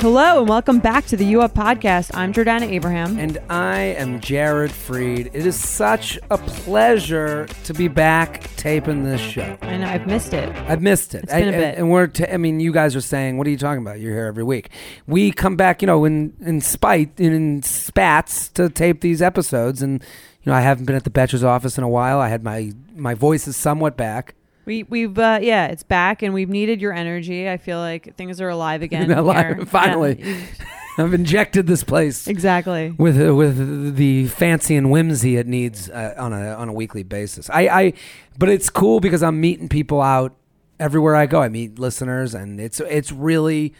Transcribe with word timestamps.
Hello 0.00 0.38
and 0.40 0.48
welcome 0.48 0.78
back 0.78 1.04
to 1.06 1.16
the 1.16 1.26
U 1.26 1.42
Up 1.42 1.52
Podcast. 1.52 2.10
I'm 2.14 2.32
Jordana 2.32 2.62
Abraham. 2.62 3.18
And 3.18 3.36
I 3.50 3.80
am 3.80 4.18
Jared 4.20 4.70
Freid. 4.70 5.26
It 5.34 5.44
is 5.44 5.60
such 5.60 6.18
a 6.30 6.38
pleasure 6.38 7.46
to 7.64 7.74
be 7.74 7.88
back 7.88 8.48
taping 8.56 9.04
this 9.04 9.20
show. 9.20 9.58
And 9.60 9.84
I've 9.84 10.06
missed 10.06 10.32
it. 10.32 10.48
I've 10.66 10.80
missed 10.80 11.14
it. 11.14 11.24
It's 11.24 11.34
been 11.34 11.48
I- 11.48 11.52
a 11.52 11.60
bit. 11.60 11.76
And 11.76 11.90
we're, 11.90 12.06
t- 12.06 12.26
I 12.26 12.38
mean, 12.38 12.60
you 12.60 12.72
guys 12.72 12.96
are 12.96 13.02
saying, 13.02 13.36
what 13.36 13.46
are 13.46 13.50
you 13.50 13.58
talking 13.58 13.82
about? 13.82 14.00
You're 14.00 14.14
here 14.14 14.24
every 14.26 14.44
week. 14.44 14.70
We 15.06 15.30
come 15.30 15.56
back, 15.56 15.82
you 15.82 15.86
know, 15.86 16.06
in, 16.06 16.32
in 16.40 16.62
spite, 16.62 17.20
in 17.20 17.62
spats 17.62 18.48
to 18.52 18.70
tape 18.70 19.02
these 19.02 19.20
episodes. 19.20 19.82
And, 19.82 20.02
you 20.42 20.50
know, 20.50 20.56
I 20.56 20.62
haven't 20.62 20.86
been 20.86 20.96
at 20.96 21.04
the 21.04 21.10
Betches' 21.10 21.44
office 21.44 21.76
in 21.76 21.84
a 21.84 21.88
while. 21.90 22.20
I 22.20 22.28
had 22.28 22.42
my, 22.42 22.72
my 22.96 23.12
voice 23.12 23.46
is 23.46 23.54
somewhat 23.54 23.98
back. 23.98 24.34
We 24.64 24.84
we've 24.84 25.18
uh, 25.18 25.40
yeah, 25.42 25.66
it's 25.66 25.82
back 25.82 26.22
and 26.22 26.32
we've 26.32 26.48
needed 26.48 26.80
your 26.80 26.92
energy. 26.92 27.48
I 27.48 27.56
feel 27.56 27.78
like 27.78 28.16
things 28.16 28.40
are 28.40 28.48
alive 28.48 28.82
again. 28.88 29.10
Alive, 29.10 29.68
finally. 29.70 30.22
Yeah. 30.22 30.40
I've 30.98 31.14
injected 31.14 31.66
this 31.66 31.84
place 31.84 32.26
exactly. 32.26 32.90
with 32.90 33.18
uh, 33.20 33.34
with 33.34 33.96
the 33.96 34.26
fancy 34.28 34.76
and 34.76 34.90
whimsy 34.90 35.36
it 35.36 35.46
needs 35.46 35.88
uh, 35.88 36.14
on 36.18 36.34
a 36.34 36.54
on 36.54 36.68
a 36.68 36.72
weekly 36.72 37.02
basis. 37.02 37.48
I, 37.48 37.68
I 37.68 37.92
but 38.36 38.50
it's 38.50 38.68
cool 38.68 39.00
because 39.00 39.22
I'm 39.22 39.40
meeting 39.40 39.70
people 39.70 40.02
out 40.02 40.36
everywhere 40.78 41.16
I 41.16 41.24
go. 41.26 41.40
I 41.40 41.48
meet 41.48 41.78
listeners, 41.78 42.34
and 42.34 42.60
it's 42.60 42.78
it's 42.80 43.10
really 43.10 43.72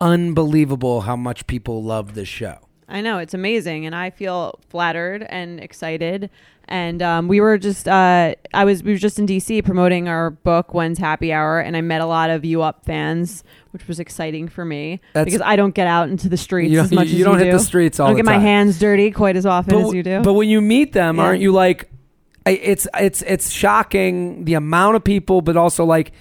unbelievable 0.00 1.02
how 1.02 1.16
much 1.16 1.46
people 1.46 1.82
love 1.82 2.14
this 2.14 2.28
show. 2.28 2.58
I 2.88 3.00
know 3.00 3.18
it's 3.18 3.34
amazing, 3.34 3.86
and 3.86 3.94
I 3.94 4.10
feel 4.10 4.58
flattered 4.68 5.22
and 5.28 5.60
excited. 5.60 6.30
And 6.66 7.02
um, 7.02 7.28
we 7.28 7.40
were 7.40 7.58
just, 7.58 7.86
uh, 7.86 8.34
I 8.54 8.64
was, 8.64 8.82
we 8.82 8.92
were 8.92 8.98
just 8.98 9.18
in 9.18 9.26
DC 9.26 9.64
promoting 9.64 10.08
our 10.08 10.30
book, 10.30 10.72
When's 10.72 10.98
Happy 10.98 11.32
Hour, 11.32 11.60
and 11.60 11.76
I 11.76 11.82
met 11.82 12.00
a 12.00 12.06
lot 12.06 12.30
of 12.30 12.44
You 12.44 12.62
Up 12.62 12.84
fans, 12.86 13.44
which 13.72 13.86
was 13.86 14.00
exciting 14.00 14.48
for 14.48 14.64
me 14.64 15.00
That's- 15.12 15.26
because 15.26 15.46
I 15.46 15.56
don't 15.56 15.74
get 15.74 15.86
out 15.86 16.08
into 16.08 16.28
the 16.28 16.36
streets 16.38 16.70
You 16.70 16.76
don't- 16.78 16.84
as 16.86 16.92
much 16.92 17.08
you 17.08 17.18
as 17.18 17.24
don't 17.24 17.38
hit 17.38 17.44
do. 17.46 17.52
the 17.52 17.58
streets 17.58 18.00
all 18.00 18.06
I 18.06 18.10
don't 18.10 18.16
the 18.16 18.22
get 18.22 18.26
my 18.26 18.32
time. 18.36 18.40
hands 18.42 18.78
dirty 18.78 19.10
quite 19.10 19.36
as 19.36 19.44
often 19.44 19.74
as 19.78 19.92
you 19.92 20.02
do. 20.02 20.22
But 20.22 20.32
when 20.32 20.48
you 20.48 20.60
meet 20.62 20.92
them, 20.94 21.16
Yeah. 21.16 21.22
aren't 21.22 21.40
you 21.42 21.52
like? 21.52 21.90
I- 22.46 22.50
It's 22.62 22.86
it's 22.98 23.22
it's 23.22 23.50
shocking 23.50 24.44
the 24.44 24.54
amount 24.54 24.96
of 24.96 25.04
people, 25.04 25.42
but 25.42 25.56
also 25.56 25.84
like 25.84 26.12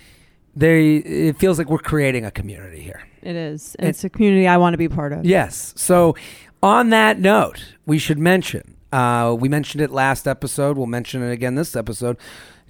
they. 0.56 0.96
It 0.98 1.38
feels 1.38 1.58
like 1.58 1.70
we're 1.70 1.80
creating 1.80 2.26
a 2.26 2.32
community 2.32 2.82
here. 2.82 3.02
it 3.22 3.36
is. 3.36 3.76
And 3.80 3.88
it's 3.90 4.04
a 4.04 4.10
community 4.10 4.48
I 4.48 4.58
want 4.58 4.74
to 4.74 4.78
be 4.78 4.90
part 4.90 5.14
of. 5.14 5.26
Yes. 5.26 5.74
So, 5.78 6.16
on 6.62 6.90
that 6.90 7.20
note, 7.20 7.76
we 7.86 7.98
should 7.98 8.20
mention. 8.20 8.73
Uh, 8.94 9.34
we 9.34 9.50
mentioned 9.50 9.82
it 9.82 9.92
last 9.92 10.28
episode. 10.28 10.78
We'll 10.78 10.86
mention 10.86 11.24
it 11.24 11.32
again 11.32 11.56
this 11.56 11.76
episode. 11.76 12.16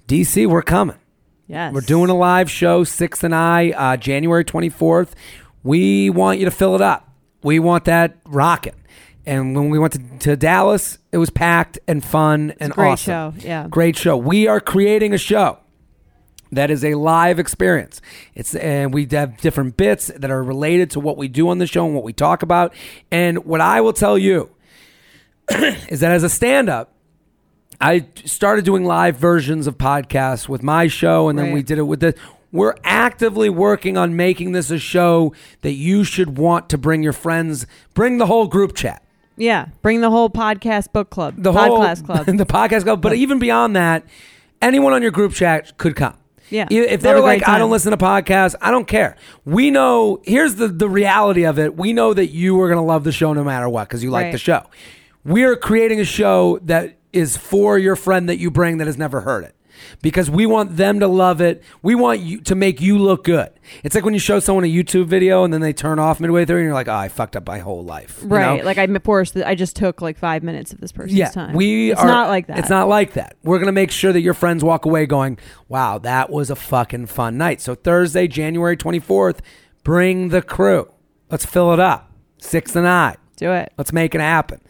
DC, 0.08 0.46
we're 0.46 0.62
coming. 0.62 0.96
Yes. 1.46 1.74
We're 1.74 1.82
doing 1.82 2.08
a 2.08 2.14
live 2.14 2.50
show, 2.50 2.82
Sixth 2.84 3.22
and 3.22 3.34
I, 3.34 3.70
uh, 3.70 3.96
January 3.98 4.42
twenty 4.42 4.70
fourth. 4.70 5.14
We 5.62 6.08
want 6.08 6.38
you 6.38 6.46
to 6.46 6.50
fill 6.50 6.74
it 6.74 6.80
up. 6.80 7.10
We 7.42 7.58
want 7.58 7.84
that 7.84 8.16
rocking. 8.24 8.74
And 9.26 9.54
when 9.54 9.68
we 9.68 9.78
went 9.78 9.92
to, 9.94 10.18
to 10.20 10.36
Dallas, 10.36 10.98
it 11.12 11.18
was 11.18 11.28
packed 11.28 11.78
and 11.86 12.02
fun 12.02 12.54
and 12.58 12.72
great 12.72 12.92
awesome. 12.92 13.38
show. 13.38 13.46
Yeah. 13.46 13.66
Great 13.68 13.96
show. 13.96 14.16
We 14.16 14.46
are 14.46 14.60
creating 14.60 15.12
a 15.12 15.18
show 15.18 15.58
that 16.52 16.70
is 16.70 16.84
a 16.84 16.94
live 16.94 17.38
experience. 17.38 18.00
It's 18.34 18.54
and 18.54 18.94
we 18.94 19.06
have 19.10 19.36
different 19.38 19.76
bits 19.76 20.06
that 20.16 20.30
are 20.30 20.42
related 20.42 20.90
to 20.92 21.00
what 21.00 21.18
we 21.18 21.28
do 21.28 21.50
on 21.50 21.58
the 21.58 21.66
show 21.66 21.84
and 21.84 21.94
what 21.94 22.04
we 22.04 22.14
talk 22.14 22.42
about. 22.42 22.72
And 23.10 23.44
what 23.44 23.60
I 23.60 23.82
will 23.82 23.92
tell 23.92 24.16
you 24.16 24.54
is 25.88 26.00
that 26.00 26.10
as 26.12 26.22
a 26.22 26.28
stand-up, 26.28 26.92
I 27.80 28.06
started 28.24 28.64
doing 28.64 28.84
live 28.84 29.16
versions 29.16 29.66
of 29.66 29.76
podcasts 29.78 30.48
with 30.48 30.62
my 30.62 30.86
show, 30.86 31.28
and 31.28 31.38
then 31.38 31.46
Right. 31.46 31.54
we 31.54 31.62
did 31.62 31.78
it 31.78 31.82
with 31.82 32.00
the. 32.00 32.14
We're 32.52 32.76
actively 32.84 33.50
working 33.50 33.96
on 33.96 34.14
making 34.14 34.52
this 34.52 34.70
a 34.70 34.78
show 34.78 35.32
that 35.62 35.72
you 35.72 36.04
should 36.04 36.38
want 36.38 36.68
to 36.68 36.78
bring 36.78 37.02
your 37.02 37.12
friends, 37.12 37.66
bring 37.94 38.18
the 38.18 38.26
whole 38.26 38.46
group 38.46 38.76
chat 38.76 39.02
Yeah. 39.36 39.66
Bring 39.82 40.00
the 40.02 40.10
whole 40.10 40.30
podcast 40.30 40.92
book 40.92 41.10
club. 41.10 41.34
the 41.36 41.50
podcast 41.52 42.06
whole 42.06 42.16
club. 42.24 42.26
the 42.26 42.46
podcast 42.46 42.84
club. 42.84 43.02
But 43.02 43.14
even 43.14 43.40
beyond 43.40 43.74
that, 43.74 44.04
anyone 44.62 44.92
on 44.92 45.02
your 45.02 45.10
group 45.10 45.32
chat 45.32 45.76
could 45.78 45.96
come. 45.96 46.14
Yeah. 46.48 46.68
If 46.70 47.00
they're 47.00 47.18
like, 47.18 47.48
I 47.48 47.58
don't 47.58 47.72
listen 47.72 47.90
to 47.90 47.96
podcasts, 47.96 48.54
I 48.60 48.70
don't 48.70 48.86
care. 48.86 49.16
We 49.44 49.72
know. 49.72 50.20
Here's 50.24 50.54
the 50.54 50.68
the 50.68 50.88
reality 50.88 51.42
of 51.44 51.58
it. 51.58 51.76
We 51.76 51.92
know 51.92 52.14
that 52.14 52.28
you 52.28 52.60
are 52.60 52.68
going 52.68 52.78
to 52.80 52.86
love 52.86 53.02
the 53.02 53.10
show 53.12 53.32
no 53.32 53.42
matter 53.42 53.68
what 53.68 53.88
because 53.88 54.04
you 54.04 54.10
like 54.12 54.30
the 54.30 54.38
show. 54.38 54.62
We 55.24 55.44
are 55.44 55.56
creating 55.56 56.00
a 56.00 56.04
show 56.04 56.58
that 56.62 56.98
is 57.12 57.36
for 57.36 57.78
your 57.78 57.96
friend 57.96 58.28
that 58.28 58.38
you 58.38 58.50
bring 58.50 58.78
that 58.78 58.86
has 58.86 58.98
never 58.98 59.22
heard 59.22 59.44
it. 59.44 59.54
Because 60.02 60.30
we 60.30 60.46
want 60.46 60.76
them 60.76 61.00
to 61.00 61.08
love 61.08 61.40
it. 61.40 61.62
We 61.82 61.94
want 61.94 62.20
you 62.20 62.40
to 62.42 62.54
make 62.54 62.80
you 62.80 62.96
look 62.96 63.24
good. 63.24 63.50
It's 63.82 63.94
like 63.94 64.04
when 64.04 64.14
you 64.14 64.20
show 64.20 64.38
someone 64.38 64.64
a 64.64 64.72
YouTube 64.72 65.06
video 65.06 65.42
and 65.42 65.52
then 65.52 65.60
they 65.60 65.72
turn 65.72 65.98
off 65.98 66.20
midway 66.20 66.44
through 66.44 66.58
and 66.58 66.64
you're 66.64 66.74
like, 66.74 66.86
oh, 66.88 66.94
I 66.94 67.08
fucked 67.08 67.34
up 67.34 67.46
my 67.46 67.58
whole 67.58 67.82
life. 67.82 68.20
you 68.22 68.28
right. 68.28 68.58
know? 68.58 68.64
Like 68.64 68.78
I 68.78 68.86
forced. 68.98 69.36
I 69.36 69.54
just 69.56 69.74
took 69.74 70.00
like 70.00 70.16
five 70.16 70.44
minutes 70.44 70.72
of 70.72 70.80
this 70.80 70.92
person's 70.92 71.18
yeah, 71.18 71.30
time. 71.30 71.54
we 71.54 71.90
It's 71.90 72.00
are 72.00 72.06
not 72.06 72.28
like 72.28 72.46
that. 72.46 72.58
It's 72.58 72.70
not 72.70 72.88
like 72.88 73.14
that. 73.14 73.36
We're 73.42 73.58
gonna 73.58 73.72
make 73.72 73.90
sure 73.90 74.12
that 74.12 74.20
your 74.20 74.34
friends 74.34 74.62
walk 74.62 74.84
away 74.84 75.06
going, 75.06 75.38
"Wow, 75.68 75.98
that 75.98 76.30
was 76.30 76.50
a 76.50 76.56
fucking 76.56 77.06
fun 77.06 77.36
night." 77.36 77.60
So 77.60 77.74
Thursday, 77.74 78.28
January 78.28 78.76
twenty 78.76 79.00
fourth, 79.00 79.42
bring 79.82 80.28
the 80.28 80.42
crew. 80.42 80.92
Let's 81.30 81.44
fill 81.44 81.72
it 81.72 81.80
up. 81.80 82.12
Sixth 82.38 82.76
and 82.76 82.86
I. 82.86 83.16
Do 83.36 83.50
it. 83.52 83.72
Let's 83.76 83.92
make 83.92 84.14
it 84.14 84.20
happen. 84.20 84.60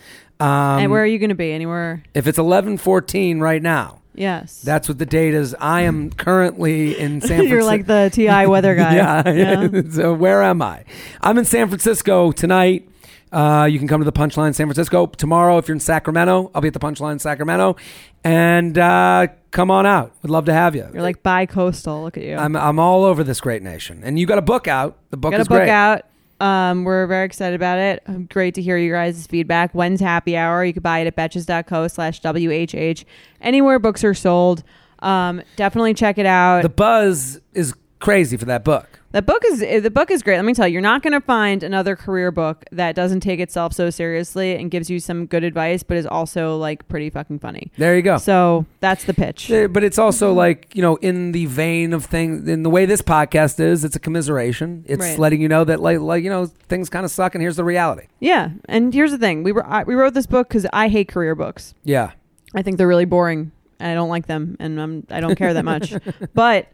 Um, 0.41 0.49
and 0.81 0.91
where 0.91 1.03
are 1.03 1.07
you 1.07 1.19
going 1.19 1.29
to 1.31 1.35
be? 1.35 1.53
Anywhere? 1.53 2.03
if 2.15 2.27
it's 2.27 2.39
eleven 2.39 2.77
fourteen 2.77 3.41
right 3.41 3.63
now, 3.63 4.01
Yes. 4.15 4.61
that's 4.63 4.89
what 4.89 4.99
the 4.99 5.07
date 5.07 5.35
is. 5.35 5.55
I 5.61 5.83
am 5.83 6.11
currently 6.11 6.99
in 6.99 7.21
San 7.23 7.29
Francisco. 7.29 7.43
You're 7.55 7.65
like 7.65 7.87
the 7.87 8.11
Ti 8.13 8.47
weather 8.47 8.75
guy. 8.85 8.95
yeah. 8.97 9.29
yeah. 9.31 9.83
so 9.91 10.13
where 10.15 10.43
am 10.43 10.61
I? 10.63 10.85
I'm 11.21 11.39
in 11.39 11.45
San 11.45 11.69
Francisco 11.69 12.33
tonight. 12.33 12.89
Uh, 13.33 13.65
you 13.65 13.81
can 13.81 13.89
come 13.89 14.01
to 14.01 14.05
the 14.05 14.13
Punchline 14.13 14.55
San 14.55 14.67
Francisco 14.69 15.07
tomorrow. 15.07 15.59
If 15.59 15.67
you're 15.67 15.75
in 15.75 15.81
Sacramento, 15.81 16.53
I'll 16.55 16.61
be 16.61 16.69
at 16.69 16.75
the 16.75 16.79
Punchline 16.79 17.21
Sacramento, 17.21 17.75
and 18.23 18.79
uh, 18.79 19.27
come 19.51 19.73
on 19.73 19.87
out. 19.87 20.13
We'd 20.23 20.31
love 20.31 20.45
to 20.45 20.53
have 20.53 20.77
you. 20.77 20.89
You're 20.93 21.03
like 21.03 21.23
bi-coastal. 21.25 22.05
Look 22.05 22.17
at 22.17 22.23
you. 22.23 22.37
I'm 22.37 22.55
I'm 22.55 22.79
all 22.79 23.03
over 23.05 23.25
this 23.25 23.41
great 23.41 23.63
nation, 23.63 24.03
and 24.05 24.19
you 24.21 24.27
got 24.27 24.39
a 24.39 24.43
book 24.43 24.69
out. 24.69 24.99
The 25.11 25.17
book 25.17 25.33
Got 25.33 25.39
a 25.39 25.41
is 25.43 25.49
book 25.49 25.59
great. 25.59 25.69
out. 25.69 26.03
Um, 26.45 26.85
we're 26.85 27.07
very 27.07 27.25
excited 27.25 27.55
about 27.55 27.79
it. 27.79 28.03
Um, 28.07 28.27
Great 28.27 28.55
to 28.57 28.63
hear 28.63 28.77
you 28.77 28.93
guys' 28.93 29.27
feedback. 29.27 29.73
When's 29.73 29.99
happy 29.99 30.37
hour? 30.37 30.63
You 30.63 30.75
can 30.75 30.83
buy 30.83 30.99
it 30.99 31.07
at 31.07 31.17
betches.co 31.17 31.89
slash 31.89 32.21
WHH. 32.21 33.05
Anywhere 33.41 33.79
books 33.79 34.05
are 34.05 34.13
sold. 34.13 34.63
Um, 34.99 35.41
definitely 35.57 35.95
check 35.95 36.19
it 36.19 36.27
out. 36.27 36.61
The 36.61 36.69
buzz 36.69 37.41
is 37.55 37.73
crazy 38.05 38.37
for 38.37 38.45
that 38.45 38.65
book. 38.65 39.01
The 39.13 39.23
book 39.23 39.43
is 39.47 39.63
eh, 39.63 39.79
the 39.81 39.91
book 39.91 40.11
is 40.11 40.23
great. 40.23 40.37
Let 40.37 40.45
me 40.45 40.55
tell 40.55 40.67
you, 40.67 40.73
you're 40.75 40.83
not 40.83 41.03
going 41.03 41.13
to 41.13 41.21
find 41.21 41.63
another 41.63 41.95
career 41.95 42.33
book 42.33 42.65
that 42.73 42.97
doesn't 42.97 43.21
take 43.21 43.39
itself 43.39 43.73
so 43.73 43.89
seriously 43.89 44.57
and 44.57 44.71
gives 44.71 44.91
you 44.91 44.99
some 44.99 45.27
good 45.27 45.45
advice, 45.45 45.85
but 45.85 45.97
is 45.97 46.05
also 46.07 46.57
like 46.57 46.87
pretty 46.89 47.11
fucking 47.11 47.39
funny. 47.39 47.71
There 47.79 47.95
you 47.95 48.03
go. 48.03 48.19
So 48.19 48.67
that's 48.81 49.05
the 49.05 49.15
pitch. 49.15 49.49
Yeah, 49.49 49.69
But 49.69 49.85
it's 49.85 49.99
also 49.99 50.33
like, 50.33 50.75
you 50.75 50.83
know, 50.83 50.97
in 50.97 51.31
the 51.31 51.47
vein 51.47 51.93
of 51.93 52.05
things, 52.05 52.49
in 52.49 52.65
the 52.65 52.71
way 52.71 52.87
this 52.87 53.03
podcast 53.03 53.61
is, 53.61 53.85
it's 53.85 53.95
a 53.95 54.01
commiseration. 54.01 54.85
It's 54.89 55.01
Right. 55.01 55.19
letting 55.19 55.41
you 55.41 55.49
know 55.49 55.63
that, 55.65 55.81
like, 55.81 56.01
like 56.01 56.25
you 56.25 56.31
know, 56.31 56.47
things 56.47 56.89
kind 56.91 57.05
of 57.05 57.11
suck, 57.13 57.35
and 57.37 57.43
here's 57.43 57.57
the 57.57 57.65
reality. 57.65 58.09
Yeah, 58.19 58.51
and 58.65 58.93
here's 58.93 59.13
the 59.13 59.19
thing: 59.19 59.45
we 59.45 59.53
were 59.53 59.65
I, 59.65 59.85
we 59.85 59.95
wrote 59.95 60.15
this 60.15 60.27
book 60.27 60.49
because 60.49 60.67
I 60.73 60.89
hate 60.89 61.07
career 61.09 61.35
books. 61.37 61.75
Yeah. 61.85 62.11
I 62.55 62.63
think 62.63 62.79
they're 62.79 62.89
really 62.89 63.05
boring. 63.05 63.53
And 63.81 63.91
I 63.91 63.95
don't 63.95 64.09
like 64.09 64.27
them, 64.27 64.57
and 64.61 64.81
I'm, 64.81 65.07
I 65.11 65.21
don't 65.21 65.37
care 65.37 65.53
that 65.55 65.65
much. 65.65 65.95
but 66.35 66.69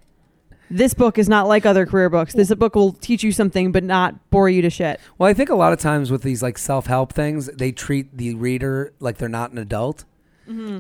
this 0.71 0.95
book 0.95 1.19
is 1.19 1.29
not 1.29 1.49
like 1.49 1.67
other 1.67 1.85
career 1.87 2.09
books. 2.09 2.33
This 2.33 2.55
book 2.55 2.75
will 2.75 2.93
teach 2.93 3.23
you 3.23 3.33
something, 3.33 3.73
but 3.73 3.83
not 3.85 4.31
bore 4.31 4.49
you 4.49 4.63
to 4.63 4.71
shit. 4.71 5.01
Well, 5.19 5.29
I 5.29 5.35
think 5.35 5.51
a 5.51 5.55
lot 5.55 5.73
of 5.73 5.81
times 5.81 6.11
with 6.11 6.23
these 6.23 6.43
like 6.43 6.59
self 6.59 6.87
help 6.87 7.13
things, 7.13 7.47
they 7.47 7.73
treat 7.73 8.17
the 8.17 8.35
reader 8.35 8.93
like 9.01 9.19
they're 9.19 9.29
not 9.29 9.51
an 9.53 9.59
adult. 9.59 10.05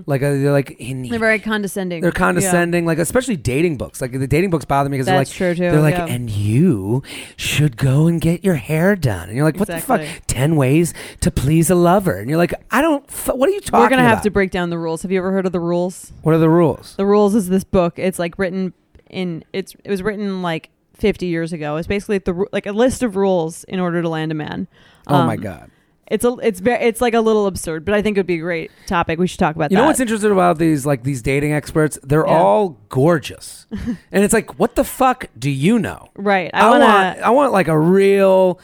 Like 0.06 0.20
uh, 0.20 0.30
they're 0.30 0.50
like 0.50 0.72
in, 0.80 1.02
They're 1.02 1.20
very 1.20 1.38
condescending. 1.38 2.02
they're 2.02 2.10
condescending. 2.10 2.86
Like 2.86 2.98
especially 2.98 3.36
dating 3.36 3.76
books. 3.76 4.00
Like 4.00 4.10
the 4.10 4.26
dating 4.26 4.50
books 4.50 4.64
bother 4.64 4.90
me 4.90 4.96
because 4.96 5.06
they're 5.06 5.16
like 5.18 5.28
true, 5.28 5.54
too, 5.54 5.60
they're 5.60 5.80
like, 5.80 5.94
yeah. 5.94 6.06
and 6.06 6.28
you 6.28 7.04
should 7.36 7.76
go 7.76 8.08
and 8.08 8.20
get 8.20 8.42
your 8.42 8.56
hair 8.56 8.96
done. 8.96 9.28
And 9.28 9.36
you're 9.36 9.44
like, 9.44 9.58
what 9.58 9.68
the 9.68 9.78
fuck? 9.78 10.00
Ten 10.26 10.56
ways 10.56 10.92
to 11.20 11.30
please 11.30 11.70
a 11.70 11.76
lover. 11.76 12.16
And 12.16 12.28
you're 12.28 12.36
like, 12.36 12.54
I 12.72 12.82
don't. 12.82 13.04
F- 13.08 13.28
what 13.28 13.48
are 13.48 13.52
you 13.52 13.60
talking? 13.60 13.68
About? 13.76 13.82
We're 13.82 13.90
gonna 13.90 14.08
have 14.08 14.22
to 14.22 14.30
break 14.30 14.50
down 14.50 14.70
the 14.70 14.78
rules. 14.78 15.02
Have 15.02 15.12
you 15.12 15.18
ever 15.18 15.30
heard 15.30 15.46
of 15.46 15.52
the 15.52 15.60
rules? 15.60 16.12
What 16.22 16.34
are 16.34 16.38
the 16.38 16.50
rules? 16.50 16.96
The 16.96 17.06
rules 17.06 17.36
is 17.36 17.48
this 17.48 17.62
book. 17.62 17.96
It's 17.96 18.18
like 18.18 18.40
written 18.40 18.72
in 19.10 19.44
it's 19.52 19.74
it 19.84 19.90
was 19.90 20.02
written 20.02 20.42
like 20.42 20.70
50 20.94 21.26
years 21.26 21.52
ago. 21.52 21.76
It's 21.76 21.88
basically 21.88 22.18
the 22.18 22.46
like 22.52 22.66
a 22.66 22.72
list 22.72 23.02
of 23.02 23.16
rules 23.16 23.64
in 23.64 23.80
order 23.80 24.02
to 24.02 24.08
land 24.08 24.32
a 24.32 24.34
man. 24.34 24.68
Oh 25.06 25.24
my 25.24 25.34
Um, 25.34 25.40
god. 25.40 25.70
It's 26.08 26.24
a 26.24 26.32
it's 26.42 26.58
very 26.58 26.82
it's 26.84 27.00
like 27.00 27.14
a 27.14 27.20
little 27.20 27.46
absurd, 27.46 27.84
but 27.84 27.94
I 27.94 28.02
think 28.02 28.16
it 28.16 28.20
would 28.20 28.26
be 28.26 28.34
a 28.34 28.38
great 28.38 28.72
topic. 28.88 29.20
We 29.20 29.28
should 29.28 29.38
talk 29.38 29.54
about 29.54 29.70
You 29.70 29.76
that. 29.76 29.82
know 29.82 29.86
what's 29.86 30.00
interesting 30.00 30.32
about 30.32 30.58
these 30.58 30.84
like 30.84 31.04
these 31.04 31.22
dating 31.22 31.52
experts? 31.52 32.00
They're 32.02 32.26
Yeah. 32.26 32.36
all 32.36 32.70
gorgeous, 32.88 33.66
and 33.70 34.24
it's 34.24 34.34
like, 34.34 34.58
what 34.58 34.74
the 34.74 34.82
fuck 34.82 35.26
do 35.38 35.48
you 35.48 35.78
know? 35.78 36.08
right. 36.16 36.50
I, 36.52 36.66
I, 36.66 36.70
wanna 36.70 36.84
want 36.84 37.18
I 37.20 37.30
want 37.30 37.52
like 37.52 37.68
a 37.68 37.78
real 37.78 38.58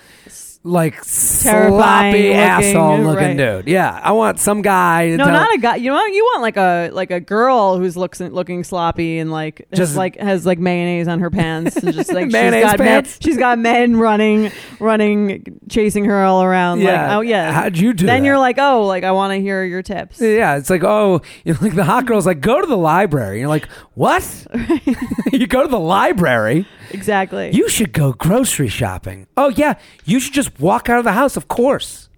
like 0.66 0.94
Terrifying 0.94 1.68
sloppy 1.70 2.22
looking, 2.28 2.32
asshole 2.36 2.98
looking 2.98 3.24
right. 3.28 3.36
dude. 3.36 3.68
Yeah, 3.68 4.00
I 4.02 4.12
want 4.12 4.40
some 4.40 4.62
guy. 4.62 5.10
No, 5.10 5.24
tell- 5.24 5.32
not 5.32 5.54
a 5.54 5.58
guy. 5.58 5.76
You 5.76 5.90
know, 5.90 6.04
you 6.04 6.24
want 6.24 6.42
like 6.42 6.56
a 6.56 6.90
like 6.92 7.10
a 7.10 7.20
girl 7.20 7.78
who's 7.78 7.96
looks 7.96 8.20
looking 8.20 8.64
sloppy 8.64 9.18
and 9.18 9.30
like 9.30 9.58
Just- 9.70 9.76
just 9.76 9.96
like 9.96 10.16
has 10.18 10.44
like 10.44 10.58
mayonnaise 10.58 11.06
on 11.08 11.20
her 11.20 11.30
pants 11.30 11.76
and 11.76 11.94
just 11.94 12.12
like 12.12 12.26
Mayonnaise 12.30 12.62
she's 12.62 12.70
got 12.72 12.78
men, 12.78 12.88
pants? 12.88 13.18
she's 13.22 13.36
got 13.38 13.58
men 13.58 13.96
running 13.96 14.50
running 14.80 15.60
chasing 15.68 16.04
her 16.06 16.24
all 16.24 16.42
around. 16.42 16.80
Yeah. 16.80 17.08
Like, 17.08 17.16
oh 17.16 17.20
yeah. 17.20 17.52
How'd 17.52 17.78
you 17.78 17.92
do 17.92 18.06
Then 18.06 18.22
that? 18.22 18.26
you're 18.26 18.38
like, 18.38 18.58
oh, 18.58 18.84
like 18.86 19.04
I 19.04 19.12
want 19.12 19.32
to 19.32 19.40
hear 19.40 19.64
your 19.64 19.82
tips. 19.82 20.20
Yeah, 20.20 20.56
it's 20.56 20.70
like 20.70 20.82
oh, 20.84 21.22
you 21.44 21.52
know, 21.54 21.58
like 21.62 21.74
the 21.74 21.84
hot 21.84 22.06
girl's 22.06 22.26
like 22.26 22.40
go 22.40 22.60
to 22.60 22.66
the 22.66 22.76
library. 22.76 23.38
You're 23.40 23.48
like 23.48 23.68
what? 23.94 24.46
you 25.32 25.46
go 25.46 25.62
to 25.62 25.68
the 25.68 25.78
library. 25.78 26.66
Exactly. 26.90 27.50
You 27.52 27.68
should 27.68 27.92
go 27.92 28.12
grocery 28.12 28.68
shopping. 28.68 29.26
Oh 29.36 29.48
yeah, 29.50 29.74
you 30.04 30.20
should 30.20 30.34
just 30.34 30.58
walk 30.60 30.88
out 30.88 30.98
of 30.98 31.04
the 31.04 31.12
house. 31.12 31.36
Of 31.36 31.48
course. 31.48 32.08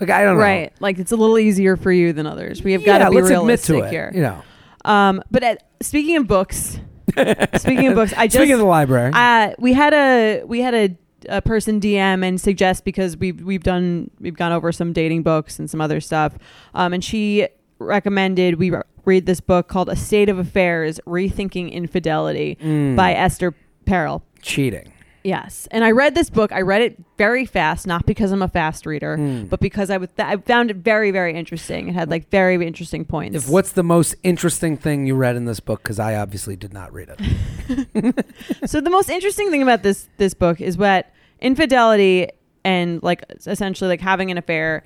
Like 0.00 0.10
I 0.10 0.24
don't 0.24 0.36
know. 0.36 0.42
right. 0.42 0.72
Like 0.80 0.98
it's 0.98 1.12
a 1.12 1.16
little 1.16 1.38
easier 1.38 1.76
for 1.76 1.90
you 1.92 2.12
than 2.12 2.26
others. 2.26 2.62
We 2.62 2.72
have 2.72 2.84
got 2.84 3.00
yeah, 3.00 3.08
to 3.08 3.10
be 3.10 3.22
realistic 3.22 3.76
to 3.78 3.84
it. 3.86 3.90
here. 3.90 4.10
You 4.14 4.22
know. 4.22 4.42
Um, 4.84 5.22
but 5.30 5.42
at, 5.42 5.62
speaking 5.80 6.16
of 6.16 6.26
books, 6.26 6.78
speaking 7.56 7.88
of 7.88 7.94
books, 7.94 8.12
I 8.16 8.26
just 8.26 8.36
Speaking 8.36 8.52
of 8.54 8.58
the 8.60 8.66
library, 8.66 9.10
Uh, 9.14 9.52
we 9.58 9.72
had 9.72 9.94
a 9.94 10.42
we 10.44 10.60
had 10.60 10.74
a, 10.74 10.96
a 11.28 11.40
person 11.42 11.80
DM 11.80 12.22
and 12.24 12.40
suggest 12.40 12.84
because 12.84 13.16
we've 13.16 13.40
we've 13.42 13.62
done 13.62 14.10
we've 14.20 14.36
gone 14.36 14.52
over 14.52 14.70
some 14.70 14.92
dating 14.92 15.22
books 15.22 15.58
and 15.58 15.68
some 15.70 15.80
other 15.80 16.00
stuff. 16.00 16.34
Um, 16.74 16.92
and 16.92 17.02
she 17.02 17.48
recommended 17.78 18.56
we 18.58 18.70
re- 18.70 18.82
read 19.04 19.26
this 19.26 19.40
book 19.40 19.68
called 19.68 19.88
A 19.88 19.96
State 19.96 20.28
of 20.28 20.38
Affairs: 20.38 21.00
Rethinking 21.06 21.72
Infidelity 21.72 22.58
Mm. 22.62 22.96
by 22.96 23.14
Esther 23.14 23.54
Perel. 23.86 24.22
cheating. 24.42 24.92
Yes, 25.24 25.66
and 25.72 25.82
I 25.84 25.90
read 25.90 26.14
this 26.14 26.30
book. 26.30 26.52
I 26.52 26.60
read 26.60 26.82
it 26.82 27.02
very 27.18 27.46
fast, 27.46 27.84
not 27.84 28.06
because 28.06 28.30
I'm 28.30 28.42
a 28.42 28.48
fast 28.48 28.86
reader, 28.86 29.16
Mm. 29.18 29.48
but 29.50 29.58
because 29.58 29.90
I, 29.90 29.98
th- 29.98 30.10
I 30.18 30.36
found 30.36 30.70
it 30.70 30.76
very, 30.76 31.10
very 31.10 31.34
interesting. 31.34 31.88
It 31.88 31.94
had 31.94 32.08
like 32.10 32.30
very 32.30 32.64
interesting 32.64 33.04
points. 33.04 33.34
If 33.36 33.48
what's 33.48 33.72
the 33.72 33.82
most 33.82 34.14
interesting 34.22 34.76
thing 34.76 35.04
you 35.04 35.16
read 35.16 35.34
in 35.34 35.44
this 35.44 35.58
book? 35.58 35.82
Because 35.82 35.98
I 35.98 36.14
obviously 36.14 36.54
did 36.54 36.72
not 36.72 36.92
read 36.92 37.08
it. 37.18 38.24
so 38.66 38.80
the 38.80 38.88
most 38.90 39.08
interesting 39.10 39.50
thing 39.50 39.62
about 39.62 39.82
this 39.82 40.08
this 40.16 40.32
book 40.32 40.60
is 40.60 40.78
what 40.78 41.10
infidelity 41.40 42.28
and 42.64 43.02
like 43.02 43.24
essentially 43.46 43.88
like 43.88 44.00
having 44.00 44.30
an 44.30 44.38
affair 44.38 44.84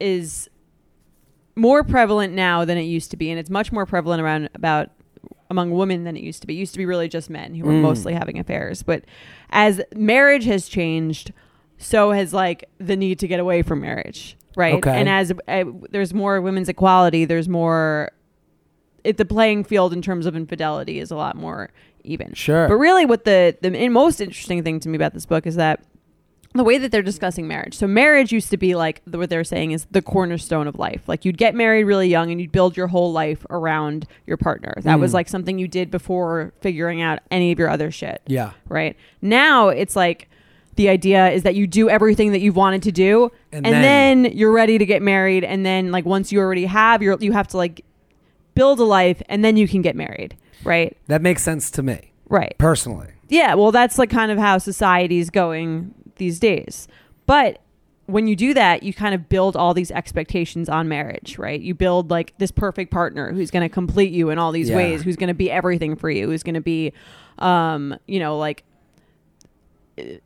is 0.00 0.50
more 1.56 1.82
prevalent 1.82 2.34
now 2.34 2.64
than 2.66 2.76
it 2.76 2.82
used 2.82 3.10
to 3.12 3.16
be 3.16 3.30
and 3.30 3.38
it's 3.38 3.50
much 3.50 3.72
more 3.72 3.86
prevalent 3.86 4.20
around 4.22 4.48
about 4.54 4.90
among 5.52 5.70
women 5.70 6.02
than 6.04 6.16
it 6.16 6.22
used 6.24 6.40
to 6.40 6.46
be 6.46 6.54
it 6.56 6.58
used 6.58 6.72
to 6.72 6.78
be 6.78 6.86
really 6.86 7.08
just 7.08 7.28
men 7.30 7.54
who 7.54 7.64
were 7.64 7.72
Mm. 7.72 7.82
mostly 7.82 8.14
having 8.14 8.38
affairs 8.38 8.82
but 8.82 9.04
as 9.50 9.80
marriage 9.94 10.44
has 10.46 10.68
changed 10.68 11.32
so 11.78 12.10
has 12.10 12.32
like 12.32 12.68
the 12.78 12.96
need 12.96 13.18
to 13.20 13.28
get 13.28 13.38
away 13.38 13.62
from 13.62 13.80
marriage 13.82 14.36
right 14.56 14.74
Okay. 14.76 14.98
and 14.98 15.08
as 15.08 15.32
uh, 15.48 15.64
there's 15.90 16.12
more 16.14 16.40
women's 16.40 16.68
equality 16.68 17.24
there's 17.26 17.48
more 17.48 18.10
it, 19.04 19.16
the 19.16 19.24
playing 19.24 19.64
field 19.64 19.92
in 19.92 20.00
terms 20.00 20.26
of 20.26 20.34
infidelity 20.36 20.98
is 20.98 21.10
a 21.10 21.16
lot 21.16 21.36
more 21.36 21.70
even 22.04 22.32
Sure. 22.34 22.66
but 22.68 22.74
really, 22.76 23.04
what 23.06 23.24
the 23.24 23.56
the 23.60 23.88
most 23.88 24.20
interesting 24.20 24.62
thing 24.64 24.80
to 24.80 24.88
me 24.88 24.96
about 24.96 25.12
this 25.14 25.26
book 25.26 25.46
is 25.46 25.54
that 25.56 25.80
the 26.54 26.64
way 26.64 26.78
that 26.78 26.90
they're 26.92 27.02
discussing 27.02 27.48
marriage. 27.48 27.74
So 27.74 27.86
marriage 27.86 28.32
used 28.32 28.50
to 28.50 28.56
be 28.56 28.74
like 28.74 29.00
the, 29.06 29.18
what 29.18 29.30
they're 29.30 29.44
saying 29.44 29.72
is 29.72 29.86
the 29.90 30.02
cornerstone 30.02 30.66
of 30.66 30.78
life. 30.78 31.02
Like 31.06 31.24
you'd 31.24 31.38
get 31.38 31.54
married 31.54 31.84
really 31.84 32.08
young 32.08 32.30
and 32.30 32.40
you'd 32.40 32.52
build 32.52 32.76
your 32.76 32.88
whole 32.88 33.12
life 33.12 33.44
around 33.50 34.06
your 34.26 34.36
partner. 34.36 34.74
That 34.82 35.00
was 35.00 35.12
Mm. 35.12 35.14
like 35.14 35.28
something 35.28 35.58
you 35.58 35.68
did 35.68 35.90
before 35.90 36.52
figuring 36.60 37.00
out 37.00 37.20
any 37.30 37.52
of 37.52 37.58
your 37.58 37.68
other 37.70 37.90
shit. 37.90 38.20
yeah. 38.26 38.52
Right 38.68 38.96
now, 39.22 39.68
it's 39.68 39.96
like 39.96 40.28
the 40.76 40.88
idea 40.88 41.30
is 41.30 41.42
that 41.42 41.54
you 41.54 41.66
do 41.66 41.88
everything 41.90 42.32
that 42.32 42.40
you've 42.40 42.56
wanted 42.56 42.82
to 42.84 42.92
do, 42.92 43.30
And 43.52 43.66
and, 43.66 43.74
then- 43.74 44.22
then, 44.22 44.32
you're 44.36 44.52
ready 44.52 44.78
to 44.78 44.86
get 44.86 45.02
married. 45.02 45.44
And 45.44 45.64
then 45.66 45.90
like 45.90 46.04
once 46.06 46.32
you 46.32 46.40
already 46.40 46.64
have 46.66 47.02
your, 47.02 47.16
you 47.20 47.32
have 47.32 47.48
to 47.48 47.56
like 47.58 47.84
build 48.54 48.80
a 48.80 48.84
life, 48.84 49.22
and 49.28 49.44
then 49.44 49.56
you 49.56 49.66
can 49.68 49.80
get 49.82 49.96
married. 49.96 50.36
Right. 50.64 50.96
That 51.08 51.22
makes 51.22 51.42
sense 51.42 51.70
to 51.72 51.82
me 51.82 52.12
Right. 52.28 52.54
personally. 52.58 53.08
Yeah, 53.28 53.54
well, 53.54 53.72
that's 53.72 53.98
like 53.98 54.10
kind 54.10 54.30
of 54.30 54.38
how 54.38 54.58
society's 54.58 55.30
going 55.30 55.94
these 56.16 56.38
days. 56.38 56.88
But 57.26 57.58
when 58.06 58.26
you 58.26 58.34
do 58.36 58.52
that, 58.54 58.82
you 58.82 58.92
kind 58.92 59.14
of 59.14 59.28
build 59.28 59.56
all 59.56 59.74
these 59.74 59.90
expectations 59.90 60.68
on 60.68 60.88
marriage, 60.88 61.38
right? 61.38 61.60
You 61.60 61.74
build 61.74 62.10
like 62.10 62.34
this 62.38 62.50
perfect 62.50 62.90
partner 62.90 63.32
who's 63.32 63.50
going 63.50 63.62
to 63.62 63.68
complete 63.68 64.12
you 64.12 64.30
in 64.30 64.38
all 64.38 64.50
these 64.52 64.70
Yeah. 64.70 64.76
ways, 64.76 65.02
who's 65.02 65.16
going 65.16 65.28
to 65.28 65.34
be 65.34 65.50
everything 65.50 65.94
for 65.96 66.10
you, 66.10 66.26
who's 66.28 66.42
going 66.42 66.56
to 66.56 66.60
be, 66.60 66.92
um, 67.38 67.96
you 68.06 68.18
know, 68.18 68.36
like 68.38 68.64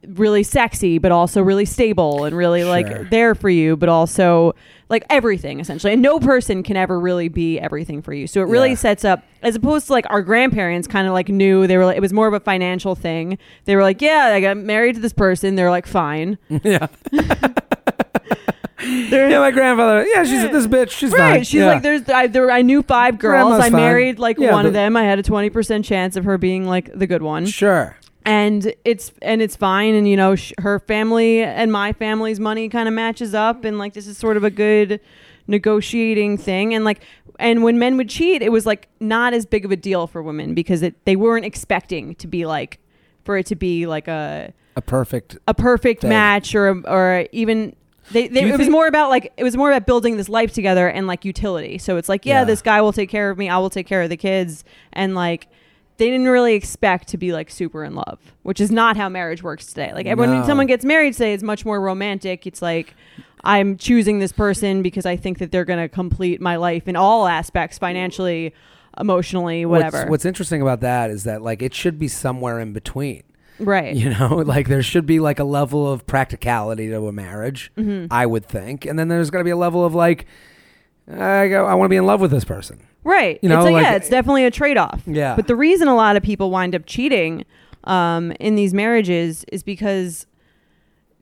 really 0.07 0.43
sexy, 0.43 0.99
but 0.99 1.11
also 1.13 1.43
really 1.43 1.65
stable 1.65 2.25
and 2.25 2.37
really 2.37 2.61
Sure. 2.63 2.71
like 2.71 3.11
there 3.11 3.35
for 3.35 3.51
you, 3.51 3.77
but 3.77 3.89
also 3.89 4.55
like 4.89 5.05
everything 5.11 5.59
essentially. 5.59 5.93
And 5.93 6.01
no 6.03 6.21
person 6.21 6.63
can 6.63 6.77
ever 6.77 7.01
really 7.01 7.29
be 7.29 7.59
everything 7.59 8.01
for 8.03 8.13
you. 8.13 8.27
So 8.29 8.41
it 8.43 8.45
really 8.49 8.71
Yeah. 8.71 8.75
sets 8.77 9.05
up 9.05 9.25
as 9.43 9.57
opposed 9.57 9.89
to 9.89 9.93
like 9.93 10.07
our 10.09 10.23
grandparents 10.23 10.87
kind 10.87 11.09
of 11.09 11.13
like 11.15 11.29
knew 11.29 11.67
they 11.67 11.77
were 11.77 11.85
like, 11.85 11.97
it 11.97 12.01
was 12.01 12.13
more 12.13 12.29
of 12.29 12.35
a 12.35 12.41
financial 12.41 12.95
thing. 12.95 13.39
They 13.65 13.75
were 13.75 13.83
like, 13.83 14.01
yeah, 14.01 14.31
I 14.33 14.41
got 14.41 14.57
married 14.57 14.95
to 14.95 15.01
this 15.01 15.13
person. 15.13 15.57
They're 15.57 15.71
like, 15.71 15.87
fine. 15.87 16.39
yeah. 16.63 16.87
Yeah, 18.79 19.41
my 19.41 19.51
grandfather. 19.51 20.07
Yeah, 20.07 20.23
she's 20.25 20.43
this 20.51 20.67
bitch. 20.67 20.91
She's 20.91 21.11
right. 21.11 21.19
fine. 21.19 21.45
She's 21.45 21.55
Yeah. 21.55 21.67
like, 21.67 21.83
there's, 21.83 22.09
I, 22.09 22.27
there, 22.29 22.51
I 22.51 22.63
knew 22.63 22.83
five 22.83 23.19
girls. 23.19 23.33
Grandma's 23.49 23.61
I 23.61 23.71
fine. 23.71 23.81
married 23.81 24.19
like 24.21 24.39
Yeah, 24.39 24.53
one 24.53 24.67
of 24.67 24.75
them. 24.75 24.97
I 24.97 25.03
had 25.03 25.19
a 25.19 25.23
20% 25.25 25.85
chance 25.85 26.15
of 26.15 26.25
her 26.25 26.39
being 26.39 26.67
like 26.67 26.91
the 26.97 27.07
good 27.07 27.23
one. 27.23 27.47
sure. 27.47 27.97
And 28.27 28.75
it's 28.85 29.13
and 29.23 29.41
it's 29.41 29.57
fine 29.57 29.95
and 29.95 30.07
you 30.09 30.17
know 30.17 30.35
sh- 30.35 30.53
her 30.59 30.79
family 30.81 31.43
and 31.43 31.73
my 31.73 31.93
family's 31.95 32.39
money 32.41 32.69
kind 32.69 32.89
of 32.89 32.93
matches 32.95 33.35
up 33.35 33.65
and 33.65 33.79
like 33.79 33.95
this 33.95 34.07
is 34.07 34.19
sort 34.19 34.37
of 34.37 34.45
a 34.45 34.51
good 34.51 35.01
negotiating 35.47 36.37
thing 36.37 36.75
and 36.75 36.85
like 36.85 37.01
and 37.39 37.63
when 37.63 37.79
men 37.79 37.97
would 37.97 38.09
cheat 38.09 38.43
it 38.43 38.51
was 38.51 38.67
like 38.67 38.89
not 39.01 39.33
as 39.33 39.47
big 39.47 39.65
of 39.65 39.71
a 39.71 39.77
deal 39.77 40.07
for 40.07 40.23
women 40.23 40.55
because 40.55 40.83
it 40.83 40.95
they 41.05 41.17
weren't 41.17 41.45
expecting 41.45 42.15
to 42.17 42.27
be 42.27 42.45
like 42.45 42.79
for 43.25 43.37
it 43.39 43.47
to 43.47 43.55
be 43.57 43.87
like 43.87 44.09
a 44.09 44.53
A 44.77 44.83
perfect. 44.83 45.39
a 45.47 45.55
perfect 45.55 46.03
Thing. 46.03 46.11
match 46.11 46.55
or 46.55 46.83
or 46.89 47.27
even 47.33 47.75
they, 48.13 48.29
they 48.29 48.49
it 48.51 48.59
was 48.59 48.69
more 48.69 48.87
about 48.87 49.09
like 49.11 49.33
it 49.37 49.45
was 49.45 49.57
more 49.57 49.71
about 49.71 49.87
building 49.87 50.17
this 50.17 50.29
life 50.29 50.53
together 50.53 50.89
and 50.89 51.07
like 51.07 51.25
utility 51.25 51.79
so 51.79 51.97
it's 51.97 52.09
like 52.09 52.27
yeah, 52.27 52.41
Yeah. 52.41 52.45
this 52.45 52.61
guy 52.63 52.81
will 52.81 52.93
take 52.93 53.09
care 53.09 53.31
of 53.31 53.39
me 53.39 53.49
i 53.49 53.57
will 53.59 53.71
take 53.71 53.87
care 53.87 54.03
of 54.03 54.11
the 54.11 54.17
kids 54.17 54.65
and 54.93 55.15
like 55.15 55.47
they 55.99 56.11
didn't 56.11 56.29
really 56.29 56.55
expect 56.55 57.09
to 57.09 57.17
be 57.17 57.33
like 57.33 57.51
super 57.51 57.85
in 57.85 57.95
love 57.95 58.19
which 58.43 58.61
is 58.61 58.71
not 58.71 58.97
how 58.97 59.09
marriage 59.09 59.43
works 59.43 59.67
today 59.67 59.93
like 59.95 60.07
when 60.17 60.31
No. 60.31 60.47
someone 60.47 60.67
gets 60.67 60.85
married 60.85 61.13
today 61.15 61.33
it's 61.35 61.43
much 61.43 61.65
more 61.65 61.81
romantic 61.81 62.47
it's 62.47 62.61
like 62.63 62.95
i'm 63.45 63.77
choosing 63.77 64.19
this 64.19 64.33
person 64.33 64.83
because 64.83 65.07
i 65.07 65.17
think 65.17 65.39
that 65.39 65.51
they're 65.53 65.65
going 65.65 65.79
to 65.81 65.89
complete 65.89 66.41
my 66.41 66.57
life 66.57 66.87
in 66.89 66.97
all 66.97 67.27
aspects 67.27 67.79
financially 67.79 68.53
emotionally 68.99 69.65
whatever 69.67 69.99
What's, 69.99 70.11
what's 70.11 70.25
interesting 70.25 70.63
about 70.63 70.81
that 70.81 71.11
is 71.11 71.25
that 71.25 71.43
like 71.43 71.63
it 71.63 71.75
should 71.75 71.99
be 71.99 72.09
somewhere 72.09 72.59
in 72.61 72.73
between. 72.73 73.23
right 73.59 73.95
You 73.95 74.11
know, 74.11 74.37
like 74.47 74.69
there 74.69 74.83
should 74.83 75.07
be 75.07 75.21
like 75.21 75.39
a 75.39 75.45
level 75.45 75.91
of 75.91 76.07
practicality 76.07 76.89
to 76.89 77.07
a 77.07 77.13
marriage, 77.13 77.71
Mhm. 77.77 78.09
I 78.11 78.25
would 78.27 78.47
think, 78.47 78.85
and 78.87 78.99
then 78.99 79.09
there's 79.09 79.31
got 79.31 79.39
to 79.39 79.45
be 79.45 79.51
a 79.51 79.57
level 79.57 79.85
of 79.85 79.95
like, 79.95 80.27
I 81.11 81.49
go, 81.49 81.67
I 81.67 81.75
want 81.75 81.87
to 81.87 81.91
be 81.91 81.97
in 81.97 82.07
love 82.07 82.21
with 82.21 82.31
this 82.31 82.45
person. 82.45 82.81
Right. 83.07 83.39
You 83.41 83.49
know, 83.49 83.61
it's 83.61 83.69
a, 83.69 83.73
like- 83.73 83.83
yeah, 83.85 83.95
it's 83.95 84.09
definitely 84.09 84.45
a 84.45 84.51
trade 84.51 84.77
off. 84.77 85.03
Yeah. 85.07 85.37
But 85.37 85.47
the 85.47 85.55
reason 85.57 85.87
a 85.89 85.95
lot 85.95 86.17
of 86.17 86.23
people 86.23 86.51
wind 86.51 86.75
up 86.75 86.83
cheating 86.87 87.45
um, 87.85 88.33
in 88.41 88.57
these 88.57 88.75
marriages 88.75 89.45
is 89.53 89.63
because 89.63 90.27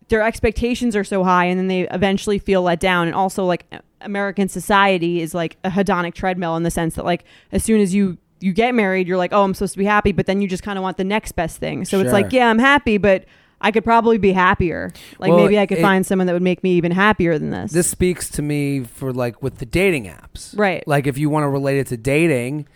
their 0.08 0.22
expectations 0.22 0.96
are 0.96 1.04
so 1.04 1.22
high 1.24 1.44
and 1.44 1.58
then 1.58 1.68
they 1.68 1.82
eventually 1.88 2.38
feel 2.38 2.62
let 2.62 2.80
down. 2.80 3.06
And 3.06 3.14
also, 3.14 3.44
like, 3.44 3.66
American 4.00 4.48
society 4.48 5.20
is 5.20 5.34
like 5.34 5.56
a 5.64 5.70
hedonic 5.70 6.14
treadmill 6.14 6.56
in 6.56 6.62
the 6.62 6.70
sense 6.70 6.94
that, 6.94 7.04
like, 7.04 7.24
as 7.52 7.62
soon 7.64 7.80
as 7.80 7.94
you 7.94 8.16
you 8.40 8.52
get 8.52 8.74
married, 8.74 9.08
you're 9.08 9.16
like, 9.16 9.32
oh, 9.32 9.42
I'm 9.42 9.54
supposed 9.54 9.72
to 9.72 9.78
be 9.78 9.86
happy, 9.86 10.12
but 10.12 10.26
then 10.26 10.42
you 10.42 10.48
just 10.48 10.62
kind 10.62 10.76
of 10.78 10.82
want 10.82 10.98
the 10.98 11.04
next 11.04 11.32
best 11.32 11.58
thing. 11.58 11.84
So 11.86 12.00
it's 12.00 12.12
like, 12.12 12.32
yeah, 12.32 12.50
I'm 12.50 12.58
happy, 12.58 12.98
but 12.98 13.24
I 13.64 13.72
could 13.72 13.82
probably 13.84 14.18
be 14.18 14.30
happier. 14.32 14.92
Like 15.18 15.30
Well, 15.30 15.40
maybe 15.42 15.58
I 15.58 15.66
could 15.66 15.78
it- 15.78 15.82
find 15.82 16.04
someone 16.06 16.26
that 16.28 16.34
would 16.34 16.42
make 16.42 16.62
me 16.62 16.74
even 16.74 16.92
happier 16.92 17.38
than 17.38 17.50
this. 17.50 17.72
This 17.72 17.88
speaks 17.88 18.28
to 18.30 18.42
me 18.42 18.80
for 18.84 19.12
like 19.12 19.42
with 19.42 19.58
the 19.58 19.66
dating 19.66 20.04
apps. 20.04 20.56
Right. 20.56 20.86
Like 20.86 21.06
if 21.06 21.18
you 21.18 21.30
want 21.30 21.44
to 21.44 21.48
relate 21.48 21.78
it 21.78 21.86
to 21.88 21.96
dating, 21.96 22.68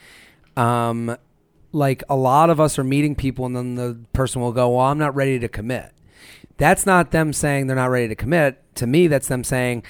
um, 0.57 1.17
like 1.73 2.03
a 2.09 2.17
lot 2.17 2.51
of 2.51 2.59
us 2.59 2.79
are 2.79 2.85
meeting 2.85 3.15
people 3.15 3.47
and 3.47 3.55
then 3.55 3.75
the 3.75 3.99
person 4.13 4.41
will 4.41 4.53
go, 4.53 4.71
Well, 4.71 4.87
I'm 4.87 4.99
not 4.99 5.15
ready 5.15 5.39
to 5.39 5.49
commit. 5.49 5.93
That's 6.57 6.87
not 6.87 7.11
them 7.13 7.33
saying 7.33 7.67
they're 7.67 7.77
not 7.77 7.91
ready 7.91 8.09
to 8.09 8.17
commit. 8.17 8.61
To 8.77 8.87
me, 8.87 9.07
that's 9.07 9.29
them 9.29 9.45
saying, 9.45 9.85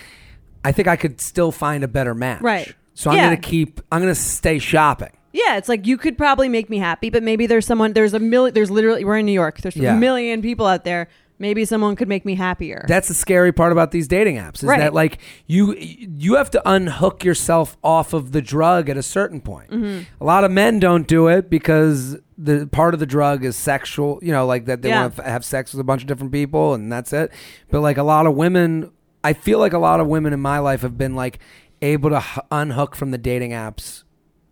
I 0.64 0.73
think 0.73 0.88
I 0.88 0.97
could 0.97 1.21
still 1.21 1.52
find 1.52 1.85
a 1.85 1.88
better 1.88 2.14
match. 2.14 2.43
Right. 2.43 2.75
So 2.95 3.11
I'm 3.11 3.17
Yeah. 3.17 3.25
gonna 3.26 3.37
keep 3.37 3.81
I'm 3.93 4.00
gonna 4.00 4.14
stay 4.14 4.59
shopping. 4.59 5.12
Yeah, 5.32 5.56
it's 5.56 5.68
like 5.68 5.87
you 5.87 5.97
could 5.99 6.16
probably 6.16 6.49
make 6.49 6.70
me 6.70 6.78
happy, 6.78 7.11
but 7.11 7.23
maybe 7.23 7.47
there's 7.47 7.66
someone 7.66 7.92
there's 7.92 8.14
a 8.14 8.18
million 8.18 8.54
there's 8.54 8.70
literally 8.70 9.04
we're 9.04 9.18
in 9.18 9.26
New 9.26 9.32
York. 9.32 9.61
There's 9.61 9.76
Yeah. 9.76 9.94
a 9.94 9.99
million 9.99 10.42
people 10.42 10.66
out 10.66 10.85
there. 10.85 11.08
Maybe 11.40 11.64
someone 11.64 11.94
could 11.94 12.08
make 12.08 12.25
me 12.25 12.35
happier. 12.35 12.85
That's 12.88 13.06
the 13.06 13.14
scary 13.14 13.52
part 13.52 13.70
about 13.70 13.92
these 13.92 14.08
dating 14.08 14.37
apps 14.38 14.56
is 14.56 14.64
Right. 14.64 14.80
that 14.80 14.92
like 14.94 15.18
you 15.47 15.75
you 15.78 16.35
have 16.35 16.50
to 16.52 16.62
unhook 16.68 17.25
yourself 17.25 17.76
off 17.85 18.12
of 18.12 18.32
the 18.32 18.42
drug 18.42 18.88
at 18.88 18.97
a 18.97 19.02
certain 19.02 19.40
point. 19.40 19.70
Mm-hmm. 19.70 20.00
A 20.20 20.25
lot 20.25 20.42
of 20.44 20.50
men 20.50 20.80
don't 20.80 21.06
do 21.06 21.28
it 21.28 21.49
because 21.50 22.16
the 22.37 22.66
part 22.73 22.94
of 22.94 22.99
the 23.00 23.06
drug 23.06 23.44
is 23.44 23.54
sexual, 23.54 24.18
you 24.23 24.32
know, 24.32 24.47
like 24.47 24.64
that 24.64 24.82
they 24.82 24.88
Yeah. 24.88 25.02
want 25.02 25.16
to 25.16 25.23
have 25.25 25.44
sex 25.44 25.73
with 25.73 25.80
a 25.80 25.85
bunch 25.85 26.02
of 26.02 26.08
different 26.08 26.32
people 26.32 26.75
and 26.75 26.90
that's 26.90 27.12
it. 27.12 27.30
But 27.70 27.82
like 27.82 27.99
a 27.99 28.02
lot 28.02 28.26
of 28.26 28.35
women, 28.35 28.90
I 29.23 29.32
feel 29.35 29.58
like 29.61 29.73
a 29.75 29.78
lot 29.78 30.00
of 30.00 30.06
women 30.08 30.32
in 30.32 30.40
my 30.40 30.58
life 30.58 30.80
have 30.82 30.97
been 30.99 31.14
like 31.14 31.38
able 31.82 32.11
to 32.11 32.16
h- 32.18 32.38
unhook 32.50 32.97
from 32.97 33.11
the 33.12 33.18
dating 33.18 33.50
apps 33.52 34.02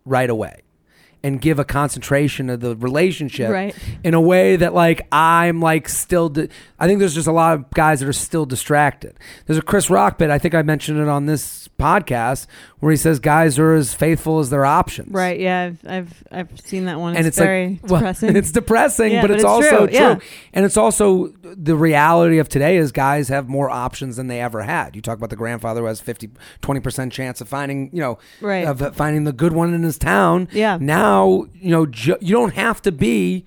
right 0.05 0.29
away 0.29 0.61
and 1.23 1.41
give 1.41 1.59
a 1.59 1.65
concentration 1.65 2.49
of 2.49 2.59
the 2.59 2.75
relationship 2.75 3.49
Right. 3.49 3.75
in 4.03 4.13
a 4.13 4.21
way 4.21 4.55
that 4.55 4.73
like 4.73 5.07
I'm 5.11 5.59
like 5.59 5.89
still 5.89 6.29
di- 6.29 6.49
I 6.79 6.87
think 6.87 6.99
there's 6.99 7.15
just 7.15 7.27
a 7.27 7.31
lot 7.31 7.55
of 7.55 7.69
guys 7.71 7.99
that 8.01 8.07
are 8.09 8.13
still 8.13 8.45
distracted. 8.45 9.15
There's 9.45 9.57
a 9.57 9.61
Chris 9.63 9.89
Rock 9.89 10.17
bit 10.17 10.29
I 10.29 10.37
think 10.39 10.53
I 10.55 10.61
mentioned 10.61 10.99
it 10.99 11.07
on 11.07 11.25
this 11.25 11.67
podcast 11.79 12.47
where 12.79 12.91
he 12.91 12.97
says 12.97 13.19
guys 13.19 13.57
are 13.59 13.73
as 13.73 13.93
faithful 13.93 14.39
as 14.39 14.49
their 14.49 14.65
options. 14.65 15.11
right, 15.13 15.39
yeah, 15.39 15.63
I've, 15.65 15.79
I've 15.87 16.23
I've 16.31 16.61
seen 16.61 16.85
that 16.85 16.99
one. 16.99 17.13
It's, 17.13 17.17
And 17.19 17.27
it's 17.27 17.37
very 17.37 17.67
like 17.81 17.91
well, 17.91 17.99
depressing. 18.01 18.35
it's 18.35 18.51
depressing, 18.51 19.11
Yeah, 19.13 19.21
but, 19.21 19.27
but 19.29 19.33
it's, 19.35 19.43
it's 19.43 19.49
also 19.49 19.69
true, 19.69 19.87
true. 19.87 19.95
yeah. 19.95 20.19
And 20.53 20.65
it's 20.65 20.77
also 20.77 21.27
the 21.41 21.75
reality 21.75 22.37
of 22.39 22.49
today 22.49 22.77
is 22.77 22.91
guys 22.91 23.29
have 23.29 23.47
more 23.49 23.69
options 23.69 24.15
than 24.17 24.27
they 24.27 24.39
ever 24.41 24.61
had. 24.63 24.95
You 24.95 25.01
talk 25.01 25.17
about 25.17 25.29
the 25.29 25.35
grandfather 25.35 25.81
who 25.81 25.87
has 25.87 25.99
50 26.01 26.29
20% 26.61 27.11
chance 27.11 27.41
of 27.41 27.47
finding, 27.49 27.89
you 27.93 28.01
know, 28.01 28.17
Right. 28.41 28.65
of 28.67 28.95
finding 28.95 29.23
the 29.23 29.33
good 29.33 29.53
one 29.53 29.73
in 29.73 29.83
his 29.83 29.97
town. 29.97 30.47
Yeah. 30.51 30.77
Now, 30.79 31.06
you 31.53 31.69
know, 31.71 31.85
ju- 31.85 32.17
you 32.21 32.33
don't 32.35 32.53
have 32.53 32.81
to 32.83 32.91
be 32.91 33.45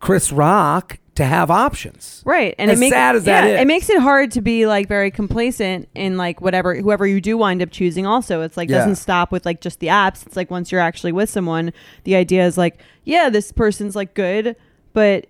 Chris 0.00 0.30
Rock 0.32 0.98
to 1.16 1.24
have 1.24 1.50
options. 1.50 2.22
Right, 2.24 2.54
and 2.58 2.70
As 2.70 2.78
it 2.78 2.80
makes 2.80 2.94
sad 2.94 3.16
as 3.16 3.24
that 3.24 3.42
yeah, 3.44 3.54
is. 3.56 3.60
it 3.62 3.66
makes 3.66 3.90
it 3.90 3.98
hard 4.00 4.30
to 4.32 4.40
be 4.40 4.66
like 4.66 4.86
very 4.86 5.10
complacent 5.10 5.88
in 5.96 6.16
like 6.16 6.40
whatever 6.40 6.76
whoever 6.76 7.06
you 7.08 7.20
do 7.20 7.36
wind 7.36 7.60
up 7.60 7.70
choosing. 7.72 8.06
Also, 8.06 8.42
it's 8.42 8.56
like 8.56 8.68
Yeah. 8.70 8.78
doesn't 8.78 8.96
stop 8.96 9.32
with 9.32 9.44
like 9.44 9.60
just 9.60 9.80
the 9.80 9.88
apps. 9.88 10.24
It's 10.24 10.36
like 10.36 10.48
once 10.50 10.70
you're 10.70 10.80
actually 10.80 11.10
with 11.12 11.28
someone, 11.28 11.72
the 12.04 12.14
idea 12.14 12.46
is 12.46 12.56
like, 12.56 12.80
yeah, 13.04 13.28
this 13.30 13.50
person's 13.50 13.96
like 13.96 14.14
good, 14.14 14.54
but 14.92 15.26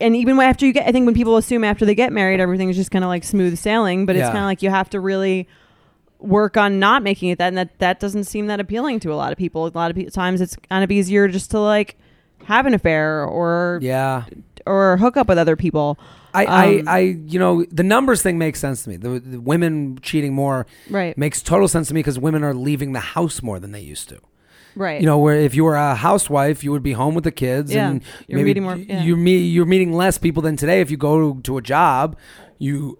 and 0.00 0.14
even 0.14 0.38
after 0.38 0.64
you 0.64 0.72
get, 0.72 0.86
I 0.86 0.92
think 0.92 1.06
when 1.06 1.14
people 1.14 1.36
assume 1.36 1.64
after 1.64 1.84
they 1.84 1.96
get 1.96 2.12
married, 2.12 2.38
everything 2.38 2.68
is 2.68 2.76
just 2.76 2.92
kind 2.92 3.02
of 3.04 3.08
like 3.08 3.24
smooth 3.24 3.58
sailing. 3.58 4.06
But 4.06 4.14
it's 4.14 4.20
Yeah. 4.20 4.26
kind 4.28 4.38
of 4.38 4.44
like 4.44 4.62
you 4.62 4.70
have 4.70 4.90
to 4.90 5.00
really 5.00 5.48
work 6.22 6.56
on 6.56 6.78
not 6.78 7.02
making 7.02 7.30
it 7.30 7.38
that, 7.38 7.48
and 7.48 7.58
that 7.58 7.78
that 7.78 8.00
doesn't 8.00 8.24
seem 8.24 8.46
that 8.46 8.60
appealing 8.60 9.00
to 9.00 9.12
a 9.12 9.16
lot 9.16 9.32
of 9.32 9.38
people. 9.38 9.66
A 9.66 9.68
lot 9.74 9.90
of 9.90 9.96
pe- 9.96 10.04
times, 10.06 10.40
it's 10.40 10.56
kind 10.70 10.82
of 10.84 10.90
easier 10.90 11.28
just 11.28 11.50
to 11.52 11.58
like 11.60 11.96
have 12.44 12.66
an 12.66 12.74
affair 12.74 13.24
or 13.24 13.78
Yeah. 13.82 14.24
or 14.66 14.96
hook 14.96 15.16
up 15.16 15.28
with 15.28 15.38
other 15.38 15.56
people. 15.56 15.98
I, 16.34 16.44
Um, 16.46 16.88
I, 16.88 16.92
I, 16.92 16.98
you 17.26 17.38
know, 17.38 17.64
the 17.70 17.82
numbers 17.82 18.22
thing 18.22 18.38
makes 18.38 18.58
sense 18.58 18.84
to 18.84 18.90
me. 18.90 18.96
The, 18.96 19.20
the 19.20 19.40
women 19.40 19.98
cheating 20.00 20.32
more 20.34 20.66
Right. 20.88 21.16
makes 21.18 21.42
total 21.42 21.68
sense 21.68 21.88
to 21.88 21.94
me 21.94 21.98
because 22.00 22.18
women 22.18 22.42
are 22.42 22.54
leaving 22.54 22.92
the 22.92 23.00
house 23.00 23.42
more 23.42 23.60
than 23.60 23.72
they 23.72 23.80
used 23.82 24.08
to. 24.08 24.18
Right. 24.74 24.98
You 25.00 25.06
know, 25.06 25.18
where 25.18 25.34
if 25.38 25.54
you 25.54 25.64
were 25.64 25.74
a 25.76 25.94
housewife, 25.94 26.64
you 26.64 26.72
would 26.72 26.82
be 26.82 26.92
home 26.94 27.14
with 27.14 27.24
the 27.24 27.30
kids, 27.32 27.74
Yeah. 27.74 27.90
and 27.90 28.02
You're 28.26 28.38
maybe 28.38 28.46
meeting 28.50 28.62
more- 28.62 28.76
yeah. 28.76 29.02
you're 29.04 29.18
meet, 29.18 29.40
you're 29.40 29.66
meeting 29.66 29.92
less 29.92 30.16
people 30.16 30.42
than 30.42 30.56
today. 30.56 30.80
If 30.80 30.90
you 30.90 30.96
go 30.96 31.34
to 31.34 31.58
a 31.58 31.62
job, 31.62 32.16
you 32.58 32.98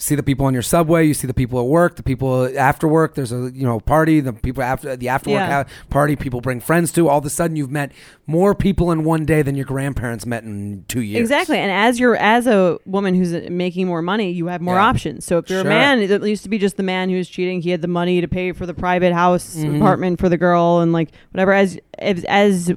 see 0.00 0.14
the 0.14 0.22
people 0.22 0.46
on 0.46 0.54
your 0.54 0.62
subway, 0.62 1.06
you 1.06 1.12
see 1.12 1.26
the 1.26 1.34
people 1.34 1.60
at 1.60 1.66
work, 1.66 1.96
the 1.96 2.02
people 2.02 2.48
after 2.58 2.88
work. 2.88 3.14
There's 3.14 3.32
a 3.32 3.50
you 3.54 3.66
know 3.66 3.80
party, 3.80 4.20
the 4.20 4.32
people 4.32 4.62
after 4.62 4.96
the 4.96 5.08
after 5.10 5.28
work 5.30 5.40
Yeah. 5.40 5.64
party. 5.90 6.16
People 6.16 6.40
bring 6.40 6.58
friends 6.60 6.90
to. 6.92 7.08
All 7.08 7.18
of 7.18 7.26
a 7.26 7.30
sudden, 7.30 7.54
you've 7.56 7.70
met 7.70 7.92
more 8.26 8.54
people 8.54 8.90
in 8.92 9.04
one 9.04 9.24
day 9.26 9.42
than 9.42 9.54
your 9.56 9.66
grandparents 9.66 10.24
met 10.24 10.42
in 10.42 10.84
two 10.88 11.02
years. 11.02 11.20
Exactly. 11.20 11.58
And 11.58 11.70
as 11.70 12.00
you're 12.00 12.16
as 12.16 12.46
a 12.46 12.78
woman 12.86 13.14
who's 13.14 13.50
making 13.50 13.86
more 13.86 14.00
money, 14.02 14.30
you 14.30 14.46
have 14.46 14.60
more 14.62 14.76
Yeah. 14.76 14.86
options. 14.86 15.24
So 15.26 15.38
if 15.38 15.50
you're 15.50 15.60
Sure. 15.62 15.70
a 15.70 15.74
man, 15.74 15.98
it 16.00 16.22
used 16.24 16.44
to 16.44 16.48
be 16.48 16.58
just 16.58 16.76
the 16.78 16.82
man 16.82 17.10
who 17.10 17.16
was 17.16 17.28
cheating. 17.28 17.60
He 17.60 17.70
had 17.70 17.82
the 17.82 17.88
money 17.88 18.20
to 18.22 18.28
pay 18.28 18.52
for 18.52 18.64
the 18.64 18.74
private 18.74 19.12
house 19.12 19.56
Mhm. 19.56 19.76
apartment 19.76 20.18
for 20.18 20.28
the 20.30 20.38
girl 20.38 20.80
and 20.80 20.92
like 20.92 21.10
whatever. 21.32 21.52
As 21.52 21.78
as, 21.98 22.24
as 22.24 22.72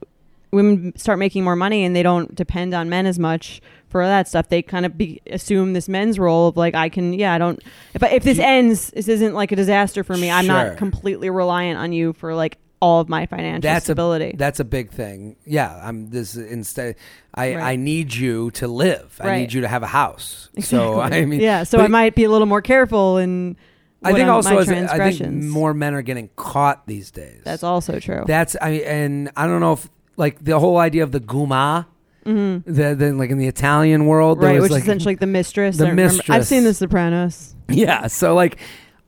women 0.52 0.94
start 0.98 1.18
making 1.18 1.44
more 1.44 1.56
money 1.56 1.84
and 1.84 1.96
they 1.96 2.04
don't 2.04 2.36
depend 2.36 2.74
on 2.74 2.90
men 2.90 3.06
as 3.06 3.18
much 3.18 3.62
for 3.94 4.06
that 4.06 4.28
stuff, 4.28 4.50
they 4.50 4.62
kind 4.62 4.86
of 4.86 4.98
be, 4.98 5.22
assume 5.28 5.72
this 5.72 5.88
men's 5.88 6.20
role 6.20 6.50
of 6.50 6.58
like 6.58 6.76
I 6.76 6.90
can 6.90 7.14
yeah 7.14 7.34
I 7.34 7.38
don't 7.38 7.62
if 7.94 8.04
I, 8.04 8.08
if 8.10 8.24
this 8.24 8.40
ends 8.40 8.90
this 8.92 9.08
isn't 9.08 9.34
like 9.34 9.54
a 9.54 9.56
disaster 9.56 10.04
for 10.04 10.18
me. 10.18 10.30
I'm 10.30 10.44
Sure. 10.46 10.54
not 10.54 10.78
completely 10.78 11.30
reliant 11.30 11.80
on 11.80 11.94
you 11.94 12.12
for 12.12 12.36
like 12.36 12.58
all 12.82 13.00
of 13.00 13.08
my 13.08 13.26
financial 13.28 13.62
That's 13.62 13.86
stability. 13.86 14.32
a 14.32 14.36
that's 14.36 14.60
a 14.60 14.66
big 14.66 14.92
thing. 14.92 15.38
Yeah, 15.46 15.80
I'm 15.82 16.10
this 16.10 16.36
instead. 16.36 16.98
I 17.34 17.56
Right. 17.56 17.64
I 17.64 17.76
need 17.78 18.14
you 18.14 18.52
to 18.52 18.68
live. 18.68 19.18
I 19.22 19.28
Right. 19.28 19.38
need 19.40 19.54
you 19.54 19.62
to 19.62 19.70
have 19.70 19.84
a 19.84 19.88
house. 19.88 20.50
So 20.60 21.00
I 21.16 21.24
mean, 21.24 21.40
yeah. 21.40 21.64
So 21.64 21.78
but 21.78 21.86
I 21.86 21.88
might 21.88 22.14
be 22.16 22.26
a 22.26 22.30
little 22.30 22.48
more 22.48 22.62
careful 22.62 23.18
in. 23.20 23.56
I 24.04 24.12
what 24.12 24.18
think 24.18 24.26
I'm- 24.28 24.36
also 24.36 24.56
my 24.56 24.62
as, 24.62 24.68
I 24.68 24.72
think 24.74 24.88
transgressions. 24.90 25.46
more 25.46 25.74
men 25.74 25.94
are 25.94 26.02
getting 26.02 26.30
caught 26.36 26.86
these 26.88 27.10
days. 27.10 27.40
That's 27.46 27.64
also 27.64 28.00
true. 28.00 28.26
That's 28.28 28.58
I 28.62 28.70
and 28.86 29.32
I 29.38 29.48
don't 29.48 29.62
know 29.62 29.72
if 29.74 29.88
like 30.18 30.44
the 30.44 30.60
whole 30.60 30.78
idea 30.78 31.04
of 31.04 31.14
the 31.14 31.22
guma, 31.22 31.86
mm-hmm. 32.26 32.72
the, 32.72 32.96
the 32.96 33.14
like 33.14 33.30
in 33.30 33.38
the 33.38 33.48
Italian 33.48 34.06
world, 34.06 34.40
there 34.42 34.50
Right, 34.50 34.56
was 34.56 34.64
which 34.64 34.72
like, 34.72 34.80
is 34.82 34.88
essentially 34.88 35.14
like 35.14 35.20
the 35.20 35.28
mistress. 35.28 35.78
the 35.78 35.88
remember- 35.88 36.24
I've 36.30 36.48
seen 36.48 36.64
The 36.64 36.74
Sopranos. 36.74 37.56
yeah. 37.70 38.08
So 38.08 38.34
like, 38.36 38.58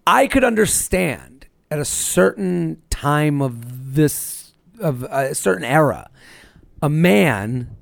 I 0.07 0.27
could 0.27 0.43
understand 0.43 1.47
at 1.71 1.79
a 1.79 1.85
certain 1.85 2.81
time 2.89 3.41
of 3.41 3.93
this 3.95 4.53
of 4.79 5.03
a 5.03 5.33
certain 5.33 5.63
era, 5.63 6.09
a 6.81 6.89
man 6.89 7.75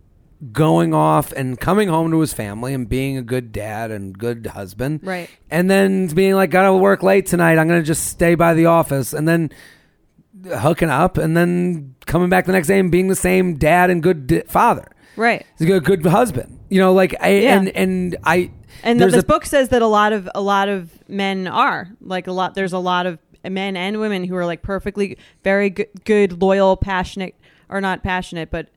going 0.52 0.94
off 0.94 1.32
and 1.32 1.58
coming 1.60 1.88
home 1.88 2.12
to 2.12 2.20
his 2.20 2.34
family 2.34 2.74
and 2.74 2.88
being 2.90 3.16
a 3.18 3.22
good 3.22 3.52
dad 3.52 3.92
and 3.92 4.18
good 4.18 4.46
husband, 4.48 5.00
Right. 5.04 5.30
and 5.50 5.70
then 5.72 6.08
being 6.08 6.36
like, 6.36 6.50
"Gotta 6.52 6.76
work 6.76 7.02
late 7.02 7.26
tonight. 7.26 7.58
I'm 7.58 7.68
gonna 7.68 7.82
just 7.82 8.08
stay 8.08 8.36
by 8.36 8.54
the 8.54 8.66
office," 8.66 9.14
and 9.14 9.28
then 9.28 9.50
hooking 10.58 10.90
up, 10.90 11.18
and 11.18 11.36
then 11.38 11.96
coming 12.06 12.28
back 12.30 12.46
the 12.46 12.52
next 12.52 12.68
day 12.68 12.78
and 12.80 12.92
being 12.92 13.08
the 13.08 13.16
same 13.16 13.56
dad 13.56 13.90
and 13.90 14.04
good 14.04 14.28
d- 14.28 14.42
father. 14.48 14.86
Right. 15.16 15.46
He's 15.60 15.70
a 15.70 15.80
good, 15.80 16.06
husband. 16.06 16.60
You 16.70 16.80
know, 16.80 16.94
like 16.94 17.16
I 17.22 17.30
Yeah. 17.30 17.58
and 17.60 17.68
and 17.70 18.18
I. 18.24 18.52
And 18.84 19.00
this 19.00 19.14
a- 19.16 19.24
book 19.26 19.46
says 19.46 19.70
that 19.70 19.82
a 19.82 19.88
lot 19.88 20.12
of 20.14 20.30
a 20.34 20.42
lot 20.42 20.70
of 20.70 20.90
men 21.08 21.48
are 21.48 21.90
like 22.02 22.28
a 22.28 22.32
lot. 22.32 22.56
There's 22.56 22.74
a 22.74 22.80
lot 22.80 23.06
of 23.06 23.20
men 23.48 23.76
and 23.78 24.00
women 24.00 24.24
who 24.24 24.36
are 24.36 24.46
like 24.46 24.62
perfectly 24.62 25.18
very 25.44 25.70
good, 25.70 25.90
good 26.06 26.42
loyal, 26.42 26.76
passionate, 26.78 27.36
or 27.70 27.80
not 27.82 28.02
passionate, 28.04 28.50
but 28.50 28.70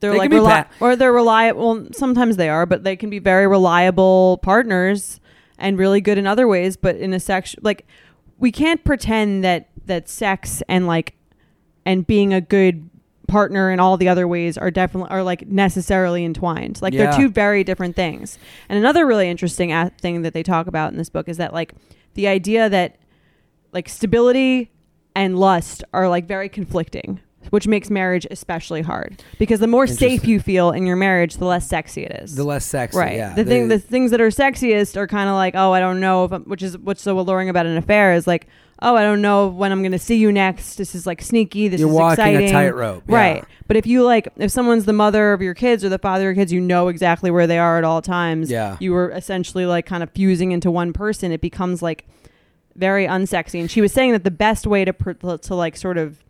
they're 0.00 0.12
They 0.12 0.18
like 0.18 0.30
reli- 0.30 0.44
pa- 0.46 0.66
or 0.80 0.94
they're 0.94 1.12
reliable. 1.12 1.60
Well, 1.74 1.86
sometimes 1.92 2.36
they 2.36 2.48
are, 2.48 2.66
but 2.66 2.84
they 2.84 2.94
can 2.96 3.10
be 3.10 3.18
very 3.18 3.46
reliable 3.48 4.38
partners 4.42 5.18
and 5.58 5.76
really 5.76 6.00
good 6.00 6.18
in 6.18 6.26
other 6.26 6.46
ways. 6.46 6.76
But 6.76 6.96
in 6.96 7.12
a 7.12 7.18
sex, 7.20 7.56
like 7.62 7.84
we 8.38 8.52
can't 8.52 8.84
pretend 8.84 9.42
that 9.42 9.68
that 9.86 10.08
sex 10.08 10.62
and 10.68 10.86
like 10.86 11.14
and 11.84 12.06
being 12.06 12.32
a 12.32 12.40
good 12.40 12.88
partner 13.28 13.70
in 13.70 13.78
all 13.78 13.96
the 13.96 14.08
other 14.08 14.26
ways 14.26 14.58
are 14.58 14.70
definitely 14.70 15.10
are 15.10 15.22
like 15.22 15.46
necessarily 15.46 16.24
entwined. 16.24 16.82
Like 16.82 16.92
Yeah. 16.94 17.04
they're 17.10 17.16
two 17.20 17.28
very 17.28 17.62
different 17.62 17.94
things. 17.94 18.38
And 18.68 18.78
another 18.78 19.06
really 19.06 19.28
interesting 19.28 19.70
a- 19.72 19.92
thing 20.00 20.22
that 20.22 20.34
they 20.34 20.42
talk 20.42 20.66
about 20.66 20.90
in 20.90 20.98
this 20.98 21.08
book 21.10 21.28
is 21.28 21.36
that 21.36 21.52
like 21.54 21.74
the 22.14 22.26
idea 22.26 22.68
that 22.68 22.96
like 23.72 23.88
stability 23.88 24.72
and 25.14 25.38
lust 25.38 25.84
are 25.92 26.08
like 26.08 26.26
very 26.26 26.48
conflicting, 26.48 27.20
which 27.50 27.66
makes 27.66 27.90
marriage 27.90 28.26
especially 28.30 28.82
hard 28.82 29.22
because 29.38 29.60
the 29.60 29.66
more 29.66 29.86
safe 29.86 30.26
you 30.26 30.40
feel 30.40 30.70
in 30.70 30.86
your 30.86 30.96
marriage, 30.96 31.36
the 31.36 31.44
less 31.44 31.68
sexy 31.68 32.04
it 32.04 32.12
is. 32.22 32.34
the 32.34 32.44
less 32.44 32.64
sexy, 32.64 32.98
Right. 32.98 33.16
Yeah, 33.16 33.34
the 33.34 33.44
thing, 33.44 33.68
the 33.68 33.78
things 33.78 34.10
that 34.10 34.20
are 34.20 34.28
sexiest 34.28 34.96
are 34.96 35.06
kind 35.06 35.28
of 35.28 35.34
like, 35.34 35.54
oh, 35.54 35.72
I 35.72 35.80
don't 35.80 36.00
know 36.00 36.24
if, 36.24 36.32
I'm, 36.32 36.44
which 36.44 36.62
is 36.62 36.76
what's 36.78 37.02
so 37.02 37.18
alluring 37.18 37.48
about 37.48 37.66
an 37.66 37.76
affair 37.76 38.12
is 38.14 38.26
like, 38.26 38.46
oh, 38.80 38.94
I 38.94 39.02
don't 39.02 39.20
know 39.22 39.48
when 39.48 39.72
I'm 39.72 39.82
going 39.82 39.92
to 39.92 39.98
see 39.98 40.16
you 40.16 40.30
next. 40.30 40.76
This 40.76 40.94
is 40.94 41.06
like 41.06 41.20
sneaky. 41.20 41.66
This 41.68 41.80
You're 41.80 41.88
is 41.88 41.94
walking 41.94 42.24
a 42.24 42.30
exciting. 42.30 42.52
tightrope, 42.52 43.04
yeah. 43.08 43.16
Right. 43.16 43.44
But 43.66 43.76
if 43.76 43.86
you 43.86 44.04
like, 44.04 44.28
if 44.36 44.50
someone's 44.52 44.84
the 44.84 44.92
mother 44.92 45.32
of 45.32 45.42
your 45.42 45.54
kids 45.54 45.84
or 45.84 45.88
the 45.88 45.98
father 45.98 46.30
of 46.30 46.36
your 46.36 46.42
kids, 46.42 46.52
you 46.52 46.60
know 46.60 46.88
exactly 46.88 47.30
where 47.30 47.46
they 47.46 47.58
are 47.58 47.78
at 47.78 47.84
all 47.84 48.00
times. 48.00 48.50
Yeah. 48.50 48.76
You 48.78 48.92
were 48.92 49.10
essentially 49.10 49.66
like 49.66 49.84
kind 49.84 50.02
of 50.02 50.10
fusing 50.10 50.52
into 50.52 50.70
one 50.70 50.92
person. 50.92 51.32
It 51.32 51.40
becomes 51.40 51.82
like 51.82 52.06
very 52.76 53.06
unsexy. 53.06 53.60
And 53.60 53.68
she 53.70 53.80
was 53.80 53.92
saying 53.92 54.12
that 54.12 54.22
the 54.22 54.30
best 54.30 54.66
way 54.66 54.84
to 54.84 54.92
pr- 54.92 55.12
to 55.36 55.54
like 55.54 55.76
sort 55.76 55.98
of 55.98 56.22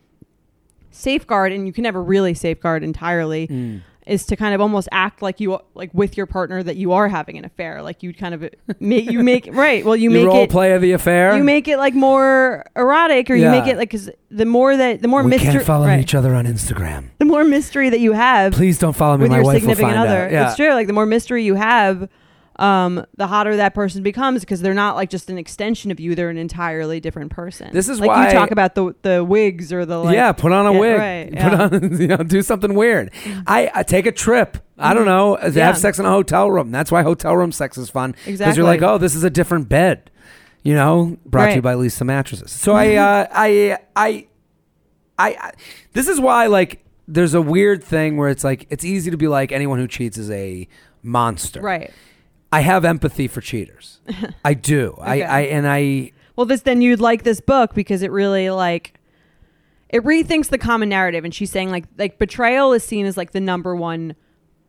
safeguard, 0.99 1.52
and 1.52 1.67
you 1.67 1.73
can 1.73 1.83
never 1.83 2.02
really 2.02 2.35
safeguard 2.35 2.83
entirely, 2.83 3.47
Mm. 3.49 3.81
is 4.07 4.25
to 4.26 4.37
kind 4.37 4.55
of 4.55 4.61
almost 4.61 4.88
act 4.90 5.21
like 5.21 5.38
you 5.38 5.59
like 5.75 5.90
with 5.93 6.17
your 6.17 6.25
partner 6.26 6.62
that 6.62 6.76
you 6.76 6.93
are 6.93 7.09
having 7.09 7.37
an 7.37 7.45
affair. 7.45 7.83
Like 7.83 8.02
you 8.02 8.14
kind 8.14 8.35
of 8.35 8.49
make 8.81 9.11
you 9.11 9.23
make 9.33 9.49
right. 9.52 9.85
Well, 9.85 9.95
you, 9.97 10.11
you 10.11 10.17
make 10.17 10.26
role 10.26 10.45
it. 10.45 10.50
play 10.50 10.73
of 10.73 10.81
the 10.81 10.93
affair. 10.93 11.37
You 11.37 11.45
make 11.45 11.69
it 11.69 11.76
like 11.76 11.95
more 11.95 12.64
erotic, 12.75 13.31
or 13.31 13.35
you 13.35 13.50
make 13.50 13.67
it 13.67 13.76
like 13.76 13.90
because 13.90 14.09
the 14.31 14.47
more 14.47 14.76
that 14.76 15.02
the 15.02 15.09
more 15.09 15.23
we 15.23 15.31
mystery, 15.31 15.52
can't 15.52 15.64
follow 15.64 15.87
right, 15.87 16.00
each 16.00 16.14
other 16.14 16.35
on 16.35 16.47
Instagram. 16.47 17.05
the 17.19 17.25
more 17.26 17.45
mystery 17.45 17.90
that 17.90 18.00
you 18.00 18.12
have 18.12 18.52
Please 18.55 18.78
don't 18.78 18.97
follow 18.97 19.17
me. 19.19 19.23
with 19.25 19.31
My 19.31 19.37
your 19.38 19.45
wife 19.45 19.55
will 19.57 19.61
significant 19.61 19.95
find 19.97 20.09
other. 20.09 20.25
out. 20.26 20.33
Yeah. 20.33 20.47
It's 20.49 20.57
true. 20.57 20.73
Like 20.73 20.87
the 20.87 20.93
more 20.95 21.07
mystery 21.07 21.45
you 21.45 21.55
have 21.57 22.09
um, 22.58 23.04
the 23.16 23.26
hotter 23.28 23.56
that 23.56 23.74
person 23.74 24.02
becomes 24.02 24.40
because 24.40 24.60
they're 24.60 24.74
not 24.74 24.96
like 24.96 25.10
just 25.10 25.30
an 25.30 25.38
extension 25.38 25.90
of 25.90 26.00
you; 26.00 26.14
they're 26.14 26.30
an 26.30 26.38
entirely 26.38 26.98
different 27.00 27.30
person. 27.30 27.70
This 27.72 27.88
is 27.88 28.00
like 28.00 28.08
why- 28.08 28.26
you 28.26 28.32
talk 28.32 28.50
about 28.50 28.74
the 28.74 28.94
the 29.02 29.24
wigs 29.24 29.72
or 29.72 29.86
the 29.86 29.98
like, 29.98 30.14
yeah, 30.14 30.32
put 30.32 30.50
on 30.52 30.66
a 30.66 30.72
Yeah, 30.72 30.78
wig. 30.80 30.98
right, 30.98 31.30
Put 31.30 31.38
yeah. 31.52 31.62
on, 31.62 32.00
you 32.00 32.06
know, 32.08 32.16
do 32.18 32.42
something 32.42 32.74
weird. 32.74 33.12
I, 33.46 33.70
I 33.74 33.82
take 33.84 34.06
a 34.06 34.12
trip. 34.12 34.58
I 34.76 34.94
don't 34.94 35.06
know. 35.06 35.36
Mm-hmm. 35.40 35.56
Yeah. 35.58 35.66
Have 35.66 35.78
sex 35.78 35.98
in 35.98 36.06
a 36.06 36.10
hotel 36.10 36.50
room. 36.50 36.70
That's 36.70 36.90
why 36.92 37.02
hotel 37.02 37.36
room 37.36 37.52
sex 37.52 37.78
is 37.78 37.90
fun. 37.90 38.10
Exactly. 38.26 38.36
Because 38.38 38.56
you're 38.56 38.66
like, 38.66 38.82
oh, 38.82 38.98
this 38.98 39.14
is 39.14 39.24
a 39.24 39.30
different 39.30 39.68
bed. 39.68 40.10
You 40.64 40.74
know, 40.74 41.16
brought 41.24 41.46
to 41.50 41.54
you 41.56 41.62
by 41.62 41.74
Leesa 41.74 42.04
Mattresses. 42.04 42.50
So 42.50 42.74
I, 42.74 42.94
uh, 42.96 43.26
I, 43.32 43.78
I, 43.96 44.26
I, 45.18 45.28
I, 45.30 45.52
this 45.92 46.08
is 46.08 46.20
why 46.20 46.46
like 46.46 46.84
there's 47.06 47.34
a 47.34 47.40
weird 47.40 47.82
thing 47.82 48.16
where 48.16 48.28
it's 48.28 48.44
like 48.44 48.66
it's 48.68 48.84
easy 48.84 49.10
to 49.10 49.16
be 49.16 49.28
like 49.28 49.50
anyone 49.52 49.78
who 49.78 49.86
cheats 49.88 50.18
is 50.18 50.30
a 50.30 50.68
monster. 51.02 51.60
right. 51.60 51.92
I 52.52 52.61
have 52.61 52.85
empathy 52.85 53.28
for 53.28 53.40
cheaters. 53.40 54.00
I 54.45 54.55
do. 54.55 54.97
Okay. 55.00 55.23
I, 55.23 55.38
I, 55.38 55.40
and 55.43 55.67
I. 55.69 56.12
Well, 56.37 56.47
this 56.47 56.62
then 56.62 56.81
you'd 56.81 57.00
like 57.00 57.23
this 57.25 57.40
book 57.40 57.75
because 57.75 58.02
it 58.02 58.11
really 58.11 58.49
like 58.50 58.95
it 59.88 60.02
rethinks 60.05 60.49
the 60.49 60.59
common 60.59 60.88
narrative, 60.88 61.25
and 61.25 61.35
she's 61.35 61.50
saying 61.50 61.71
like 61.71 61.85
like 61.99 62.19
betrayal 62.19 62.73
is 62.73 62.85
seen 62.85 63.07
as 63.07 63.17
like 63.17 63.33
the 63.33 63.40
number 63.40 63.75
one 63.76 64.14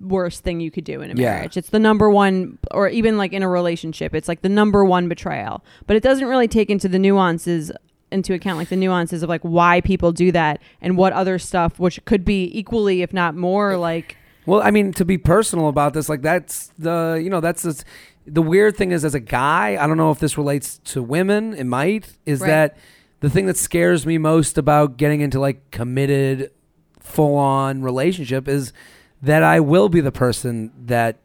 worst 0.02 0.44
thing 0.44 0.62
you 0.62 0.72
could 0.72 0.86
do 0.86 1.02
in 1.02 1.12
a 1.12 1.14
Yeah. 1.22 1.36
marriage. 1.36 1.58
It's 1.58 1.70
the 1.70 1.80
number 1.80 2.10
one, 2.10 2.58
or 2.72 2.88
even 2.88 3.18
like 3.18 3.34
in 3.34 3.44
a 3.44 3.50
relationship, 3.50 4.16
it's 4.16 4.28
like 4.30 4.42
the 4.42 4.50
number 4.50 4.84
one 4.86 5.10
betrayal. 5.10 5.64
But 5.88 5.98
it 5.98 6.04
doesn't 6.04 6.26
really 6.26 6.48
take 6.48 6.70
into 6.70 6.88
the 6.88 7.00
nuances 7.00 7.72
into 8.12 8.34
account 8.34 8.58
like 8.58 8.70
the 8.70 8.76
nuances 8.76 9.22
of 9.24 9.30
like 9.30 9.42
why 9.42 9.82
people 9.82 10.12
do 10.12 10.32
that 10.32 10.60
and 10.82 10.98
what 10.98 11.14
other 11.14 11.38
stuff 11.38 11.78
which 11.80 12.04
could 12.06 12.26
be 12.26 12.50
equally 12.58 13.04
if 13.04 13.14
not 13.14 13.36
more 13.36 13.78
like 13.78 14.18
Well, 14.50 14.62
I 14.63 14.72
mean, 14.72 14.94
to 14.94 15.06
be 15.06 15.18
personal 15.20 15.68
about 15.68 15.94
this, 15.94 16.10
like 16.10 16.24
that's 16.24 16.72
the 16.79 17.20
you 17.24 17.29
know 17.29 17.39
that's 17.39 17.62
the, 17.62 17.84
the 18.25 18.41
weird 18.41 18.75
thing 18.75 18.91
is 18.91 19.06
as 19.06 19.13
a 19.13 19.20
guy, 19.20 19.77
I 19.79 19.86
don't 19.86 19.98
know 19.98 20.10
if 20.10 20.18
this 20.20 20.38
relates 20.38 20.79
to 20.86 21.03
women. 21.03 21.53
It 21.53 21.65
might. 21.65 22.18
Is 22.25 22.41
Right. 22.41 22.48
that 22.48 22.77
the 23.20 23.29
thing 23.29 23.46
that 23.46 23.58
scares 23.58 24.06
me 24.06 24.18
most 24.18 24.58
about 24.58 24.98
getting 24.98 25.22
into 25.22 25.39
like 25.39 25.70
committed, 25.72 26.51
full 27.00 27.36
on 27.36 27.84
relationship 27.84 28.48
is 28.48 28.74
that 29.22 29.44
I 29.44 29.60
will 29.60 29.88
be 29.89 30.01
the 30.01 30.12
person 30.12 30.72
that 30.86 31.18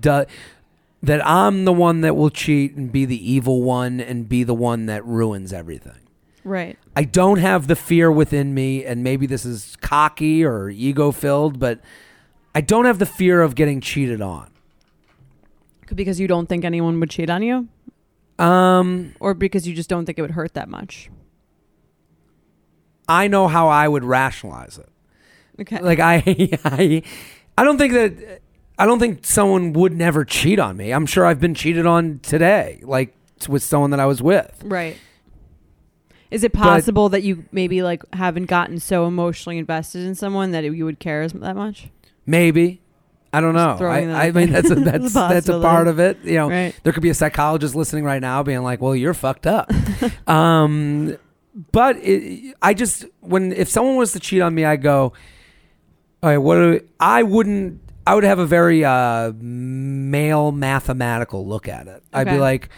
does. 0.00 0.26
That 1.02 1.26
I'm 1.26 1.64
the 1.66 1.72
one 1.72 2.00
that 2.02 2.14
will 2.16 2.30
cheat 2.30 2.76
and 2.76 2.90
be 2.90 3.04
the 3.04 3.32
evil 3.32 3.62
one 3.62 4.00
and 4.00 4.28
be 4.28 4.42
the 4.44 4.54
one 4.54 4.86
that 4.86 5.04
ruins 5.04 5.52
everything. 5.52 6.00
right 6.44 6.78
I 6.96 7.04
don't 7.04 7.38
have 7.38 7.66
the 7.66 7.76
fear 7.76 8.10
within 8.12 8.54
me, 8.54 8.84
and 8.84 9.02
maybe 9.02 9.26
this 9.26 9.44
is 9.44 9.76
cocky 9.80 10.44
or 10.44 10.70
ego 10.70 11.10
filled, 11.10 11.58
but 11.58 11.80
I 12.54 12.60
don't 12.60 12.84
have 12.84 12.98
the 12.98 13.06
fear 13.06 13.42
of 13.42 13.54
getting 13.54 13.80
cheated 13.80 14.20
on. 14.22 14.50
because 15.94 16.18
you 16.20 16.26
don't 16.28 16.48
think 16.48 16.64
anyone 16.64 16.98
would 17.00 17.10
cheat 17.10 17.28
on 17.30 17.42
you 17.42 17.68
Um, 18.38 19.14
or 19.20 19.34
because 19.34 19.66
you 19.68 19.74
just 19.74 19.88
don't 19.88 20.06
think 20.06 20.18
it 20.18 20.22
would 20.22 20.32
hurt 20.32 20.54
that 20.54 20.68
much. 20.68 21.10
I 23.08 23.28
know 23.28 23.48
how 23.48 23.68
I 23.68 23.86
would 23.86 24.04
rationalize 24.04 24.78
it. 24.78 24.88
Okay. 25.60 25.80
Like 25.80 26.00
I, 26.00 26.16
I, 26.64 27.02
I 27.58 27.64
don't 27.64 27.78
think 27.78 27.92
that 27.92 28.40
I 28.78 28.86
don't 28.86 28.98
think 28.98 29.24
someone 29.24 29.72
would 29.74 29.92
never 29.92 30.24
cheat 30.24 30.58
on 30.58 30.76
me. 30.76 30.92
I'm 30.92 31.06
sure 31.06 31.24
I've 31.26 31.40
been 31.40 31.54
cheated 31.54 31.86
on 31.86 32.18
today, 32.22 32.80
like 32.82 33.14
with 33.48 33.62
someone 33.62 33.90
that 33.90 34.00
I 34.00 34.06
was 34.06 34.20
with. 34.22 34.62
Right. 34.64 34.96
Is 36.30 36.42
it 36.42 36.52
possible 36.52 37.08
that 37.10 37.22
you 37.22 37.44
maybe 37.52 37.82
like 37.82 38.02
haven't 38.14 38.46
gotten 38.46 38.80
so 38.80 39.06
emotionally 39.06 39.58
invested 39.58 40.02
in 40.02 40.16
someone 40.16 40.50
that 40.50 40.64
you 40.64 40.84
would 40.84 40.98
care 40.98 41.22
as 41.22 41.32
that 41.34 41.54
much? 41.54 41.88
Maybe. 42.26 42.80
I 43.32 43.40
don't 43.40 43.54
know. 43.54 43.76
I, 43.80 44.26
I 44.26 44.30
mean, 44.30 44.52
that's 44.52 44.70
a, 44.70 44.74
that's 44.76 45.12
that's 45.12 45.48
a 45.48 45.60
part 45.60 45.88
of 45.88 45.98
it. 45.98 46.18
You 46.22 46.34
know, 46.34 46.50
Right. 46.50 46.74
there 46.84 46.92
could 46.92 47.02
be 47.02 47.10
a 47.10 47.14
psychologist 47.14 47.74
listening 47.74 48.04
right 48.04 48.20
now, 48.20 48.44
being 48.44 48.62
like, 48.62 48.80
"Well, 48.80 48.94
you're 48.94 49.12
fucked 49.14 49.46
up." 49.46 49.72
um, 50.28 51.16
but 51.72 51.96
it, 51.96 52.54
I 52.62 52.74
just 52.74 53.04
when 53.20 53.52
if 53.52 53.68
someone 53.68 53.96
was 53.96 54.12
to 54.12 54.20
cheat 54.20 54.40
on 54.40 54.54
me, 54.54 54.64
I 54.64 54.76
go, 54.76 55.12
"All 56.22 56.30
right, 56.30 56.38
what?" 56.38 56.54
Do, 56.56 56.80
I 57.00 57.24
wouldn't. 57.24 57.80
I 58.06 58.14
would 58.14 58.22
have 58.24 58.38
a 58.38 58.46
very 58.46 58.84
uh, 58.84 59.32
male 59.34 60.52
mathematical 60.52 61.44
look 61.46 61.66
at 61.66 61.88
it. 61.88 62.02
I'd 62.12 62.28
be 62.28 62.38
like, 62.38 62.68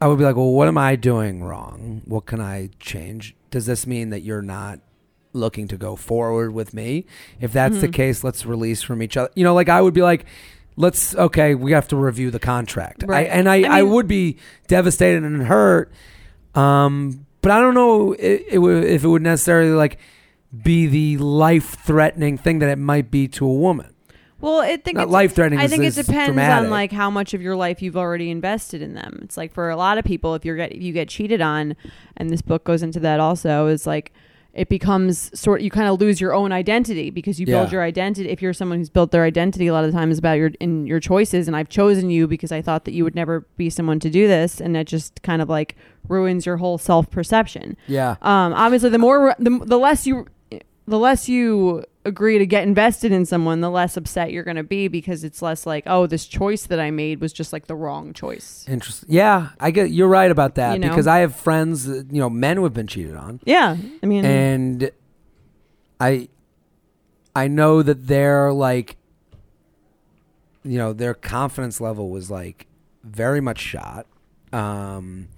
I 0.00 0.06
would 0.06 0.16
be 0.18 0.24
like, 0.24 0.36
"Well, 0.36 0.52
what 0.52 0.66
am 0.68 0.78
I 0.78 0.96
doing 0.96 1.42
wrong? 1.42 2.00
What 2.06 2.24
can 2.24 2.40
I 2.40 2.70
change? 2.80 3.34
Does 3.50 3.66
this 3.66 3.86
mean 3.86 4.10
that 4.10 4.22
you're 4.22 4.42
not?" 4.42 4.80
Looking 5.34 5.68
to 5.68 5.76
go 5.76 5.96
forward 5.96 6.54
with 6.54 6.72
me. 6.72 7.04
If 7.40 7.52
that's 7.52 7.80
the 7.80 7.88
Mhm. 7.88 7.92
case, 7.92 8.24
let's 8.24 8.46
release 8.46 8.82
from 8.82 9.02
each 9.02 9.16
other. 9.16 9.30
You 9.34 9.44
know, 9.44 9.54
like 9.54 9.68
I 9.68 9.80
would 9.80 9.94
be 9.94 10.02
like, 10.02 10.24
let's 10.76 11.14
okay, 11.16 11.54
we 11.54 11.72
have 11.72 11.88
to 11.88 11.96
review 11.96 12.30
the 12.30 12.38
contract. 12.38 13.04
Right. 13.06 13.26
I, 13.26 13.30
and 13.30 13.48
I, 13.48 13.62
I 13.62 13.78
I, 13.80 13.82
would 13.82 14.06
be 14.08 14.36
devastated 14.68 15.22
and 15.22 15.42
hurt. 15.42 15.92
Um, 16.54 17.26
but 17.42 17.50
I 17.50 17.60
don't 17.60 17.74
know 17.74 18.12
it, 18.12 18.44
it 18.52 18.58
would, 18.58 18.84
if 18.84 19.04
it 19.04 19.08
would 19.08 19.22
necessarily 19.22 19.72
like 19.72 19.98
be 20.62 20.86
the 20.86 21.18
life 21.18 21.76
threatening 21.84 22.38
thing 22.38 22.60
that 22.60 22.68
it 22.70 22.78
might 22.78 23.10
be 23.10 23.26
to 23.28 23.44
a 23.46 23.52
woman. 23.52 23.90
Well, 24.40 24.60
I 24.60 24.76
think 24.76 24.96
Not 24.96 25.04
it's- 25.04 25.12
life-threatening 25.12 25.58
I 25.58 25.68
think 25.68 25.84
it 25.84 25.94
depends 25.94 26.26
dramatic. 26.26 26.64
on 26.66 26.70
like 26.70 26.92
how 26.92 27.08
much 27.08 27.32
of 27.32 27.40
your 27.40 27.56
life 27.56 27.80
you've 27.80 27.96
already 27.96 28.30
invested 28.30 28.82
in 28.82 28.92
them. 28.92 29.20
It's 29.22 29.38
like 29.38 29.52
for 29.54 29.70
a 29.70 29.76
lot 29.76 29.96
of 29.96 30.04
people, 30.04 30.34
if 30.34 30.44
you're 30.44 30.56
get 30.56 30.72
if 30.72 30.82
you 30.82 30.92
get 30.92 31.08
cheated 31.08 31.40
on, 31.40 31.74
and 32.18 32.28
this 32.28 32.42
book 32.42 32.62
goes 32.64 32.82
into 32.82 33.00
that 33.00 33.20
also, 33.20 33.68
is 33.68 33.86
like 33.86 34.12
it 34.54 34.68
becomes 34.68 35.36
sort 35.38 35.60
you 35.62 35.70
kind 35.70 35.88
of 35.88 36.00
lose 36.00 36.20
your 36.20 36.32
own 36.32 36.52
identity 36.52 37.10
because 37.10 37.40
you 37.40 37.46
build 37.46 37.68
Yeah. 37.68 37.72
your 37.72 37.82
identity. 37.82 38.28
If 38.30 38.40
you're 38.40 38.52
someone 38.52 38.78
who's 38.78 38.88
built 38.88 39.10
their 39.10 39.24
identity, 39.24 39.66
a 39.66 39.72
lot 39.72 39.84
of 39.84 39.92
the 39.92 39.98
times 39.98 40.16
about 40.16 40.34
your 40.34 40.52
in 40.60 40.86
your 40.86 41.00
choices, 41.00 41.48
and 41.48 41.56
I've 41.56 41.68
chosen 41.68 42.08
you 42.08 42.26
because 42.28 42.52
I 42.52 42.62
thought 42.62 42.84
that 42.84 42.92
you 42.94 43.02
would 43.04 43.14
never 43.16 43.46
be 43.56 43.68
someone 43.68 43.98
to 44.00 44.08
do 44.10 44.28
this, 44.28 44.60
and 44.60 44.76
it 44.76 44.86
just 44.86 45.22
kind 45.22 45.42
of 45.42 45.48
like 45.48 45.74
ruins 46.08 46.46
your 46.46 46.58
whole 46.58 46.78
self 46.78 47.10
perception. 47.10 47.76
Yeah. 47.88 48.12
Um, 48.22 48.52
obviously, 48.54 48.90
the 48.90 48.98
more 48.98 49.34
the, 49.38 49.60
the 49.64 49.78
less 49.78 50.06
you 50.06 50.26
the 50.86 50.98
less 50.98 51.28
you 51.28 51.84
agree 52.04 52.38
to 52.38 52.46
get 52.46 52.64
invested 52.64 53.12
in 53.12 53.24
someone, 53.26 53.60
the 53.60 53.70
less 53.70 53.96
upset 53.96 54.32
you're 54.32 54.44
going 54.44 54.56
to 54.56 54.62
be 54.62 54.88
because 54.88 55.24
it's 55.24 55.40
less 55.40 55.66
like, 55.66 55.84
oh, 55.86 56.06
this 56.06 56.26
choice 56.26 56.66
that 56.66 56.78
I 56.78 56.90
made 56.90 57.20
was 57.20 57.32
just 57.32 57.52
like 57.52 57.66
the 57.66 57.74
wrong 57.74 58.12
choice. 58.12 58.64
Interesting. 58.68 59.08
Yeah, 59.10 59.50
I 59.58 59.70
get 59.70 59.90
you're 59.90 60.08
right 60.08 60.30
about 60.30 60.56
that 60.56 60.74
You 60.74 60.80
know? 60.80 60.88
because 60.90 61.06
I 61.06 61.18
have 61.18 61.34
friends, 61.34 61.86
you 61.86 62.04
know, 62.10 62.30
men 62.30 62.56
who 62.56 62.64
have 62.64 62.74
been 62.74 62.86
cheated 62.86 63.16
on. 63.16 63.40
Yeah, 63.44 63.76
I 64.02 64.06
mean, 64.06 64.24
and 64.24 64.90
I 66.00 66.28
I 67.34 67.48
know 67.48 67.82
that 67.82 68.06
they're 68.06 68.52
like 68.52 68.96
you 70.62 70.78
know 70.78 70.92
their 70.92 71.14
confidence 71.14 71.80
level 71.80 72.10
was 72.10 72.30
like 72.30 72.66
very 73.02 73.40
much 73.40 73.58
shot. 73.58 74.06
Um, 74.52 75.28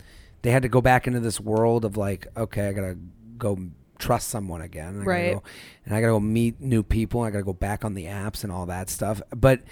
they 0.43 0.51
had 0.51 0.63
to 0.63 0.69
go 0.69 0.81
back 0.81 1.07
into 1.07 1.21
this 1.21 1.41
world 1.41 1.85
of 1.85 1.97
like, 1.97 2.27
okay, 2.37 2.69
I 2.69 2.73
gotta 2.73 2.97
go 3.39 3.59
trust 3.99 4.29
someone 4.29 4.61
again, 4.61 4.89
and 4.95 5.03
I 5.03 5.05
Right. 5.05 5.25
Gotta 5.33 5.37
go, 5.37 5.43
and 5.85 5.95
I 5.95 6.01
gotta 6.01 6.13
go 6.13 6.21
meet 6.21 6.61
new 6.61 6.83
people. 6.83 7.23
I 7.23 7.31
gotta 7.31 7.45
go 7.45 7.53
back 7.53 7.85
on 7.85 7.95
the 7.95 8.05
apps 8.05 8.43
and 8.45 8.53
all 8.53 8.67
that 8.67 8.91
stuff. 8.91 9.21
But 9.35 9.63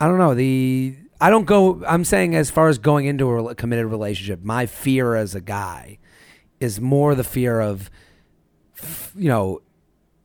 I 0.00 0.08
don't 0.08 0.18
know 0.18 0.34
the. 0.34 0.96
I 1.20 1.30
don't 1.30 1.44
go. 1.44 1.84
I'm 1.86 2.04
saying 2.04 2.34
as 2.34 2.50
far 2.50 2.68
as 2.68 2.78
going 2.78 3.06
into 3.06 3.28
a 3.48 3.54
committed 3.54 3.86
relationship, 3.86 4.42
my 4.42 4.66
fear 4.66 5.14
as 5.14 5.34
a 5.34 5.40
guy 5.40 5.98
is 6.58 6.80
more 6.80 7.14
the 7.14 7.24
fear 7.24 7.60
of, 7.60 7.90
you 9.16 9.28
know, 9.28 9.62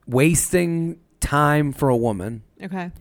wasting 0.08 1.00
time 1.20 1.72
for 1.74 1.90
a 1.90 1.98
woman 1.98 2.44
okay, 2.64 2.92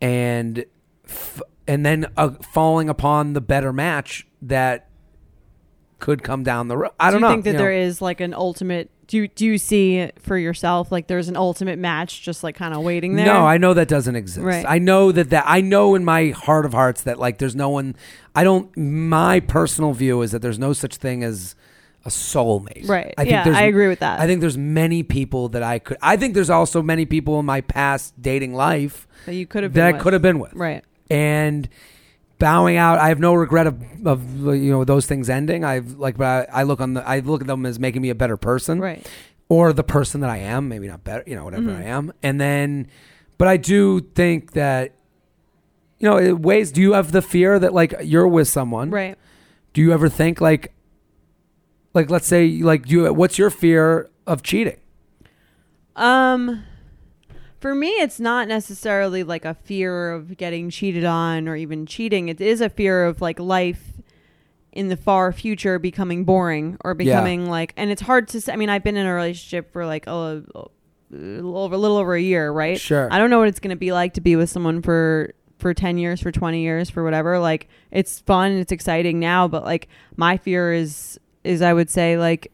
and 0.00 0.64
f- 1.06 1.42
and 1.66 1.84
then 1.84 2.06
uh, 2.16 2.30
falling 2.52 2.88
upon 2.88 3.32
the 3.32 3.40
better 3.40 3.72
match 3.72 4.26
that 4.42 4.88
could 5.98 6.22
come 6.22 6.42
down 6.42 6.68
the 6.68 6.76
road. 6.76 6.92
I 7.00 7.10
don't 7.10 7.20
do 7.20 7.26
you 7.26 7.28
know. 7.28 7.32
think 7.34 7.44
that 7.44 7.52
you 7.52 7.58
know. 7.58 7.70
is 7.70 8.02
like 8.02 8.20
an 8.20 8.34
ultimate? 8.34 8.90
Do 9.06 9.18
you, 9.18 9.28
do 9.28 9.44
you 9.44 9.58
see 9.58 10.10
for 10.20 10.36
yourself 10.38 10.90
like 10.92 11.06
there's 11.06 11.28
an 11.28 11.36
ultimate 11.36 11.78
match 11.78 12.22
just 12.22 12.42
like 12.42 12.56
kind 12.56 12.74
of 12.74 12.82
waiting 12.82 13.16
there? 13.16 13.26
No, 13.26 13.46
I 13.46 13.58
know 13.58 13.74
that 13.74 13.88
doesn't 13.88 14.16
exist. 14.16 14.44
Right. 14.44 14.64
I 14.66 14.78
know 14.78 15.12
that 15.12 15.30
that 15.30 15.44
I 15.46 15.60
know 15.60 15.94
in 15.94 16.04
my 16.04 16.30
heart 16.30 16.64
of 16.66 16.72
hearts 16.72 17.02
that 17.02 17.18
like 17.18 17.38
there's 17.38 17.54
no 17.56 17.68
one. 17.70 17.96
I 18.34 18.44
don't. 18.44 18.74
My 18.76 19.40
personal 19.40 19.92
view 19.92 20.22
is 20.22 20.32
that 20.32 20.42
there's 20.42 20.58
no 20.58 20.72
such 20.72 20.96
thing 20.96 21.22
as 21.22 21.54
a 22.06 22.08
soulmate. 22.08 22.88
right? 22.88 23.14
I 23.16 23.22
think 23.22 23.30
yeah, 23.32 23.44
there's- 23.44 23.58
I 23.58 23.62
agree 23.62 23.88
with 23.88 24.00
that. 24.00 24.20
I 24.20 24.26
think 24.26 24.40
there's 24.42 24.58
many 24.58 25.02
people 25.02 25.48
that 25.50 25.62
I 25.62 25.78
could. 25.78 25.96
I 26.02 26.16
think 26.16 26.34
there's 26.34 26.50
also 26.50 26.82
many 26.82 27.06
people 27.06 27.40
in 27.40 27.46
my 27.46 27.62
past 27.62 28.20
dating 28.20 28.52
life 28.54 29.06
that 29.26 29.34
you 29.34 29.46
could 29.46 29.62
have 29.62 29.72
that 29.74 29.94
I 29.94 29.98
could 29.98 30.12
have 30.12 30.20
been 30.22 30.38
with. 30.38 30.52
right. 30.54 30.84
and 31.10 31.68
bowing 32.38 32.76
out. 32.76 32.98
I 32.98 33.08
have 33.08 33.20
no 33.20 33.34
regret 33.34 33.66
of, 33.66 33.82
of 34.06 34.40
you 34.56 34.70
know 34.70 34.84
those 34.84 35.06
things 35.06 35.28
ending. 35.30 35.64
I've 35.64 35.92
like, 35.98 36.16
but 36.16 36.48
I, 36.52 36.60
I 36.60 36.62
look 36.64 36.80
on 36.80 36.94
the 36.94 37.08
I 37.08 37.20
look 37.20 37.40
at 37.40 37.46
them 37.46 37.64
as 37.66 37.78
making 37.78 38.02
me 38.02 38.10
a 38.10 38.14
better 38.14 38.36
person, 38.36 38.80
Right. 38.80 39.06
or 39.48 39.72
the 39.72 39.84
person 39.84 40.20
that 40.22 40.30
I 40.30 40.38
am. 40.38 40.68
Maybe 40.68 40.86
not 40.88 41.04
better, 41.04 41.22
you 41.26 41.34
know, 41.36 41.44
whatever 41.44 41.70
Mhm. 41.70 41.78
I 41.78 41.82
am. 41.84 42.12
And 42.22 42.40
then, 42.40 42.88
but 43.38 43.48
I 43.48 43.56
do 43.56 44.00
think 44.00 44.52
that 44.52 44.92
you 46.00 46.08
know, 46.10 46.18
it 46.18 46.38
ways. 46.40 46.70
Do 46.72 46.80
you 46.82 46.92
have 46.94 47.12
the 47.12 47.22
fear 47.22 47.58
that 47.58 47.72
like 47.72 47.94
you're 48.02 48.28
with 48.28 48.48
someone? 48.48 48.90
Right. 48.90 49.16
Do 49.72 49.80
you 49.80 49.92
ever 49.92 50.08
think 50.08 50.40
like, 50.40 50.72
like 51.94 52.10
let's 52.10 52.26
say 52.26 52.48
like 52.62 52.86
do 52.86 52.94
you 52.94 53.12
what's 53.14 53.38
your 53.38 53.50
fear 53.50 54.10
of 54.26 54.42
cheating? 54.42 54.76
Um, 55.96 56.64
For 57.64 57.74
me, 57.74 57.92
it's 57.92 58.20
not 58.20 58.46
necessarily 58.46 59.22
like 59.22 59.46
a 59.46 59.54
fear 59.54 60.12
of 60.12 60.36
getting 60.36 60.68
cheated 60.68 61.06
on 61.06 61.48
or 61.48 61.56
even 61.56 61.86
cheating. 61.86 62.28
It 62.28 62.38
is 62.38 62.60
a 62.60 62.68
fear 62.68 63.06
of 63.06 63.22
like 63.22 63.40
life 63.40 64.02
in 64.72 64.88
the 64.88 64.98
far 64.98 65.32
future 65.32 65.78
becoming 65.78 66.24
boring 66.24 66.76
or 66.84 66.92
becoming 66.92 67.48
like, 67.48 67.72
and 67.78 67.90
it's 67.90 68.02
hard 68.02 68.28
to 68.28 68.40
say. 68.42 68.52
I 68.52 68.56
mean, 68.56 68.68
I've 68.68 68.84
been 68.84 68.98
in 68.98 69.06
a 69.06 69.14
relationship 69.14 69.72
for 69.72 69.86
like 69.86 70.06
a, 70.06 70.44
a 70.54 70.62
little 71.10 71.56
over, 71.56 71.74
a 71.74 71.78
little 71.78 71.96
over 71.96 72.14
a 72.14 72.20
year, 72.20 72.52
right? 72.52 72.78
Sure. 72.78 73.08
I 73.10 73.16
don't 73.16 73.30
know 73.30 73.38
what 73.38 73.48
it's 73.48 73.60
going 73.60 73.70
to 73.70 73.76
be 73.76 73.92
like 73.92 74.12
to 74.12 74.20
be 74.20 74.36
with 74.36 74.50
someone 74.50 74.82
for 74.82 75.32
for 75.56 75.72
10 75.72 75.96
years, 75.96 76.20
for 76.20 76.30
20 76.30 76.60
years, 76.60 76.90
for 76.90 77.02
whatever. 77.02 77.38
Like 77.38 77.68
it's 77.90 78.20
fun, 78.20 78.52
it's 78.52 78.72
exciting 78.72 79.20
now, 79.20 79.48
but 79.48 79.64
like 79.64 79.88
my 80.16 80.36
fear 80.36 80.74
is 80.74 81.18
is 81.44 81.62
I 81.62 81.72
would 81.72 81.88
say 81.88 82.18
like 82.18 82.52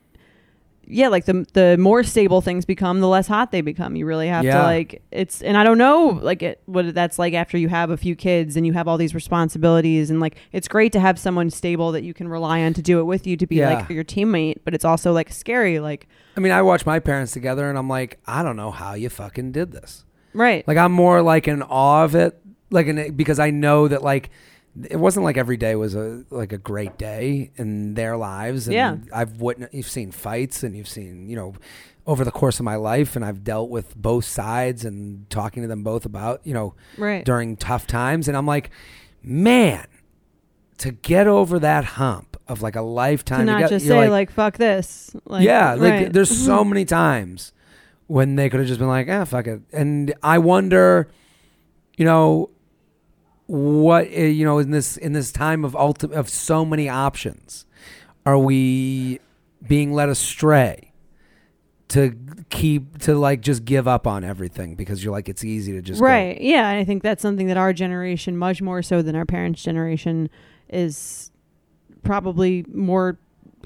yeah, 0.90 1.08
like 1.08 1.24
the 1.24 1.46
the 1.52 1.76
more 1.78 2.02
stable 2.02 2.40
things 2.40 2.64
become, 2.64 3.00
the 3.00 3.08
less 3.08 3.26
hot 3.26 3.52
they 3.52 3.60
become. 3.60 3.96
You 3.96 4.04
really 4.06 4.28
have 4.28 4.44
Yeah. 4.44 4.58
to 4.58 4.62
like 4.64 5.02
it's 5.10 5.40
and 5.42 5.56
I 5.56 5.64
don't 5.64 5.78
know 5.78 6.18
like 6.22 6.42
it 6.42 6.60
what 6.66 6.94
that's 6.94 7.18
like 7.18 7.32
after 7.34 7.56
you 7.56 7.68
have 7.68 7.90
a 7.90 7.96
few 7.96 8.14
kids 8.16 8.56
and 8.56 8.66
you 8.66 8.72
have 8.72 8.86
all 8.88 8.98
these 8.98 9.14
responsibilities 9.14 10.10
and 10.10 10.20
like 10.20 10.36
it's 10.52 10.68
great 10.68 10.92
to 10.92 11.00
have 11.00 11.18
someone 11.18 11.50
stable 11.50 11.92
that 11.92 12.02
you 12.02 12.12
can 12.14 12.28
rely 12.28 12.62
on 12.62 12.74
to 12.74 12.82
do 12.82 13.00
it 13.00 13.04
with 13.04 13.26
you 13.26 13.36
to 13.36 13.46
be 13.46 13.56
Yeah. 13.56 13.74
like 13.74 13.90
your 13.90 14.04
teammate, 14.04 14.58
but 14.64 14.74
it's 14.74 14.84
also 14.84 15.12
like 15.12 15.32
scary 15.32 15.80
like 15.80 16.08
I 16.36 16.40
mean, 16.40 16.52
I 16.52 16.62
watch 16.62 16.86
my 16.86 17.00
parents 17.00 17.32
together, 17.32 17.68
and 17.68 17.76
I'm 17.76 17.88
like, 17.88 18.18
I 18.26 18.42
don't 18.42 18.56
know 18.56 18.70
how 18.70 18.94
you 18.94 19.08
fucking 19.10 19.52
did 19.52 19.72
this. 19.72 20.04
right. 20.32 20.66
Like 20.66 20.78
I'm 20.78 20.92
more 20.92 21.22
like 21.22 21.48
in 21.48 21.62
awe 21.62 22.04
of 22.04 22.14
it, 22.14 22.38
like 22.70 22.86
in, 22.86 23.14
because 23.16 23.38
I 23.38 23.50
know 23.50 23.88
that 23.88 24.02
like 24.02 24.30
it 24.84 24.96
wasn't 24.96 25.24
like 25.24 25.36
every 25.36 25.56
day 25.56 25.74
was 25.74 25.94
a 25.94 26.24
like 26.30 26.52
a 26.52 26.58
great 26.58 26.96
day 26.96 27.50
in 27.56 27.94
their 27.94 28.16
lives. 28.16 28.66
And 28.66 28.74
Yeah. 28.74 28.96
I've 29.12 29.40
witnessed, 29.40 29.74
you've 29.74 29.88
seen 29.88 30.10
fights, 30.12 30.62
and 30.62 30.76
you've 30.76 30.88
seen 30.88 31.28
you 31.28 31.36
know 31.36 31.54
over 32.06 32.24
the 32.24 32.30
course 32.30 32.58
of 32.58 32.64
my 32.64 32.76
life, 32.76 33.16
and 33.16 33.24
I've 33.24 33.44
dealt 33.44 33.70
with 33.70 33.96
both 33.96 34.24
sides 34.24 34.84
and 34.84 35.28
talking 35.30 35.62
to 35.62 35.68
them 35.68 35.82
both 35.82 36.04
about 36.04 36.40
you 36.44 36.54
know 36.54 36.74
right. 36.96 37.24
during 37.24 37.56
tough 37.56 37.86
times, 37.86 38.28
and 38.28 38.36
I'm 38.36 38.46
like, 38.46 38.70
man, 39.22 39.86
to 40.78 40.92
get 40.92 41.26
over 41.26 41.58
that 41.58 41.84
hump 41.84 42.40
of 42.48 42.62
like 42.62 42.76
a 42.76 42.82
lifetime 42.82 43.40
to 43.40 43.44
not 43.46 43.56
together, 43.58 43.74
just 43.76 43.86
say 43.86 43.98
like, 43.98 44.10
like, 44.10 44.30
fuck 44.30 44.56
this. 44.56 45.14
Like, 45.24 45.44
yeah, 45.44 45.74
like 45.74 45.92
right. 45.92 46.12
there's 46.12 46.30
so 46.30 46.64
many 46.64 46.84
times 46.84 47.52
when 48.06 48.34
they 48.34 48.48
could 48.48 48.60
have 48.60 48.66
just 48.66 48.80
been 48.80 48.88
like, 48.88 49.08
ah, 49.08 49.24
fuck 49.24 49.46
it. 49.46 49.60
And 49.72 50.14
I 50.22 50.38
wonder, 50.38 51.08
you 51.96 52.04
know, 52.04 52.50
what 53.50 54.06
uh, 54.06 54.20
you 54.20 54.44
know 54.44 54.58
in 54.58 54.70
this 54.70 54.96
in 54.96 55.12
this 55.12 55.32
time 55.32 55.64
of 55.64 55.72
ulti- 55.72 56.12
of 56.12 56.28
so 56.28 56.64
many 56.64 56.88
options, 56.88 57.66
are 58.24 58.38
we 58.38 59.18
being 59.66 59.92
led 59.92 60.08
astray 60.08 60.92
to 61.88 62.16
keep 62.50 62.98
to 62.98 63.16
like 63.16 63.40
just 63.40 63.64
give 63.64 63.88
up 63.88 64.06
on 64.06 64.22
everything 64.22 64.76
because 64.76 65.02
you're 65.02 65.12
like 65.12 65.28
it's 65.28 65.44
easy 65.44 65.72
to 65.72 65.82
just 65.82 65.98
go- 65.98 66.06
right. 66.06 66.40
Yeah, 66.40 66.68
and 66.70 66.78
I 66.78 66.84
think 66.84 67.02
that's 67.02 67.20
something 67.20 67.48
that 67.48 67.56
our 67.56 67.72
generation, 67.72 68.36
much 68.36 68.62
more 68.62 68.82
so 68.82 69.02
than 69.02 69.16
our 69.16 69.26
parents' 69.26 69.64
generation, 69.64 70.30
is 70.68 71.32
probably 72.04 72.64
more 72.72 73.18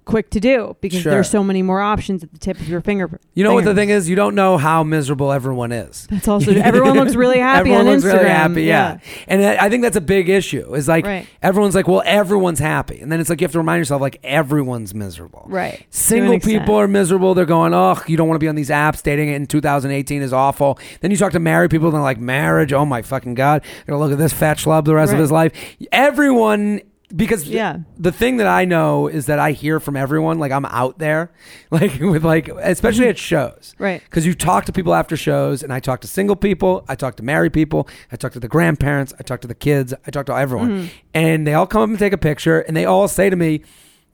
quick 0.04 0.28
to 0.30 0.38
do 0.40 0.76
because 0.80 1.00
Sure. 1.00 1.12
there's 1.12 1.30
so 1.30 1.42
many 1.42 1.62
more 1.62 1.80
options 1.80 2.22
at 2.22 2.32
the 2.32 2.38
tip 2.38 2.60
of 2.60 2.68
your 2.68 2.80
finger. 2.82 3.18
You 3.34 3.42
know 3.44 3.54
what 3.54 3.64
the 3.64 3.74
thing 3.74 3.88
is? 3.90 4.08
You 4.08 4.16
don't 4.16 4.34
know 4.34 4.58
how 4.58 4.82
miserable 4.84 5.32
everyone 5.32 5.72
is. 5.72 6.06
That's 6.10 6.28
also 6.28 6.52
everyone 6.52 6.94
looks 6.96 7.14
really 7.14 7.38
happy 7.38 7.70
everyone 7.70 7.80
on 7.80 7.86
looks 7.94 8.04
Instagram. 8.04 8.12
really 8.12 8.28
happy, 8.28 8.62
yeah. 8.64 8.98
And 9.28 9.42
I 9.42 9.64
I 9.64 9.68
think 9.70 9.82
that's 9.82 9.96
a 9.96 10.00
big 10.02 10.28
issue. 10.28 10.74
Is 10.74 10.88
like 10.88 11.06
Right. 11.06 11.26
everyone's 11.42 11.74
like, 11.74 11.88
well, 11.88 12.02
everyone's 12.04 12.58
happy, 12.58 13.00
and 13.00 13.10
then 13.10 13.20
it's 13.20 13.30
like 13.30 13.40
you 13.40 13.44
have 13.46 13.52
to 13.52 13.58
remind 13.58 13.80
yourself, 13.80 14.00
like 14.02 14.18
everyone's 14.22 14.94
miserable. 14.94 15.46
Right. 15.48 15.72
To 15.72 15.78
an 15.78 15.86
Single 15.90 16.32
extent. 16.34 16.60
people 16.60 16.74
are 16.76 16.86
miserable. 16.88 17.34
They're 17.34 17.44
going, 17.46 17.72
oh, 17.74 17.98
you 18.06 18.16
don't 18.16 18.28
want 18.28 18.36
to 18.36 18.44
be 18.44 18.48
on 18.48 18.54
these 18.56 18.70
apps. 18.70 19.02
Dating 19.02 19.30
in 19.30 19.46
2018 19.46 20.20
is 20.22 20.32
awful. 20.32 20.78
Then 21.00 21.10
you 21.10 21.16
talk 21.16 21.32
to 21.32 21.40
married 21.40 21.70
people, 21.70 21.88
and 21.88 21.94
they're 21.94 22.02
like, 22.02 22.18
marriage. 22.20 22.72
Oh 22.72 22.84
my 22.84 23.02
fucking 23.02 23.34
god. 23.34 23.62
They're 23.62 23.94
gonna 23.94 24.02
look 24.04 24.12
at 24.12 24.18
this 24.18 24.32
fat 24.34 24.58
schlub 24.58 24.84
the 24.84 24.94
rest 24.94 25.12
of 25.12 25.18
Right. 25.18 25.22
his 25.22 25.32
life. 25.32 25.52
Everyone. 25.92 26.80
Because 27.14 27.46
Yeah. 27.48 27.78
the 27.98 28.10
thing 28.10 28.38
that 28.38 28.46
I 28.46 28.64
know 28.64 29.06
is 29.08 29.26
that 29.26 29.38
I 29.38 29.52
hear 29.52 29.78
from 29.78 29.96
everyone, 29.96 30.38
like 30.38 30.50
I'm 30.52 30.64
out 30.64 30.98
there, 30.98 31.30
like 31.70 32.00
with 32.00 32.24
like, 32.24 32.48
especially 32.48 33.08
at 33.08 33.18
shows, 33.18 33.74
Right. 33.78 34.02
because 34.04 34.26
you 34.26 34.34
talk 34.34 34.64
to 34.64 34.72
people 34.72 34.94
after 34.94 35.16
shows, 35.16 35.62
and 35.62 35.72
I 35.72 35.80
talk 35.80 36.00
to 36.00 36.06
single 36.08 36.34
people, 36.34 36.84
I 36.88 36.94
talk 36.94 37.16
to 37.16 37.22
married 37.22 37.52
people, 37.52 37.86
I 38.10 38.16
talk 38.16 38.32
to 38.32 38.40
the 38.40 38.48
grandparents, 38.48 39.12
I 39.20 39.22
talk 39.22 39.40
to 39.42 39.48
the 39.48 39.54
kids, 39.54 39.92
I 40.06 40.10
talk 40.10 40.26
to 40.26 40.34
everyone, 40.34 40.70
Mm-hmm. 40.70 40.86
and 41.12 41.46
they 41.46 41.54
all 41.54 41.66
come 41.66 41.82
up 41.82 41.88
and 41.90 41.98
take 41.98 42.12
a 42.14 42.18
picture, 42.18 42.60
and 42.60 42.76
they 42.76 42.84
all 42.86 43.06
say 43.06 43.28
to 43.30 43.36
me, 43.36 43.62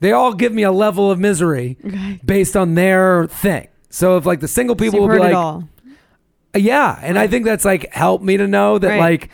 they 0.01 0.11
all 0.11 0.33
give 0.33 0.51
me 0.53 0.63
a 0.63 0.71
level 0.71 1.09
of 1.09 1.17
misery 1.19 1.77
Okay. 1.85 2.19
based 2.25 2.57
on 2.57 2.75
their 2.75 3.25
thing. 3.27 3.67
So 3.89 4.17
if 4.17 4.25
like 4.25 4.41
the 4.41 4.47
single 4.47 4.75
people 4.75 4.99
you've 4.99 5.09
will 5.09 5.15
be 5.15 5.33
like, 5.33 5.63
yeah, 6.55 6.99
and 7.01 7.17
I 7.17 7.27
think 7.27 7.45
that's 7.45 7.63
like 7.65 7.91
helped 7.93 8.23
me 8.23 8.35
to 8.37 8.47
know 8.47 8.77
that 8.77 8.87
Right. 8.89 8.99
like, 8.99 9.29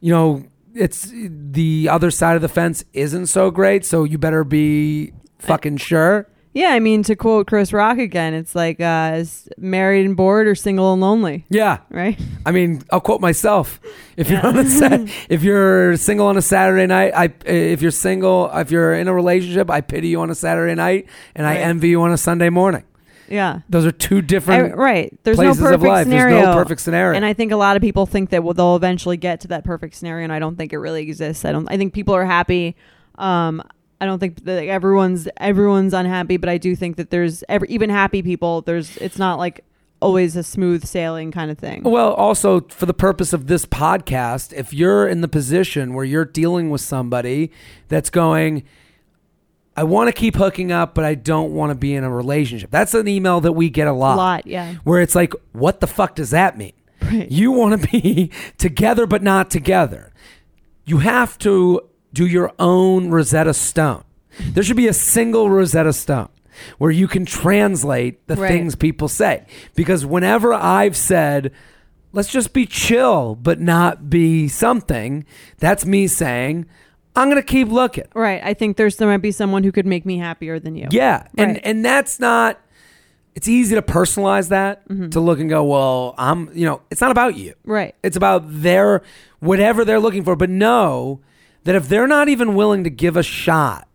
you 0.00 0.12
know, 0.12 0.44
it's 0.78 1.10
the 1.12 1.88
other 1.90 2.10
side 2.10 2.36
of 2.36 2.42
the 2.42 2.48
fence 2.48 2.84
isn't 2.92 3.26
so 3.26 3.50
great, 3.50 3.84
so 3.84 4.04
you 4.04 4.18
better 4.18 4.44
be 4.44 5.12
fucking 5.38 5.76
sure. 5.78 6.28
Yeah, 6.54 6.70
I 6.70 6.80
mean 6.80 7.02
to 7.04 7.14
quote 7.14 7.46
Chris 7.46 7.72
Rock 7.72 7.98
again, 7.98 8.34
it's 8.34 8.54
like 8.54 8.80
uh, 8.80 9.12
is 9.16 9.48
married 9.58 10.06
and 10.06 10.16
bored 10.16 10.48
or 10.48 10.54
single 10.54 10.92
and 10.92 11.00
lonely, 11.00 11.44
Yeah. 11.50 11.78
right? 11.90 12.18
I 12.46 12.50
mean, 12.52 12.82
I'll 12.90 13.02
quote 13.02 13.20
myself. 13.20 13.78
If 14.16 14.28
you're 14.30 14.40
Yeah. 14.40 14.48
on 14.48 14.56
a 14.58 14.64
Sat- 14.64 15.08
if 15.28 15.42
you're 15.44 15.96
single 15.96 16.26
on 16.26 16.36
a 16.36 16.42
Saturday 16.42 16.86
night, 16.86 17.12
I 17.14 17.32
if 17.46 17.82
you're 17.82 17.92
single, 17.92 18.50
if 18.52 18.70
you're 18.72 18.94
in 18.94 19.06
a 19.08 19.14
relationship, 19.14 19.70
I 19.70 19.82
pity 19.82 20.08
you 20.08 20.20
on 20.20 20.30
a 20.30 20.34
Saturday 20.34 20.74
night, 20.74 21.06
and 21.36 21.46
I 21.46 21.56
envy 21.56 21.90
you 21.90 22.00
on 22.02 22.12
a 22.12 22.16
Sunday 22.18 22.48
morning. 22.50 22.82
Yeah. 23.28 23.60
Those 23.68 23.86
are 23.86 23.92
two 23.92 24.18
I- 24.18 24.22
different 24.22 24.76
right. 24.76 25.16
There's 25.22 25.38
no 25.38 25.54
perfect 25.54 25.74
of 25.74 25.82
life. 25.82 26.04
scenario. 26.04 26.36
There's 26.36 26.46
no 26.46 26.54
perfect 26.54 26.80
scenario. 26.80 27.16
And 27.16 27.24
I 27.24 27.32
think 27.32 27.52
a 27.52 27.56
lot 27.56 27.76
of 27.76 27.82
people 27.82 28.06
think 28.06 28.30
that 28.30 28.42
well, 28.42 28.54
they'll 28.54 28.76
eventually 28.76 29.16
get 29.16 29.40
to 29.40 29.48
that 29.48 29.64
perfect 29.64 29.94
scenario, 29.94 30.24
and 30.24 30.32
I 30.32 30.38
don't 30.38 30.56
think 30.56 30.72
it 30.72 30.78
really 30.78 31.02
exists. 31.02 31.44
I 31.44 31.52
don't. 31.52 31.70
I 31.70 31.76
think 31.76 31.92
people 31.92 32.14
are 32.14 32.24
happy. 32.24 32.76
Um, 33.16 33.62
I 34.00 34.06
don't 34.06 34.18
think 34.18 34.44
that 34.44 34.64
everyone's 34.64 35.28
everyone's 35.38 35.92
unhappy, 35.92 36.36
but 36.36 36.48
I 36.48 36.58
do 36.58 36.76
think 36.76 36.96
that 36.96 37.10
there's 37.10 37.42
every, 37.48 37.68
even 37.68 37.90
happy 37.90 38.22
people. 38.22 38.62
There's. 38.62 38.96
It's 38.98 39.18
not 39.18 39.38
like 39.38 39.64
always 40.00 40.36
a 40.36 40.42
smooth 40.42 40.84
sailing 40.84 41.32
kind 41.32 41.50
of 41.50 41.58
thing. 41.58 41.82
Well, 41.82 42.12
also 42.14 42.60
for 42.68 42.86
the 42.86 42.94
purpose 42.94 43.32
of 43.32 43.48
this 43.48 43.66
podcast, 43.66 44.52
if 44.52 44.72
you're 44.72 45.08
in 45.08 45.20
the 45.20 45.28
position 45.28 45.94
where 45.94 46.04
you're 46.04 46.24
dealing 46.24 46.70
with 46.70 46.80
somebody 46.80 47.50
that's 47.88 48.10
going, 48.10 48.62
I 49.78 49.84
want 49.84 50.08
to 50.08 50.12
keep 50.12 50.34
hooking 50.34 50.72
up, 50.72 50.94
but 50.94 51.04
I 51.04 51.14
don't 51.14 51.52
want 51.52 51.70
to 51.70 51.74
be 51.76 51.94
in 51.94 52.02
a 52.02 52.10
relationship. 52.10 52.70
That's 52.70 52.94
an 52.94 53.06
email 53.06 53.40
that 53.42 53.52
we 53.52 53.70
get 53.70 53.86
a 53.86 53.92
lot. 53.92 54.14
a 54.14 54.16
lot. 54.16 54.46
Yeah. 54.46 54.74
Where 54.84 55.00
it's 55.00 55.14
like, 55.14 55.32
what 55.52 55.80
the 55.80 55.86
fuck 55.86 56.16
does 56.16 56.30
that 56.30 56.58
mean? 56.58 56.72
Right. 57.00 57.30
You 57.30 57.52
want 57.52 57.80
to 57.80 57.88
be 57.88 58.30
together, 58.58 59.06
but 59.06 59.22
not 59.22 59.50
together. 59.50 60.12
You 60.84 60.98
have 60.98 61.38
to 61.38 61.80
do 62.12 62.26
your 62.26 62.52
own 62.58 63.10
Rosetta 63.10 63.54
Stone. 63.54 64.02
There 64.40 64.62
should 64.64 64.76
be 64.76 64.88
a 64.88 64.92
single 64.92 65.48
Rosetta 65.48 65.92
Stone 65.92 66.30
where 66.78 66.90
you 66.90 67.06
can 67.06 67.24
translate 67.24 68.26
the 68.26 68.34
Right. 68.36 68.48
things 68.48 68.74
people 68.74 69.06
say. 69.06 69.46
Because 69.76 70.04
whenever 70.04 70.52
I've 70.52 70.96
said, 70.96 71.52
let's 72.12 72.32
just 72.32 72.52
be 72.52 72.66
chill, 72.66 73.36
but 73.36 73.60
not 73.60 74.10
be 74.10 74.48
something, 74.48 75.24
that's 75.58 75.86
me 75.86 76.08
saying, 76.08 76.66
I'm 77.16 77.28
going 77.28 77.40
to 77.42 77.46
keep 77.46 77.68
looking. 77.68 78.04
Right. 78.14 78.40
I 78.44 78.54
think 78.54 78.76
there's 78.76 78.96
there 78.96 79.08
might 79.08 79.16
be 79.18 79.32
someone 79.32 79.64
who 79.64 79.72
could 79.72 79.86
make 79.86 80.06
me 80.06 80.18
happier 80.18 80.58
than 80.60 80.76
you. 80.76 80.88
Yeah. 80.90 81.26
And 81.36 81.52
Right. 81.54 81.60
and 81.64 81.84
that's 81.84 82.20
not 82.20 82.60
it's 83.34 83.46
easy 83.48 83.74
to 83.76 83.82
personalize 83.82 84.48
that 84.48 84.88
Mm-hmm. 84.88 85.10
to 85.10 85.20
look 85.20 85.38
and 85.40 85.48
go, 85.48 85.62
well, 85.64 86.14
I'm, 86.18 86.50
you 86.54 86.66
know, 86.66 86.80
it's 86.90 87.00
not 87.00 87.10
about 87.12 87.36
you. 87.36 87.54
Right. 87.64 87.94
It's 88.02 88.16
about 88.16 88.42
their 88.46 89.02
whatever 89.40 89.84
they're 89.84 90.00
looking 90.00 90.24
for. 90.24 90.34
But 90.36 90.50
know 90.50 91.20
that 91.64 91.74
if 91.74 91.88
they're 91.88 92.06
not 92.08 92.28
even 92.28 92.54
willing 92.54 92.84
to 92.84 92.90
give 92.90 93.16
a 93.16 93.22
shot 93.22 93.86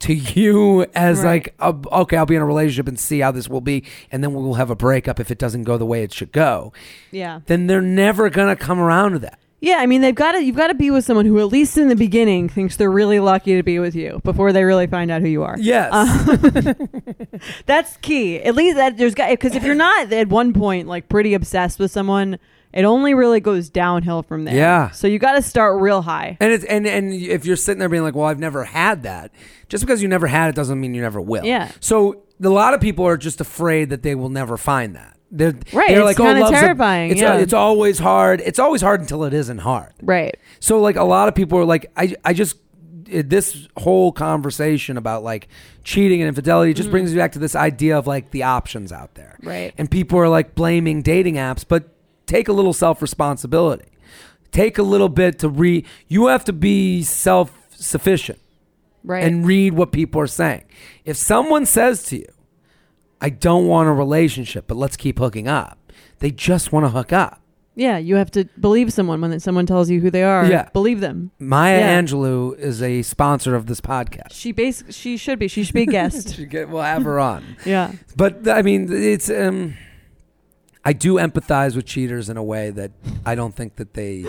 to 0.00 0.14
you 0.14 0.86
as 0.94 1.18
Right. 1.22 1.44
like, 1.46 1.54
uh, 1.58 1.72
okay, 2.02 2.16
I'll 2.16 2.26
be 2.26 2.36
in 2.36 2.42
a 2.42 2.46
relationship 2.46 2.86
and 2.88 2.98
see 2.98 3.18
how 3.20 3.30
this 3.32 3.48
will 3.48 3.60
be, 3.60 3.84
and 4.12 4.22
then 4.22 4.32
we'll 4.32 4.54
have 4.54 4.70
a 4.70 4.76
breakup 4.76 5.18
if 5.18 5.30
it 5.30 5.38
doesn't 5.38 5.64
go 5.64 5.76
the 5.76 5.86
way 5.86 6.02
it 6.04 6.12
should 6.14 6.30
go, 6.32 6.72
Yeah. 7.10 7.40
then 7.46 7.66
they're 7.66 7.82
never 7.82 8.30
gonna 8.30 8.54
come 8.56 8.78
around 8.78 9.12
to 9.12 9.18
that. 9.20 9.38
Yeah, 9.60 9.78
I 9.78 9.86
mean 9.86 10.02
they've 10.02 10.14
got 10.14 10.32
to 10.32 10.44
you've 10.44 10.56
got 10.56 10.68
to 10.68 10.74
be 10.74 10.90
with 10.90 11.04
someone 11.04 11.26
who 11.26 11.38
at 11.40 11.46
least 11.46 11.76
in 11.76 11.88
the 11.88 11.96
beginning 11.96 12.48
thinks 12.48 12.76
they're 12.76 12.90
really 12.90 13.18
lucky 13.18 13.56
to 13.56 13.62
be 13.64 13.78
with 13.80 13.96
you 13.96 14.20
before 14.22 14.52
they 14.52 14.62
really 14.62 14.86
find 14.86 15.10
out 15.10 15.20
who 15.20 15.28
you 15.28 15.42
are. 15.42 15.56
Yes. 15.58 15.90
Uh, 15.92 16.74
That's 17.66 17.96
key. 17.98 18.40
At 18.40 18.54
least 18.54 18.76
that 18.76 18.96
there's 18.96 19.14
got 19.14 19.30
because 19.30 19.54
if 19.56 19.64
you're 19.64 19.74
not 19.74 20.12
at 20.12 20.28
one 20.28 20.52
point 20.52 20.86
like 20.86 21.08
pretty 21.08 21.34
obsessed 21.34 21.78
with 21.80 21.90
someone, 21.90 22.38
it 22.72 22.84
only 22.84 23.14
really 23.14 23.40
goes 23.40 23.68
downhill 23.68 24.22
from 24.22 24.44
there. 24.44 24.54
Yeah. 24.54 24.90
So 24.90 25.06
you 25.08 25.18
got 25.18 25.32
to 25.32 25.42
start 25.42 25.80
real 25.80 26.02
high. 26.02 26.36
and 26.40 26.52
it's 26.52 26.64
and 26.64 26.86
and 26.86 27.12
if 27.12 27.44
you're 27.44 27.56
sitting 27.56 27.80
there 27.80 27.88
being 27.88 28.04
like, 28.04 28.14
well, 28.14 28.26
I've 28.26 28.38
never 28.38 28.64
had 28.64 29.02
that, 29.02 29.32
just 29.68 29.84
because 29.84 30.02
you 30.02 30.08
never 30.08 30.26
had 30.28 30.50
it 30.50 30.54
doesn't 30.54 30.80
mean 30.80 30.94
you 30.94 31.02
never 31.02 31.20
will. 31.20 31.44
Yeah. 31.44 31.72
So 31.80 32.22
a 32.42 32.48
lot 32.48 32.74
of 32.74 32.80
people 32.80 33.04
are 33.06 33.16
just 33.16 33.40
afraid 33.40 33.90
that 33.90 34.02
they 34.02 34.14
will 34.14 34.28
never 34.28 34.56
find 34.56 34.94
that. 34.94 35.17
They're, 35.30 35.52
Right, 35.72 35.88
They're 35.88 35.98
it's 35.98 36.04
like, 36.04 36.20
oh, 36.20 36.24
kinda 36.24 36.40
love's 36.40 36.56
a- 36.56 36.60
terrifying, 36.60 37.10
it's, 37.10 37.20
yeah. 37.20 37.36
it's 37.36 37.52
always 37.52 37.98
hard. 37.98 38.40
It's 38.40 38.58
always 38.58 38.80
hard 38.80 39.00
until 39.00 39.24
it 39.24 39.34
isn't 39.34 39.58
hard. 39.58 39.92
Right. 40.00 40.36
So 40.60 40.80
like 40.80 40.96
a 40.96 41.04
lot 41.04 41.28
of 41.28 41.34
people 41.34 41.58
are 41.58 41.64
like, 41.64 41.90
I 41.96 42.14
I 42.24 42.32
just 42.32 42.56
this 43.08 43.68
whole 43.76 44.12
conversation 44.12 44.96
about 44.96 45.22
like 45.22 45.48
cheating 45.84 46.20
and 46.20 46.28
infidelity 46.28 46.74
just 46.74 46.86
mm-hmm. 46.86 46.92
brings 46.92 47.10
me 47.12 47.16
back 47.18 47.32
to 47.32 47.38
this 47.38 47.56
idea 47.56 47.96
of 47.96 48.06
like 48.06 48.30
the 48.30 48.42
options 48.42 48.92
out 48.92 49.14
there. 49.14 49.38
Right. 49.42 49.74
And 49.78 49.90
people 49.90 50.18
are 50.18 50.28
like 50.28 50.54
blaming 50.54 51.02
dating 51.02 51.34
apps, 51.34 51.64
but 51.66 51.88
take 52.26 52.48
a 52.48 52.52
little 52.52 52.72
self 52.72 53.02
responsibility. 53.02 53.86
Take 54.50 54.78
a 54.78 54.82
little 54.82 55.08
bit 55.08 55.38
to 55.40 55.48
read. 55.48 55.86
You 56.06 56.26
have 56.26 56.44
to 56.46 56.52
be 56.52 57.02
self 57.02 57.52
sufficient 57.70 58.38
Right. 59.04 59.24
and 59.24 59.46
read 59.46 59.74
what 59.74 59.92
people 59.92 60.20
are 60.20 60.26
saying. 60.26 60.64
If 61.04 61.16
someone 61.16 61.66
says 61.66 62.02
to 62.04 62.18
you, 62.18 62.26
I 63.20 63.30
don't 63.30 63.66
want 63.66 63.88
a 63.88 63.92
relationship, 63.92 64.66
but 64.68 64.76
let's 64.76 64.96
keep 64.96 65.18
hooking 65.18 65.48
up, 65.48 65.78
they 66.20 66.30
just 66.30 66.72
want 66.72 66.84
to 66.86 66.90
hook 66.90 67.12
up. 67.12 67.40
yeah, 67.74 67.96
you 67.98 68.16
have 68.16 68.30
to 68.32 68.44
believe 68.60 68.92
someone 68.92 69.20
when 69.20 69.38
someone 69.40 69.64
tells 69.66 69.88
you 69.90 70.00
who 70.00 70.10
they 70.10 70.22
are. 70.24 70.44
Yeah. 70.46 70.68
Believe 70.72 71.00
them. 71.00 71.30
Maya 71.38 71.78
Yeah. 71.78 72.00
Angelou 72.00 72.58
is 72.58 72.82
a 72.82 73.02
sponsor 73.02 73.54
of 73.54 73.66
this 73.66 73.80
podcast. 73.80 74.32
She 74.32 74.50
basic 74.52 74.92
she 74.92 75.16
should 75.16 75.38
be. 75.38 75.46
She 75.48 75.62
should 75.64 75.74
be 75.74 75.82
a 75.82 75.86
guest. 75.98 76.38
Get- 76.48 76.68
we'll 76.70 76.82
have 76.82 77.04
her 77.04 77.20
on. 77.20 77.44
yeah. 77.64 77.92
But 78.16 78.48
I 78.48 78.62
mean, 78.62 78.88
it's 78.92 79.30
um, 79.30 79.74
I 80.84 80.92
do 80.92 81.14
empathize 81.14 81.76
with 81.76 81.86
cheaters 81.86 82.28
in 82.28 82.36
a 82.36 82.42
way 82.42 82.70
that 82.70 82.90
I 83.24 83.34
don't 83.36 83.54
think 83.54 83.76
that 83.76 83.94
they. 83.94 84.24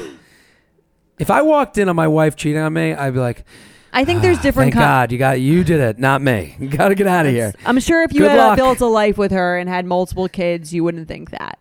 If 1.18 1.30
I 1.32 1.42
walked 1.42 1.78
in 1.78 1.90
on 1.90 1.96
my 1.96 2.08
wife 2.08 2.36
cheating 2.36 2.62
on 2.62 2.74
me, 2.74 2.94
I'd 2.94 3.14
be 3.14 3.20
like, 3.20 3.46
I 3.94 4.06
think 4.06 4.22
there's 4.22 4.38
"Ah, 4.38 4.42
different 4.42 4.74
Thank 4.74 4.84
ki- 4.84 4.88
God 4.88 5.12
you 5.12 5.18
got 5.18 5.40
you 5.42 5.64
did 5.64 5.80
it, 5.80 6.00
not 6.00 6.22
me. 6.22 6.56
You 6.60 6.68
got 6.70 6.90
to 6.90 6.96
get 6.96 7.08
out 7.08 7.26
of 7.26 7.32
here. 7.32 7.54
I'm 7.66 7.80
sure 7.80 8.04
if 8.04 8.14
you 8.14 8.22
Good 8.22 8.32
had 8.32 8.38
luck. 8.38 8.56
built 8.58 8.80
a 8.82 8.86
life 8.86 9.18
with 9.18 9.32
her 9.32 9.58
and 9.58 9.68
had 9.70 9.86
multiple 9.86 10.28
kids, 10.30 10.74
you 10.74 10.84
wouldn't 10.84 11.08
think 11.08 11.32
that. 11.32 11.58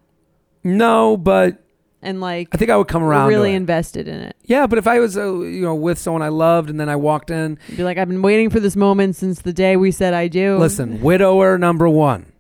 No, 0.64 1.16
but 1.16 1.58
And 2.02 2.20
like 2.20 2.48
I 2.52 2.56
think 2.58 2.70
I 2.70 2.76
would 2.76 2.88
come 2.88 3.02
around. 3.02 3.28
to 3.30 3.34
really 3.34 3.52
it. 3.52 3.56
invested 3.56 4.08
in 4.08 4.20
it. 4.20 4.36
yeah, 4.44 4.66
but 4.66 4.78
if 4.78 4.86
I 4.86 5.00
was, 5.00 5.16
uh, 5.16 5.32
you 5.40 5.62
know, 5.62 5.74
with 5.74 5.98
someone 5.98 6.22
I 6.22 6.28
loved 6.28 6.68
and 6.70 6.78
then 6.78 6.88
I 6.88 6.96
walked 6.96 7.30
in, 7.30 7.58
You'd 7.68 7.78
be 7.78 7.84
like, 7.84 7.96
I've 7.98 8.08
been 8.08 8.22
waiting 8.22 8.50
for 8.50 8.60
this 8.60 8.76
moment 8.76 9.16
since 9.16 9.40
the 9.42 9.52
day 9.52 9.76
we 9.76 9.90
said 9.90 10.14
I 10.14 10.28
do. 10.28 10.58
listen, 10.58 11.00
widower 11.02 11.56
number 11.58 11.88
one, 11.88 12.32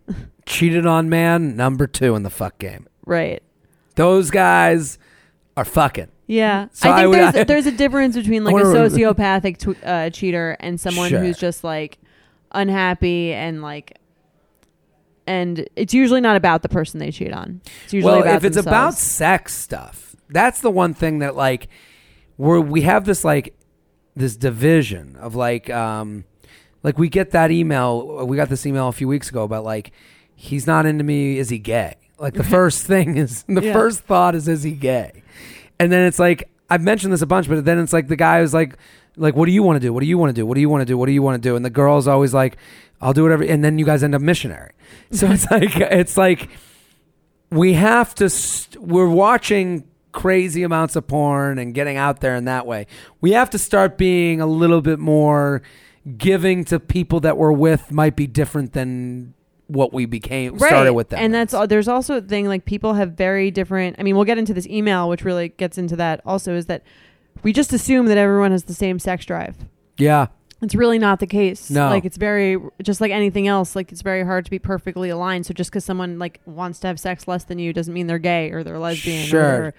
cheated 0.46 0.86
on 0.86 1.08
man 1.08 1.56
number 1.56 1.86
two 1.86 2.14
in 2.14 2.22
the 2.24 2.30
fuck 2.30 2.58
game. 2.58 2.86
Right. 3.06 3.42
Those 3.94 4.30
guys 4.30 4.98
are 5.56 5.64
fucking. 5.64 6.08
Yeah. 6.28 6.68
So 6.72 6.88
I 6.88 6.92
I 6.92 6.96
think 7.00 7.08
would- 7.08 7.18
there's, 7.18 7.34
I- 7.34 7.44
there's 7.44 7.66
a 7.66 7.72
difference 7.72 8.14
between 8.14 8.44
like 8.44 8.54
a 8.62 8.66
sociopathic 8.66 9.56
tw- 9.58 9.84
uh, 9.84 10.10
cheater 10.10 10.56
and 10.60 10.78
someone 10.80 11.08
Sure. 11.08 11.18
who's 11.18 11.38
just 11.38 11.64
like 11.64 11.98
unhappy 12.52 13.32
and 13.32 13.60
like 13.62 13.98
and 15.26 15.68
it's 15.76 15.92
usually 15.92 16.20
not 16.20 16.36
about 16.36 16.62
the 16.62 16.68
person 16.68 17.00
they 17.00 17.10
cheat 17.10 17.32
on. 17.32 17.60
It's 17.84 17.92
usually 17.92 18.12
well, 18.12 18.22
about 18.22 18.36
if 18.36 18.44
it's 18.44 18.56
about 18.56 18.84
themselves. 18.92 18.98
sex 18.98 19.54
stuff, 19.54 20.16
that's 20.30 20.60
the 20.60 20.70
one 20.70 20.94
thing 20.94 21.18
that 21.18 21.36
like 21.36 21.68
we're 22.36 22.60
we 22.60 22.82
have 22.82 23.04
this 23.04 23.24
like 23.24 23.54
this 24.16 24.36
division 24.36 25.16
of 25.16 25.34
like 25.34 25.68
um 25.70 26.24
like 26.82 26.98
we 26.98 27.08
get 27.08 27.30
that 27.32 27.50
email 27.50 28.26
we 28.26 28.36
got 28.36 28.48
this 28.48 28.64
email 28.66 28.88
a 28.88 28.92
few 28.92 29.06
weeks 29.08 29.28
ago 29.28 29.42
about 29.44 29.64
like 29.64 29.92
he's 30.34 30.66
not 30.66 30.86
into 30.86 31.04
me 31.04 31.38
is 31.38 31.50
he 31.50 31.58
gay 31.58 31.94
like 32.18 32.34
the 32.34 32.42
first 32.56 32.84
thing 32.84 33.16
is 33.16 33.42
the 33.44 33.62
Yeah. 33.62 33.72
first 33.72 34.00
thought 34.00 34.34
is 34.34 34.48
is 34.48 34.62
he 34.64 34.72
gay 34.72 35.22
and 35.80 35.90
then 35.92 36.06
it's 36.06 36.18
like 36.18 36.50
i've 36.70 36.82
mentioned 36.82 37.12
this 37.12 37.22
a 37.22 37.26
bunch 37.26 37.48
but 37.48 37.64
then 37.64 37.78
it's 37.78 37.92
like 37.92 38.08
the 38.08 38.16
guy 38.16 38.40
is 38.40 38.52
like 38.52 38.76
like 39.18 39.34
what 39.34 39.46
do 39.46 39.52
you 39.52 39.62
want 39.62 39.76
to 39.76 39.80
do? 39.80 39.92
What 39.92 40.00
do 40.00 40.06
you 40.06 40.16
want 40.16 40.30
to 40.30 40.40
do? 40.40 40.46
What 40.46 40.54
do 40.54 40.60
you 40.60 40.68
want 40.68 40.80
to 40.80 40.84
do? 40.84 40.96
What 40.96 41.06
do 41.06 41.12
you 41.12 41.22
want 41.22 41.42
to 41.42 41.48
do? 41.48 41.56
And 41.56 41.64
the 41.64 41.70
girl's 41.70 42.06
always 42.06 42.32
like 42.32 42.56
i'll 43.00 43.12
do 43.12 43.22
whatever 43.22 43.44
and 43.44 43.62
then 43.62 43.78
you 43.78 43.84
guys 43.84 44.02
end 44.02 44.14
up 44.14 44.22
missionary. 44.22 44.72
So 45.10 45.26
it's 45.30 45.50
like 45.50 45.76
it's 45.76 46.16
like 46.16 46.50
we 47.50 47.74
have 47.74 48.14
to 48.16 48.28
st- 48.28 48.82
we're 48.82 49.08
watching 49.08 49.84
crazy 50.12 50.62
amounts 50.62 50.96
of 50.96 51.06
porn 51.06 51.58
and 51.58 51.74
getting 51.74 51.96
out 51.96 52.20
there 52.20 52.34
in 52.34 52.44
that 52.44 52.66
way. 52.66 52.86
We 53.20 53.32
have 53.32 53.50
to 53.50 53.58
start 53.58 53.96
being 53.96 54.40
a 54.40 54.46
little 54.46 54.82
bit 54.82 54.98
more 54.98 55.62
giving 56.16 56.64
to 56.66 56.80
people 56.80 57.20
that 57.20 57.36
we're 57.36 57.52
with 57.52 57.90
might 57.90 58.16
be 58.16 58.26
different 58.26 58.72
than 58.72 59.34
what 59.68 59.92
we 59.92 60.04
became 60.06 60.58
started 60.58 60.92
with 60.94 61.10
them 61.10 61.20
And 61.20 61.32
that's 61.32 61.54
all. 61.54 61.66
There's 61.66 61.88
also 61.88 62.16
a 62.16 62.20
thing 62.20 62.48
like 62.48 62.64
people 62.64 62.94
have 62.94 63.12
very 63.12 63.50
different. 63.50 63.96
I 63.98 64.02
mean, 64.02 64.16
we'll 64.16 64.24
get 64.24 64.38
into 64.38 64.52
this 64.54 64.66
email, 64.66 65.08
which 65.08 65.24
really 65.24 65.50
gets 65.50 65.78
into 65.78 65.94
that. 65.96 66.20
Also, 66.26 66.54
is 66.56 66.66
that 66.66 66.82
we 67.42 67.52
just 67.52 67.72
assume 67.72 68.06
that 68.06 68.18
everyone 68.18 68.50
has 68.50 68.64
the 68.64 68.74
same 68.74 68.98
sex 68.98 69.24
drive. 69.24 69.56
yeah 69.98 70.26
It's 70.62 70.74
really 70.74 70.98
not 70.98 71.20
the 71.20 71.26
case. 71.26 71.70
No. 71.70 71.88
Like 71.88 72.04
it's 72.04 72.16
very 72.16 72.56
just 72.82 73.00
like 73.00 73.12
anything 73.12 73.46
else. 73.46 73.76
Like 73.76 73.92
it's 73.92 74.02
very 74.02 74.24
hard 74.24 74.44
to 74.46 74.50
be 74.50 74.58
perfectly 74.58 75.08
aligned. 75.10 75.46
So 75.46 75.54
just 75.54 75.70
because 75.70 75.84
someone 75.84 76.18
like 76.18 76.40
wants 76.46 76.80
to 76.80 76.86
have 76.88 76.98
sex 76.98 77.28
less 77.28 77.44
than 77.44 77.58
you 77.58 77.72
doesn't 77.72 77.92
mean 77.94 78.06
they're 78.08 78.18
gay 78.18 78.50
or 78.50 78.64
they're 78.64 78.78
lesbian 78.78 79.24
Sure. 79.26 79.40
or 79.40 79.44
they're 79.60 79.74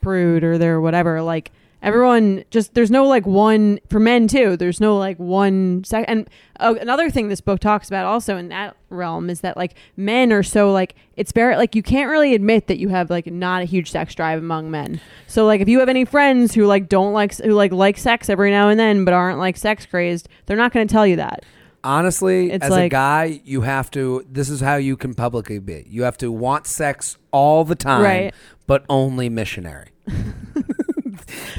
prude 0.00 0.44
or 0.44 0.58
they're 0.58 0.80
whatever. 0.80 1.20
Like 1.22 1.50
everyone 1.84 2.44
just 2.50 2.74
there's 2.74 2.90
no 2.90 3.04
like 3.06 3.26
one 3.26 3.78
for 3.88 4.00
men 4.00 4.26
too. 4.26 4.56
There's 4.56 4.80
no 4.80 4.96
like 4.98 5.18
one 5.18 5.84
sex. 5.84 6.04
And 6.08 6.28
uh, 6.58 6.74
another 6.80 7.10
thing 7.10 7.28
this 7.28 7.40
book 7.40 7.60
talks 7.60 7.86
about 7.88 8.06
also 8.06 8.36
in 8.36 8.48
that 8.48 8.76
realm 8.90 9.30
is 9.30 9.40
that 9.42 9.56
like 9.56 9.74
men 9.96 10.32
are 10.32 10.42
so 10.42 10.72
like 10.72 10.94
it's 11.16 11.30
very 11.32 11.56
like 11.56 11.74
you 11.76 11.82
can't 11.82 12.10
really 12.10 12.34
admit 12.34 12.66
that 12.66 12.78
you 12.78 12.88
have 12.88 13.10
like 13.10 13.26
not 13.26 13.62
a 13.62 13.64
huge 13.64 13.90
sex 13.90 14.14
drive 14.14 14.38
among 14.40 14.70
men. 14.70 15.00
So 15.26 15.46
like 15.46 15.60
if 15.60 15.68
you 15.68 15.78
have 15.80 15.88
any 15.88 16.04
friends 16.04 16.54
who 16.54 16.66
like 16.66 16.88
don't 16.88 17.12
like 17.12 17.36
who 17.36 17.52
like 17.52 17.72
like 17.72 17.98
sex 17.98 18.28
every 18.28 18.50
now 18.50 18.68
and 18.68 18.80
then 18.80 19.04
but 19.04 19.14
aren't 19.14 19.38
like 19.38 19.56
sex 19.56 19.86
crazed, 19.86 20.28
they're 20.46 20.56
not 20.56 20.72
going 20.72 20.88
to 20.88 20.92
tell 20.92 21.06
you 21.06 21.16
that. 21.16 21.44
honestly 21.84 22.50
It's 22.50 22.64
as 22.64 22.72
a 22.72 22.88
guy 22.88 23.40
you 23.44 23.60
have 23.60 23.90
to 23.90 24.24
this 24.30 24.48
is 24.48 24.60
how 24.62 24.76
you 24.76 24.96
can 24.96 25.12
publicly 25.12 25.58
be 25.58 25.84
you 25.86 26.04
have 26.04 26.16
to 26.18 26.32
want 26.32 26.66
sex 26.66 27.18
all 27.30 27.62
the 27.64 27.74
time 27.74 28.02
Right. 28.02 28.34
but 28.66 28.86
only 28.88 29.28
missionary 29.28 29.90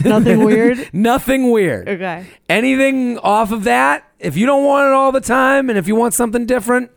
Nothing 0.10 0.44
weird. 0.44 0.90
nothing 0.94 1.52
weird 1.52 1.88
Okay. 1.90 2.26
anything 2.50 3.18
off 3.20 3.52
of 3.52 3.64
that, 3.66 4.04
if 4.20 4.38
you 4.38 4.46
don't 4.46 4.64
want 4.64 4.88
it 4.88 4.94
all 4.94 5.12
the 5.12 5.22
time 5.22 5.70
and 5.70 5.78
if 5.78 5.88
you 5.88 5.96
want 5.96 6.14
something 6.14 6.46
different, 6.46 6.92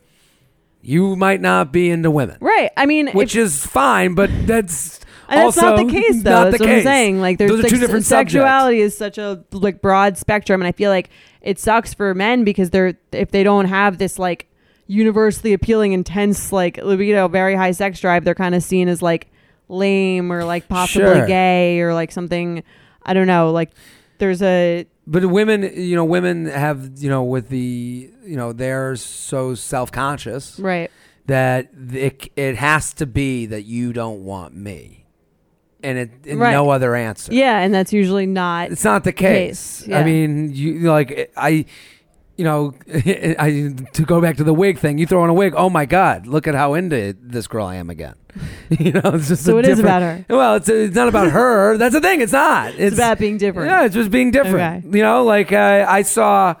you 0.81 1.15
might 1.15 1.41
not 1.41 1.71
be 1.73 1.89
into 1.89 2.09
women, 2.09 2.37
Right. 2.39 2.71
I 2.77 2.85
mean, 2.85 3.09
which 3.11 3.35
if, 3.35 3.41
is 3.43 3.65
fine, 3.65 4.15
but 4.15 4.29
that's 4.47 4.99
and 5.27 5.37
that's 5.41 5.57
also 5.57 5.75
not 5.75 5.85
the 5.85 5.91
case 5.91 6.23
though. 6.23 6.31
not 6.31 6.43
That's 6.45 6.57
the 6.59 6.63
what 6.65 6.73
I'm 6.77 6.83
saying. 6.83 7.19
Like 7.21 7.37
there's 7.37 7.51
Those 7.51 7.63
like, 7.63 7.69
two 7.71 7.79
different 7.79 8.05
sexuality 8.05 8.79
is 8.79 8.97
such 8.97 9.17
a 9.17 9.43
like 9.51 9.81
broad 9.81 10.17
spectrum, 10.17 10.61
and 10.61 10.67
I 10.67 10.71
feel 10.71 10.89
like 10.89 11.09
it 11.41 11.59
sucks 11.59 11.93
for 11.93 12.13
men 12.15 12.43
because 12.43 12.69
they're 12.71 12.93
if 13.11 13.29
they 13.31 13.43
don't 13.43 13.65
have 13.65 13.97
this 13.97 14.17
like 14.17 14.47
universally 14.87 15.53
appealing, 15.53 15.91
intense 15.91 16.51
like 16.51 16.77
libido, 16.77 17.27
very 17.27 17.55
high 17.55 17.71
sex 17.71 17.99
drive, 17.99 18.23
they're 18.23 18.33
kind 18.33 18.55
of 18.55 18.63
seen 18.63 18.87
as 18.87 19.01
like 19.01 19.27
lame 19.67 20.31
or 20.31 20.43
like 20.45 20.67
possibly 20.67 21.03
Sure. 21.13 21.27
gay 21.27 21.79
or 21.81 21.93
like 21.93 22.11
something. 22.11 22.63
I 23.09 23.13
don't 23.13 23.27
know. 23.27 23.51
Like 23.51 23.71
there's 24.19 24.41
a 24.41 24.85
But 25.07 25.25
women, 25.25 25.63
you 25.75 25.95
know, 25.95 26.05
women 26.05 26.45
have, 26.45 26.91
you 26.97 27.09
know, 27.09 27.23
with 27.23 27.49
the, 27.49 28.11
you 28.23 28.35
know, 28.37 28.53
they're 28.53 28.95
so 28.95 29.55
self 29.55 29.91
conscious 29.91 30.59
right. 30.59 30.91
that 31.25 31.69
it, 31.91 32.29
it 32.35 32.55
has 32.57 32.93
to 32.95 33.05
be 33.05 33.45
that 33.47 33.63
you 33.63 33.93
don't 33.93 34.23
want 34.23 34.53
me, 34.55 35.05
and 35.81 35.97
it 35.97 36.11
and 36.25 36.39
Right. 36.39 36.51
no 36.51 36.69
other 36.69 36.95
answer. 36.95 37.33
Yeah, 37.33 37.59
and 37.59 37.73
that's 37.73 37.91
usually 37.93 38.25
not. 38.27 38.71
It's 38.71 38.83
not 38.83 39.03
the 39.03 39.13
case. 39.13 39.79
Case, 39.79 39.87
yeah. 39.87 39.99
I 39.99 40.03
mean, 40.03 40.53
you 40.53 40.91
like 40.91 41.31
I, 41.35 41.65
you 42.39 42.45
know, 42.45 42.73
I 42.93 43.75
to 43.91 44.03
go 44.03 44.21
back 44.21 44.37
to 44.37 44.45
the 44.45 44.53
wig 44.53 44.79
thing. 44.79 44.97
You 44.97 45.05
throw 45.05 45.23
on 45.23 45.29
a 45.29 45.33
wig. 45.33 45.53
Oh 45.57 45.69
my 45.69 45.85
God! 45.85 46.25
Look 46.25 46.47
at 46.47 46.55
how 46.55 46.73
into 46.73 47.13
this 47.21 47.47
girl 47.47 47.65
I 47.65 47.75
am 47.75 47.89
again. 47.89 48.15
you 48.69 48.93
know, 48.93 49.01
it's 49.03 49.27
just 49.27 49.43
So 49.43 49.57
it 49.57 49.67
is 49.67 49.77
about 49.77 50.01
her. 50.01 50.25
Well, 50.29 50.55
it's 50.55 50.69
it's 50.69 50.95
not 50.95 51.09
about 51.09 51.31
her. 51.31 51.75
That's 51.75 51.93
the 51.93 51.99
thing. 51.99 52.21
It's 52.21 52.31
not. 52.31 52.69
It's, 52.69 52.79
It's 52.79 52.95
about 52.95 53.19
being 53.19 53.37
different. 53.37 53.69
Yeah, 53.69 53.83
it's 53.83 53.93
just 53.93 54.09
being 54.09 54.31
different. 54.31 54.85
Okay. 54.85 54.97
You 54.97 55.03
know, 55.03 55.25
like 55.25 55.51
uh, 55.51 55.85
I 55.87 56.03
saw. 56.03 56.55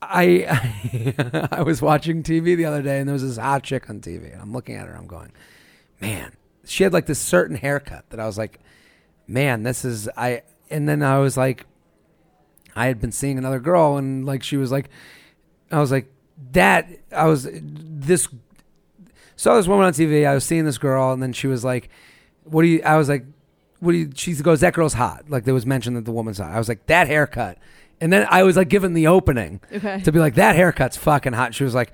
I 0.00 1.48
I 1.52 1.60
was 1.60 1.82
watching 1.82 2.22
TV 2.22 2.56
the 2.56 2.64
other 2.64 2.80
day 2.80 2.98
and 3.00 3.06
there 3.06 3.12
was 3.12 3.22
this 3.22 3.36
hot 3.36 3.64
chick 3.64 3.90
on 3.90 4.00
TV 4.00 4.32
and 4.32 4.40
I'm 4.40 4.52
looking 4.54 4.76
at 4.76 4.86
her 4.86 4.94
I'm 4.94 5.08
going, 5.08 5.32
man, 6.00 6.32
she 6.64 6.84
had 6.84 6.94
like 6.94 7.04
this 7.04 7.18
certain 7.18 7.56
haircut 7.56 8.08
that 8.10 8.20
I 8.20 8.24
was 8.24 8.38
like, 8.38 8.60
man, 9.26 9.64
this 9.64 9.84
is 9.84 10.08
I 10.16 10.44
and 10.70 10.88
then 10.88 11.02
I 11.02 11.18
was 11.18 11.36
like 11.36 11.66
I 12.78 12.86
had 12.86 13.00
been 13.00 13.12
seeing 13.12 13.38
another 13.38 13.60
girl 13.60 13.96
and 13.96 14.24
like 14.24 14.42
she 14.42 14.56
was 14.56 14.70
like 14.70 14.88
I 15.70 15.80
was 15.80 15.90
like 15.90 16.10
that 16.52 16.88
I 17.12 17.26
was 17.26 17.48
this 17.52 18.28
saw 19.36 19.56
this 19.56 19.66
woman 19.68 19.86
on 19.86 19.92
TV 19.92 20.26
I 20.26 20.34
was 20.34 20.44
seeing 20.44 20.64
this 20.64 20.78
girl 20.78 21.12
and 21.12 21.22
then 21.22 21.32
she 21.32 21.46
was 21.46 21.64
like 21.64 21.88
what 22.44 22.62
do 22.62 22.68
you 22.68 22.82
I 22.82 22.96
was 22.96 23.08
like 23.08 23.24
what 23.80 23.92
do 23.92 23.98
you 23.98 24.10
she 24.14 24.34
goes 24.34 24.60
that 24.60 24.74
girl's 24.74 24.94
hot 24.94 25.28
like 25.28 25.44
there 25.44 25.54
was 25.54 25.66
mention 25.66 25.94
that 25.94 26.04
the 26.04 26.12
woman's 26.12 26.38
hot 26.38 26.50
I 26.52 26.58
was 26.58 26.68
like 26.68 26.86
that 26.86 27.06
haircut 27.06 27.58
and 28.00 28.12
then 28.12 28.26
I 28.30 28.42
was 28.44 28.56
like 28.56 28.68
given 28.68 28.94
the 28.94 29.06
opening 29.08 29.60
Okay. 29.72 30.00
to 30.00 30.12
be 30.12 30.18
like 30.18 30.34
that 30.36 30.56
haircut's 30.56 30.96
fucking 30.96 31.32
hot 31.34 31.54
she 31.54 31.64
was 31.64 31.74
like 31.74 31.92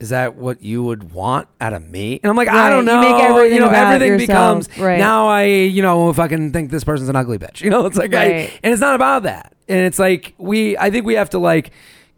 is 0.00 0.10
that 0.10 0.36
what 0.36 0.62
you 0.62 0.80
would 0.84 1.10
want 1.12 1.48
out 1.60 1.72
of 1.72 1.82
me? 1.90 2.20
And 2.22 2.30
I'm 2.30 2.36
like, 2.36 2.46
I 2.46 2.70
don't 2.70 2.86
you 2.86 2.92
know. 2.92 3.00
make 3.00 3.20
everything 3.20 3.54
you 3.54 3.60
know, 3.60 3.68
everything 3.68 4.12
yourself, 4.12 4.68
becomes 4.68 4.78
right. 4.78 4.96
now. 4.96 5.26
I, 5.26 5.42
you 5.42 5.82
know, 5.82 6.08
if 6.08 6.20
I 6.20 6.28
can 6.28 6.52
think 6.52 6.70
this 6.70 6.84
person's 6.84 7.08
an 7.08 7.16
ugly 7.16 7.36
bitch, 7.36 7.60
you 7.64 7.70
know, 7.70 7.84
it's 7.84 7.96
like, 7.96 8.14
I, 8.14 8.24
and 8.62 8.72
it's 8.72 8.80
not 8.80 8.94
about 8.94 9.24
that. 9.24 9.54
And 9.68 9.80
it's 9.86 9.98
like 9.98 10.34
we, 10.38 10.76
I 10.78 10.90
think 10.90 11.04
we 11.06 11.14
have 11.14 11.30
to 11.30 11.38
like 11.38 11.70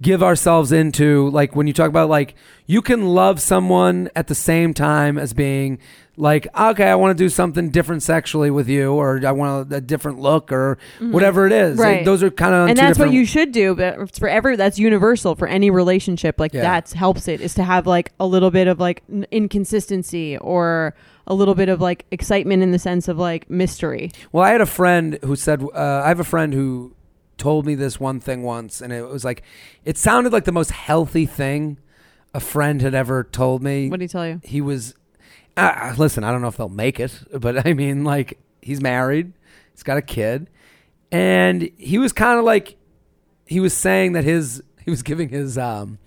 give 0.03 0.23
ourselves 0.23 0.73
into 0.73 1.29
like 1.31 1.55
when 1.55 1.67
you 1.67 1.73
talk 1.75 1.89
about 1.89 2.09
like 2.09 2.35
you 2.67 2.81
can 2.81 3.05
love 3.07 3.39
someone 3.41 4.09
at 4.17 4.29
the 4.29 4.35
same 4.35 4.73
time 4.73 5.19
as 5.19 5.35
being 5.35 5.79
like 6.17 6.47
okay 6.59 6.87
i 6.89 6.95
want 6.95 7.17
to 7.17 7.23
do 7.23 7.29
something 7.29 7.69
different 7.69 8.03
sexually 8.03 8.51
with 8.51 8.67
you 8.67 8.95
or 8.95 9.21
i 9.27 9.31
want 9.31 9.71
a, 9.71 9.77
a 9.77 9.81
different 9.83 10.19
look 10.19 10.51
or 10.53 10.79
whatever 11.01 11.47
it 11.47 11.53
is 11.53 11.73
Mm-hmm. 11.75 11.83
Right. 11.83 12.05
those 12.07 12.23
are 12.23 12.31
kind 12.31 12.55
of 12.55 12.71
and 12.71 12.79
that's 12.79 12.99
what 12.99 13.13
you 13.13 13.27
should 13.27 13.53
do 13.53 13.75
but 13.75 13.99
it's 14.01 14.19
for 14.19 14.27
every 14.29 14.57
that's 14.57 14.79
universal 14.79 15.35
for 15.35 15.47
any 15.47 15.69
relationship 15.71 16.41
like 16.41 16.55
Yeah. 16.55 16.63
that's 16.63 16.95
helps 16.95 17.29
it 17.29 17.43
is 17.43 17.53
to 17.55 17.63
have 17.65 17.87
like 17.87 18.13
a 18.19 18.27
little 18.27 18.51
bit 18.51 18.69
of 18.69 18.81
like 18.81 19.03
n- 19.13 19.27
inconsistency 19.31 20.39
or 20.39 20.95
a 21.27 21.35
little 21.35 21.55
bit 21.55 21.69
of 21.69 21.81
like 21.83 22.07
excitement 22.11 22.63
in 22.63 22.71
the 22.71 22.79
sense 22.79 23.07
of 23.07 23.19
like 23.19 23.49
mystery 23.51 24.11
Well, 24.33 24.45
I 24.45 24.51
had 24.51 24.63
a 24.63 24.67
friend 24.67 25.19
who 25.23 25.37
said, 25.37 25.63
uh, 25.63 26.03
I 26.05 26.09
have 26.09 26.21
a 26.21 26.25
friend 26.25 26.55
who 26.55 26.95
told 27.41 27.67
me 27.67 27.75
this 27.75 27.99
one 27.99 28.21
thing 28.21 28.43
once, 28.43 28.81
and 28.81 28.93
it 28.93 29.09
was 29.09 29.25
like, 29.25 29.43
it 29.85 29.97
sounded 29.97 30.33
like 30.33 30.45
the 30.45 30.53
most 30.53 30.71
healthy 30.71 31.27
thing 31.27 31.79
a 32.35 32.41
friend 32.41 32.81
had 32.83 32.95
ever 32.95 33.25
told 33.25 33.63
me. 33.63 33.89
what 33.89 33.99
did 33.99 34.05
he 34.05 34.09
tell 34.09 34.29
you 34.29 34.41
he 34.45 34.61
was, 34.61 34.95
uh, 35.57 35.95
listen, 35.99 36.23
I 36.23 36.31
don't 36.31 36.43
know 36.43 36.49
if 36.49 36.57
they'll 36.57 36.69
make 36.69 37.01
it, 37.01 37.19
but 37.33 37.67
I 37.67 37.73
mean, 37.73 38.05
like, 38.05 38.39
he's 38.61 38.81
married, 38.81 39.33
he's 39.73 39.83
got 39.83 39.97
a 39.97 40.03
kid, 40.03 40.49
and 41.11 41.69
he 41.79 41.99
was 41.99 42.13
kind 42.13 42.39
of 42.39 42.45
like, 42.45 42.77
he 43.47 43.59
was 43.59 43.75
saying 43.75 44.13
that 44.13 44.23
his, 44.23 44.63
he 44.85 44.91
was 44.91 45.03
giving 45.03 45.31
his, 45.31 45.59
um, 45.59 45.99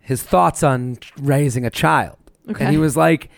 his 0.00 0.22
thoughts 0.22 0.62
on 0.62 0.98
raising 1.18 1.66
a 1.66 1.70
child. 1.70 2.16
Okay. 2.48 2.64
And 2.64 2.72
he 2.72 2.78
was 2.78 2.96
like, 2.96 3.30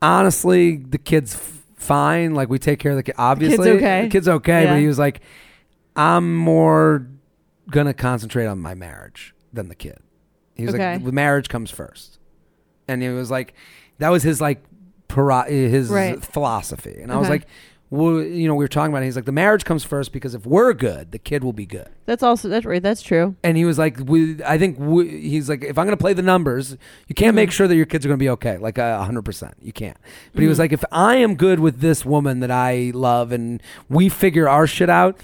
honestly, 0.00 0.76
the 0.76 0.98
kid's 0.98 1.34
f- 1.34 1.62
fine. 1.76 2.34
Like 2.34 2.48
we 2.48 2.58
take 2.58 2.78
care 2.78 2.92
of 2.92 2.96
the 2.96 3.02
kid. 3.02 3.16
Obviously, 3.18 3.70
okay. 3.70 4.02
The 4.02 4.08
kid's 4.08 4.28
okay. 4.28 4.64
Yeah. 4.64 4.72
But 4.74 4.78
he 4.78 4.86
was 4.86 4.98
like, 4.98 5.20
I'm 5.98 6.34
more 6.36 7.06
gonna 7.70 7.94
concentrate 7.94 8.46
on 8.46 8.58
my 8.60 8.74
marriage 8.74 9.34
than 9.52 9.68
the 9.68 9.74
kid. 9.74 9.98
He 10.54 10.64
was 10.64 10.74
Okay. 10.74 10.94
like, 10.94 11.04
the 11.04 11.12
marriage 11.12 11.48
comes 11.48 11.70
first, 11.70 12.18
and 12.86 13.02
he 13.02 13.08
was 13.08 13.30
like, 13.30 13.54
that 13.98 14.08
was 14.10 14.22
his 14.22 14.40
like, 14.40 14.62
para- 15.08 15.48
his 15.50 15.88
Right. 15.90 16.22
philosophy. 16.24 16.98
And 17.02 17.12
I 17.12 17.16
was 17.16 17.26
Okay. 17.26 17.34
like, 17.34 17.46
well, 17.90 18.20
you 18.20 18.46
know, 18.46 18.54
we 18.54 18.64
were 18.64 18.68
talking 18.68 18.92
about. 18.92 19.02
it. 19.02 19.06
He's 19.06 19.16
like, 19.16 19.24
the 19.24 19.32
marriage 19.32 19.64
comes 19.64 19.82
first 19.82 20.12
because 20.12 20.34
if 20.34 20.44
we're 20.44 20.74
good, 20.74 21.10
the 21.10 21.18
kid 21.18 21.42
will 21.42 21.54
be 21.54 21.64
good. 21.64 21.88
that's 22.04 22.22
also 22.22 22.48
that's 22.48 22.64
right 22.66 22.82
that's 22.82 23.00
true 23.02 23.34
And 23.42 23.56
he 23.56 23.64
was 23.64 23.78
like, 23.78 23.98
we, 24.04 24.42
I 24.44 24.58
think 24.58 24.76
we, 24.78 25.08
he's 25.22 25.48
like, 25.48 25.62
if 25.64 25.78
I'm 25.78 25.86
going 25.86 25.96
to 25.96 26.00
play 26.00 26.12
the 26.12 26.20
numbers, 26.22 26.76
you 27.06 27.14
can't 27.14 27.30
Mm-hmm. 27.30 27.36
make 27.36 27.50
sure 27.50 27.66
that 27.68 27.76
your 27.76 27.86
kids 27.86 28.04
are 28.04 28.08
going 28.08 28.18
to 28.18 28.22
be 28.22 28.28
okay, 28.30 28.58
like 28.58 28.76
a 28.78 29.02
hundred 29.04 29.22
percent. 29.24 29.54
You 29.62 29.72
can't. 29.72 29.96
But 30.32 30.40
he 30.40 30.44
Mm-hmm. 30.44 30.48
was 30.50 30.58
like, 30.58 30.72
if 30.72 30.84
I 30.92 31.16
am 31.16 31.34
good 31.34 31.60
with 31.60 31.80
this 31.80 32.04
woman 32.04 32.40
that 32.40 32.50
I 32.50 32.92
love, 32.94 33.32
and 33.32 33.62
we 33.88 34.08
figure 34.10 34.48
our 34.48 34.66
shit 34.66 34.90
out, 34.90 35.18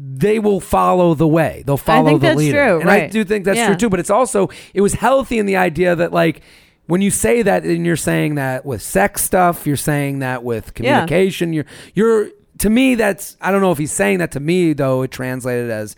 they 0.00 0.38
will 0.38 0.60
follow 0.60 1.14
the 1.14 1.26
way. 1.26 1.62
They'll 1.66 1.76
follow 1.76 2.08
think 2.08 2.20
the 2.20 2.26
that's 2.28 2.38
leader. 2.38 2.66
true, 2.68 2.80
and 2.80 2.90
I 2.90 3.08
do 3.08 3.24
think 3.24 3.44
that's 3.44 3.56
Yeah. 3.58 3.66
true 3.68 3.76
too. 3.76 3.88
But 3.90 3.98
it's 4.00 4.10
also 4.10 4.48
it 4.74 4.80
was 4.80 4.94
healthy 4.94 5.38
in 5.38 5.46
the 5.46 5.56
idea 5.56 5.96
that 5.96 6.12
like. 6.12 6.40
When 6.86 7.02
you 7.02 7.10
say 7.10 7.42
that, 7.42 7.64
and 7.64 7.84
you're 7.84 7.96
saying 7.96 8.36
that 8.36 8.64
with 8.64 8.80
sex 8.80 9.22
stuff, 9.22 9.66
you're 9.66 9.76
saying 9.76 10.20
that 10.20 10.42
with 10.42 10.68
Yeah. 10.80 11.00
communication. 11.04 11.52
You're, 11.52 11.66
you're. 11.94 12.30
To 12.60 12.70
me, 12.70 12.94
that's. 12.94 13.36
I 13.42 13.50
don't 13.52 13.60
know 13.60 13.72
if 13.72 13.76
he's 13.76 13.92
saying 13.92 14.20
that 14.20 14.30
to 14.32 14.40
me 14.40 14.72
though. 14.72 15.02
It 15.02 15.10
translated 15.10 15.68
as, 15.68 15.96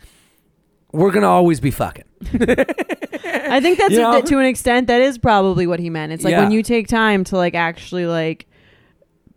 "We're 0.92 1.12
gonna 1.12 1.28
always 1.28 1.60
be 1.60 1.70
fucking." 1.70 2.06
I 2.34 3.60
think 3.60 3.78
that's 3.78 3.90
You 3.92 3.98
know? 4.00 4.14
that 4.14 4.26
to 4.26 4.38
an 4.38 4.46
extent 4.46 4.88
that 4.88 5.00
is 5.00 5.16
probably 5.16 5.64
what 5.68 5.78
he 5.78 5.90
meant. 5.90 6.10
It's 6.10 6.24
like 6.24 6.32
Yeah. 6.32 6.42
when 6.42 6.50
you 6.50 6.64
take 6.64 6.88
time 6.88 7.22
to 7.24 7.36
like 7.36 7.54
actually 7.54 8.06
like 8.06 8.46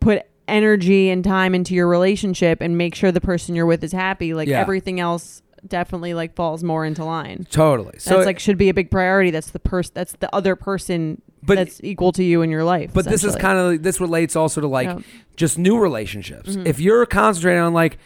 put 0.00 0.22
energy 0.48 1.10
and 1.10 1.24
time 1.24 1.54
into 1.54 1.74
your 1.74 1.88
relationship 1.88 2.60
and 2.60 2.76
make 2.76 2.94
sure 2.94 3.10
the 3.12 3.20
person 3.20 3.54
you're 3.54 3.66
with 3.66 3.82
is 3.84 3.92
happy, 3.92 4.34
like 4.34 4.48
Yeah. 4.48 4.60
everything 4.60 5.00
else 5.00 5.42
definitely 5.66 6.12
like 6.12 6.34
falls 6.34 6.62
more 6.62 6.84
into 6.84 7.04
line. 7.04 7.46
Totally. 7.50 7.94
So 7.98 8.10
that's 8.16 8.26
like 8.26 8.38
should 8.38 8.58
be 8.58 8.68
a 8.68 8.74
big 8.74 8.90
priority. 8.90 9.30
That's 9.30 9.50
the 9.50 9.58
person 9.58 9.92
that's 9.94 10.12
the 10.12 10.34
other 10.34 10.56
person 10.56 11.22
But- 11.42 11.54
that's 11.56 11.80
equal 11.82 12.12
to 12.12 12.22
you 12.24 12.42
in 12.42 12.50
your 12.50 12.64
life. 12.64 12.90
But 12.92 13.06
this 13.06 13.24
is 13.24 13.34
kind 13.36 13.58
of 13.58 13.82
this 13.82 14.00
relates 14.00 14.36
also 14.36 14.60
to 14.60 14.66
like 14.68 14.88
Yeah. 14.88 14.98
just 15.36 15.58
new 15.58 15.78
relationships. 15.78 16.50
Mm-hmm. 16.50 16.66
If 16.66 16.80
you're 16.80 17.06
concentrating 17.06 17.62
on 17.62 17.72
like 17.72 17.96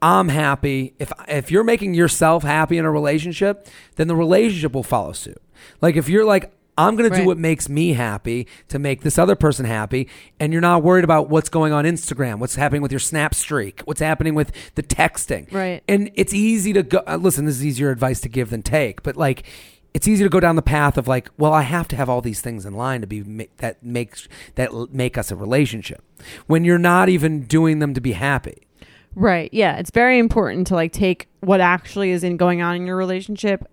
I'm 0.00 0.28
happy, 0.28 0.94
if 0.98 1.12
if 1.28 1.50
you're 1.50 1.64
making 1.64 1.94
yourself 1.94 2.42
happy 2.44 2.78
in 2.78 2.84
a 2.84 2.90
relationship, 2.90 3.66
then 3.96 4.06
the 4.08 4.14
relationship 4.16 4.72
will 4.72 4.82
follow 4.84 5.12
suit. 5.12 5.40
Like 5.80 5.96
if 5.96 6.08
you're 6.08 6.24
like 6.24 6.52
I'm 6.78 6.96
going 6.96 7.10
to 7.10 7.16
do 7.16 7.26
what 7.26 7.38
makes 7.38 7.68
me 7.68 7.92
happy 7.94 8.46
to 8.68 8.78
make 8.78 9.02
this 9.02 9.18
other 9.18 9.34
person 9.34 9.66
happy 9.66 10.08
and 10.38 10.52
you're 10.52 10.62
not 10.62 10.82
worried 10.82 11.04
about 11.04 11.28
what's 11.28 11.48
going 11.48 11.72
on 11.72 11.84
Instagram, 11.84 12.38
what's 12.38 12.54
happening 12.54 12.82
with 12.82 12.92
your 12.92 13.00
snap 13.00 13.34
streak, 13.34 13.80
what's 13.84 14.00
happening 14.00 14.34
with 14.34 14.52
the 14.76 14.82
texting. 14.82 15.52
Right. 15.52 15.82
And 15.88 16.10
it's 16.14 16.32
easy 16.32 16.72
to 16.72 16.82
go 16.84 17.02
uh, 17.06 17.16
listen, 17.16 17.44
this 17.46 17.56
is 17.56 17.66
easier 17.66 17.90
advice 17.90 18.20
to 18.20 18.28
give 18.28 18.50
than 18.50 18.62
take, 18.62 19.02
but 19.02 19.16
like 19.16 19.44
it's 19.92 20.06
easy 20.06 20.22
to 20.22 20.30
go 20.30 20.38
down 20.38 20.54
the 20.54 20.62
path 20.62 20.96
of 20.96 21.08
like, 21.08 21.28
well, 21.38 21.52
I 21.52 21.62
have 21.62 21.88
to 21.88 21.96
have 21.96 22.08
all 22.08 22.20
these 22.20 22.40
things 22.40 22.64
in 22.64 22.74
line 22.74 23.00
to 23.00 23.06
be 23.06 23.48
that 23.56 23.82
makes 23.82 24.28
that 24.54 24.72
make 24.92 25.18
us 25.18 25.32
a 25.32 25.36
relationship. 25.36 26.02
When 26.46 26.64
you're 26.64 26.78
not 26.78 27.08
even 27.08 27.42
doing 27.42 27.80
them 27.80 27.94
to 27.94 28.00
be 28.00 28.12
happy. 28.12 28.66
Right. 29.16 29.52
Yeah. 29.52 29.78
It's 29.78 29.90
very 29.90 30.18
important 30.18 30.68
to 30.68 30.74
like 30.74 30.92
take 30.92 31.28
what 31.40 31.60
actually 31.60 32.10
is 32.10 32.22
in 32.22 32.36
going 32.36 32.62
on 32.62 32.76
in 32.76 32.86
your 32.86 32.96
relationship 32.96 33.68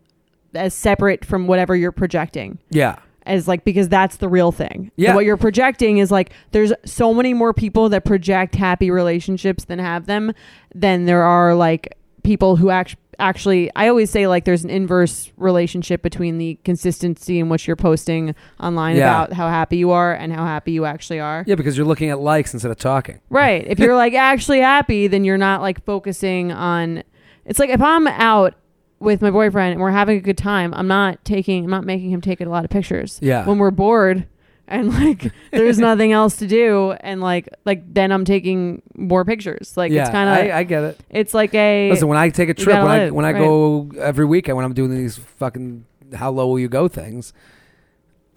as 0.55 0.73
separate 0.73 1.25
from 1.25 1.47
whatever 1.47 1.75
you're 1.75 1.91
projecting. 1.91 2.57
Yeah. 2.69 2.95
As 3.25 3.47
like 3.47 3.65
because 3.65 3.89
that's 3.89 4.17
the 4.17 4.29
real 4.29 4.51
thing. 4.51 4.91
Yeah. 4.97 5.09
And 5.09 5.15
what 5.15 5.25
you're 5.25 5.37
projecting 5.37 5.97
is 5.97 6.11
like 6.11 6.31
there's 6.51 6.71
so 6.85 7.13
many 7.13 7.33
more 7.33 7.53
people 7.53 7.89
that 7.89 8.05
project 8.05 8.53
happy 8.55 8.91
relationships 8.91 9.65
than 9.65 9.79
have 9.79 10.05
them 10.05 10.31
than 10.75 11.05
there 11.05 11.23
are 11.23 11.55
like 11.55 11.97
people 12.23 12.55
who 12.55 12.69
act- 12.69 12.97
actually 13.17 13.71
I 13.75 13.87
always 13.87 14.11
say 14.11 14.27
like 14.27 14.45
there's 14.45 14.63
an 14.63 14.69
inverse 14.69 15.31
relationship 15.37 16.03
between 16.03 16.37
the 16.37 16.59
consistency 16.63 17.39
in 17.39 17.49
which 17.49 17.65
you're 17.65 17.75
posting 17.75 18.35
online 18.59 18.95
Yeah. 18.97 19.09
about 19.23 19.33
how 19.33 19.47
happy 19.47 19.77
you 19.77 19.89
are 19.91 20.13
and 20.13 20.31
how 20.31 20.45
happy 20.45 20.73
you 20.73 20.85
actually 20.85 21.19
are. 21.19 21.43
Yeah, 21.47 21.55
because 21.55 21.75
you're 21.77 21.87
looking 21.87 22.09
at 22.11 22.19
likes 22.19 22.53
instead 22.53 22.69
of 22.69 22.77
talking. 22.77 23.21
Right. 23.29 23.65
If 23.67 23.79
you're 23.79 23.95
like 23.95 24.13
actually 24.13 24.59
happy, 24.61 25.07
then 25.07 25.23
you're 25.23 25.37
not 25.39 25.61
like 25.61 25.83
focusing 25.83 26.51
on. 26.51 27.01
It's 27.45 27.57
like 27.57 27.69
if 27.71 27.81
I'm 27.81 28.05
out 28.07 28.53
with 28.99 29.21
my 29.21 29.31
boyfriend 29.31 29.73
and 29.73 29.81
we're 29.81 29.91
having 29.91 30.17
a 30.17 30.21
good 30.21 30.37
time, 30.37 30.73
I'm 30.73 30.87
not 30.87 31.23
taking, 31.25 31.65
I'm 31.65 31.71
not 31.71 31.85
making 31.85 32.11
him 32.11 32.21
take 32.21 32.41
a 32.41 32.45
lot 32.45 32.63
of 32.63 32.71
pictures. 32.71 33.19
Yeah. 33.21 33.45
When 33.45 33.57
we're 33.57 33.71
bored 33.71 34.27
and 34.67 34.93
like 34.93 35.31
there's 35.51 35.79
nothing 35.79 36.11
else 36.11 36.37
to 36.37 36.47
do, 36.47 36.91
and 37.01 37.21
like 37.21 37.49
like 37.65 37.93
then 37.93 38.11
I'm 38.11 38.25
taking 38.25 38.81
more 38.95 39.25
pictures. 39.25 39.75
Like 39.77 39.91
yeah, 39.91 40.01
it's 40.01 40.11
kind 40.11 40.29
of 40.49 40.55
I 40.55 40.63
get 40.63 40.83
it. 40.83 40.99
it's 41.09 41.33
like 41.33 41.53
a 41.53 41.89
Listen, 41.89 42.07
when 42.07 42.17
I 42.17 42.29
take 42.29 42.49
a 42.49 42.53
trip, 42.53 42.77
when 42.77 42.87
I 42.87 43.09
when 43.11 43.25
I 43.25 43.33
right. 43.33 43.39
go 43.39 43.91
every 43.99 44.25
weekend, 44.25 44.55
when 44.57 44.65
I'm 44.65 44.73
doing 44.73 44.95
these 44.95 45.17
fucking 45.17 45.85
how 46.13 46.31
low 46.31 46.47
will 46.47 46.59
you 46.59 46.69
go 46.69 46.87
things, 46.87 47.33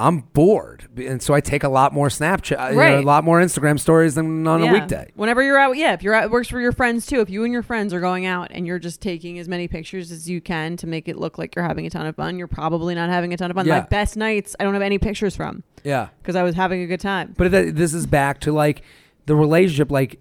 I'm 0.01 0.21
bored, 0.21 0.87
and 0.97 1.21
so 1.21 1.35
I 1.35 1.41
take 1.41 1.65
a 1.65 1.69
lot 1.69 1.93
more 1.93 2.07
Snapchat, 2.07 2.57
uh, 2.67 2.69
you 2.71 2.77
know, 2.77 3.01
a 3.01 3.03
lot 3.03 3.25
more 3.25 3.41
Instagram 3.41 3.81
stories 3.81 4.15
than 4.15 4.47
on 4.47 4.63
Yeah. 4.63 4.71
a 4.71 4.73
weekday. 4.75 5.11
Whenever 5.17 5.43
you're 5.43 5.59
out, 5.59 5.77
yeah, 5.77 5.93
if 5.93 6.05
you're 6.05 6.15
out, 6.15 6.23
it 6.23 6.31
works 6.31 6.47
for 6.47 6.61
your 6.61 6.71
friends 6.71 7.05
too. 7.05 7.21
If 7.21 7.29
you 7.31 7.43
and 7.43 7.53
your 7.53 7.65
friends 7.65 7.93
are 7.93 7.99
going 7.99 8.25
out 8.25 8.49
and 8.53 8.65
you're 8.65 8.79
just 8.79 9.01
taking 9.01 9.41
as 9.41 9.49
many 9.49 9.67
pictures 9.67 10.13
as 10.13 10.31
you 10.31 10.41
can 10.41 10.77
to 10.77 10.87
make 10.87 11.09
it 11.09 11.17
look 11.19 11.37
like 11.37 11.57
you're 11.57 11.65
having 11.65 11.85
a 11.85 11.91
ton 11.91 12.07
of 12.07 12.15
fun, 12.15 12.39
you're 12.39 12.47
probably 12.47 12.95
not 12.95 13.11
having 13.11 13.35
a 13.35 13.37
ton 13.37 13.51
of 13.51 13.57
fun. 13.57 13.67
Yeah. 13.67 13.81
My 13.81 13.87
best 13.87 14.17
nights, 14.17 14.55
I 14.61 14.65
don't 14.65 14.73
have 14.75 14.83
any 14.85 14.99
pictures 14.99 15.35
from 15.35 15.65
Yeah, 15.83 16.09
because 16.23 16.37
I 16.37 16.45
was 16.45 16.55
having 16.55 16.81
a 16.83 16.87
good 16.87 17.01
time. 17.01 17.35
but 17.37 17.51
this 17.51 17.93
is 17.93 18.07
back 18.07 18.39
to 18.43 18.53
like 18.53 18.83
the 19.27 19.35
relationship. 19.35 19.91
Like, 19.91 20.21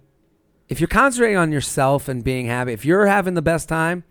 if 0.68 0.80
you're 0.80 0.88
concentrating 0.88 1.36
on 1.36 1.52
yourself 1.52 2.08
and 2.08 2.24
being 2.24 2.46
happy, 2.46 2.72
if 2.72 2.84
you're 2.84 3.06
having 3.06 3.34
the 3.34 3.42
best 3.42 3.68
time, 3.68 4.02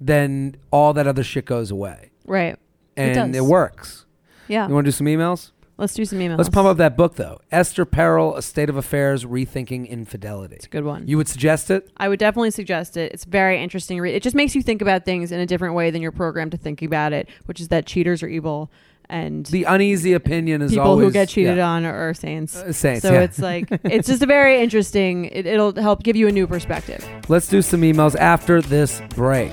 then 0.00 0.56
all 0.72 0.92
that 0.92 1.06
other 1.06 1.22
shit 1.22 1.44
goes 1.44 1.70
away, 1.70 2.10
Right. 2.26 2.56
and 2.96 3.32
does. 3.32 3.36
it 3.36 3.44
works. 3.48 4.06
Yeah. 4.48 4.68
You 4.68 4.74
want 4.74 4.84
to 4.84 4.88
do 4.88 4.92
some 4.92 5.06
emails? 5.06 5.50
Let's 5.76 5.94
do 5.94 6.04
some 6.04 6.20
emails. 6.20 6.38
Let's 6.38 6.50
pump 6.50 6.68
up 6.68 6.76
that 6.76 6.96
book 6.96 7.16
though. 7.16 7.40
Esther 7.50 7.84
Perel, 7.84 8.36
A 8.36 8.42
State 8.42 8.68
of 8.68 8.76
Affairs: 8.76 9.24
Rethinking 9.24 9.88
Infidelity. 9.88 10.54
It's 10.56 10.66
a 10.66 10.68
good 10.68 10.84
one. 10.84 11.08
You 11.08 11.16
would 11.16 11.28
suggest 11.28 11.70
it? 11.70 11.90
I 11.96 12.08
would 12.08 12.20
definitely 12.20 12.52
suggest 12.52 12.96
it. 12.96 13.12
It's 13.12 13.24
very 13.24 13.60
interesting. 13.60 14.04
It 14.04 14.22
just 14.22 14.36
makes 14.36 14.54
you 14.54 14.62
think 14.62 14.82
about 14.82 15.04
things 15.04 15.32
in 15.32 15.40
a 15.40 15.46
different 15.46 15.74
way 15.74 15.90
than 15.90 16.00
you're 16.00 16.12
programmed 16.12 16.52
to 16.52 16.58
think 16.58 16.80
about 16.80 17.12
it, 17.12 17.28
which 17.46 17.60
is 17.60 17.68
that 17.68 17.86
cheaters 17.86 18.22
are 18.22 18.28
evil 18.28 18.70
and 19.08 19.46
The 19.46 19.64
uneasy 19.64 20.12
opinion 20.12 20.62
is 20.62 20.72
people 20.72 20.86
always 20.86 21.06
who 21.06 21.12
get 21.12 21.28
cheated 21.28 21.58
yeah. 21.58 21.68
on 21.68 21.84
are, 21.84 22.08
are 22.10 22.14
saints. 22.14 22.56
Uh, 22.56 22.72
saints, 22.72 23.02
so 23.02 23.12
yeah. 23.12 23.20
it's 23.20 23.38
like 23.38 23.68
it's 23.84 24.08
just 24.08 24.22
a 24.22 24.26
very 24.26 24.60
interesting. 24.60 25.26
It, 25.26 25.46
it'll 25.46 25.74
help 25.74 26.02
give 26.02 26.16
you 26.16 26.28
a 26.28 26.32
new 26.32 26.46
perspective. 26.46 27.06
Let's 27.28 27.48
do 27.48 27.62
some 27.62 27.82
emails 27.82 28.16
after 28.16 28.62
this 28.62 29.02
break. 29.10 29.52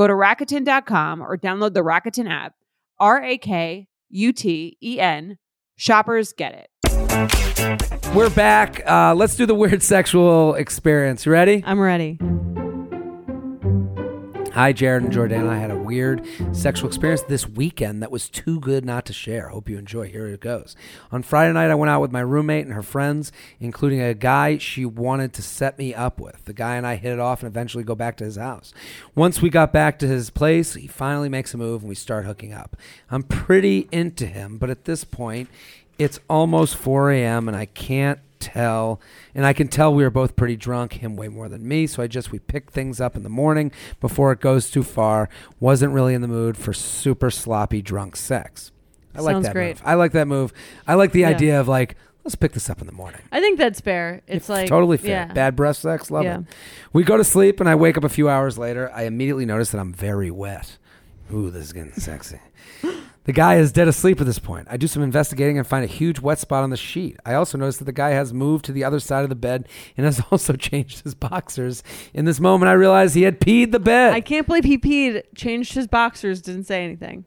Go 0.00 0.06
to 0.06 0.14
Rakuten.com 0.14 1.20
or 1.20 1.36
download 1.36 1.74
the 1.74 1.82
Rakuten 1.82 2.26
app. 2.26 2.54
R 2.98 3.22
A 3.22 3.36
K 3.36 3.86
U 4.08 4.32
T 4.32 4.78
E 4.82 4.98
N. 4.98 5.36
Shoppers 5.76 6.32
get 6.32 6.54
it. 6.54 8.14
We're 8.14 8.30
back. 8.30 8.80
Uh, 8.86 9.14
let's 9.14 9.36
do 9.36 9.44
the 9.44 9.54
weird 9.54 9.82
sexual 9.82 10.54
experience. 10.54 11.26
You 11.26 11.32
ready? 11.32 11.62
I'm 11.66 11.78
ready. 11.78 12.18
Hi, 14.52 14.72
Jared 14.72 15.04
and 15.04 15.12
Jordan. 15.12 15.46
I 15.46 15.58
had 15.58 15.70
a 15.70 15.76
weird 15.76 16.26
sexual 16.50 16.88
experience 16.88 17.22
this 17.22 17.48
weekend 17.48 18.02
that 18.02 18.10
was 18.10 18.28
too 18.28 18.58
good 18.58 18.84
not 18.84 19.06
to 19.06 19.12
share. 19.12 19.50
Hope 19.50 19.68
you 19.68 19.78
enjoy. 19.78 20.08
Here 20.08 20.26
it 20.26 20.40
goes. 20.40 20.74
On 21.12 21.22
Friday 21.22 21.52
night, 21.52 21.70
I 21.70 21.76
went 21.76 21.88
out 21.88 22.00
with 22.00 22.10
my 22.10 22.20
roommate 22.20 22.64
and 22.64 22.74
her 22.74 22.82
friends, 22.82 23.30
including 23.60 24.00
a 24.00 24.12
guy 24.12 24.58
she 24.58 24.84
wanted 24.84 25.32
to 25.34 25.42
set 25.42 25.78
me 25.78 25.94
up 25.94 26.18
with. 26.18 26.46
The 26.46 26.52
guy 26.52 26.74
and 26.74 26.84
I 26.84 26.96
hit 26.96 27.12
it 27.12 27.20
off 27.20 27.44
and 27.44 27.46
eventually 27.48 27.84
go 27.84 27.94
back 27.94 28.16
to 28.16 28.24
his 28.24 28.34
house. 28.34 28.74
Once 29.14 29.40
we 29.40 29.50
got 29.50 29.72
back 29.72 30.00
to 30.00 30.08
his 30.08 30.30
place, 30.30 30.74
he 30.74 30.88
finally 30.88 31.28
makes 31.28 31.54
a 31.54 31.56
move 31.56 31.82
and 31.82 31.88
we 31.88 31.94
start 31.94 32.26
hooking 32.26 32.52
up. 32.52 32.76
I'm 33.08 33.22
pretty 33.22 33.88
into 33.92 34.26
him, 34.26 34.58
but 34.58 34.68
at 34.68 34.84
this 34.84 35.04
point, 35.04 35.48
it's 36.00 36.18
almost 36.28 36.74
4 36.76 37.10
a.m. 37.12 37.46
and 37.48 37.56
I 37.56 37.66
can't 37.66 38.18
tell 38.40 38.98
and 39.34 39.44
i 39.44 39.52
can 39.52 39.68
tell 39.68 39.92
we 39.92 40.02
were 40.02 40.08
both 40.08 40.34
pretty 40.34 40.56
drunk 40.56 40.94
him 40.94 41.14
way 41.14 41.28
more 41.28 41.46
than 41.46 41.68
me 41.68 41.86
so 41.86 42.02
i 42.02 42.06
just 42.06 42.32
we 42.32 42.38
picked 42.38 42.72
things 42.72 42.98
up 42.98 43.14
in 43.14 43.22
the 43.22 43.28
morning 43.28 43.70
before 44.00 44.32
it 44.32 44.40
goes 44.40 44.70
too 44.70 44.82
far 44.82 45.28
wasn't 45.60 45.92
really 45.92 46.14
in 46.14 46.22
the 46.22 46.26
mood 46.26 46.56
for 46.56 46.72
super 46.72 47.30
sloppy 47.30 47.82
drunk 47.82 48.16
sex 48.16 48.72
i 49.14 49.20
like 49.20 49.34
Sounds 49.34 49.44
that 49.44 49.52
great. 49.52 49.76
move 49.76 49.82
i 49.84 49.92
like 49.92 50.12
that 50.12 50.26
move 50.26 50.54
i 50.86 50.94
like 50.94 51.12
the 51.12 51.20
Yeah. 51.20 51.28
idea 51.28 51.60
of 51.60 51.68
like 51.68 51.96
let's 52.24 52.34
pick 52.34 52.52
this 52.52 52.70
up 52.70 52.80
in 52.80 52.86
the 52.86 52.94
morning 52.94 53.20
I 53.30 53.40
think 53.40 53.58
that's 53.58 53.80
fair. 53.82 54.22
It's 54.26 54.48
like 54.48 54.68
totally 54.68 54.96
fair 54.96 55.26
Yeah. 55.28 55.32
bad 55.34 55.54
breath 55.54 55.76
sex 55.76 56.10
love 56.10 56.24
Yeah. 56.24 56.38
it 56.38 56.44
we 56.94 57.04
go 57.04 57.18
to 57.18 57.24
sleep 57.24 57.60
and 57.60 57.68
i 57.68 57.74
wake 57.74 57.98
up 57.98 58.04
a 58.04 58.08
few 58.08 58.30
hours 58.30 58.56
later 58.56 58.90
i 58.94 59.02
immediately 59.02 59.44
notice 59.44 59.70
that 59.72 59.80
i'm 59.80 59.92
very 59.92 60.30
wet 60.30 60.78
ooh 61.30 61.50
this 61.50 61.64
is 61.66 61.72
getting 61.74 61.92
sexy 61.92 62.38
The 63.24 63.32
guy 63.34 63.56
is 63.56 63.70
dead 63.70 63.86
asleep 63.86 64.18
at 64.20 64.26
this 64.26 64.38
point. 64.38 64.66
I 64.70 64.76
do 64.78 64.86
some 64.86 65.02
investigating 65.02 65.58
and 65.58 65.66
find 65.66 65.84
a 65.84 65.86
huge 65.86 66.20
wet 66.20 66.38
spot 66.38 66.62
on 66.64 66.70
the 66.70 66.76
sheet. 66.76 67.18
I 67.24 67.34
also 67.34 67.58
notice 67.58 67.76
that 67.76 67.84
the 67.84 67.92
guy 67.92 68.10
has 68.10 68.32
moved 68.32 68.64
to 68.64 68.72
the 68.72 68.82
other 68.82 68.98
side 68.98 69.24
of 69.24 69.28
the 69.28 69.34
bed 69.34 69.68
and 69.96 70.06
has 70.06 70.20
also 70.30 70.54
changed 70.54 71.04
his 71.04 71.14
boxers. 71.14 71.82
In 72.14 72.24
this 72.24 72.40
moment, 72.40 72.70
I 72.70 72.72
realize 72.72 73.12
he 73.14 73.22
had 73.22 73.38
peed 73.38 73.72
the 73.72 73.78
bed. 73.78 74.14
I 74.14 74.20
can't 74.22 74.46
believe 74.46 74.64
he 74.64 74.78
peed, 74.78 75.22
changed 75.36 75.74
his 75.74 75.86
boxers, 75.86 76.40
didn't 76.40 76.64
say 76.64 76.82
anything. 76.82 77.24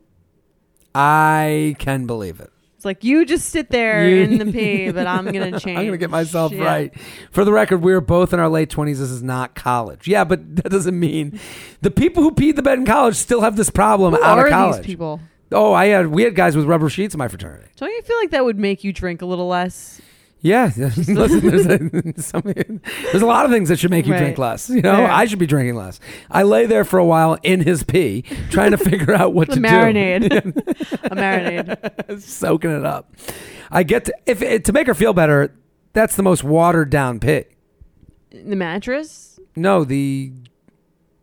I 0.95 1.75
can 1.79 2.05
believe 2.05 2.39
it. 2.39 2.49
It's 2.75 2.85
like 2.85 3.03
you 3.03 3.25
just 3.25 3.49
sit 3.49 3.69
there 3.69 4.07
You- 4.09 4.23
in 4.23 4.37
the 4.39 4.51
pee, 4.51 4.91
but 4.91 5.07
I'm 5.07 5.25
gonna 5.25 5.57
change. 5.59 5.77
I'm 5.77 5.85
going 5.85 5.91
to 5.91 5.97
get 5.97 6.09
myself 6.09 6.51
Yeah. 6.51 6.65
right. 6.65 6.93
For 7.31 7.45
the 7.45 7.53
record, 7.53 7.77
we 7.81 7.93
were 7.93 8.01
both 8.01 8.33
in 8.33 8.39
our 8.39 8.49
late 8.49 8.69
20s. 8.69 8.97
This 8.97 9.09
is 9.09 9.23
not 9.23 9.55
college. 9.55 10.07
Yeah, 10.07 10.23
but 10.25 10.55
that 10.57 10.69
doesn't 10.69 10.99
mean 10.99 11.39
the 11.81 11.91
people 11.91 12.23
who 12.23 12.31
peed 12.31 12.55
the 12.57 12.61
bed 12.61 12.79
in 12.79 12.85
college 12.85 13.15
still 13.15 13.41
have 13.41 13.55
this 13.55 13.69
problem 13.69 14.13
Who 14.15 14.23
out 14.23 14.37
of 14.39 14.49
college. 14.49 14.77
these 14.77 14.85
people? 14.85 15.21
Oh, 15.53 15.73
I 15.73 15.87
had 15.87 16.07
we 16.07 16.23
had 16.23 16.35
guys 16.35 16.55
with 16.55 16.65
rubber 16.65 16.89
sheets 16.89 17.13
in 17.13 17.17
my 17.17 17.27
fraternity. 17.27 17.69
Don't 17.77 17.89
you 17.89 18.01
feel 18.01 18.17
like 18.17 18.31
that 18.31 18.45
would 18.45 18.59
make 18.59 18.83
you 18.83 18.91
drink 18.93 19.21
a 19.21 19.25
little 19.25 19.47
less? 19.47 20.01
Yeah, 20.43 20.71
listen, 20.77 21.15
there's, 21.15 21.65
a, 21.65 21.77
there's 23.11 23.21
a 23.21 23.25
lot 23.25 23.45
of 23.45 23.51
things 23.51 23.69
that 23.69 23.79
should 23.79 23.91
make 23.91 24.05
you 24.05 24.15
drink 24.17 24.37
less. 24.37 24.69
You 24.69 24.81
know, 24.81 24.97
Fair. 24.97 25.09
I 25.09 25.23
should 25.23 25.39
be 25.39 25.45
drinking 25.45 25.75
less. 25.75 26.01
I 26.29 26.43
lay 26.43 26.65
there 26.65 26.83
for 26.83 26.99
a 26.99 27.05
while 27.05 27.37
in 27.43 27.61
his 27.61 27.83
pee, 27.83 28.23
trying 28.49 28.71
to 28.71 28.77
figure 28.77 29.13
out 29.13 29.33
what 29.33 29.51
to 29.51 29.59
marinade. 29.61 30.25
a 30.25 31.15
marinade. 31.15 32.07
do, 32.07 32.19
soaking 32.19 32.71
it 32.71 32.85
up. 32.85 33.15
I 33.71 33.83
get 33.83 34.03
to 34.05 34.13
if 34.25 34.41
it, 34.41 34.65
to 34.65 34.73
make 34.73 34.87
her 34.87 34.93
feel 34.93 35.13
better. 35.13 35.55
That's 35.93 36.17
the 36.17 36.23
most 36.23 36.43
watered 36.43 36.89
down 36.89 37.21
pee. 37.21 37.45
The 38.31 38.55
mattress? 38.57 39.39
No, 39.55 39.85
the 39.85 40.33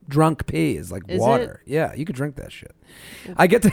drunk 0.09 0.47
pee 0.47 0.76
is 0.76 0.91
like 0.91 1.03
Is 1.09 1.20
water. 1.20 1.62
Yeah, 1.66 1.93
you 1.93 2.07
could 2.07 2.16
drink 2.16 2.37
that 2.37 2.53
shit. 2.53 2.74
I 3.37 3.47
get 3.47 3.62
to. 3.62 3.72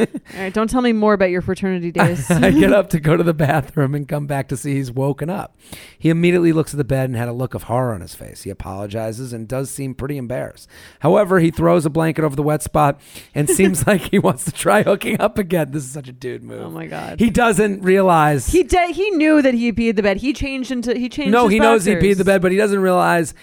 All 0.00 0.40
right, 0.40 0.52
don't 0.52 0.68
tell 0.70 0.80
me 0.82 0.92
more 0.92 1.14
about 1.14 1.30
your 1.30 1.42
fraternity 1.42 1.90
days. 1.92 2.30
I 2.30 2.50
get 2.50 2.72
up 2.72 2.90
to 2.90 3.00
go 3.00 3.16
to 3.16 3.22
the 3.22 3.34
bathroom 3.34 3.94
and 3.94 4.08
come 4.08 4.26
back 4.26 4.48
to 4.48 4.56
see 4.56 4.74
he's 4.74 4.90
woken 4.90 5.28
up. 5.30 5.56
He 5.98 6.08
immediately 6.10 6.52
looks 6.52 6.72
at 6.74 6.78
the 6.78 6.84
bed 6.84 7.08
and 7.10 7.16
had 7.16 7.28
a 7.28 7.32
look 7.32 7.54
of 7.54 7.64
horror 7.64 7.92
on 7.94 8.00
his 8.00 8.14
face. 8.14 8.42
He 8.42 8.50
apologizes 8.50 9.32
and 9.32 9.46
does 9.48 9.70
seem 9.70 9.94
pretty 9.94 10.16
embarrassed. 10.16 10.68
However, 11.00 11.40
he 11.40 11.50
throws 11.50 11.84
a 11.86 11.90
blanket 11.90 12.24
over 12.24 12.36
the 12.36 12.42
wet 12.42 12.62
spot 12.62 13.00
and 13.34 13.48
seems 13.48 13.86
like 13.86 14.02
he 14.02 14.18
wants 14.18 14.44
to 14.44 14.52
try 14.52 14.82
hooking 14.82 15.20
up 15.20 15.38
again. 15.38 15.70
This 15.72 15.84
is 15.84 15.90
such 15.90 16.08
a 16.08 16.12
dude 16.12 16.42
move. 16.42 16.62
oh 16.62 16.70
my 16.70 16.86
god. 16.86 17.20
He 17.20 17.30
doesn't 17.30 17.82
realize. 17.82 18.46
He 18.48 18.62
de- 18.62 18.92
he 18.92 19.10
knew 19.10 19.42
that 19.42 19.54
he 19.54 19.72
peed 19.72 19.96
the 19.96 20.02
bed. 20.02 20.18
He 20.18 20.32
changed 20.32 20.70
into 20.70 20.96
he 20.98 21.08
changed. 21.08 21.32
no, 21.32 21.44
his 21.44 21.52
he 21.54 21.58
knows 21.60 21.84
he 21.84 21.94
boxers. 21.94 22.14
peed 22.14 22.18
the 22.18 22.24
bed, 22.24 22.42
but 22.42 22.50
he 22.52 22.58
doesn't 22.58 22.80
realize 22.80 23.34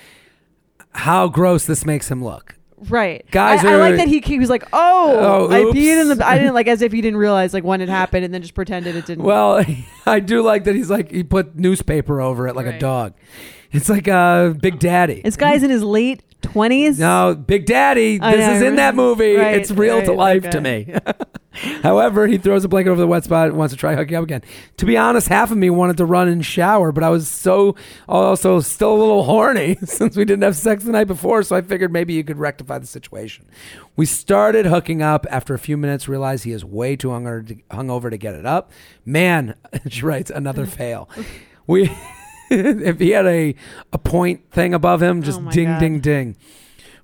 how 0.91 1.27
gross 1.27 1.65
this 1.65 1.85
makes 1.85 2.09
him 2.09 2.23
look. 2.23 2.56
Right, 2.78 3.25
Guys 3.32 3.65
I, 3.65 3.73
I 3.73 3.75
like 3.78 3.95
that 3.97 4.07
he, 4.07 4.19
he 4.19 4.38
was 4.38 4.51
like, 4.51 4.63
"Oh, 4.71 5.47
Oh, 5.49 5.51
I 5.51 5.61
peed 5.73 5.99
in 5.99 6.15
the." 6.15 6.25
I 6.25 6.38
didn't 6.38 6.53
like 6.53 6.67
as 6.67 6.84
if 6.84 6.91
he 6.91 7.01
didn't 7.01 7.17
realize 7.17 7.51
like 7.51 7.63
when 7.63 7.82
it 7.82 7.89
happened, 7.89 8.23
and 8.23 8.32
then 8.32 8.43
just 8.43 8.53
pretended 8.53 8.95
it 8.95 9.07
didn't. 9.07 9.23
Well, 9.23 9.65
I 10.05 10.19
do 10.19 10.43
like 10.43 10.65
that 10.65 10.75
he's 10.75 10.89
like 10.89 11.09
he 11.09 11.23
put 11.23 11.55
newspaper 11.55 12.21
over 12.21 12.47
it 12.47 12.55
like 12.55 12.67
a 12.67 12.78
dog. 12.78 13.15
It's 13.72 13.89
like 13.89 14.07
uh, 14.07 14.49
Big 14.53 14.80
Daddy. 14.80 15.22
this 15.24 15.36
guy's 15.36 15.63
in 15.63 15.70
his 15.70 15.84
late 15.84 16.24
twenties. 16.41 16.99
No, 16.99 17.36
Big 17.36 17.65
Daddy. 17.65 18.20
I 18.22 18.36
This 18.36 18.45
know, 18.47 18.53
is 18.53 18.61
in 18.61 18.76
that 18.78 18.95
movie. 18.95 19.36
right, 19.36 19.55
it's 19.59 19.72
real 19.72 20.01
to 20.03 20.13
life 20.13 20.43
okay. 20.45 20.51
to 20.51 20.61
me. 20.61 20.93
However, 21.82 22.28
he 22.28 22.38
throws 22.38 22.63
a 22.63 22.68
blanket 22.68 22.91
over 22.91 23.01
the 23.01 23.07
wet 23.07 23.24
spot 23.24 23.47
and 23.47 23.57
wants 23.57 23.74
to 23.74 23.80
try 23.80 23.95
hooking 23.95 24.15
up 24.15 24.24
again. 24.24 24.43
To 24.78 24.86
be 24.86 24.95
honest, 24.95 25.28
half 25.28 25.49
of 25.49 25.57
me 25.57 25.72
wanted 25.72 25.97
to 25.97 26.05
run 26.05 26.28
and 26.28 26.45
shower, 26.45 26.91
but 26.91 27.03
I 27.03 27.09
was 27.09 27.28
so 27.28 27.76
also 28.07 28.59
still 28.59 28.95
a 28.95 28.99
little 28.99 29.24
horny 29.24 29.76
since 29.84 30.15
we 30.15 30.24
didn't 30.24 30.43
have 30.43 30.55
sex 30.55 30.84
the 30.84 30.91
night 30.91 31.07
before. 31.07 31.41
So 31.41 31.55
I 31.55 31.61
figured 31.63 31.91
maybe 31.91 32.13
you 32.13 32.24
could 32.24 32.38
rectify 32.38 32.78
the 32.78 32.86
situation. 32.86 33.45
We 33.95 34.05
started 34.05 34.68
hooking 34.68 35.01
up. 35.01 35.26
After 35.32 35.55
a 35.55 35.59
few 35.59 35.78
minutes, 35.78 36.07
realized 36.07 36.43
he 36.43 36.51
is 36.51 36.63
way 36.63 36.95
too 36.95 37.07
hungover 37.09 37.47
to, 37.47 37.55
hungover 37.76 38.09
to 38.11 38.18
get 38.18 38.36
it 38.36 38.45
up. 38.45 38.72
Man, 39.03 39.55
she 39.89 40.03
writes 40.03 40.30
another 40.30 40.68
fail. 40.68 41.09
We. 41.65 41.91
if 42.89 42.99
he 42.99 43.11
had 43.11 43.25
a 43.25 43.55
a 43.91 43.97
point 43.97 44.51
thing 44.51 44.73
above 44.73 45.01
him, 45.01 45.19
oh 45.19 45.21
just 45.23 45.39
Oh 45.39 45.49
ding, 45.51 45.67
God. 45.67 45.79
ding, 45.79 45.99
ding. 45.99 46.35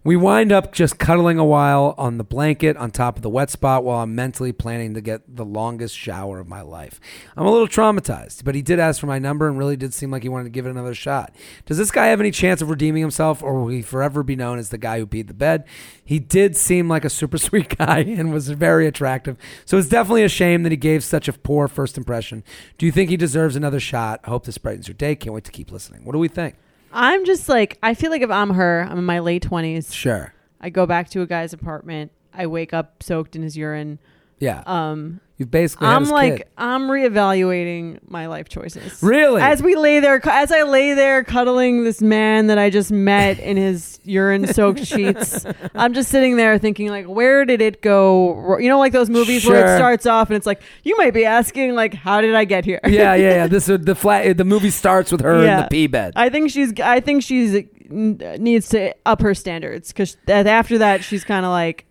We 0.05 0.17
wind 0.17 0.51
up 0.51 0.73
just 0.73 0.99
cuddling 0.99 1.39
a 1.39 1.45
while 1.45 1.95
on 1.97 2.17
the 2.17 2.25
blanket 2.25 2.75
on 2.75 2.91
top 2.91 3.15
of 3.15 3.21
the 3.21 3.29
wet 3.29 3.49
spot 3.49 3.85
while 3.85 3.99
I'm 3.99 4.13
mentally 4.13 4.51
planning 4.51 4.93
to 4.95 5.01
get 5.01 5.33
the 5.33 5.45
longest 5.45 5.97
shower 5.97 6.39
of 6.39 6.47
my 6.49 6.59
life. 6.59 6.99
I'm 7.37 7.45
a 7.45 7.51
little 7.51 7.69
traumatized, 7.69 8.43
but 8.43 8.53
he 8.53 8.61
did 8.61 8.79
ask 8.79 8.99
for 8.99 9.07
my 9.07 9.17
number 9.17 9.47
and 9.47 9.57
really 9.57 9.77
did 9.77 9.93
seem 9.93 10.11
like 10.11 10.23
he 10.23 10.27
wanted 10.27 10.43
to 10.43 10.49
give 10.49 10.65
it 10.65 10.71
another 10.71 10.93
shot. 10.93 11.33
Does 11.65 11.77
this 11.77 11.89
guy 11.89 12.07
have 12.07 12.19
any 12.19 12.31
chance 12.31 12.61
of 12.61 12.69
redeeming 12.69 13.01
himself 13.01 13.41
or 13.41 13.53
will 13.53 13.69
he 13.69 13.81
forever 13.81 14.23
be 14.23 14.35
known 14.35 14.59
as 14.59 14.71
the 14.71 14.77
guy 14.77 14.99
who 14.99 15.07
peed 15.07 15.27
the 15.27 15.33
bed? 15.33 15.63
He 16.03 16.19
did 16.19 16.57
seem 16.57 16.89
like 16.89 17.05
a 17.05 17.09
super 17.09 17.37
sweet 17.37 17.77
guy 17.77 17.99
and 17.99 18.33
was 18.33 18.49
very 18.49 18.87
attractive. 18.87 19.37
So 19.63 19.77
it's 19.77 19.87
definitely 19.87 20.25
a 20.25 20.29
shame 20.29 20.63
that 20.63 20.73
he 20.73 20.77
gave 20.77 21.05
such 21.05 21.29
a 21.29 21.33
poor 21.33 21.69
first 21.69 21.97
impression. 21.97 22.43
Do 22.77 22.85
you 22.85 22.91
think 22.91 23.09
he 23.09 23.15
deserves 23.15 23.55
another 23.55 23.79
shot? 23.79 24.19
I 24.25 24.31
hope 24.31 24.43
this 24.45 24.57
brightens 24.57 24.89
your 24.89 24.95
day. 24.95 25.15
Can't 25.15 25.33
wait 25.33 25.45
to 25.45 25.51
keep 25.51 25.71
listening. 25.71 26.03
What 26.03 26.11
do 26.11 26.19
we 26.19 26.27
think? 26.27 26.55
I'm 26.93 27.25
just 27.25 27.49
like 27.49 27.77
I 27.83 27.93
feel 27.93 28.11
like 28.11 28.21
if 28.21 28.31
I'm 28.31 28.51
her, 28.51 28.87
I'm 28.89 28.97
in 28.97 29.05
my 29.05 29.19
late 29.19 29.41
twenties. 29.41 29.93
Sure. 29.93 30.33
I 30.61 30.69
go 30.69 30.85
back 30.85 31.09
to 31.09 31.21
a 31.21 31.27
guy's 31.27 31.51
apartment. 31.51 32.11
I 32.33 32.47
wake 32.47 32.73
up 32.73 33.03
soaked 33.03 33.35
in 33.35 33.41
his 33.43 33.57
urine. 33.57 33.99
Yeah. 34.39 34.63
Um, 34.65 35.19
You've 35.43 35.51
basically 35.51 35.87
I'm 35.87 36.05
like 36.05 36.37
kid. 36.37 36.47
I'm 36.57 36.83
reevaluating 36.83 37.99
my 38.09 38.27
life 38.27 38.47
choices. 38.47 39.03
Really? 39.03 39.41
As 39.41 39.61
we 39.61 39.75
lay 39.75 39.99
there, 39.99 40.21
as 40.29 40.53
I 40.53 40.63
lay 40.63 40.93
there 40.93 41.21
cuddling 41.25 41.83
this 41.83 42.01
man 42.01 42.47
that 42.47 42.57
I 42.57 42.69
just 42.69 42.93
met 42.93 43.39
in 43.39 43.57
his 43.57 43.99
urine-soaked 44.05 44.85
sheets, 44.85 45.45
I'm 45.75 45.93
just 45.93 46.09
sitting 46.09 46.37
there 46.37 46.57
thinking, 46.57 46.87
like, 46.87 47.07
where 47.07 47.43
did 47.43 47.61
it 47.61 47.81
go? 47.81 48.57
You 48.57 48.69
know, 48.69 48.79
like 48.79 48.93
those 48.93 49.09
movies 49.09 49.45
where 49.45 49.73
it 49.73 49.77
starts 49.77 50.05
off 50.05 50.29
and 50.29 50.37
it's 50.37 50.45
like, 50.45 50.61
you 50.83 50.95
might 50.95 51.13
be 51.13 51.25
asking, 51.25 51.75
like, 51.75 51.93
how 51.93 52.21
did 52.21 52.35
I 52.35 52.45
get 52.45 52.63
here? 52.63 52.79
yeah, 52.85 53.13
yeah, 53.15 53.35
yeah. 53.35 53.47
This 53.53 53.69
uh, 53.69 53.75
the 53.77 53.95
flat. 53.95 54.25
Uh, 54.25 54.33
the 54.33 54.45
movie 54.45 54.69
starts 54.69 55.11
with 55.11 55.19
her 55.19 55.39
in 55.43 55.57
the 55.57 55.67
pee 55.69 55.87
bed. 55.87 56.13
I 56.15 56.29
think 56.29 56.51
she's. 56.51 56.79
I 56.79 57.01
think 57.01 57.21
she's 57.21 57.65
needs 57.89 58.69
to 58.69 58.95
up 59.05 59.21
her 59.21 59.35
standards 59.35 59.89
because 59.89 60.15
after 60.29 60.77
that, 60.77 61.03
she's 61.03 61.25
kind 61.25 61.45
of 61.45 61.51
like. 61.51 61.85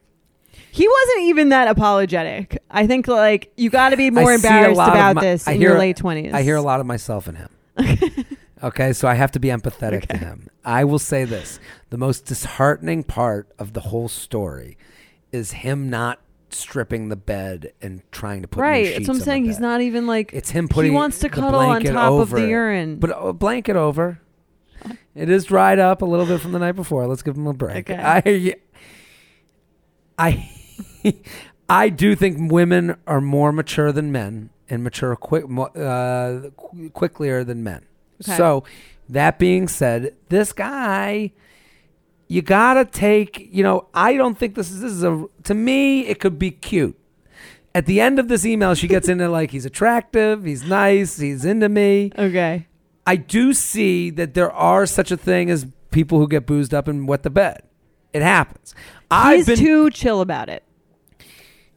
He 0.75 0.89
wasn't 0.89 1.20
even 1.25 1.51
that 1.51 1.68
apologetic. 1.68 2.62
I 2.70 2.87
think 2.87 3.07
like 3.07 3.53
you 3.59 3.68
got 3.68 3.91
to 3.91 3.99
be 3.99 4.11
more 4.11 4.31
I 4.31 4.37
embarrassed 4.37 4.81
about 4.81 5.16
my- 5.16 5.20
this 5.20 5.47
I 5.47 5.53
in 5.53 5.61
hear- 5.61 5.70
your 5.70 5.79
late 5.79 5.99
twenties. 5.99 6.33
I 6.33 6.43
hear 6.43 6.57
a 6.57 6.62
lot 6.62 6.81
of 6.81 6.87
myself 6.87 7.29
in 7.29 7.35
him. 7.35 7.51
okay, 8.64 8.95
so 8.95 9.07
I 9.07 9.12
have 9.12 9.31
to 9.33 9.39
be 9.39 9.49
empathetic 9.49 10.07
to 10.07 10.16
him. 10.16 10.49
I 10.64 10.85
will 10.85 10.99
say 10.99 11.27
this: 11.27 11.61
the 11.91 11.99
most 11.99 12.25
disheartening 12.25 13.05
part 13.05 13.53
of 13.59 13.75
the 13.75 13.81
whole 13.81 14.09
story 14.09 14.79
is 15.31 15.53
him 15.53 15.91
not 15.91 16.20
stripping 16.49 17.11
the 17.11 17.16
bed 17.16 17.75
and 17.83 18.01
trying 18.11 18.41
to 18.41 18.49
put 18.49 18.61
Right, 18.62 18.95
that's 18.95 19.09
what 19.09 19.18
I'm 19.18 19.23
saying. 19.23 19.45
He's 19.45 19.61
not 19.61 19.83
even 19.83 20.07
like 20.07 20.33
It's 20.33 20.51
him 20.51 20.68
putting 20.68 20.93
he 20.93 20.97
wants 20.97 21.18
to 21.18 21.29
cuddle 21.29 21.61
on 21.61 21.83
top 21.83 22.14
of 22.14 22.31
the 22.31 22.47
urine. 22.47 22.97
But 22.97 23.11
a 23.14 23.35
blanket 23.35 23.77
over. 23.77 24.20
It 25.14 25.29
is 25.29 25.45
dried 25.45 25.79
up 25.79 26.01
a 26.01 26.07
little 26.07 26.25
bit 26.27 26.41
from 26.41 26.53
the 26.53 26.59
night 26.59 26.73
before. 26.73 27.07
Let's 27.07 27.23
give 27.23 27.37
him 27.37 27.47
a 27.47 27.53
break. 27.53 27.91
Okay. 27.91 28.03
I, 28.03 28.55
I, 30.18 30.51
I 31.68 31.88
do 31.88 32.14
think 32.14 32.50
women 32.50 32.96
are 33.07 33.20
more 33.20 33.53
mature 33.53 33.92
than 33.92 34.12
men 34.12 34.50
and 34.68 34.84
mature 34.84 35.16
quick, 35.16 35.44
uh, 35.44 36.50
quicklier 36.90 37.46
than 37.46 37.62
men. 37.62 37.86
Okay. 38.22 38.36
So, 38.36 38.64
that 39.09 39.38
being 39.38 39.68
said, 39.68 40.14
this 40.28 40.53
guy, 40.53 41.32
you 42.28 42.42
gotta 42.42 42.84
take. 42.84 43.48
You 43.53 43.62
know, 43.62 43.88
I 43.92 44.14
don't 44.14 44.38
think 44.38 44.55
this 44.55 44.70
is 44.70 44.80
this 44.80 44.92
is 44.92 45.03
a. 45.03 45.26
To 45.44 45.55
me, 45.55 46.07
it 46.07 46.20
could 46.20 46.38
be 46.38 46.50
cute. 46.50 46.98
At 47.74 47.86
the 47.86 48.00
end 48.00 48.18
of 48.18 48.28
this 48.28 48.44
email, 48.44 48.74
she 48.74 48.88
gets 48.88 49.09
into 49.11 49.28
like 49.28 49.50
he's 49.50 49.66
attractive, 49.66 50.44
he's 50.44 50.64
nice, 50.64 51.18
he's 51.18 51.44
into 51.44 51.68
me. 51.68 52.12
okay. 52.16 52.66
I 53.05 53.16
do 53.16 53.53
see 53.53 54.11
that 54.11 54.34
there 54.34 54.53
are 54.53 54.86
such 54.86 55.11
a 55.11 55.16
thing 55.16 55.50
as 55.50 55.66
people 55.90 56.18
who 56.18 56.28
get 56.28 56.46
boozed 56.46 56.72
up 56.72 56.86
and 56.86 57.09
wet 57.09 57.24
the 57.24 57.30
bed. 57.30 57.62
It 58.12 58.22
happens. 58.22 58.74
I've 59.11 59.46
been, 59.46 59.57
too 59.57 59.90
chill 59.90 60.20
about 60.20 60.48
it. 60.48 60.62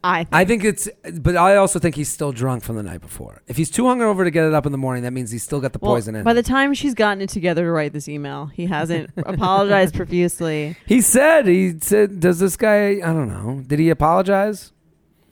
I 0.06 0.24
think. 0.24 0.28
I 0.34 0.44
think 0.44 0.64
it's, 0.64 0.88
but 1.20 1.36
I 1.36 1.56
also 1.56 1.78
think 1.78 1.94
he's 1.96 2.08
still 2.08 2.32
drunk 2.32 2.62
from 2.62 2.76
the 2.76 2.82
night 2.82 3.00
before. 3.00 3.42
If 3.46 3.56
he's 3.56 3.70
too 3.70 3.82
hungover 3.84 4.24
to 4.24 4.30
get 4.30 4.44
it 4.44 4.54
up 4.54 4.66
in 4.66 4.72
the 4.72 4.78
morning, 4.78 5.02
that 5.02 5.12
means 5.12 5.30
he's 5.30 5.42
still 5.42 5.60
got 5.60 5.72
the 5.72 5.78
Well, 5.80 5.94
poison 5.94 6.14
in. 6.14 6.22
by 6.24 6.32
the 6.32 6.42
time 6.42 6.74
she's 6.74 6.94
gotten 6.94 7.20
it 7.22 7.28
together 7.28 7.64
to 7.64 7.70
write 7.70 7.92
this 7.92 8.08
email, 8.08 8.46
he 8.46 8.66
hasn't 8.66 9.10
apologized 9.16 9.94
profusely. 9.94 10.76
he 10.86 11.00
said, 11.00 11.46
he 11.46 11.78
said, 11.80 12.20
does 12.20 12.38
this 12.38 12.56
guy? 12.56 12.92
I 12.92 13.12
don't 13.12 13.28
know. 13.28 13.62
Did 13.66 13.78
he 13.78 13.90
apologize? 13.90 14.72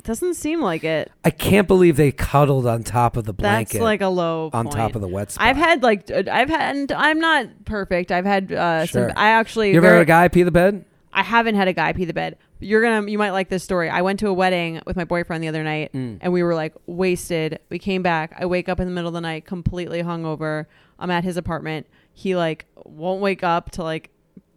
Doesn't 0.03 0.35
seem 0.35 0.61
like 0.61 0.85
it. 0.85 1.11
I 1.25 1.31
can't 1.31 1.67
believe 1.67 1.97
they 1.97 2.13
cuddled 2.13 2.67
on 2.67 2.83
top 2.83 3.17
of 3.17 3.25
the 3.25 3.33
blanket. 3.33 3.73
That's 3.75 3.83
like 3.83 4.03
a 4.03 4.09
low 4.09 4.51
on 4.53 4.67
point. 4.67 4.77
top 4.77 4.95
of 4.95 5.01
the 5.01 5.09
wet 5.09 5.31
spot. 5.31 5.47
I've 5.47 5.57
had 5.57 5.83
like 5.83 6.11
uh, 6.11 6.25
I've 6.31 6.51
had 6.51 6.77
and 6.77 6.93
I'm 6.93 7.19
not 7.21 7.65
perfect. 7.65 8.13
I've 8.13 8.27
had 8.27 8.53
uh 8.53 8.85
Sure. 8.85 9.09
some 9.09 9.17
I 9.17 9.29
actually 9.31 9.71
You 9.73 9.79
ever 9.79 9.89
had 9.95 10.03
a 10.03 10.05
guy 10.05 10.29
pee 10.29 10.43
the 10.43 10.51
bed? 10.51 10.85
I 11.15 11.23
haven't 11.23 11.55
had 11.55 11.69
a 11.69 11.73
guy 11.73 11.93
pee 11.93 12.05
the 12.05 12.13
bed. 12.13 12.37
You're 12.61 12.83
gonna 12.83 13.09
you 13.11 13.19
might 13.19 13.31
like 13.31 13.49
this 13.49 13.63
story. 13.63 13.89
I 13.89 14.03
went 14.03 14.19
to 14.21 14.29
a 14.29 14.33
wedding 14.33 14.81
with 14.87 14.97
my 14.97 15.05
boyfriend 15.05 15.43
the 15.45 15.49
other 15.49 15.63
night 15.63 15.93
Mm. 15.93 16.19
and 16.21 16.33
we 16.33 16.43
were 16.43 16.55
like 16.55 16.75
wasted. 16.87 17.61
We 17.71 17.79
came 17.79 18.03
back. 18.03 18.35
I 18.39 18.47
wake 18.47 18.69
up 18.69 18.81
in 18.81 18.87
the 18.89 18.93
middle 18.93 19.09
of 19.09 19.15
the 19.15 19.21
night 19.21 19.47
completely 19.47 20.03
hungover. 20.03 20.67
I'm 20.99 21.11
at 21.11 21.25
his 21.25 21.37
apartment. 21.37 21.87
He 22.13 22.35
like 22.37 22.67
won't 22.85 23.21
wake 23.21 23.43
up 23.45 23.71
to 23.73 23.83
like 23.85 24.11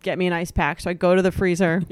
get 0.04 0.18
me 0.18 0.28
an 0.28 0.34
ice 0.34 0.52
pack. 0.52 0.80
So 0.80 0.90
I 0.90 0.94
go 0.94 1.16
to 1.16 1.22
the 1.22 1.32
freezer. 1.32 1.82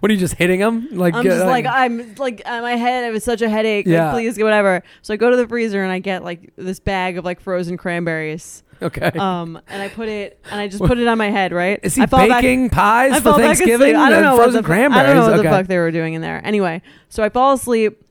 What 0.00 0.10
are 0.10 0.14
you 0.14 0.20
just 0.20 0.34
hitting 0.34 0.60
him? 0.60 0.88
Like 0.92 1.14
I'm 1.14 1.24
just 1.24 1.44
like 1.44 1.66
I'm 1.66 2.14
like 2.16 2.42
uh, 2.46 2.60
my 2.60 2.76
head. 2.76 3.04
I 3.04 3.10
was 3.10 3.24
such 3.24 3.42
a 3.42 3.48
headache. 3.48 3.86
Like, 3.86 3.92
Yeah. 3.92 4.12
please 4.12 4.38
whatever. 4.38 4.82
So 5.02 5.14
I 5.14 5.16
go 5.16 5.30
to 5.30 5.36
the 5.36 5.46
freezer 5.46 5.82
and 5.82 5.92
I 5.92 5.98
get 5.98 6.24
like 6.24 6.52
this 6.56 6.80
bag 6.80 7.18
of 7.18 7.24
like 7.24 7.40
frozen 7.40 7.76
cranberries. 7.76 8.62
okay. 8.82 9.10
Um, 9.18 9.60
and 9.68 9.82
I 9.82 9.88
put 9.88 10.08
it 10.08 10.40
and 10.50 10.60
I 10.60 10.68
just 10.68 10.82
put 10.82 10.98
it 10.98 11.06
on 11.06 11.18
my 11.18 11.30
head. 11.30 11.52
Right? 11.52 11.80
Is 11.82 11.94
he 11.94 12.02
I 12.02 12.06
fall 12.06 12.28
back- 12.28 12.42
baking 12.42 12.70
pies 12.70 13.12
I 13.12 13.16
for 13.16 13.22
fall 13.22 13.38
back 13.38 13.54
asleep. 13.54 13.68
Thanksgiving? 13.68 13.96
I 13.96 14.10
don't 14.10 14.22
know 14.22 14.36
what 14.36 14.52
the. 14.52 14.58
I 14.58 15.02
don't 15.02 15.16
know 15.16 15.22
what 15.22 15.32
okay. 15.34 15.42
the 15.42 15.48
fuck 15.48 15.66
they 15.66 15.78
were 15.78 15.90
doing 15.90 16.14
in 16.14 16.22
there. 16.22 16.40
Anyway, 16.44 16.82
so 17.08 17.22
I 17.22 17.28
fall 17.28 17.54
asleep. 17.54 18.04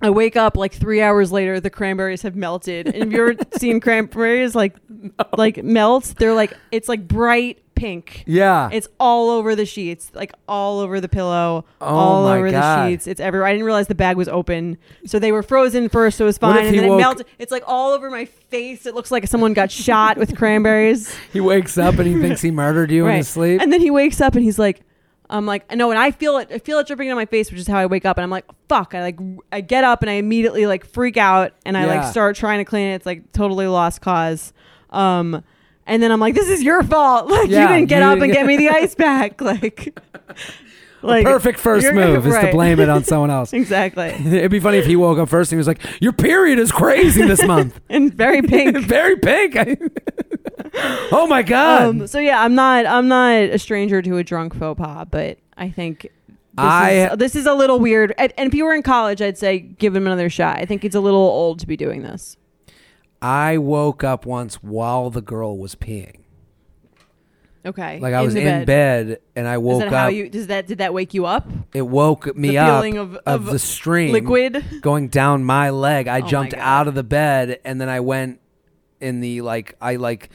I 0.00 0.10
wake 0.10 0.36
up 0.36 0.56
like 0.56 0.72
three 0.72 1.00
hours 1.02 1.32
later. 1.32 1.60
The 1.60 1.70
cranberries 1.70 2.22
have 2.22 2.36
melted. 2.36 2.86
And 2.86 2.96
have 2.96 3.12
you 3.12 3.28
ever 3.30 3.36
seen 3.58 3.80
cranberries 3.80 4.54
like 4.54 4.74
like 5.36 5.62
melt? 5.64 6.14
They're 6.18 6.34
like 6.34 6.52
it's 6.70 6.88
like 6.88 7.06
bright 7.08 7.58
pink. 7.74 8.24
Yeah. 8.26 8.68
It's 8.72 8.88
all 8.98 9.30
over 9.30 9.54
the 9.54 9.64
sheets, 9.64 10.10
like 10.14 10.32
all 10.48 10.80
over 10.80 11.00
the 11.00 11.08
pillow, 11.08 11.64
Oh 11.80 11.86
all 11.86 12.26
over 12.26 12.50
God. 12.50 12.86
the 12.86 12.90
sheets. 12.90 13.06
It's 13.06 13.20
everywhere. 13.20 13.46
I 13.46 13.52
didn't 13.52 13.66
realize 13.66 13.86
the 13.86 13.94
bag 13.94 14.16
was 14.16 14.28
open, 14.28 14.78
so 15.06 15.18
they 15.18 15.30
were 15.32 15.42
frozen 15.44 15.88
first, 15.88 16.18
so 16.18 16.24
it 16.24 16.26
was 16.26 16.38
fine, 16.38 16.66
and 16.66 16.76
then 16.76 16.84
it 16.84 16.96
melted. 16.96 17.26
It's 17.38 17.52
like 17.52 17.62
all 17.66 17.92
over 17.92 18.10
my 18.10 18.24
face. 18.24 18.84
It 18.84 18.94
looks 18.94 19.10
like 19.12 19.26
someone 19.28 19.52
got 19.54 19.70
shot 19.70 20.16
with 20.16 20.36
cranberries. 20.36 21.14
he 21.32 21.40
wakes 21.40 21.78
up 21.78 21.98
and 21.98 22.06
he 22.08 22.20
thinks 22.20 22.40
he 22.42 22.50
murdered 22.50 22.90
you 22.90 23.06
in 23.06 23.16
his 23.16 23.28
sleep. 23.28 23.60
And 23.60 23.72
then 23.72 23.80
he 23.80 23.90
wakes 23.92 24.20
up 24.20 24.34
and 24.34 24.42
he's 24.44 24.58
like, 24.58 24.80
I'm 25.30 25.44
like, 25.46 25.70
no, 25.74 25.90
and 25.90 25.98
I 25.98 26.10
feel 26.10 26.38
it. 26.38 26.48
I 26.50 26.58
feel 26.58 26.78
it 26.78 26.86
dripping 26.86 27.10
on 27.10 27.16
my 27.16 27.26
face, 27.26 27.50
which 27.50 27.60
is 27.60 27.66
how 27.66 27.76
I 27.78 27.84
wake 27.86 28.04
up. 28.06 28.16
And 28.16 28.24
I'm 28.24 28.30
like, 28.30 28.46
fuck. 28.68 28.94
I 28.94 29.02
like, 29.02 29.18
I 29.52 29.60
get 29.60 29.84
up 29.84 30.02
and 30.02 30.08
I 30.10 30.14
immediately 30.14 30.66
like 30.66 30.86
freak 30.86 31.16
out 31.18 31.52
and 31.66 31.76
I 31.76 31.82
Yeah. 31.86 32.00
like 32.00 32.10
start 32.10 32.34
trying 32.36 32.58
to 32.58 32.64
clean 32.64 32.88
it. 32.88 32.94
It's 32.94 33.06
like 33.06 33.30
totally 33.32 33.66
lost 33.66 34.00
cause. 34.00 34.52
Um, 34.90 35.44
and 35.86 36.02
then 36.02 36.12
I'm 36.12 36.20
like, 36.20 36.34
this 36.34 36.48
is 36.48 36.62
your 36.62 36.82
fault. 36.82 37.26
Like 37.30 37.48
Yeah, 37.50 37.62
you 37.62 37.68
didn't 37.68 37.88
get 37.90 37.98
you 37.98 38.04
up 38.06 38.14
didn't 38.14 38.22
and 38.24 38.32
get- 38.32 38.38
get 38.40 38.46
me 38.46 38.56
the 38.56 38.68
ice 38.70 38.94
pack. 38.96 39.38
Like, 39.40 39.98
like 41.00 41.24
Perfect 41.26 41.60
1st 41.60 41.82
you're- 41.82 41.94
move 41.94 42.26
is 42.26 42.32
to 42.34 42.40
right. 42.40 42.52
blame 42.52 42.80
it 42.80 42.88
on 42.88 43.04
someone 43.04 43.30
else. 43.30 43.52
exactly. 43.52 44.06
It'd 44.08 44.50
be 44.50 44.58
funny 44.58 44.78
if 44.78 44.86
he 44.86 44.96
woke 44.96 45.18
up 45.18 45.28
first 45.28 45.52
and 45.52 45.56
he 45.56 45.58
was 45.58 45.68
like, 45.68 45.78
"Your 46.00 46.12
period 46.12 46.58
is 46.58 46.72
crazy 46.72 47.22
this 47.24 47.40
month, 47.44 47.78
And 47.88 48.12
very 48.12 48.42
pink. 48.42 48.76
very 48.78 49.16
pink." 49.16 49.54
Oh 50.74 51.26
my 51.28 51.42
god! 51.42 51.82
Um, 51.82 52.06
so 52.06 52.18
yeah, 52.18 52.42
I'm 52.42 52.54
not 52.54 52.86
I'm 52.86 53.08
not 53.08 53.32
a 53.34 53.58
stranger 53.58 54.02
to 54.02 54.16
a 54.18 54.24
drunk 54.24 54.54
faux 54.54 54.78
pas, 54.78 55.06
but 55.10 55.38
I 55.56 55.70
think 55.70 56.02
this, 56.02 56.10
I- 56.56 56.90
is, 57.12 57.18
this 57.18 57.36
is 57.36 57.46
a 57.46 57.54
little 57.54 57.78
weird. 57.80 58.14
And, 58.18 58.32
and 58.38 58.48
if 58.48 58.54
you 58.54 58.64
were 58.64 58.74
in 58.74 58.82
college, 58.82 59.20
I'd 59.22 59.38
say 59.38 59.58
give 59.58 59.94
him 59.94 60.06
another 60.06 60.28
shot. 60.30 60.58
I 60.58 60.64
think 60.66 60.84
it's 60.84 60.94
a 60.96 61.00
little 61.00 61.20
old 61.20 61.60
to 61.60 61.66
be 61.66 61.76
doing 61.76 62.02
this. 62.02 62.36
I 63.20 63.58
woke 63.58 64.04
up 64.04 64.26
once 64.26 64.56
while 64.56 65.10
the 65.10 65.20
girl 65.22 65.58
was 65.58 65.74
peeing. 65.74 66.20
Okay, 67.66 67.98
Like 67.98 68.14
I 68.14 68.22
was 68.22 68.34
the 68.34 68.40
in 68.46 68.64
bed. 68.64 69.18
and 69.34 69.46
I 69.46 69.54
Is 69.54 69.58
woke 69.60 69.92
up. 69.92 70.12
you? 70.12 70.30
Does 70.30 70.46
that 70.46 70.66
did 70.68 70.78
that 70.78 70.94
wake 70.94 71.12
you 71.12 71.26
up? 71.26 71.50
it 71.74 71.82
woke 71.82 72.34
me 72.36 72.50
the 72.50 72.58
up 72.58 72.68
feeling 72.76 72.96
of, 72.96 73.16
of, 73.16 73.22
of, 73.26 73.44
the 73.46 73.58
stream 73.58 74.12
liquid. 74.12 74.64
going 74.80 75.08
down 75.08 75.42
my 75.44 75.70
leg. 75.70 76.06
I 76.08 76.20
Oh 76.20 76.26
jumped 76.26 76.54
out 76.54 76.86
of 76.88 76.94
the 76.94 77.02
bed 77.02 77.58
and 77.64 77.80
then 77.80 77.88
I 77.88 78.00
went 78.00 78.40
in 79.00 79.20
the 79.20 79.42
like 79.42 79.74
I 79.80 79.96
like 79.96 80.30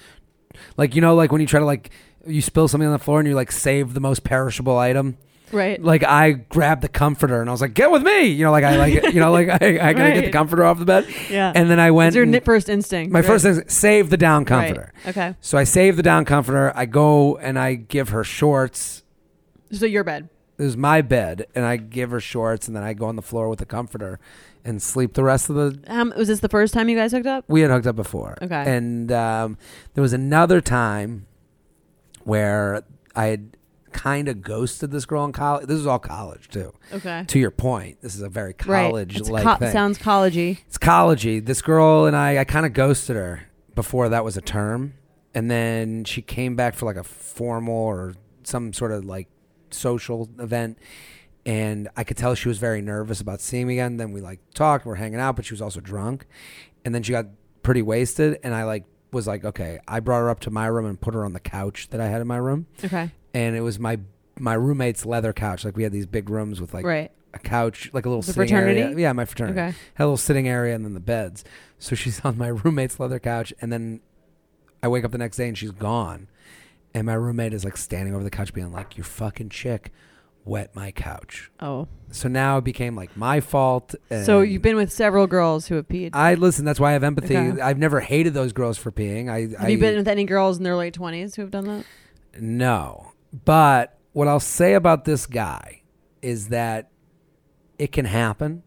like 0.77 0.95
you 0.95 1.01
know 1.01 1.15
like 1.15 1.31
when 1.31 1.41
you 1.41 1.47
try 1.47 1.59
to 1.59 1.65
like 1.65 1.89
you 2.25 2.41
spill 2.41 2.67
something 2.67 2.87
on 2.87 2.93
the 2.93 2.99
floor 2.99 3.19
and 3.19 3.27
you 3.27 3.35
like 3.35 3.51
save 3.51 3.93
the 3.93 3.99
most 3.99 4.23
perishable 4.23 4.77
item. 4.77 5.17
Right. 5.51 5.81
Like 5.81 6.03
I 6.03 6.31
grabbed 6.31 6.81
the 6.81 6.89
comforter 6.89 7.39
and 7.39 7.47
I 7.47 7.53
was 7.53 7.61
like, 7.61 7.75
"Get 7.75 7.91
with 7.91 8.01
me!" 8.01 8.23
You 8.23 8.45
know, 8.45 8.51
like 8.51 8.63
I 8.63 8.77
like 8.77 9.13
you 9.13 9.19
know 9.19 9.31
like 9.31 9.49
I, 9.49 9.89
I 9.89 9.93
gotta 9.93 10.13
get 10.13 10.25
the 10.25 10.31
comforter 10.31 10.63
off 10.63 10.79
the 10.79 10.85
bed. 10.85 11.07
Yeah. 11.29 11.51
And 11.53 11.69
then 11.69 11.79
I 11.79 11.91
went. 11.91 12.09
It's 12.09 12.15
your 12.15 12.23
and- 12.25 12.43
first 12.43 12.69
instinct. 12.69 13.11
my 13.13 13.19
right? 13.19 13.25
first 13.25 13.43
thing 13.43 13.53
is 13.53 13.63
save 13.71 14.09
the 14.09 14.17
down 14.17 14.45
comforter. 14.45 14.91
Right. 15.05 15.09
Okay. 15.09 15.35
So 15.41 15.57
I 15.57 15.63
save 15.63 15.95
the 15.95 16.03
down 16.03 16.25
comforter. 16.25 16.71
I 16.75 16.85
go 16.85 17.37
and 17.37 17.59
I 17.59 17.75
give 17.75 18.09
her 18.09 18.23
shorts. 18.23 19.03
So 19.71 19.85
your 19.85 20.03
bed. 20.03 20.29
It 20.57 20.63
was 20.63 20.77
my 20.77 21.01
bed, 21.01 21.47
and 21.55 21.65
I 21.65 21.77
give 21.77 22.11
her 22.11 22.19
shorts, 22.19 22.67
and 22.67 22.75
then 22.75 22.83
I 22.83 22.93
go 22.93 23.07
on 23.07 23.15
the 23.15 23.23
floor 23.23 23.49
with 23.49 23.57
the 23.57 23.65
comforter 23.65 24.19
and 24.65 24.81
sleep 24.81 25.13
the 25.13 25.23
rest 25.23 25.49
of 25.49 25.55
the. 25.55 25.79
Um, 25.87 26.13
was 26.15 26.27
this 26.27 26.39
the 26.39 26.49
first 26.49 26.73
time 26.73 26.89
you 26.89 26.95
guys 26.95 27.11
hooked 27.11 27.27
up? 27.27 27.45
We 27.47 27.61
had 27.61 27.71
hooked 27.71 27.87
up 27.87 27.95
before. 27.95 28.37
Okay. 28.41 28.63
And 28.65 29.11
um, 29.11 29.57
there 29.93 30.01
was 30.01 30.13
another 30.13 30.61
time 30.61 31.27
where 32.23 32.83
I 33.15 33.25
had 33.27 33.57
kind 33.91 34.27
of 34.27 34.41
ghosted 34.41 34.91
this 34.91 35.05
girl 35.05 35.23
in 35.23 35.31
college. 35.31 35.67
This 35.67 35.77
is 35.77 35.87
all 35.87 35.99
college 35.99 36.49
too. 36.49 36.73
Okay. 36.91 37.23
To 37.27 37.39
your 37.39 37.51
point, 37.51 38.01
this 38.01 38.15
is 38.15 38.21
a 38.21 38.29
very 38.29 38.53
college 38.53 39.21
like 39.29 39.43
co- 39.43 39.55
thing. 39.55 39.71
sounds 39.71 39.97
collegey. 39.99 40.59
It's 40.67 40.77
collegey. 40.77 41.45
This 41.45 41.61
girl 41.61 42.05
and 42.05 42.15
I, 42.15 42.39
I 42.39 42.43
kind 42.43 42.65
of 42.65 42.73
ghosted 42.73 43.15
her 43.15 43.47
before 43.75 44.09
that 44.09 44.23
was 44.23 44.35
a 44.37 44.41
term, 44.41 44.95
and 45.33 45.49
then 45.49 46.03
she 46.03 46.21
came 46.21 46.55
back 46.55 46.75
for 46.75 46.85
like 46.85 46.95
a 46.95 47.03
formal 47.03 47.73
or 47.73 48.15
some 48.43 48.73
sort 48.73 48.91
of 48.91 49.05
like 49.05 49.27
social 49.71 50.29
event, 50.39 50.77
and 51.45 51.89
I 51.97 52.03
could 52.03 52.17
tell 52.17 52.35
she 52.35 52.47
was 52.47 52.57
very 52.57 52.81
nervous 52.81 53.19
about 53.21 53.41
seeing 53.41 53.67
me 53.67 53.73
again. 53.75 53.97
Then 53.97 54.11
we 54.11 54.21
like 54.21 54.39
talked, 54.53 54.85
we're 54.85 54.95
hanging 54.95 55.19
out, 55.19 55.35
but 55.35 55.45
she 55.45 55.53
was 55.53 55.61
also 55.61 55.79
drunk, 55.79 56.25
and 56.85 56.93
then 56.95 57.03
she 57.03 57.11
got 57.11 57.27
pretty 57.61 57.81
wasted, 57.81 58.39
and 58.43 58.53
I 58.53 58.63
like 58.63 58.85
was 59.11 59.27
like, 59.27 59.45
okay, 59.45 59.79
I 59.87 59.99
brought 59.99 60.19
her 60.19 60.29
up 60.29 60.39
to 60.41 60.51
my 60.51 60.65
room 60.67 60.85
and 60.85 60.99
put 60.99 61.13
her 61.13 61.23
on 61.23 61.33
the 61.33 61.39
couch 61.39 61.89
that 61.91 62.01
I 62.01 62.07
had 62.07 62.19
in 62.21 62.27
my 62.27 62.37
room, 62.37 62.67
Okay. 62.83 63.11
and 63.33 63.55
it 63.55 63.61
was 63.61 63.79
my 63.79 63.99
my 64.39 64.53
roommate's 64.55 65.05
leather 65.05 65.31
couch. 65.33 65.63
Like 65.63 65.77
we 65.77 65.83
had 65.83 65.91
these 65.91 66.07
big 66.07 66.29
rooms 66.29 66.59
with 66.59 66.73
like 66.73 66.85
right. 66.85 67.11
a 67.35 67.39
couch, 67.39 67.91
like 67.93 68.05
a 68.05 68.09
little 68.09 68.23
The 68.23 68.33
sitting 68.33 68.55
area. 68.55 68.73
fraternity? 68.75 69.01
Yeah, 69.03 69.13
my 69.13 69.25
fraternity 69.25 69.59
Okay. 69.59 69.77
had 69.93 70.03
a 70.03 70.07
little 70.07 70.17
sitting 70.17 70.47
area 70.47 70.73
and 70.73 70.83
then 70.83 70.93
the 70.95 70.99
beds. 70.99 71.43
So 71.77 71.95
she's 71.95 72.19
on 72.25 72.37
my 72.37 72.47
roommate's 72.47 72.99
leather 72.99 73.19
couch, 73.19 73.53
and 73.61 73.71
then 73.71 74.01
I 74.81 74.87
wake 74.87 75.05
up 75.05 75.11
the 75.11 75.17
next 75.19 75.37
day 75.37 75.47
and 75.47 75.57
she's 75.57 75.71
gone, 75.71 76.27
and 76.95 77.05
my 77.05 77.13
roommate 77.13 77.53
is 77.53 77.63
like 77.63 77.77
standing 77.77 78.15
over 78.15 78.23
the 78.23 78.31
couch, 78.31 78.53
being 78.53 78.71
like, 78.71 78.97
"Your 78.97 79.03
fucking 79.05 79.49
chick 79.49 79.91
wet 80.45 80.75
my 80.75 80.91
couch." 80.91 81.51
Oh. 81.59 81.87
So 82.11 82.29
now 82.29 82.57
it 82.59 82.63
became 82.63 82.95
like 82.95 83.17
my 83.17 83.39
fault. 83.39 83.95
So 84.09 84.41
you've 84.41 84.61
been 84.61 84.75
with 84.75 84.91
several 84.91 85.25
girls 85.25 85.67
who 85.67 85.75
have 85.75 85.87
peed. 85.87 86.11
I 86.13 86.35
listen. 86.35 86.63
That's 86.63 86.79
why 86.79 86.91
I 86.91 86.93
have 86.93 87.03
empathy. 87.03 87.35
Okay. 87.35 87.61
I've 87.61 87.79
never 87.79 88.01
hated 88.01 88.33
those 88.33 88.53
girls 88.53 88.77
for 88.77 88.91
peeing. 88.91 89.29
I 89.29 89.41
have 89.41 89.55
I, 89.59 89.67
you 89.69 89.77
been 89.79 89.95
with 89.95 90.07
any 90.07 90.25
girls 90.25 90.57
in 90.57 90.63
their 90.63 90.75
late 90.75 90.93
twenties 90.93 91.35
who 91.35 91.41
have 91.41 91.51
done 91.51 91.65
that? 91.65 91.85
No. 92.39 93.13
But 93.45 93.97
what 94.11 94.27
I'll 94.27 94.39
say 94.39 94.75
about 94.75 95.05
this 95.05 95.25
guy 95.25 95.81
is 96.21 96.49
that 96.49 96.91
it 97.79 97.91
can 97.91 98.05
happen. 98.05 98.63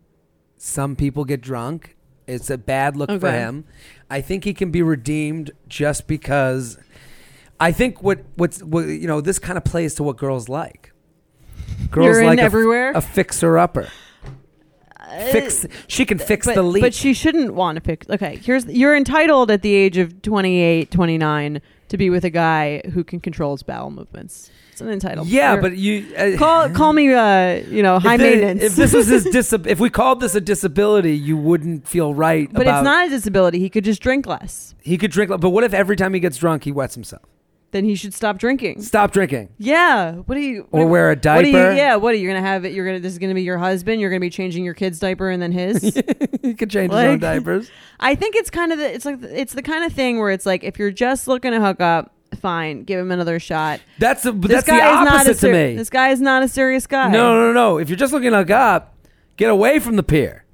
Some 0.58 0.96
people 0.96 1.24
get 1.24 1.40
drunk. 1.40 1.96
It's 2.26 2.50
a 2.50 2.58
bad 2.58 2.96
look 2.96 3.20
for 3.20 3.30
him. 3.30 3.64
I 4.10 4.20
think 4.20 4.42
he 4.42 4.52
can 4.52 4.72
be 4.72 4.82
redeemed 4.82 5.52
just 5.68 6.08
because 6.08 6.76
I 7.60 7.70
think 7.70 8.02
what 8.02 8.24
what's 8.34 8.60
what, 8.62 8.86
you 8.86 9.06
know 9.06 9.20
this 9.20 9.38
kind 9.38 9.56
of 9.56 9.64
plays 9.64 9.94
to 9.94 10.02
what 10.02 10.16
girls 10.16 10.48
like. 10.48 10.92
Girls 11.90 12.06
You're 12.06 12.20
in 12.20 12.26
like 12.26 12.38
a 12.38 12.42
f- 12.42 12.46
everywhere? 12.46 12.92
a, 12.92 13.00
fixer 13.00 13.58
upper. 13.58 13.88
Fix 15.30 15.66
she 15.86 16.04
can 16.04 16.18
fix 16.18 16.46
Uh, 16.46 16.50
but, 16.50 16.54
the 16.56 16.62
leak. 16.62 16.82
But 16.82 16.92
she 16.94 17.14
shouldn't 17.14 17.54
want 17.54 17.76
to 17.76 17.80
fix. 17.80 18.08
Okay, 18.10 18.36
here's 18.42 18.66
you're 18.66 18.96
entitled 18.96 19.50
at 19.50 19.62
the 19.62 19.72
age 19.72 19.96
of 19.98 20.20
28, 20.20 20.90
29 20.90 21.60
to 21.88 21.96
be 21.96 22.10
with 22.10 22.24
a 22.24 22.30
guy 22.30 22.82
who 22.92 23.04
can 23.04 23.20
control 23.20 23.52
his 23.54 23.62
bowel 23.62 23.90
movements. 23.90 24.50
It's 24.72 24.80
an 24.82 24.88
entitlement. 24.88 25.26
yeah, 25.28 25.52
You're- 25.52 25.62
but 25.62 25.76
you 25.78 26.14
uh, 26.16 26.36
call 26.36 26.68
call 26.70 26.92
me 26.92 27.10
uh, 27.12 27.54
you 27.70 27.82
know, 27.82 27.98
high 27.98 28.16
maintenance. 28.18 28.62
If 28.62 28.76
this 28.76 28.92
was 28.92 29.06
his 29.06 29.24
dis- 29.32 29.52
if 29.52 29.78
we 29.80 29.88
called 29.88 30.20
this 30.20 30.34
a 30.34 30.40
disability, 30.40 31.16
you 31.16 31.36
wouldn't 31.36 31.86
feel 31.88 32.12
right. 32.12 32.52
but 32.52 32.62
about, 32.62 32.80
it's 32.80 32.84
not 32.84 33.06
a 33.06 33.10
disability. 33.10 33.58
He 33.60 33.70
could 33.70 33.84
just 33.84 34.02
drink 34.02 34.26
less. 34.26 34.74
He 34.82 34.98
could 34.98 35.12
drink, 35.12 35.30
less. 35.30 35.40
but 35.40 35.50
what 35.50 35.64
if 35.64 35.72
every 35.72 35.96
time 35.96 36.12
he 36.14 36.20
gets 36.20 36.36
drunk, 36.36 36.64
he 36.64 36.72
wets 36.72 36.94
himself? 36.94 37.22
Then 37.76 37.84
he 37.84 37.94
should 37.94 38.14
stop 38.14 38.38
drinking. 38.38 38.80
Stop 38.80 39.12
drinking, 39.12 39.50
Yeah. 39.58 40.12
What 40.12 40.38
are 40.38 40.40
you? 40.40 40.66
or 40.72 40.80
what- 40.84 40.90
wear 40.90 41.10
a 41.10 41.14
What 41.14 41.26
are 41.26 41.42
you, 41.42 41.52
diaper. 41.52 41.74
yeah. 41.76 41.96
What 41.96 42.14
are 42.14 42.16
you 42.16 42.26
gonna 42.26 42.40
have? 42.40 42.64
It. 42.64 42.72
You're 42.72 42.86
gonna. 42.86 43.00
This 43.00 43.12
is 43.12 43.18
gonna 43.18 43.34
be 43.34 43.42
your 43.42 43.58
husband. 43.58 44.00
You're 44.00 44.08
gonna 44.08 44.20
be 44.20 44.30
changing 44.30 44.64
your 44.64 44.72
kid's 44.72 44.98
diaper 44.98 45.28
and 45.28 45.42
then 45.42 45.52
his. 45.52 45.82
he 46.42 46.54
could 46.54 46.70
change 46.70 46.90
his 46.90 47.02
own 47.04 47.18
diapers. 47.18 47.70
I 48.00 48.14
think 48.14 48.34
it's 48.34 48.48
kind 48.48 48.72
of 48.72 48.78
the. 48.78 48.94
It's 48.94 49.04
like 49.04 49.22
it's 49.22 49.52
the 49.52 49.60
kind 49.62 49.84
of 49.84 49.92
thing 49.92 50.18
where 50.18 50.30
it's 50.30 50.46
like 50.46 50.64
if 50.64 50.78
you're 50.78 50.90
just 50.90 51.28
looking 51.28 51.52
to 51.52 51.60
hook 51.60 51.82
up, 51.82 52.14
fine, 52.40 52.84
give 52.84 52.98
him 52.98 53.12
another 53.12 53.38
shot. 53.38 53.80
That's 53.98 54.22
the 54.22 54.32
but 54.32 54.48
This 54.48 54.64
that's 54.64 54.66
the 54.68 54.72
guy 54.72 54.88
is 55.02 55.04
not 55.04 55.12
a 55.12 55.30
opposite 55.30 55.46
to 55.46 55.52
me. 55.52 55.76
This 55.76 55.90
guy 55.90 56.08
is 56.08 56.20
not 56.22 56.42
a 56.42 56.48
serious 56.48 56.86
guy. 56.86 57.10
No, 57.10 57.34
no, 57.34 57.46
no, 57.48 57.52
no. 57.52 57.78
If 57.78 57.90
you're 57.90 57.98
just 57.98 58.14
looking 58.14 58.30
to 58.30 58.38
hook 58.38 58.50
up, 58.50 58.94
get 59.36 59.50
away 59.50 59.78
from 59.80 59.96
the 59.96 60.02
pier. 60.02 60.44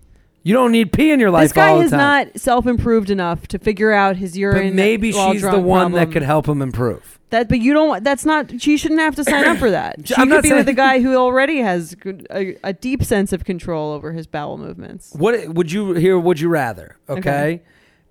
You 0.45 0.55
don't 0.55 0.73
need 0.73 0.93
pee 0.93 1.13
in 1.13 1.21
your 1.21 1.31
life 1.31 1.45
This 1.45 1.53
guy 1.53 1.69
all 1.69 1.77
the 1.77 1.83
has 1.83 1.91
time. 1.93 1.99
not 2.27 2.41
self-improved 2.41 3.11
enough 3.11 3.47
to 3.49 3.59
figure 3.59 3.93
out 3.93 4.17
his 4.17 4.37
urine. 4.37 4.69
but 4.71 4.75
maybe 4.75 5.13
she's 5.13 5.43
the 5.43 5.61
one 5.61 5.93
that 5.93 6.11
could 6.11 6.23
help 6.23 6.49
him 6.49 6.61
improve. 6.61 7.21
That, 7.31 7.49
but 7.49 7.61
you 7.61 7.73
don't. 7.73 8.03
That's 8.05 8.25
not. 8.27 8.61
She 8.61 8.77
shouldn't 8.77 9.01
have 9.01 9.15
to 9.17 9.25
sign 9.25 9.45
up 9.47 9.57
for 9.59 9.71
that. 9.71 9.97
She 10.07 10.15
I'm 10.17 10.23
could 10.23 10.29
not 10.29 10.43
be 10.43 10.49
saying- 10.51 10.59
with 10.61 10.69
a 10.69 10.73
guy 10.75 11.01
who 11.01 11.15
already 11.17 11.59
has 11.59 11.95
good, 11.95 12.27
a, 12.31 12.57
a 12.65 12.73
deep 12.73 13.03
sense 13.05 13.33
of 13.33 13.45
control 13.45 13.93
over 13.93 14.13
his 14.13 14.27
bowel 14.27 14.59
movements. 14.59 15.13
What 15.15 15.49
would 15.49 15.71
you 15.73 15.95
here? 15.95 16.19
Would 16.19 16.41
you 16.41 16.49
rather? 16.49 16.97
Okay? 17.09 17.19
Okay. 17.21 17.63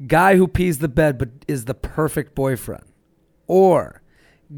guy 0.08 0.38
who 0.38 0.48
pees 0.48 0.80
the 0.80 0.88
bed 0.88 1.18
but 1.20 1.30
is 1.48 1.66
the 1.66 1.76
perfect 1.76 2.34
boyfriend, 2.34 2.84
or 3.46 4.02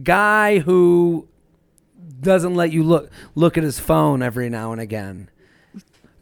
guy 0.03 0.59
who 0.59 1.27
doesn't 2.21 2.55
let 2.55 2.71
you 2.71 2.83
look 2.83 3.09
look 3.35 3.57
at 3.57 3.63
his 3.65 3.79
phone 3.79 4.21
every 4.21 4.49
now 4.49 4.71
and 4.71 4.79
again. 4.79 5.29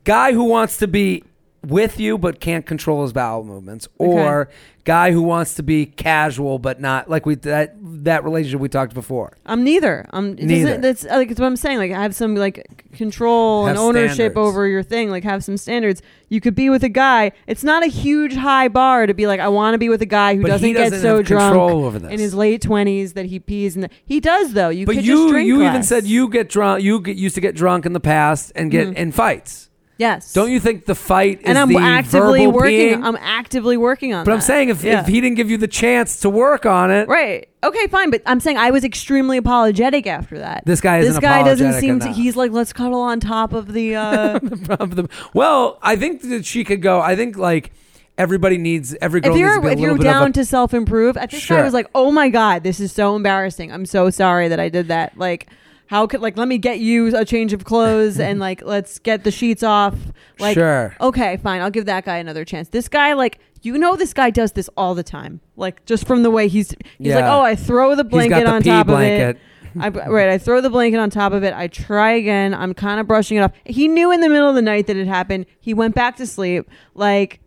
Guy 0.03 0.33
who 0.33 0.45
wants 0.45 0.77
to 0.77 0.87
be 0.87 1.23
with 1.65 1.99
you 1.99 2.17
but 2.17 2.39
can't 2.39 2.65
control 2.65 3.03
his 3.03 3.13
bowel 3.13 3.43
movements, 3.43 3.87
or 3.97 4.49
guy 4.83 5.11
who 5.11 5.21
wants 5.21 5.53
to 5.53 5.61
be 5.61 5.85
casual 5.85 6.57
but 6.57 6.81
not 6.81 7.07
like 7.07 7.23
we 7.23 7.35
that 7.35 7.75
that 7.81 8.23
relationship 8.23 8.59
we 8.59 8.67
talked 8.67 8.95
before. 8.95 9.37
I'm 9.45 9.63
neither. 9.63 10.07
I'm 10.11 10.31
it 10.39 10.43
Neither. 10.43 10.77
That's 10.79 11.03
like 11.03 11.29
it's 11.29 11.39
what 11.39 11.45
I'm 11.45 11.55
saying. 11.55 11.77
Like 11.77 11.91
i 11.91 12.01
have 12.01 12.15
some 12.15 12.35
like 12.35 12.89
control 12.93 13.67
Have 13.67 13.75
and 13.75 13.79
ownership 13.79 14.13
standards. 14.15 14.37
over 14.37 14.67
your 14.67 14.81
thing. 14.81 15.11
Like 15.11 15.23
have 15.23 15.43
some 15.43 15.55
standards. 15.55 16.01
You 16.29 16.41
could 16.41 16.55
be 16.55 16.69
with 16.71 16.83
a 16.83 16.89
guy. 16.89 17.31
It's 17.45 17.63
not 17.63 17.83
a 17.83 17.87
huge 17.87 18.33
high 18.33 18.67
bar 18.67 19.05
to 19.05 19.13
be 19.13 19.27
like 19.27 19.39
I 19.39 19.47
want 19.49 19.75
to 19.75 19.77
be 19.77 19.89
with 19.89 20.01
a 20.01 20.07
guy 20.07 20.35
who 20.35 20.43
doesn't, 20.43 20.73
get 20.73 20.89
doesn't 20.89 21.01
so 21.01 21.21
drunk 21.21 21.55
over 21.55 21.99
this. 21.99 22.11
in 22.11 22.19
his 22.19 22.33
late 22.33 22.63
twenties 22.63 23.13
that 23.13 23.27
he 23.27 23.39
pees. 23.39 23.75
And 23.75 23.87
he 24.03 24.19
does 24.19 24.53
though. 24.53 24.69
You 24.69 24.87
but 24.87 24.95
could 24.95 25.05
you 25.05 25.15
just 25.25 25.29
drink 25.29 25.47
you 25.47 25.61
even 25.61 25.83
said 25.83 26.05
you 26.05 26.27
get 26.27 26.49
drunk. 26.49 26.81
You 26.83 27.01
get, 27.01 27.17
used 27.17 27.35
to 27.35 27.41
get 27.41 27.55
drunk 27.55 27.85
in 27.85 27.93
the 27.93 27.99
past 27.99 28.51
and 28.55 28.71
get 28.71 28.87
Mhm. 28.89 28.95
in 28.95 29.11
fights. 29.11 29.69
Yes. 30.01 30.33
Don't 30.33 30.51
you 30.51 30.59
think 30.59 30.85
the 30.85 30.95
fight 30.95 31.39
is 31.41 31.45
And 31.45 31.57
I'm 31.57 31.75
actively 31.77 32.47
working. 32.47 32.99
peeing? 32.99 33.03
I'm 33.05 33.17
actively 33.21 33.77
working 33.77 34.13
on. 34.13 34.21
It. 34.21 34.25
But 34.25 34.33
I'm 34.33 34.41
saying 34.41 34.69
if, 34.69 34.83
Yeah. 34.83 35.01
if 35.01 35.07
he 35.07 35.21
didn't 35.21 35.35
give 35.37 35.49
you 35.49 35.57
the 35.57 35.67
chance 35.67 36.19
to 36.21 36.29
work 36.29 36.65
on 36.65 36.91
it, 36.91 37.07
Right. 37.07 37.47
Okay, 37.63 37.85
fine. 37.87 38.09
But 38.09 38.23
I'm 38.25 38.39
saying 38.39 38.57
I 38.57 38.71
was 38.71 38.83
extremely 38.83 39.37
apologetic 39.37 40.07
after 40.07 40.39
that. 40.39 40.63
This 40.65 40.81
guy 40.81 40.97
isn't 40.97 41.13
This 41.13 41.19
guy 41.21 41.43
doesn't 41.43 41.73
seem 41.73 41.99
to. 41.99 42.07
He's 42.11 42.35
like, 42.35 42.51
let's 42.51 42.73
cuddle 42.73 43.01
on 43.01 43.19
top 43.19 43.53
of 43.53 43.71
the. 43.73 43.95
Uh, 43.95 44.39
of 44.79 44.95
the- 44.95 45.07
well, 45.33 45.77
I 45.81 45.95
think 45.95 46.23
that 46.23 46.43
she 46.45 46.63
could 46.63 46.81
go. 46.81 46.99
I 46.99 47.15
think 47.15 47.37
like 47.37 47.71
everybody 48.17 48.57
needs 48.57 48.95
every 49.01 49.21
girl 49.21 49.31
if 49.31 49.35
needs 49.35 49.39
you're 49.41 49.55
to 49.55 49.61
be 49.61 49.67
a 49.67 49.71
if 49.73 49.79
you're 49.79 49.97
down 49.97 50.29
a, 50.29 50.33
to 50.33 50.43
self 50.45 50.73
improve, 50.73 51.17
at 51.17 51.29
this 51.31 51.39
Sure. 51.41 51.57
guy 51.57 51.63
was 51.63 51.73
like, 51.73 51.87
oh 51.93 52.11
my 52.11 52.29
god, 52.29 52.63
this 52.63 52.79
is 52.79 52.91
so 52.91 53.15
embarrassing. 53.15 53.71
I'm 53.71 53.85
so 53.85 54.09
sorry 54.09 54.47
that 54.47 54.59
I 54.59 54.69
did 54.69 54.87
that. 54.87 55.17
Like. 55.17 55.47
How 55.91 56.07
could 56.07 56.21
like 56.21 56.37
let 56.37 56.47
me 56.47 56.57
get 56.57 56.79
you 56.79 57.13
a 57.17 57.25
change 57.25 57.51
of 57.51 57.65
clothes 57.65 58.17
and 58.17 58.39
like 58.47 58.61
let's 58.63 58.97
get 58.97 59.25
the 59.25 59.29
sheets 59.29 59.61
off. 59.61 59.93
Like 60.39 60.53
Sure. 60.53 60.95
okay, 61.01 61.35
fine, 61.35 61.59
I'll 61.59 61.69
give 61.69 61.85
that 61.87 62.05
guy 62.05 62.15
another 62.15 62.45
chance. 62.45 62.69
This 62.69 62.87
guy 62.87 63.11
like 63.11 63.39
you 63.61 63.77
know 63.77 63.97
this 63.97 64.13
guy 64.13 64.29
does 64.29 64.53
this 64.53 64.69
all 64.77 64.95
the 64.95 65.03
time. 65.03 65.41
Like 65.57 65.85
just 65.85 66.07
from 66.07 66.23
the 66.23 66.31
way 66.31 66.47
he's 66.47 66.73
he's 66.97 67.13
like, 67.13 67.25
"Oh, 67.25 67.41
I 67.41 67.55
throw 67.55 67.93
the 67.95 68.05
blanket 68.05 68.45
the 68.45 68.49
on 68.49 68.61
top 68.63 68.87
blanket. 68.87 69.31
of 69.31 69.35
it." 69.35 69.41
I, 69.81 69.89
right, 69.89 70.29
I 70.29 70.37
throw 70.37 70.61
the 70.61 70.69
blanket 70.69 70.97
on 70.97 71.09
top 71.09 71.33
of 71.33 71.43
it. 71.43 71.53
I 71.53 71.67
try 71.67 72.13
again. 72.13 72.53
I'm 72.53 72.73
kind 72.73 73.01
of 73.01 73.05
brushing 73.05 73.35
it 73.35 73.41
off. 73.41 73.51
He 73.65 73.89
knew 73.89 74.13
in 74.13 74.21
the 74.21 74.29
middle 74.29 74.47
of 74.47 74.55
the 74.55 74.61
night 74.61 74.87
that 74.87 74.95
it 74.95 75.07
happened. 75.07 75.45
He 75.59 75.73
went 75.73 75.93
back 75.93 76.15
to 76.17 76.25
sleep. 76.25 76.69
Like, 76.93 77.41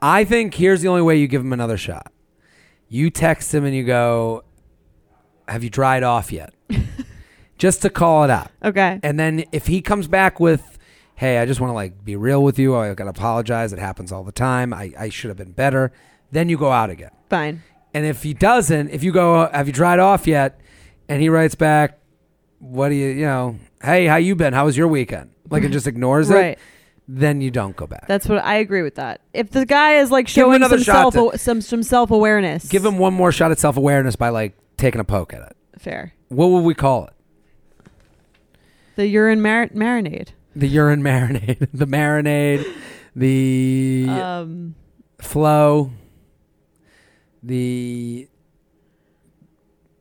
I 0.00 0.24
think 0.24 0.54
here's 0.54 0.80
the 0.80 0.88
only 0.88 1.02
way 1.02 1.16
you 1.16 1.28
give 1.28 1.42
him 1.42 1.52
another 1.52 1.76
shot. 1.76 2.10
You 2.88 3.10
text 3.10 3.54
him 3.54 3.66
and 3.66 3.74
you 3.76 3.84
go, 3.84 4.44
"Have 5.46 5.62
you 5.62 5.68
dried 5.70 6.02
off 6.02 6.32
yet?" 6.32 6.54
Just 7.62 7.82
to 7.82 7.90
call 7.90 8.24
it 8.24 8.30
out. 8.30 8.50
okay, 8.64 8.98
And 9.04 9.20
then 9.20 9.44
if 9.52 9.68
he 9.68 9.80
comes 9.80 10.08
back 10.08 10.40
with, 10.40 10.78
"Hey, 11.14 11.38
I 11.38 11.46
just 11.46 11.60
want 11.60 11.70
to 11.70 11.74
like 11.74 12.04
be 12.04 12.16
real 12.16 12.42
with 12.42 12.58
you. 12.58 12.74
I 12.76 12.92
got 12.94 13.04
to 13.04 13.10
apologize. 13.10 13.72
It 13.72 13.78
happens 13.78 14.10
all 14.10 14.24
the 14.24 14.32
time. 14.32 14.74
I, 14.74 14.92
I 14.98 15.08
should 15.10 15.28
have 15.28 15.36
been 15.38 15.52
better." 15.52 15.92
Then 16.32 16.48
you 16.48 16.56
go 16.58 16.72
out 16.72 16.90
again. 16.90 17.10
fine. 17.30 17.62
And 17.94 18.04
if 18.06 18.22
he 18.24 18.34
doesn't, 18.34 18.88
if 18.90 19.04
you 19.04 19.12
go, 19.12 19.48
"Have 19.52 19.68
you 19.68 19.72
dried 19.72 20.00
off 20.00 20.26
yet?" 20.26 20.60
and 21.08 21.22
he 21.22 21.28
writes 21.28 21.54
back, 21.54 21.98
"What 22.58 22.88
do 22.88 22.96
you, 22.96 23.08
you 23.10 23.26
know? 23.26 23.56
Hey, 23.82 24.06
how 24.06 24.16
you 24.16 24.34
been? 24.34 24.54
How 24.54 24.64
was 24.64 24.76
your 24.76 24.88
weekend?" 24.88 25.30
Like 25.48 25.62
and 25.62 25.72
just 25.72 25.86
ignores 25.86 26.30
it. 26.30 26.34
Right. 26.34 26.58
Then 27.06 27.40
you 27.40 27.50
don't 27.52 27.76
go 27.76 27.86
back. 27.86 28.06
That's 28.08 28.26
what 28.28 28.38
I 28.42 28.56
agree 28.56 28.82
with 28.82 28.94
that. 28.96 29.20
If 29.34 29.50
the 29.50 29.66
guy 29.66 29.98
is 29.98 30.10
like 30.10 30.26
Give 30.26 30.36
him 30.36 30.42
showing 30.50 30.56
another 30.56 30.78
some 30.78 30.84
shot 30.84 31.12
self 31.12 31.32
to- 31.32 31.38
some 31.38 31.60
some 31.60 31.82
self 31.82 32.10
awareness, 32.10 32.66
Give 32.68 32.84
him 32.84 32.98
one 32.98 33.12
more 33.14 33.30
shot 33.30 33.50
at 33.52 33.58
self 33.58 33.76
awareness 33.76 34.16
by 34.16 34.30
like 34.30 34.56
taking 34.78 35.00
a 35.00 35.04
poke 35.04 35.32
at 35.34 35.42
it. 35.42 35.56
fair. 35.78 36.12
What 36.28 36.46
would 36.50 36.64
we 36.64 36.74
call 36.74 37.04
it? 37.04 37.12
The 38.96 39.06
urine 39.06 39.40
mar- 39.40 39.68
marinade. 39.68 40.28
The 40.54 40.66
urine 40.68 41.02
marinade, 41.02 41.68
the 41.72 41.86
marinade, 41.86 42.64
the 43.16 44.06
Um, 44.08 44.74
flow, 45.18 45.92
the 47.42 48.28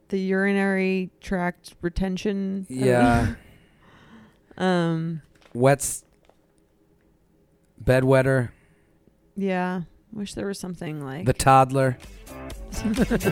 the 0.09 0.19
urinary 0.19 1.09
tract 1.21 1.73
retention. 1.81 2.67
I 2.69 2.73
don't 2.73 2.79
know. 2.81 2.85
yeah. 2.85 3.33
Um, 4.57 5.21
Wets. 5.55 6.03
Bedwetter. 7.83 8.49
yeah. 9.35 9.81
Wish 10.13 10.33
there 10.35 10.45
was 10.45 10.59
something 10.59 11.03
like 11.03 11.25
The 11.25 11.33
toddler. 11.33 11.97
the 12.83 13.31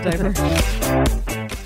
diaper. 1.46 1.66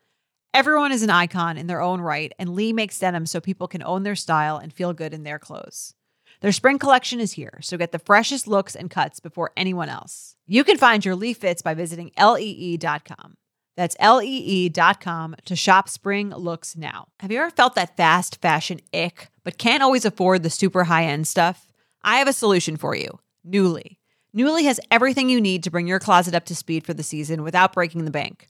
Everyone 0.53 0.91
is 0.91 1.01
an 1.01 1.09
icon 1.09 1.57
in 1.57 1.67
their 1.67 1.81
own 1.81 2.01
right, 2.01 2.33
and 2.37 2.53
Lee 2.53 2.73
makes 2.73 2.99
denim 2.99 3.25
so 3.25 3.39
people 3.39 3.69
can 3.69 3.81
own 3.83 4.03
their 4.03 4.17
style 4.17 4.57
and 4.57 4.73
feel 4.73 4.91
good 4.91 5.13
in 5.13 5.23
their 5.23 5.39
clothes. 5.39 5.93
Their 6.41 6.51
spring 6.51 6.77
collection 6.77 7.21
is 7.21 7.33
here, 7.33 7.59
so 7.61 7.77
get 7.77 7.93
the 7.93 7.99
freshest 7.99 8.49
looks 8.49 8.75
and 8.75 8.89
cuts 8.89 9.21
before 9.21 9.51
anyone 9.55 9.87
else. 9.87 10.35
You 10.47 10.65
can 10.65 10.77
find 10.77 11.05
your 11.05 11.15
Lee 11.15 11.33
fits 11.33 11.61
by 11.61 11.73
visiting 11.73 12.11
lee.com. 12.17 13.35
That's 13.77 13.95
lee.com 13.97 15.35
to 15.45 15.55
shop 15.55 15.87
spring 15.87 16.31
looks 16.31 16.75
now. 16.75 17.07
Have 17.21 17.31
you 17.31 17.39
ever 17.39 17.51
felt 17.51 17.75
that 17.75 17.95
fast 17.95 18.41
fashion 18.41 18.81
ick, 18.93 19.29
but 19.45 19.57
can't 19.57 19.81
always 19.81 20.03
afford 20.03 20.43
the 20.43 20.49
super 20.49 20.83
high 20.83 21.05
end 21.05 21.27
stuff? 21.27 21.71
I 22.03 22.17
have 22.17 22.27
a 22.27 22.33
solution 22.33 22.75
for 22.75 22.93
you 22.93 23.19
Nuuly. 23.47 23.97
Nuuly 24.35 24.63
has 24.63 24.81
everything 24.89 25.29
you 25.29 25.39
need 25.39 25.63
to 25.63 25.71
bring 25.71 25.87
your 25.87 25.99
closet 25.99 26.35
up 26.35 26.45
to 26.45 26.55
speed 26.55 26.85
for 26.85 26.93
the 26.93 27.03
season 27.03 27.41
without 27.43 27.71
breaking 27.71 28.03
the 28.03 28.11
bank. 28.11 28.49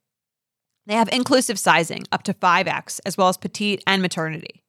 They 0.91 0.97
have 0.97 1.09
inclusive 1.13 1.57
sizing 1.57 2.03
up 2.11 2.23
to 2.23 2.33
5X, 2.33 2.99
as 3.05 3.17
well 3.17 3.29
as 3.29 3.37
petite 3.37 3.81
and 3.87 4.01
maternity. 4.01 4.61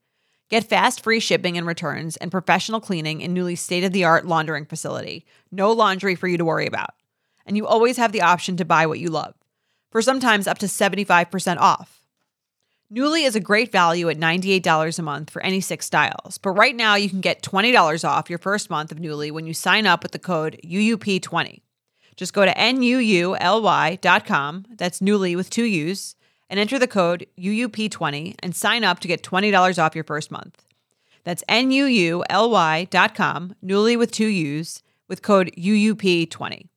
Get 0.50 0.62
fast 0.62 1.02
free 1.02 1.18
shipping 1.18 1.58
and 1.58 1.66
returns 1.66 2.16
and 2.16 2.30
professional 2.30 2.80
cleaning 2.80 3.22
in 3.22 3.34
Nuuly 3.34 3.58
state 3.58 3.82
of 3.82 3.90
the 3.90 4.04
art 4.04 4.24
laundering 4.24 4.64
facility. 4.64 5.26
No 5.50 5.72
laundry 5.72 6.14
for 6.14 6.28
you 6.28 6.38
to 6.38 6.44
worry 6.44 6.68
about. 6.68 6.90
And 7.44 7.56
you 7.56 7.66
always 7.66 7.96
have 7.96 8.12
the 8.12 8.22
option 8.22 8.56
to 8.58 8.64
buy 8.64 8.86
what 8.86 9.00
you 9.00 9.08
love, 9.08 9.34
for 9.90 10.00
sometimes 10.00 10.46
up 10.46 10.58
to 10.58 10.66
75% 10.66 11.56
off. 11.56 12.04
Nuuly 12.94 13.26
is 13.26 13.34
a 13.34 13.40
great 13.40 13.72
value 13.72 14.08
at 14.08 14.16
$98 14.16 15.00
a 15.00 15.02
month 15.02 15.28
for 15.28 15.42
any 15.42 15.60
six 15.60 15.86
styles, 15.86 16.38
but 16.38 16.50
right 16.50 16.76
now 16.76 16.94
you 16.94 17.10
can 17.10 17.20
get 17.20 17.42
$20 17.42 18.08
off 18.08 18.30
your 18.30 18.38
first 18.38 18.70
month 18.70 18.92
of 18.92 18.98
Nuuly 18.98 19.32
when 19.32 19.48
you 19.48 19.54
sign 19.54 19.88
up 19.88 20.04
with 20.04 20.12
the 20.12 20.20
code 20.20 20.60
UUP20. 20.62 21.62
Just 22.16 22.32
go 22.32 22.44
to 22.44 22.52
NUULY.com, 22.54 23.36
that's 24.76 25.00
Nuuly 25.00 25.36
with 25.36 25.50
two 25.50 25.64
U's, 25.64 26.16
and 26.50 26.60
enter 26.60 26.78
the 26.78 26.86
code 26.86 27.26
UUP20 27.38 28.36
and 28.42 28.54
sign 28.54 28.84
up 28.84 29.00
to 29.00 29.08
get 29.08 29.22
$20 29.22 29.82
off 29.82 29.94
your 29.94 30.04
first 30.04 30.30
month. 30.30 30.64
That's 31.24 31.44
NUULY.com, 31.48 32.26
Nuuly 33.64 33.98
with 33.98 34.12
two 34.12 34.26
U's, 34.26 34.82
with 35.08 35.22
code 35.22 35.50
UUP20. 35.56 36.68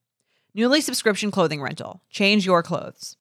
Nuuly 0.56 0.82
subscription 0.82 1.30
clothing 1.30 1.60
rental. 1.60 2.00
Change 2.10 2.46
your 2.46 2.62
clothes. 2.62 3.16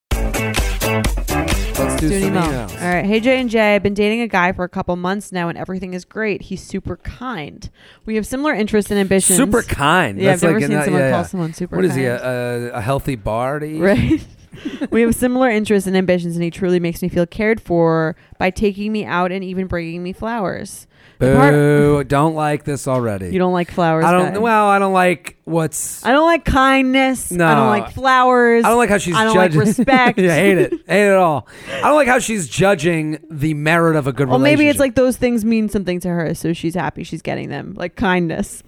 Let's 1.77 1.99
do 1.99 2.07
Do 2.07 2.19
some 2.21 2.29
email. 2.29 2.43
emails. 2.43 2.81
All 2.81 2.87
right. 2.87 3.05
Hey, 3.05 3.19
J 3.19 3.39
and 3.39 3.49
J. 3.49 3.75
I've 3.75 3.83
been 3.83 3.93
dating 3.93 4.21
a 4.21 4.27
guy 4.27 4.53
for 4.53 4.63
a 4.63 4.69
couple 4.69 4.95
months 4.95 5.31
now, 5.31 5.49
and 5.49 5.57
everything 5.57 5.93
is 5.93 6.05
great. 6.05 6.43
He's 6.43 6.63
super 6.63 6.95
kind. 6.97 7.69
We 8.05 8.15
have 8.15 8.25
similar 8.25 8.53
interests 8.53 8.91
and 8.91 8.99
ambitions. 8.99 9.37
Super 9.37 9.61
kind. 9.61 10.17
Yeah, 10.17 10.31
That's 10.31 10.43
I've 10.43 10.51
never 10.51 10.59
like, 10.61 10.69
seen 10.69 10.83
someone 10.83 11.01
yeah, 11.01 11.11
call 11.11 11.23
someone 11.25 11.53
super 11.53 11.75
What 11.75 11.85
is 11.85 11.95
he? 11.95 12.05
A, 12.05 12.15
a, 12.15 12.69
a 12.75 12.81
healthy 12.81 13.15
bar 13.15 13.59
to 13.59 13.65
eat? 13.65 13.79
Right. 13.79 14.25
we 14.89 15.01
have 15.01 15.15
similar 15.15 15.49
interests 15.49 15.85
and 15.85 15.97
ambitions, 15.97 16.35
and 16.35 16.43
he 16.43 16.49
truly 16.49 16.79
makes 16.79 17.01
me 17.01 17.09
feel 17.09 17.25
cared 17.25 17.59
for 17.59 18.15
by 18.37 18.51
taking 18.51 18.91
me 18.93 19.03
out 19.03 19.33
and 19.33 19.43
even 19.43 19.67
bringing 19.67 20.01
me 20.01 20.13
flowers. 20.13 20.87
Boo! 21.19 22.03
don't 22.03 22.35
like 22.35 22.63
this 22.63 22.87
already. 22.87 23.29
you 23.31 23.39
don't 23.39 23.53
like 23.53 23.71
flowers. 23.71 24.05
I 24.05 24.11
don't. 24.11 24.33
guy. 24.33 24.39
Well, 24.39 24.67
I 24.67 24.79
don't 24.79 24.93
like 24.93 25.37
what's. 25.45 26.05
I 26.05 26.11
don't 26.11 26.25
like 26.25 26.45
kindness. 26.45 27.31
No. 27.31 27.45
I 27.45 27.55
don't 27.55 27.69
like 27.69 27.93
flowers. 27.93 28.65
I 28.65 28.69
don't 28.69 28.77
like 28.77 28.89
how 28.89 28.97
she's 28.97 29.13
judging. 29.13 29.21
I 29.21 29.33
don't 29.33 29.35
judging. 29.35 29.59
like 29.59 29.67
respect. 29.67 30.19
yeah, 30.19 30.35
hate 30.35 30.57
it. 30.57 30.73
Hate 30.87 31.07
it 31.07 31.15
all. 31.15 31.47
I 31.71 31.81
don't 31.81 31.95
like 31.95 32.07
how 32.07 32.19
she's 32.19 32.47
judging 32.47 33.19
the 33.29 33.53
merit 33.53 33.95
of 33.95 34.07
a 34.07 34.13
good 34.13 34.27
Well, 34.27 34.39
maybe 34.39 34.67
it's 34.67 34.79
like 34.79 34.95
those 34.95 35.17
things 35.17 35.45
mean 35.45 35.69
something 35.69 35.99
to 36.01 36.09
her, 36.09 36.33
so 36.33 36.53
she's 36.53 36.75
happy 36.75 37.03
she's 37.03 37.21
getting 37.21 37.49
them, 37.49 37.73
like 37.77 37.95
kindness. 37.95 38.63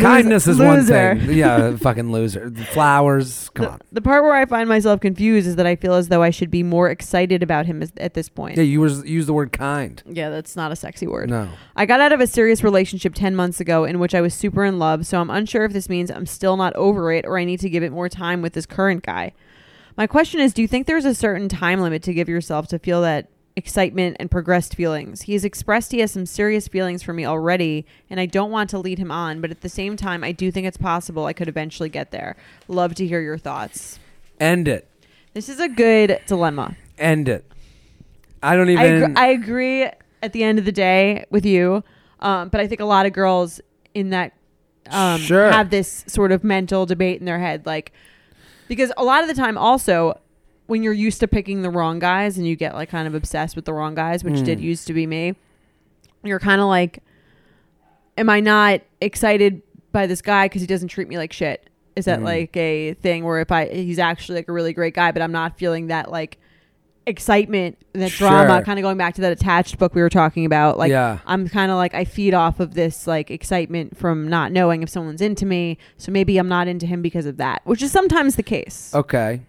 Kindness 0.00 0.46
is 0.48 0.58
loser. 0.58 0.66
one 1.14 1.18
thing. 1.20 1.36
Yeah, 1.36 1.76
fucking 1.76 2.10
loser. 2.12 2.50
Flowers. 2.72 3.50
Come 3.54 3.64
The, 3.66 3.70
on. 3.72 3.80
the 3.92 4.00
part 4.00 4.22
where 4.24 4.34
I 4.34 4.46
find 4.46 4.68
myself 4.68 5.00
confused 5.00 5.46
is 5.46 5.56
that 5.56 5.66
I 5.66 5.76
feel 5.76 5.94
as 5.94 6.08
though 6.08 6.22
I 6.22 6.30
should 6.30 6.50
be 6.50 6.62
more 6.62 6.88
excited 6.90 7.42
about 7.42 7.66
him 7.66 7.82
as, 7.82 7.92
at 7.98 8.14
this 8.14 8.28
point. 8.28 8.56
Yeah, 8.56 8.62
you 8.62 8.80
was 8.80 9.04
use 9.04 9.26
the 9.26 9.32
word 9.32 9.52
kind. 9.52 10.02
Yeah, 10.06 10.30
that's 10.30 10.56
not 10.56 10.72
a 10.72 10.76
sexy 10.76 11.06
word. 11.06 11.28
No. 11.30 11.48
I 11.76 11.84
got 11.86 12.00
out 12.00 12.12
of 12.12 12.20
a 12.20 12.26
serious 12.26 12.64
relationship 12.64 13.14
10 13.14 13.36
months 13.36 13.60
ago 13.60 13.84
in 13.84 13.98
which 13.98 14.14
I 14.14 14.20
was 14.20 14.32
super 14.34 14.64
in 14.64 14.78
love, 14.78 15.06
so 15.06 15.20
I'm 15.20 15.30
unsure 15.30 15.64
if 15.64 15.72
this 15.72 15.88
means 15.88 16.10
I'm 16.10 16.26
still 16.26 16.56
not 16.56 16.74
over 16.76 17.12
it 17.12 17.26
or 17.26 17.38
I 17.38 17.44
need 17.44 17.60
to 17.60 17.68
give 17.68 17.82
it 17.82 17.92
more 17.92 18.08
time 18.08 18.40
with 18.42 18.54
this 18.54 18.66
current 18.66 19.04
guy. 19.04 19.32
My 19.96 20.06
question 20.06 20.40
is 20.40 20.54
do 20.54 20.62
you 20.62 20.68
think 20.68 20.86
there's 20.86 21.04
a 21.04 21.14
certain 21.14 21.50
time 21.50 21.80
limit 21.80 22.02
to 22.04 22.14
give 22.14 22.28
yourself 22.28 22.66
to 22.68 22.78
feel 22.78 23.02
that 23.02 23.28
excitement 23.56 24.16
and 24.18 24.30
progressed 24.30 24.74
feelings? 24.74 25.22
He 25.22 25.32
has 25.34 25.44
expressed 25.44 25.92
he 25.92 26.00
has 26.00 26.10
some 26.12 26.26
serious 26.26 26.68
feelings 26.68 27.02
for 27.02 27.12
me 27.12 27.24
already, 27.24 27.86
and 28.10 28.18
I 28.18 28.26
don't 28.26 28.50
want 28.50 28.70
to 28.70 28.78
lead 28.78 28.98
him 28.98 29.10
on, 29.10 29.40
but 29.40 29.50
at 29.50 29.60
the 29.60 29.68
same 29.68 29.96
time, 29.96 30.24
I 30.24 30.32
do 30.32 30.50
think 30.50 30.66
it's 30.66 30.76
possible 30.76 31.26
I 31.26 31.32
could 31.32 31.48
eventually 31.48 31.88
get 31.88 32.10
there. 32.10 32.36
Love 32.68 32.94
to 32.96 33.06
hear 33.06 33.20
your 33.20 33.38
thoughts. 33.38 33.98
End 34.40 34.68
it. 34.68 34.88
This 35.34 35.48
is 35.48 35.60
a 35.60 35.68
good 35.68 36.20
dilemma. 36.26 36.76
End 36.98 37.28
it. 37.28 37.44
I 38.42 38.56
don't 38.56 38.68
I, 38.68 38.72
even. 38.72 39.02
agree, 39.02 39.14
I 39.16 39.26
agree 39.28 39.82
at 40.22 40.32
the 40.32 40.42
end 40.42 40.58
of 40.58 40.64
the 40.64 40.72
day 40.72 41.24
with 41.30 41.46
you, 41.46 41.84
um, 42.20 42.48
but 42.48 42.60
I 42.60 42.66
think 42.66 42.80
a 42.80 42.84
lot 42.84 43.06
of 43.06 43.12
girls 43.12 43.60
in 43.94 44.10
that 44.10 44.32
um, 44.90 45.20
Sure. 45.20 45.50
have 45.50 45.70
this 45.70 46.04
sort 46.08 46.32
of 46.32 46.42
mental 46.42 46.86
debate 46.86 47.20
in 47.20 47.26
their 47.26 47.38
head, 47.38 47.66
like 47.66 47.92
because 48.68 48.92
a 48.96 49.04
lot 49.04 49.22
of 49.22 49.28
the 49.28 49.34
time, 49.34 49.56
also 49.56 50.18
when 50.66 50.82
you're 50.82 50.92
used 50.92 51.20
to 51.20 51.28
picking 51.28 51.62
the 51.62 51.70
wrong 51.70 51.98
guys 51.98 52.38
and 52.38 52.46
you 52.46 52.56
get 52.56 52.74
like 52.74 52.88
kind 52.88 53.06
of 53.08 53.14
obsessed 53.14 53.56
with 53.56 53.64
the 53.64 53.72
wrong 53.72 53.94
guys, 53.94 54.24
which 54.24 54.34
Mm. 54.36 54.44
did 54.44 54.60
used 54.60 54.86
to 54.86 54.92
be 54.92 55.06
me, 55.06 55.34
you're 56.24 56.38
kind 56.38 56.60
of 56.60 56.68
like, 56.68 57.00
am 58.16 58.30
I 58.30 58.40
not 58.40 58.80
excited 59.00 59.62
by 59.90 60.06
this 60.06 60.22
guy 60.22 60.46
because 60.46 60.60
he 60.60 60.66
doesn't 60.66 60.88
treat 60.88 61.08
me 61.08 61.16
like 61.18 61.32
shit? 61.32 61.68
Is 61.96 62.06
that 62.06 62.20
Mhm. 62.20 62.24
like 62.24 62.56
a 62.56 62.94
thing 62.94 63.24
where 63.24 63.40
if 63.40 63.52
I 63.52 63.66
he's 63.66 63.98
actually 63.98 64.36
like 64.36 64.48
a 64.48 64.52
really 64.52 64.72
great 64.72 64.94
guy, 64.94 65.10
but 65.12 65.20
I'm 65.20 65.32
not 65.32 65.58
feeling 65.58 65.88
that 65.88 66.10
like 66.10 66.38
excitement, 67.04 67.76
that 67.94 68.12
drama, 68.12 68.56
Sure. 68.58 68.62
kind 68.64 68.78
of 68.78 68.82
going 68.84 68.96
back 68.96 69.14
to 69.16 69.20
that 69.22 69.32
attached 69.32 69.76
book 69.78 69.92
we 69.94 70.00
were 70.00 70.08
talking 70.08 70.44
about. 70.46 70.78
Like 70.78 70.90
Yeah. 70.90 71.18
I'm 71.26 71.48
kind 71.48 71.70
of 71.72 71.76
like 71.76 71.94
I 71.94 72.04
feed 72.04 72.32
off 72.32 72.60
of 72.60 72.74
this 72.74 73.06
like 73.08 73.30
excitement 73.30 73.96
from 73.96 74.28
not 74.28 74.52
knowing 74.52 74.82
if 74.84 74.88
someone's 74.88 75.20
into 75.20 75.44
me. 75.44 75.78
So 75.98 76.12
maybe 76.12 76.38
I'm 76.38 76.48
not 76.48 76.68
into 76.68 76.86
him 76.86 77.02
because 77.02 77.26
of 77.26 77.38
that, 77.38 77.60
which 77.64 77.82
is 77.82 77.90
sometimes 77.90 78.36
the 78.36 78.42
case. 78.44 78.92
okay. 78.94 79.40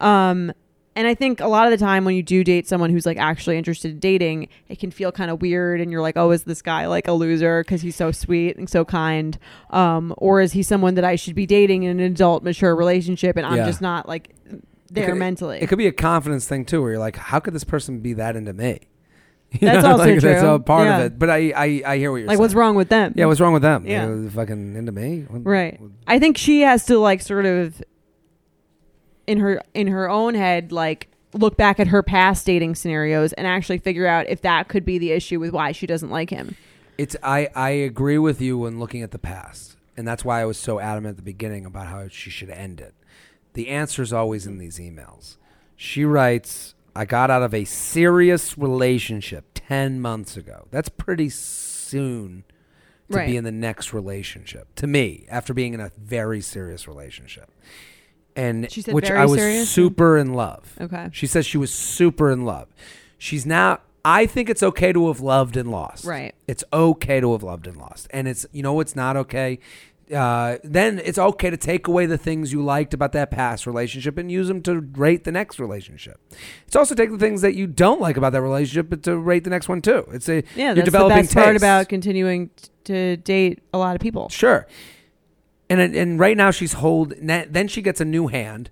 Um, 0.00 0.52
and 0.96 1.06
I 1.06 1.14
think 1.14 1.40
a 1.40 1.46
lot 1.46 1.66
of 1.66 1.70
the 1.70 1.76
time 1.82 2.04
when 2.04 2.16
you 2.16 2.22
do 2.22 2.42
date 2.42 2.66
someone 2.66 2.90
who's 2.90 3.06
like 3.06 3.16
actually 3.16 3.56
interested 3.56 3.92
in 3.92 4.00
dating, 4.00 4.48
it 4.68 4.78
can 4.80 4.90
feel 4.90 5.12
kind 5.12 5.30
of 5.30 5.40
weird, 5.40 5.80
and 5.80 5.90
you're 5.92 6.02
like, 6.02 6.16
oh, 6.16 6.30
is 6.32 6.42
this 6.44 6.62
guy 6.62 6.86
like 6.86 7.06
a 7.06 7.12
loser 7.12 7.62
because 7.62 7.80
he's 7.80 7.94
so 7.96 8.10
sweet 8.10 8.56
and 8.56 8.68
so 8.68 8.84
kind, 8.84 9.38
um, 9.70 10.12
or 10.18 10.40
is 10.40 10.52
he 10.52 10.62
someone 10.64 10.94
that 10.96 11.04
I 11.04 11.14
should 11.16 11.36
be 11.36 11.46
dating 11.46 11.84
in 11.84 12.00
an 12.00 12.04
adult, 12.06 12.42
mature 12.42 12.74
relationship, 12.74 13.36
and 13.36 13.46
I'm 13.46 13.58
Yeah. 13.58 13.66
just 13.66 13.80
not 13.80 14.08
like 14.08 14.34
there 14.90 15.06
could- 15.10 15.18
mentally. 15.18 15.60
It 15.60 15.68
could 15.68 15.78
be 15.78 15.86
a 15.86 15.92
confidence 15.92 16.48
thing 16.48 16.64
too, 16.64 16.82
where 16.82 16.90
you're 16.90 16.98
like, 17.00 17.16
how 17.16 17.38
could 17.38 17.54
this 17.54 17.64
person 17.64 18.00
be 18.00 18.12
that 18.14 18.34
into 18.36 18.52
me? 18.52 18.80
You 19.52 19.58
That's 19.66 19.82
know, 19.84 19.92
also 19.92 20.04
like, 20.04 20.20
That's 20.20 20.40
true. 20.42 20.50
a 20.50 20.58
part 20.60 20.86
Yeah. 20.86 20.98
of 20.98 21.04
it. 21.06 21.18
But 21.18 21.28
I, 21.30 21.52
I, 21.56 21.82
I 21.84 21.98
hear 21.98 22.10
what 22.12 22.18
you're 22.18 22.18
saying. 22.18 22.26
like, 22.26 22.28
saying. 22.34 22.38
what's 22.40 22.54
wrong 22.54 22.74
with 22.76 22.88
them? 22.88 23.14
Yeah, 23.16 23.26
what's 23.26 23.40
wrong 23.40 23.52
with 23.52 23.62
them? 23.62 23.84
Yeah. 23.86 24.06
They 24.06 24.12
were 24.12 24.30
fucking 24.30 24.76
into 24.76 24.92
me. 24.92 25.24
What- 25.28 25.44
Right. 25.44 25.80
I 26.06 26.18
think 26.20 26.36
she 26.38 26.60
has 26.60 26.84
to 26.86 26.98
like 27.00 27.20
sort 27.20 27.46
of 27.46 27.82
in 29.30 29.38
her 29.38 29.62
in 29.74 29.86
her 29.86 30.10
own 30.10 30.34
head 30.34 30.72
like 30.72 31.06
look 31.32 31.56
back 31.56 31.78
at 31.78 31.86
her 31.86 32.02
past 32.02 32.44
dating 32.44 32.74
scenarios 32.74 33.32
and 33.34 33.46
actually 33.46 33.78
figure 33.78 34.06
out 34.06 34.28
if 34.28 34.42
that 34.42 34.66
could 34.66 34.84
be 34.84 34.98
the 34.98 35.12
issue 35.12 35.38
with 35.38 35.52
why 35.52 35.70
she 35.70 35.86
doesn't 35.86 36.10
like 36.10 36.30
him. 36.30 36.56
It's 36.98 37.14
I, 37.22 37.48
I 37.54 37.70
agree 37.70 38.18
with 38.18 38.40
you 38.40 38.58
when 38.58 38.80
looking 38.80 39.02
at 39.02 39.12
the 39.12 39.18
past. 39.18 39.76
And 39.96 40.08
that's 40.08 40.24
why 40.24 40.40
I 40.40 40.44
was 40.44 40.58
so 40.58 40.80
adamant 40.80 41.12
at 41.12 41.16
the 41.18 41.22
beginning 41.22 41.64
about 41.64 41.86
how 41.86 42.08
she 42.08 42.30
should 42.30 42.50
end 42.50 42.80
it. 42.80 42.94
The 43.52 43.68
answer 43.68 44.02
is 44.02 44.12
always 44.12 44.46
in 44.46 44.58
these 44.58 44.78
emails. 44.78 45.36
She 45.76 46.04
writes, 46.04 46.74
I 46.96 47.04
got 47.04 47.30
out 47.30 47.42
of 47.42 47.54
a 47.54 47.64
serious 47.64 48.58
relationship 48.58 49.44
10 49.54 50.00
months 50.00 50.36
ago. 50.36 50.66
That's 50.70 50.88
pretty 50.88 51.28
soon 51.28 52.42
to 53.10 53.18
Right. 53.18 53.26
be 53.28 53.36
in 53.36 53.44
the 53.44 53.52
next 53.52 53.92
relationship. 53.92 54.68
To 54.76 54.86
me, 54.86 55.26
after 55.28 55.52
being 55.54 55.74
in 55.74 55.80
a 55.80 55.90
very 55.98 56.40
serious 56.40 56.88
relationship. 56.88 57.50
And 58.40 58.70
She 58.70 58.82
said 58.82 58.94
which 58.94 59.10
I 59.10 59.24
was 59.26 59.38
serious? 59.40 59.70
super 59.70 60.16
in 60.16 60.34
love. 60.34 60.74
Okay. 60.80 61.08
She 61.12 61.26
says 61.26 61.44
she 61.46 61.58
was 61.58 61.72
super 61.72 62.30
in 62.30 62.44
love. 62.44 62.68
She's 63.18 63.44
now 63.44 63.80
I 64.04 64.24
think 64.26 64.48
it's 64.48 64.62
okay 64.62 64.92
to 64.94 65.08
have 65.08 65.20
loved 65.20 65.56
and 65.58 65.70
lost. 65.70 66.04
Right. 66.06 66.34
It's 66.46 66.64
okay 66.72 67.20
to 67.20 67.32
have 67.32 67.42
loved 67.42 67.66
and 67.66 67.76
lost. 67.76 68.08
And 68.10 68.26
it's 68.28 68.46
you 68.52 68.62
know 68.62 68.72
what's 68.72 68.96
not 68.96 69.16
okay? 69.16 69.58
Uh, 70.12 70.56
then 70.64 71.00
it's 71.04 71.18
okay 71.18 71.50
to 71.50 71.56
take 71.56 71.86
away 71.86 72.04
the 72.04 72.18
things 72.18 72.50
you 72.52 72.60
liked 72.64 72.92
about 72.94 73.12
that 73.12 73.30
past 73.30 73.64
relationship 73.64 74.18
and 74.18 74.28
use 74.32 74.48
them 74.48 74.60
to 74.62 74.80
rate 74.80 75.22
the 75.22 75.30
next 75.30 75.60
relationship. 75.60 76.18
It's 76.66 76.74
also 76.74 76.96
take 76.96 77.12
the 77.12 77.18
things 77.18 77.42
that 77.42 77.54
you 77.54 77.68
don't 77.68 78.00
like 78.00 78.16
about 78.16 78.32
that 78.32 78.42
relationship 78.42 78.88
but 78.90 79.04
to 79.04 79.16
rate 79.16 79.44
the 79.44 79.50
next 79.50 79.68
one 79.68 79.80
too. 79.82 80.04
It's 80.12 80.28
a 80.28 80.42
Yeah, 80.56 80.72
you're 80.72 80.74
that's 80.74 80.78
the 80.78 80.84
developing 80.84 81.18
best 81.18 81.34
part 81.34 81.46
taste. 81.52 81.62
about 81.62 81.88
continuing 81.88 82.48
t- 82.56 82.68
to 82.84 83.16
date 83.18 83.60
a 83.72 83.78
lot 83.78 83.94
of 83.94 84.00
people. 84.00 84.28
Sure. 84.30 84.66
And 85.70 85.80
and 85.94 86.18
right 86.18 86.36
now 86.36 86.50
she's 86.50 86.74
hold. 86.74 87.14
Then 87.18 87.68
she 87.68 87.80
gets 87.80 88.00
a 88.00 88.04
new 88.04 88.26
hand 88.26 88.68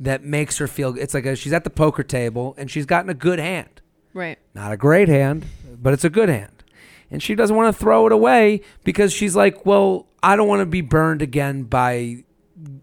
that 0.00 0.24
makes 0.24 0.58
her 0.58 0.66
feel. 0.66 0.96
It's 0.98 1.14
like 1.14 1.26
a, 1.26 1.36
she's 1.36 1.52
at 1.52 1.64
the 1.64 1.70
poker 1.70 2.02
table 2.02 2.54
and 2.58 2.70
she's 2.70 2.86
gotten 2.86 3.10
a 3.10 3.14
good 3.14 3.38
hand. 3.38 3.80
Right. 4.14 4.38
Not 4.54 4.72
a 4.72 4.76
great 4.76 5.08
hand, 5.08 5.46
but 5.80 5.92
it's 5.92 6.04
a 6.04 6.10
good 6.10 6.28
hand. 6.28 6.64
And 7.10 7.22
she 7.22 7.34
doesn't 7.34 7.54
want 7.54 7.74
to 7.74 7.78
throw 7.78 8.06
it 8.06 8.12
away 8.12 8.62
because 8.84 9.12
she's 9.12 9.36
like, 9.36 9.64
well, 9.64 10.06
I 10.22 10.36
don't 10.36 10.48
want 10.48 10.60
to 10.60 10.66
be 10.66 10.80
burned 10.80 11.22
again 11.22 11.64
by 11.64 12.24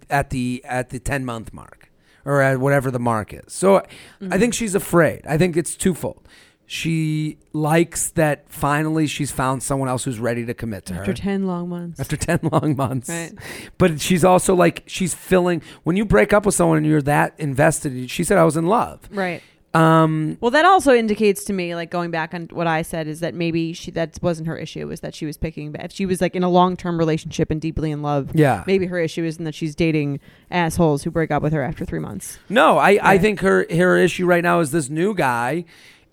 at 0.10 0.30
the 0.30 0.62
at 0.66 0.90
the 0.90 1.00
10 1.00 1.26
month 1.26 1.54
mark 1.54 1.92
or 2.24 2.42
at 2.42 2.60
whatever 2.60 2.90
the 2.90 3.00
mark 3.00 3.34
is. 3.34 3.54
So 3.54 3.78
I 3.78 3.82
mm-hmm. 4.22 4.40
think 4.40 4.54
she's 4.54 4.76
afraid. 4.76 5.22
I 5.28 5.38
think 5.38 5.56
it's 5.56 5.76
twofold. 5.76 6.28
She 6.68 7.38
likes 7.54 8.10
that 8.12 8.50
finally 8.50 9.06
she's 9.08 9.32
found 9.32 9.62
someone 9.62 9.88
else 9.88 10.04
who's 10.04 10.20
ready 10.20 10.46
to 10.46 10.54
commit 10.54 10.86
to 10.88 10.96
her. 10.96 11.02
After 11.02 11.14
10 11.14 11.46
long 11.46 11.70
months. 11.70 12.00
after 12.00 12.18
10 12.18 12.40
long 12.52 12.76
months. 12.76 13.10
Right. 13.10 13.34
But 13.78 14.02
she's 14.02 14.24
also 14.24 14.56
like, 14.56 14.84
she's 14.88 15.14
filling, 15.14 15.62
when 15.84 15.96
you 15.96 16.06
break 16.06 16.34
up 16.34 16.46
with 16.46 16.56
someone 16.56 16.78
and 16.78 16.86
you're 16.88 17.02
that 17.04 17.36
invested, 17.38 18.10
she 18.10 18.24
said, 18.24 18.38
I 18.38 18.44
was 18.44 18.58
in 18.58 18.66
love. 18.66 19.00
right. 19.12 19.42
Um, 19.76 20.38
Well, 20.40 20.52
that 20.52 20.64
also 20.64 20.94
indicates 20.94 21.44
to 21.46 21.54
me, 21.54 21.76
like 21.76 21.92
going 21.92 22.10
back 22.10 22.34
on 22.34 22.48
what 22.54 22.66
I 22.66 22.82
said, 22.82 23.08
is 23.08 23.20
that 23.20 23.34
maybe 23.34 23.74
she 23.74 23.92
that 23.92 24.18
wasn't 24.22 24.48
her 24.48 24.58
issue. 24.58 24.88
Was 24.88 25.02
that 25.02 25.14
she 25.14 25.26
was 25.26 25.36
picking? 25.36 25.76
If 25.78 25.92
she 25.92 26.06
was 26.06 26.22
like 26.22 26.34
in 26.34 26.44
a 26.44 26.50
long 26.50 26.78
term 26.78 26.98
relationship 26.98 27.52
and 27.52 27.60
deeply 27.60 27.92
in 27.92 28.02
love, 28.02 28.32
yeah. 28.34 28.64
maybe 28.66 28.86
her 28.86 28.98
issue 29.00 29.26
isn't 29.26 29.44
that 29.44 29.54
she's 29.54 29.76
dating 29.76 30.22
assholes 30.50 31.04
who 31.04 31.12
break 31.12 31.30
up 31.30 31.44
with 31.44 31.52
her 31.52 31.62
after 31.62 31.84
three 31.84 32.00
months. 32.00 32.40
No, 32.48 32.78
I, 32.78 33.00
I 33.04 33.18
think 33.18 33.42
her, 33.42 33.66
her 33.70 33.98
issue 33.98 34.26
right 34.26 34.44
now 34.44 34.62
is 34.62 34.72
this 34.72 34.90
new 34.90 35.14
guy. 35.14 35.66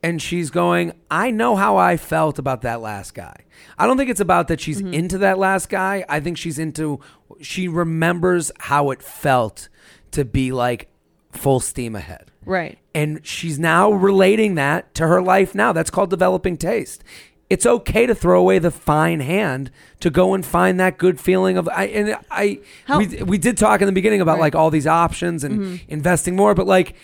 And 0.02 0.20
she's 0.20 0.50
going, 0.50 0.92
I 1.10 1.30
know 1.30 1.54
how 1.54 1.76
I 1.76 1.96
felt 1.96 2.38
about 2.38 2.62
that 2.62 2.80
last 2.80 3.14
guy. 3.14 3.36
I 3.78 3.86
don't 3.86 3.96
think 3.96 4.10
it's 4.10 4.20
about 4.20 4.48
that 4.48 4.60
she's 4.60 4.82
Mm-hmm. 4.82 4.94
into 4.94 5.18
that 5.18 5.38
last 5.38 5.68
guy. 5.68 6.04
I 6.08 6.18
think 6.18 6.36
she's 6.38 6.58
into, 6.58 6.98
she 7.40 7.68
remembers 7.68 8.50
how 8.58 8.90
it 8.90 9.00
felt 9.02 9.68
to 10.10 10.24
be 10.24 10.50
like 10.50 10.88
full 11.30 11.60
steam 11.60 11.94
ahead. 11.94 12.30
Right. 12.44 12.78
And 12.94 13.24
she's 13.24 13.58
now 13.60 13.92
relating 13.92 14.56
that 14.56 14.92
to 14.96 15.06
her 15.06 15.22
life 15.22 15.54
now. 15.54 15.72
That's 15.72 15.90
called 15.90 16.10
developing 16.10 16.56
taste. 16.56 17.04
It's 17.48 17.64
okay 17.66 18.06
to 18.06 18.14
throw 18.14 18.40
away 18.40 18.58
the 18.58 18.70
fine 18.72 19.20
hand 19.20 19.70
to 20.00 20.10
go 20.10 20.34
and 20.34 20.44
find 20.44 20.80
that 20.80 20.98
good 20.98 21.20
feeling 21.20 21.56
of 21.58 21.68
I 21.68 21.84
and 21.84 22.16
I 22.30 22.60
How- 22.86 22.98
we, 22.98 23.22
we 23.22 23.38
did 23.38 23.56
talk 23.56 23.80
in 23.80 23.86
the 23.86 23.92
beginning 23.92 24.20
about 24.20 24.32
Right. 24.34 24.40
like 24.40 24.54
all 24.56 24.70
these 24.70 24.86
options 24.86 25.44
and 25.44 25.80
investing 25.86 26.34
more, 26.34 26.54
but 26.54 26.66
like 26.66 26.94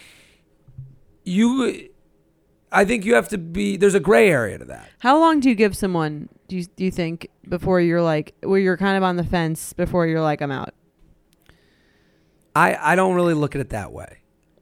you 1.25 1.89
I 2.71 2.85
think 2.85 3.05
you 3.05 3.15
have 3.15 3.29
to 3.31 3.39
be 3.39 3.77
there's 3.77 3.95
a 3.95 4.01
gray 4.01 4.31
area 4.31 4.59
to 4.59 4.65
that. 4.67 4.89
How 4.99 5.19
long 5.19 5.41
do 5.41 5.49
you 5.49 5.55
give 5.55 5.77
someone? 5.77 6.29
Do 6.49 6.57
you 6.57 6.65
do 6.65 6.85
you 6.85 6.91
think 6.91 7.29
before 7.49 7.81
you're 7.81 8.03
like 8.03 8.35
where 8.43 8.61
you're 8.61 8.77
kind 8.77 8.97
of 8.97 9.03
on 9.03 9.17
the 9.17 9.25
fence 9.25 9.73
before 9.73 10.07
you're 10.07 10.21
like 10.21 10.41
I'm 10.43 10.51
out 10.51 10.75
I 12.55 12.93
I 12.93 12.97
don't 12.97 13.15
really 13.15 13.35
look 13.35 13.55
at 13.55 13.61
it 13.61 13.71
that 13.71 13.93
way. 13.93 14.19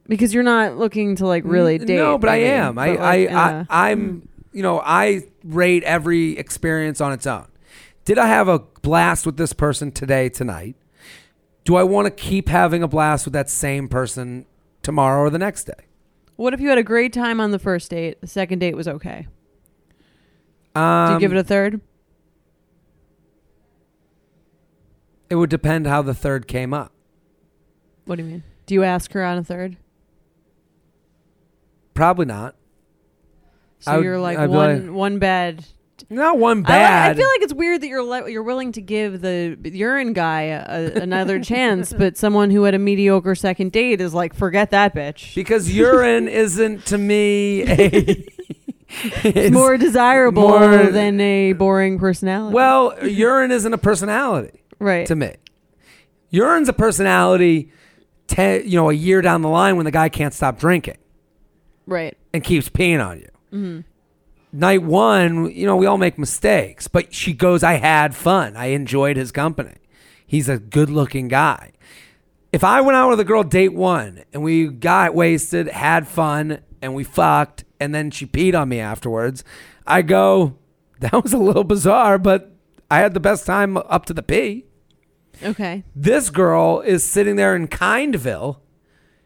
because 0.07 0.33
you're 0.33 0.43
not 0.43 0.77
looking 0.77 1.15
to 1.17 1.27
like 1.27 1.43
really 1.45 1.77
date. 1.77 1.97
No, 1.97 2.17
but 2.17 2.29
I 2.29 2.37
am. 2.37 2.77
I 2.77 2.91
like, 2.91 2.99
I, 2.99 3.65
I 3.69 3.89
I'm 3.91 4.27
you 4.53 4.63
know, 4.63 4.79
I 4.83 5.23
rate 5.43 5.83
every 5.83 6.37
experience 6.37 7.01
on 7.01 7.11
its 7.11 7.27
own. 7.27 7.47
Did 8.05 8.17
I 8.17 8.27
have 8.27 8.47
a 8.47 8.59
blast 8.59 9.25
with 9.25 9.37
this 9.37 9.53
person 9.53 9.91
today 9.91 10.29
tonight? 10.29 10.75
Do 11.65 11.75
I 11.75 11.83
want 11.83 12.05
to 12.05 12.11
keep 12.11 12.47
having 12.47 12.81
a 12.81 12.87
blast 12.87 13.25
with 13.25 13.33
that 13.33 13.49
same 13.49 13.89
person 13.89 14.45
tomorrow 14.81 15.23
or 15.23 15.29
the 15.29 15.37
next 15.37 15.65
day? 15.65 15.86
What 16.37 16.53
if 16.53 16.61
you 16.61 16.69
had 16.69 16.77
a 16.77 16.83
great 16.83 17.11
time 17.13 17.39
on 17.41 17.51
the 17.51 17.59
first 17.59 17.89
date? 17.91 18.21
The 18.21 18.27
second 18.27 18.59
date 18.59 18.75
was 18.75 18.87
okay. 18.87 19.27
Um, 20.75 21.07
Do 21.07 21.13
you 21.15 21.19
give 21.19 21.33
it 21.33 21.37
a 21.39 21.43
third? 21.43 21.81
it 25.29 25.35
would 25.35 25.49
depend 25.49 25.87
how 25.87 26.01
the 26.01 26.13
third 26.13 26.47
came 26.47 26.73
up. 26.73 26.93
What 28.05 28.15
do 28.15 28.23
you 28.23 28.29
mean? 28.29 28.43
Do 28.65 28.73
you 28.75 28.83
ask 28.83 29.11
her 29.11 29.25
on 29.25 29.37
a 29.37 29.43
third? 29.43 29.75
Probably 31.93 32.25
not. 32.25 32.55
So 33.79 33.91
I 33.91 33.97
would- 33.97 34.05
you're 34.05 34.19
like 34.19 34.37
I'd 34.37 34.47
be 34.47 34.55
one 34.55 34.87
like- 34.87 34.95
one 34.95 35.19
bad. 35.19 35.65
Not 36.09 36.37
one 36.37 36.59
I, 36.59 36.69
bad. 36.69 37.11
I 37.11 37.13
feel 37.19 37.27
like 37.27 37.41
it's 37.41 37.53
weird 37.53 37.81
that 37.81 37.87
you're 37.87 38.03
le- 38.03 38.29
you're 38.29 38.43
willing 38.43 38.71
to 38.73 38.81
give 38.81 39.21
the 39.21 39.57
urine 39.63 40.13
guy 40.13 40.41
a, 40.43 40.93
another 40.93 41.39
chance, 41.43 41.91
but 41.93 42.17
someone 42.17 42.51
who 42.51 42.63
had 42.63 42.73
a 42.73 42.79
mediocre 42.79 43.35
second 43.35 43.71
date 43.71 43.99
is 44.01 44.13
like, 44.13 44.33
forget 44.33 44.71
that 44.71 44.93
bitch. 44.95 45.33
because 45.35 45.71
urine 45.73 46.27
isn't 46.29 46.85
to 46.87 46.97
me 46.97 47.63
a 47.63 48.25
It's 49.23 49.53
more 49.53 49.77
desirable 49.77 50.47
more- 50.47 50.87
than 50.91 51.19
a 51.19 51.53
boring 51.53 51.99
personality. 51.99 52.53
well, 52.53 52.95
urine 53.05 53.51
isn't 53.51 53.73
a 53.73 53.77
personality. 53.77 54.61
right. 54.79 55.05
to 55.07 55.15
me. 55.15 55.33
Urine's 56.29 56.67
a 56.69 56.73
personality, 56.73 57.71
te- 58.27 58.63
you 58.63 58.75
know, 58.77 58.89
a 58.89 58.93
year 58.93 59.21
down 59.21 59.41
the 59.41 59.47
line 59.49 59.75
when 59.77 59.85
the 59.85 59.91
guy 59.91 60.09
can't 60.09 60.33
stop 60.33 60.57
drinking 60.59 60.97
right. 61.85 62.17
and 62.33 62.43
keeps 62.43 62.69
peeing 62.69 63.05
on 63.05 63.19
you. 63.19 63.27
Mm-hmm. 63.53 63.79
Night 64.51 64.81
one, 64.81 65.51
you 65.51 65.65
know, 65.65 65.75
we 65.75 65.85
all 65.85 65.97
make 65.97 66.17
mistakes, 66.17 66.87
but 66.87 67.13
she 67.13 67.33
goes, 67.33 67.63
I 67.63 67.73
had 67.73 68.15
fun. 68.15 68.55
I 68.55 68.67
enjoyed 68.67 69.17
his 69.17 69.31
company. 69.31 69.75
He's 70.25 70.49
a 70.49 70.57
good 70.57 70.89
looking 70.89 71.27
guy. 71.27 71.73
If 72.53 72.63
I 72.63 72.81
went 72.81 72.95
out 72.95 73.09
with 73.09 73.19
a 73.19 73.25
girl 73.25 73.43
date 73.43 73.73
one 73.73 74.23
and 74.33 74.41
we 74.41 74.67
got 74.67 75.13
wasted, 75.13 75.67
had 75.67 76.07
fun, 76.07 76.61
and 76.81 76.95
we 76.95 77.03
fucked, 77.03 77.65
and 77.79 77.93
then 77.93 78.09
she 78.11 78.25
peed 78.25 78.59
on 78.59 78.69
me 78.69 78.79
afterwards, 78.79 79.43
I 79.85 80.01
go, 80.01 80.57
that 80.99 81.23
was 81.23 81.33
a 81.33 81.37
little 81.37 81.63
bizarre, 81.63 82.17
but 82.17 82.51
I 82.89 82.99
had 82.99 83.13
the 83.13 83.19
best 83.19 83.45
time 83.45 83.77
up 83.77 84.05
to 84.05 84.13
the 84.13 84.23
pee. 84.23 84.65
Okay. 85.43 85.83
This 85.95 86.29
girl 86.29 86.81
is 86.81 87.03
sitting 87.03 87.35
there 87.35 87.55
in 87.55 87.67
Kindville. 87.67 88.61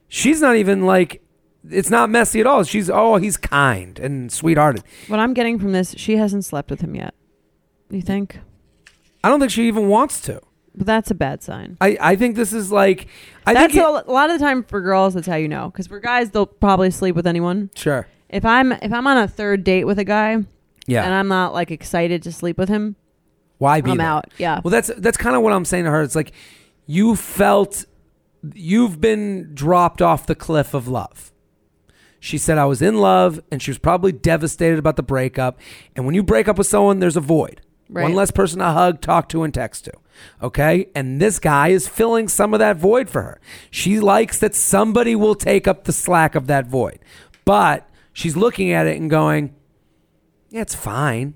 She's 0.07 0.41
not 0.41 0.57
even 0.57 0.85
like, 0.85 1.23
it's 1.69 1.89
not 1.89 2.09
messy 2.09 2.39
at 2.39 2.47
all. 2.47 2.63
She's, 2.63 2.89
oh, 2.89 3.17
he's 3.17 3.37
kind 3.37 3.99
and 3.99 4.31
sweethearted. 4.31 4.83
What 5.07 5.19
I'm 5.19 5.33
getting 5.33 5.59
from 5.59 5.71
this, 5.73 5.93
she 5.97 6.17
hasn't 6.17 6.45
slept 6.45 6.69
with 6.71 6.81
him 6.81 6.95
yet. 6.95 7.13
You 7.89 8.01
think? 8.01 8.39
I 9.23 9.29
don't 9.29 9.39
think 9.39 9.51
she 9.51 9.67
even 9.67 9.87
wants 9.87 10.21
to. 10.21 10.41
But 10.73 10.87
that's 10.87 11.11
a 11.11 11.15
bad 11.15 11.43
sign. 11.43 11.77
I, 11.81 11.97
I 11.99 12.15
think 12.15 12.35
this 12.37 12.53
is 12.53 12.71
like, 12.71 13.07
I 13.45 13.53
that's 13.53 13.73
think. 13.73 13.85
a, 13.85 13.95
it- 13.97 14.07
a 14.07 14.11
lot 14.11 14.29
of 14.29 14.39
the 14.39 14.45
time 14.45 14.63
for 14.63 14.79
girls. 14.81 15.13
That's 15.13 15.27
how 15.27 15.35
you 15.35 15.49
know. 15.49 15.69
Because 15.69 15.87
for 15.87 15.99
guys, 15.99 16.31
they'll 16.31 16.45
probably 16.45 16.89
sleep 16.91 17.15
with 17.15 17.27
anyone. 17.27 17.69
sure. 17.75 18.07
If 18.29 18.45
I'm 18.45 18.71
if 18.71 18.93
I'm 18.93 19.05
on 19.07 19.17
a 19.17 19.27
third 19.27 19.65
date 19.65 19.83
with 19.83 19.99
a 19.99 20.05
guy 20.05 20.37
Yeah. 20.87 21.03
and 21.03 21.13
I'm 21.13 21.27
not 21.27 21.53
like 21.53 21.69
excited 21.69 22.23
to 22.23 22.31
sleep 22.31 22.57
with 22.57 22.69
him, 22.69 22.95
Why 23.57 23.81
be 23.81 23.91
I'm 23.91 23.97
there? 23.97 24.07
out. 24.07 24.31
Yeah. 24.37 24.61
Well, 24.63 24.71
that's 24.71 24.89
that's 24.97 25.17
kind 25.17 25.35
of 25.35 25.41
what 25.41 25.51
I'm 25.51 25.65
saying 25.65 25.83
to 25.83 25.91
her. 25.91 26.01
It's 26.01 26.15
like 26.15 26.31
you 26.85 27.17
felt 27.17 27.83
you've 28.53 29.01
been 29.01 29.53
dropped 29.53 30.01
off 30.01 30.25
the 30.25 30.35
cliff 30.35 30.73
of 30.73 30.87
love. 30.87 31.30
She 32.23 32.37
said 32.37 32.59
I 32.59 32.65
was 32.65 32.83
in 32.83 32.99
love 32.99 33.41
and 33.51 33.61
she 33.63 33.71
was 33.71 33.79
probably 33.79 34.11
devastated 34.11 34.77
about 34.77 34.95
the 34.95 35.01
breakup. 35.03 35.59
And 35.95 36.05
when 36.05 36.13
you 36.13 36.21
break 36.21 36.47
up 36.47 36.57
with 36.59 36.67
someone, 36.67 36.99
there's 36.99 37.17
a 37.17 37.19
void. 37.21 37.61
Right. 37.89 38.03
One 38.03 38.13
less 38.13 38.29
person 38.29 38.59
to 38.59 38.65
hug, 38.65 39.01
talk 39.01 39.27
to, 39.29 39.41
and 39.41 39.51
text 39.51 39.85
to. 39.85 39.91
Okay. 40.41 40.87
And 40.93 41.19
this 41.19 41.39
guy 41.39 41.69
is 41.69 41.87
filling 41.87 42.27
some 42.27 42.53
of 42.53 42.59
that 42.59 42.77
void 42.77 43.09
for 43.09 43.23
her. 43.23 43.41
She 43.71 43.99
likes 43.99 44.37
that 44.37 44.53
somebody 44.53 45.15
will 45.15 45.33
take 45.33 45.67
up 45.67 45.85
the 45.85 45.91
slack 45.91 46.35
of 46.35 46.45
that 46.45 46.67
void. 46.67 46.99
But 47.43 47.89
she's 48.13 48.37
looking 48.37 48.71
at 48.71 48.85
it 48.85 49.01
and 49.01 49.09
going, 49.09 49.55
yeah, 50.51 50.61
it's 50.61 50.75
fine. 50.75 51.33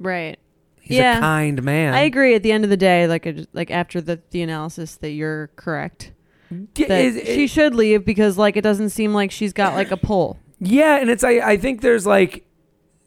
Right. 0.00 0.38
He's 0.80 0.96
Yeah. 0.96 1.18
a 1.18 1.20
kind 1.20 1.62
man. 1.62 1.92
I 1.92 2.00
agree. 2.00 2.34
At 2.34 2.42
the 2.42 2.50
end 2.50 2.64
of 2.64 2.70
the 2.70 2.78
day, 2.78 3.06
like 3.06 3.24
just- 3.24 3.48
like 3.52 3.70
after 3.70 4.00
the 4.00 4.20
the 4.30 4.40
analysis, 4.40 4.96
that 4.96 5.10
you're 5.10 5.48
correct. 5.54 6.12
She 6.76 7.46
should 7.46 7.74
leave 7.74 8.04
because 8.04 8.38
like 8.38 8.56
it 8.56 8.62
doesn't 8.62 8.90
seem 8.90 9.12
like 9.14 9.30
she's 9.30 9.52
got 9.52 9.74
like 9.74 9.90
a 9.90 9.96
pull. 10.08 10.38
Yeah, 10.60 10.96
and 10.96 11.10
it's 11.10 11.24
I 11.24 11.38
I 11.52 11.56
think 11.56 11.80
there's 11.82 12.06
like 12.06 12.44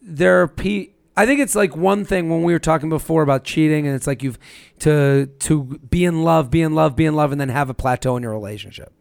there 0.01 0.41
are 0.41 0.47
pe- 0.47 0.87
I 1.17 1.25
think 1.25 1.39
it's 1.41 1.55
like 1.55 1.75
one 1.75 2.05
thing 2.05 2.29
when 2.29 2.43
we 2.43 2.53
were 2.53 2.59
talking 2.59 2.89
before 2.89 3.23
about 3.23 3.43
cheating, 3.43 3.85
and 3.87 3.95
it's 3.95 4.07
like 4.07 4.23
you've 4.23 4.39
to 4.79 5.27
to 5.39 5.63
be 5.89 6.05
in 6.05 6.23
love, 6.23 6.49
be 6.49 6.61
in 6.61 6.73
love, 6.75 6.95
be 6.95 7.05
in 7.05 7.15
love, 7.15 7.31
and 7.31 7.41
then 7.41 7.49
have 7.49 7.69
a 7.69 7.73
plateau 7.73 8.15
in 8.17 8.23
your 8.23 8.31
relationship. 8.31 8.93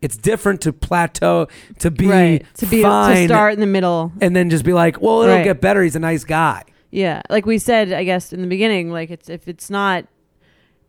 It's 0.00 0.16
different 0.16 0.60
to 0.62 0.72
plateau 0.72 1.46
to 1.78 1.90
be 1.90 2.08
right. 2.08 2.44
To 2.56 2.66
be 2.66 2.82
fine, 2.82 3.28
to 3.28 3.34
start 3.34 3.54
in 3.54 3.60
the 3.60 3.66
middle. 3.66 4.10
and 4.20 4.34
then 4.34 4.50
just 4.50 4.64
be 4.64 4.72
like, 4.72 5.00
well, 5.00 5.22
it'll 5.22 5.36
Right. 5.36 5.44
get 5.44 5.60
better. 5.60 5.80
He's 5.82 5.94
a 5.94 6.00
nice 6.00 6.24
guy. 6.24 6.64
Yeah, 6.90 7.22
like 7.30 7.46
we 7.46 7.58
said, 7.58 7.92
I 7.92 8.02
guess 8.02 8.32
in 8.32 8.40
the 8.42 8.48
beginning, 8.48 8.90
like 8.90 9.10
it's 9.10 9.28
if 9.30 9.46
it's 9.46 9.70
not 9.70 10.06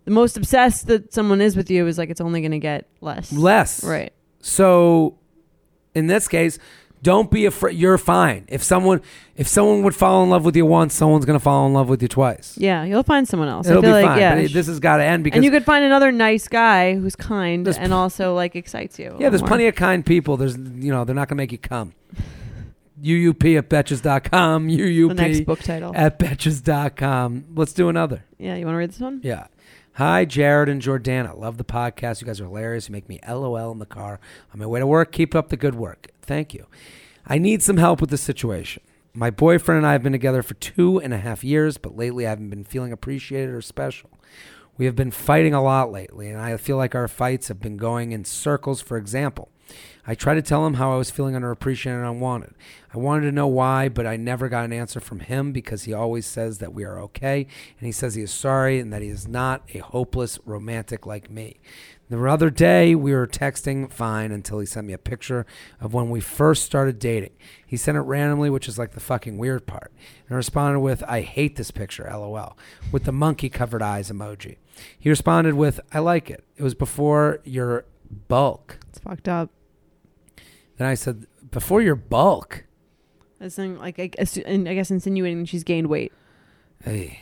the 0.06 0.12
most 0.12 0.38
obsessed 0.38 0.88
that 0.88 1.14
someone 1.14 1.42
is 1.42 1.56
with 1.56 1.70
you 1.70 1.88
is 1.88 1.98
like 1.98 2.10
it's 2.10 2.22
only 2.22 2.42
going 2.42 2.52
to 2.52 2.60
get 2.60 2.88
less. 3.02 3.32
Less, 3.32 3.84
Right. 3.84 4.14
So, 4.42 5.18
in 5.96 6.08
this 6.08 6.28
case, 6.28 6.60
don't 7.02 7.30
be 7.32 7.46
afraid. 7.46 7.78
You're 7.78 7.98
fine. 7.98 8.46
If 8.48 8.64
someone 8.64 9.02
if 9.36 9.48
someone 9.48 9.84
would 9.84 9.96
fall 9.96 10.24
in 10.24 10.30
love 10.30 10.44
with 10.46 10.56
you 10.56 10.66
once, 10.66 10.94
someone's 10.94 11.26
gonna 11.26 11.40
fall 11.40 11.66
in 11.68 11.74
love 11.74 11.90
with 11.90 12.02
you 12.02 12.08
twice. 12.08 12.58
Yeah, 12.58 12.84
you'll 12.86 13.04
find 13.04 13.28
someone 13.28 13.50
else. 13.50 13.68
It'll 13.68 13.80
I 13.80 13.82
feel 13.82 13.90
be 13.92 13.94
like 13.94 14.06
fine. 14.06 14.20
yeah. 14.20 14.36
but 14.36 14.44
it- 14.46 14.54
this 14.54 14.68
has 14.68 14.80
got 14.80 14.98
to 14.98 15.04
end 15.04 15.24
because 15.26 15.38
and 15.38 15.44
you 15.46 15.52
could 15.52 15.66
find 15.66 15.84
another 15.86 16.12
nice 16.14 16.48
guy 16.48 16.96
who's 16.96 17.16
kind 17.16 17.68
and 17.68 17.94
also 17.94 18.34
like 18.36 18.56
excites 18.56 18.98
you. 19.00 19.16
Yeah, 19.20 19.30
there's 19.30 19.42
more. 19.42 19.48
plenty 19.50 19.68
of 19.68 19.76
kind 19.76 20.06
people. 20.06 20.38
There's, 20.38 20.56
you 20.58 20.92
know, 20.94 21.04
they're 21.04 21.16
not 21.16 21.28
going 21.28 21.36
to 21.38 21.42
make 21.42 21.52
you 21.52 21.58
come. 21.58 21.94
UUP 23.02 23.58
at 23.58 23.70
betches.com. 23.70 24.68
UUP 24.70 25.08
the 25.10 25.14
next 25.14 25.42
book 25.42 25.60
title. 25.60 25.92
at 25.96 26.20
betches.com. 26.20 27.46
Let's 27.56 27.74
do 27.74 27.90
another. 27.90 28.24
yeah, 28.38 28.56
you 28.56 28.66
want 28.66 28.76
to 28.76 28.80
read 28.80 28.90
this 28.92 29.00
one? 29.00 29.20
Yeah. 29.24 29.48
Hi, 29.98 30.26
Jared 30.26 30.70
and 30.70 30.82
Jordana. 30.82 31.38
Love 31.38 31.58
the 31.58 31.64
podcast. 31.64 32.20
You 32.20 32.26
guys 32.26 32.42
are 32.42 32.46
hilarious. 32.46 32.90
You 32.90 32.94
make 32.94 33.08
me 33.08 33.20
LOL 33.30 33.72
in 33.72 33.78
the 33.78 33.86
car 33.86 34.20
on 34.52 34.60
my 34.60 34.66
way 34.66 34.80
to 34.80 34.88
work. 34.88 35.12
Keep 35.12 35.36
up 35.36 35.50
the 35.50 35.56
good 35.56 35.76
work. 35.76 36.08
Thank 36.24 36.52
you. 36.52 36.66
I 37.28 37.38
need 37.38 37.62
some 37.62 37.78
help 37.78 38.02
with 38.02 38.10
the 38.10 38.18
situation. 38.18 38.82
My 39.14 39.30
boyfriend 39.30 39.78
and 39.78 39.86
I 39.86 39.92
have 39.92 40.02
been 40.02 40.12
together 40.12 40.42
for 40.42 40.56
two 40.56 41.00
and 41.00 41.14
a 41.14 41.20
half 41.20 41.44
years, 41.44 41.78
but 41.78 41.96
lately 41.96 42.26
I 42.26 42.32
haven't 42.32 42.50
been 42.50 42.64
feeling 42.64 42.92
appreciated 42.92 43.54
or 43.54 43.62
special. 43.62 44.10
We 44.80 44.86
have 44.86 44.96
been 44.96 45.12
fighting 45.12 45.54
a 45.54 45.62
lot 45.62 45.92
lately, 45.92 46.28
and 46.28 46.42
I 46.42 46.58
feel 46.58 46.78
like 46.78 46.96
our 46.96 47.08
fights 47.08 47.50
have 47.50 47.60
been 47.60 47.78
going 47.78 48.14
in 48.14 48.26
circles. 48.26 48.82
For 48.82 48.98
example, 48.98 49.52
I 50.06 50.16
tried 50.16 50.36
to 50.36 50.42
tell 50.42 50.66
him 50.66 50.74
how 50.74 50.92
I 50.94 50.98
was 50.98 51.10
feeling 51.10 51.34
underappreciated 51.34 51.98
and 51.98 52.06
unwanted. 52.06 52.56
I 52.94 52.98
wanted 52.98 53.26
to 53.26 53.32
know 53.32 53.48
why, 53.48 53.88
but 53.88 54.06
I 54.06 54.18
never 54.18 54.50
got 54.50 54.66
an 54.66 54.74
answer 54.74 55.00
from 55.00 55.22
him 55.22 55.54
because 55.54 55.84
he 55.84 55.94
always 55.94 56.26
says 56.26 56.58
that 56.58 56.74
we 56.74 56.84
are 56.84 57.00
okay, 57.04 57.48
and 57.80 57.86
he 57.86 57.92
says 57.92 58.16
he 58.16 58.22
is 58.22 58.32
sorry 58.32 58.80
and 58.80 58.92
that 58.92 59.02
he 59.02 59.08
is 59.08 59.28
not 59.28 59.64
a 59.74 59.80
hopeless 59.80 60.40
romantic 60.46 61.06
like 61.06 61.30
me. 61.30 61.62
The 62.10 62.22
other 62.26 62.50
day, 62.50 62.94
we 62.96 63.14
were 63.14 63.26
texting 63.26 63.90
fine 63.90 64.32
until 64.32 64.60
he 64.60 64.66
sent 64.66 64.86
me 64.86 64.94
a 64.94 65.00
picture 65.00 65.46
of 65.80 65.94
when 65.94 66.10
we 66.10 66.20
first 66.20 66.64
started 66.64 67.00
dating. 67.00 67.32
He 67.66 67.78
sent 67.78 67.98
it 67.98 68.02
randomly, 68.02 68.50
which 68.50 68.68
is 68.68 68.78
like 68.78 68.92
the 68.92 69.00
fucking 69.00 69.38
weird 69.38 69.66
part. 69.66 69.92
And 70.28 70.36
responded 70.36 70.82
with, 70.82 71.02
I 71.08 71.22
hate 71.22 71.56
this 71.56 71.72
picture, 71.72 72.08
lol, 72.12 72.58
with 72.92 73.06
the 73.06 73.12
monkey 73.14 73.50
covered 73.50 73.82
eyes 73.82 74.12
emoji. 74.12 74.58
He 75.00 75.10
responded 75.10 75.56
with, 75.56 75.80
I 75.92 76.00
like 76.00 76.30
it. 76.30 76.44
It 76.58 76.62
was 76.62 76.76
before 76.76 77.40
your 77.46 77.86
bulk. 78.28 78.78
It's 78.90 79.00
fucked 79.00 79.28
up. 79.30 79.50
Then 80.78 80.88
I 80.88 80.94
said, 80.96 81.26
before 81.52 81.82
your 81.82 81.96
bulk? 81.96 82.64
It's 83.40 83.56
saying, 83.56 83.78
like 83.78 84.00
I, 84.00 84.08
guess- 84.08 84.38
and 84.38 84.68
I 84.70 84.74
guess 84.74 84.90
insinuating 84.92 85.46
she's 85.46 85.64
gained 85.64 85.88
weight. 85.88 86.12
Hey, 86.84 87.20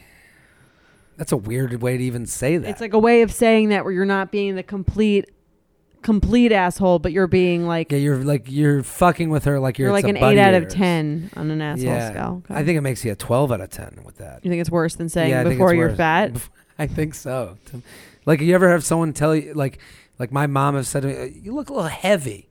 that's 1.17 1.31
a 1.31 1.37
weird 1.37 1.81
way 1.81 1.97
to 1.97 2.03
even 2.03 2.25
say 2.25 2.57
that. 2.57 2.67
It's 2.69 2.81
like 2.81 2.93
a 2.93 2.99
way 2.99 3.21
of 3.21 3.31
saying 3.31 3.69
that 3.69 3.83
where 3.83 3.93
you're 3.93 4.05
not 4.05 4.31
being 4.31 4.55
the 4.55 4.63
complete, 4.63 5.29
complete 6.01 6.51
asshole, 6.51 6.99
but 6.99 7.11
you're 7.11 7.27
being 7.27 7.67
like 7.67 7.91
yeah, 7.91 7.97
you're 7.99 8.23
like 8.23 8.45
you're 8.49 8.81
fucking 8.81 9.29
with 9.29 9.45
her 9.45 9.59
like 9.59 9.77
you're, 9.77 9.89
you're 9.89 9.93
like 9.93 10.05
an 10.05 10.17
eight 10.17 10.37
out 10.39 10.53
of 10.55 10.67
ten 10.67 11.29
on 11.35 11.51
an 11.51 11.61
asshole 11.61 11.85
Yeah, 11.85 12.09
scale. 12.11 12.43
Okay. 12.45 12.59
I 12.59 12.63
think 12.65 12.77
it 12.77 12.81
makes 12.81 13.05
you 13.05 13.11
a 13.11 13.15
twelve 13.15 13.51
out 13.51 13.61
of 13.61 13.69
ten 13.69 13.99
with 14.03 14.17
that. 14.17 14.43
you 14.43 14.49
think 14.49 14.61
it's 14.61 14.71
worse 14.71 14.95
than 14.95 15.09
saying 15.09 15.29
Yeah, 15.29 15.43
before 15.43 15.73
you're 15.75 15.89
worse. 15.89 15.97
fat. 15.97 16.31
I 16.79 16.87
think 16.87 17.13
so. 17.13 17.57
Like, 18.25 18.39
you 18.41 18.55
ever 18.55 18.69
have 18.69 18.83
someone 18.83 19.13
tell 19.13 19.35
you, 19.35 19.53
like, 19.53 19.77
like 20.17 20.31
my 20.31 20.47
mom 20.47 20.75
has 20.75 20.87
said 20.87 21.01
to 21.03 21.07
me, 21.07 21.39
you 21.43 21.53
look 21.53 21.69
a 21.69 21.73
little 21.73 21.87
heavy. 21.89 22.47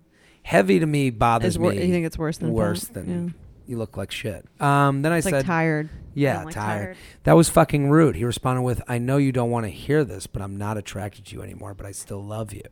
Heavy 0.51 0.80
to 0.80 0.86
me 0.86 1.11
bothers 1.11 1.57
wor- 1.59 1.70
me. 1.70 1.84
you 1.86 1.92
think 1.92 2.07
it's 2.07 2.18
worse 2.18 2.38
than 2.38 2.53
worse 2.53 2.84
fat? 2.84 2.94
than 2.94 3.09
Yeah. 3.26 3.32
you 3.66 3.78
look 3.78 3.96
like 3.96 4.11
shit. 4.11 4.44
Um, 4.61 5.03
then 5.03 5.12
I 5.12 5.18
It's 5.18 5.24
said, 5.26 5.32
like 5.34 5.46
tired. 5.46 5.88
yeah, 6.12 6.40
I'm, 6.42 6.48
tired. 6.48 6.96
That 7.22 7.34
was 7.36 7.48
fucking 7.48 7.88
rude. 7.88 8.16
He 8.16 8.24
responded 8.24 8.62
with, 8.62 8.82
I 8.88 8.98
know 8.98 9.16
you 9.16 9.30
don't 9.30 9.51
want 9.51 9.66
to 9.66 9.70
hear 9.70 10.03
this, 10.05 10.26
but 10.26 10.42
I'm 10.42 10.57
not 10.57 10.76
attracted 10.76 11.26
to 11.26 11.36
you 11.36 11.42
anymore, 11.42 11.74
but 11.74 11.86
I 11.86 11.92
still 11.92 12.24
love 12.24 12.53
you. 12.53 12.62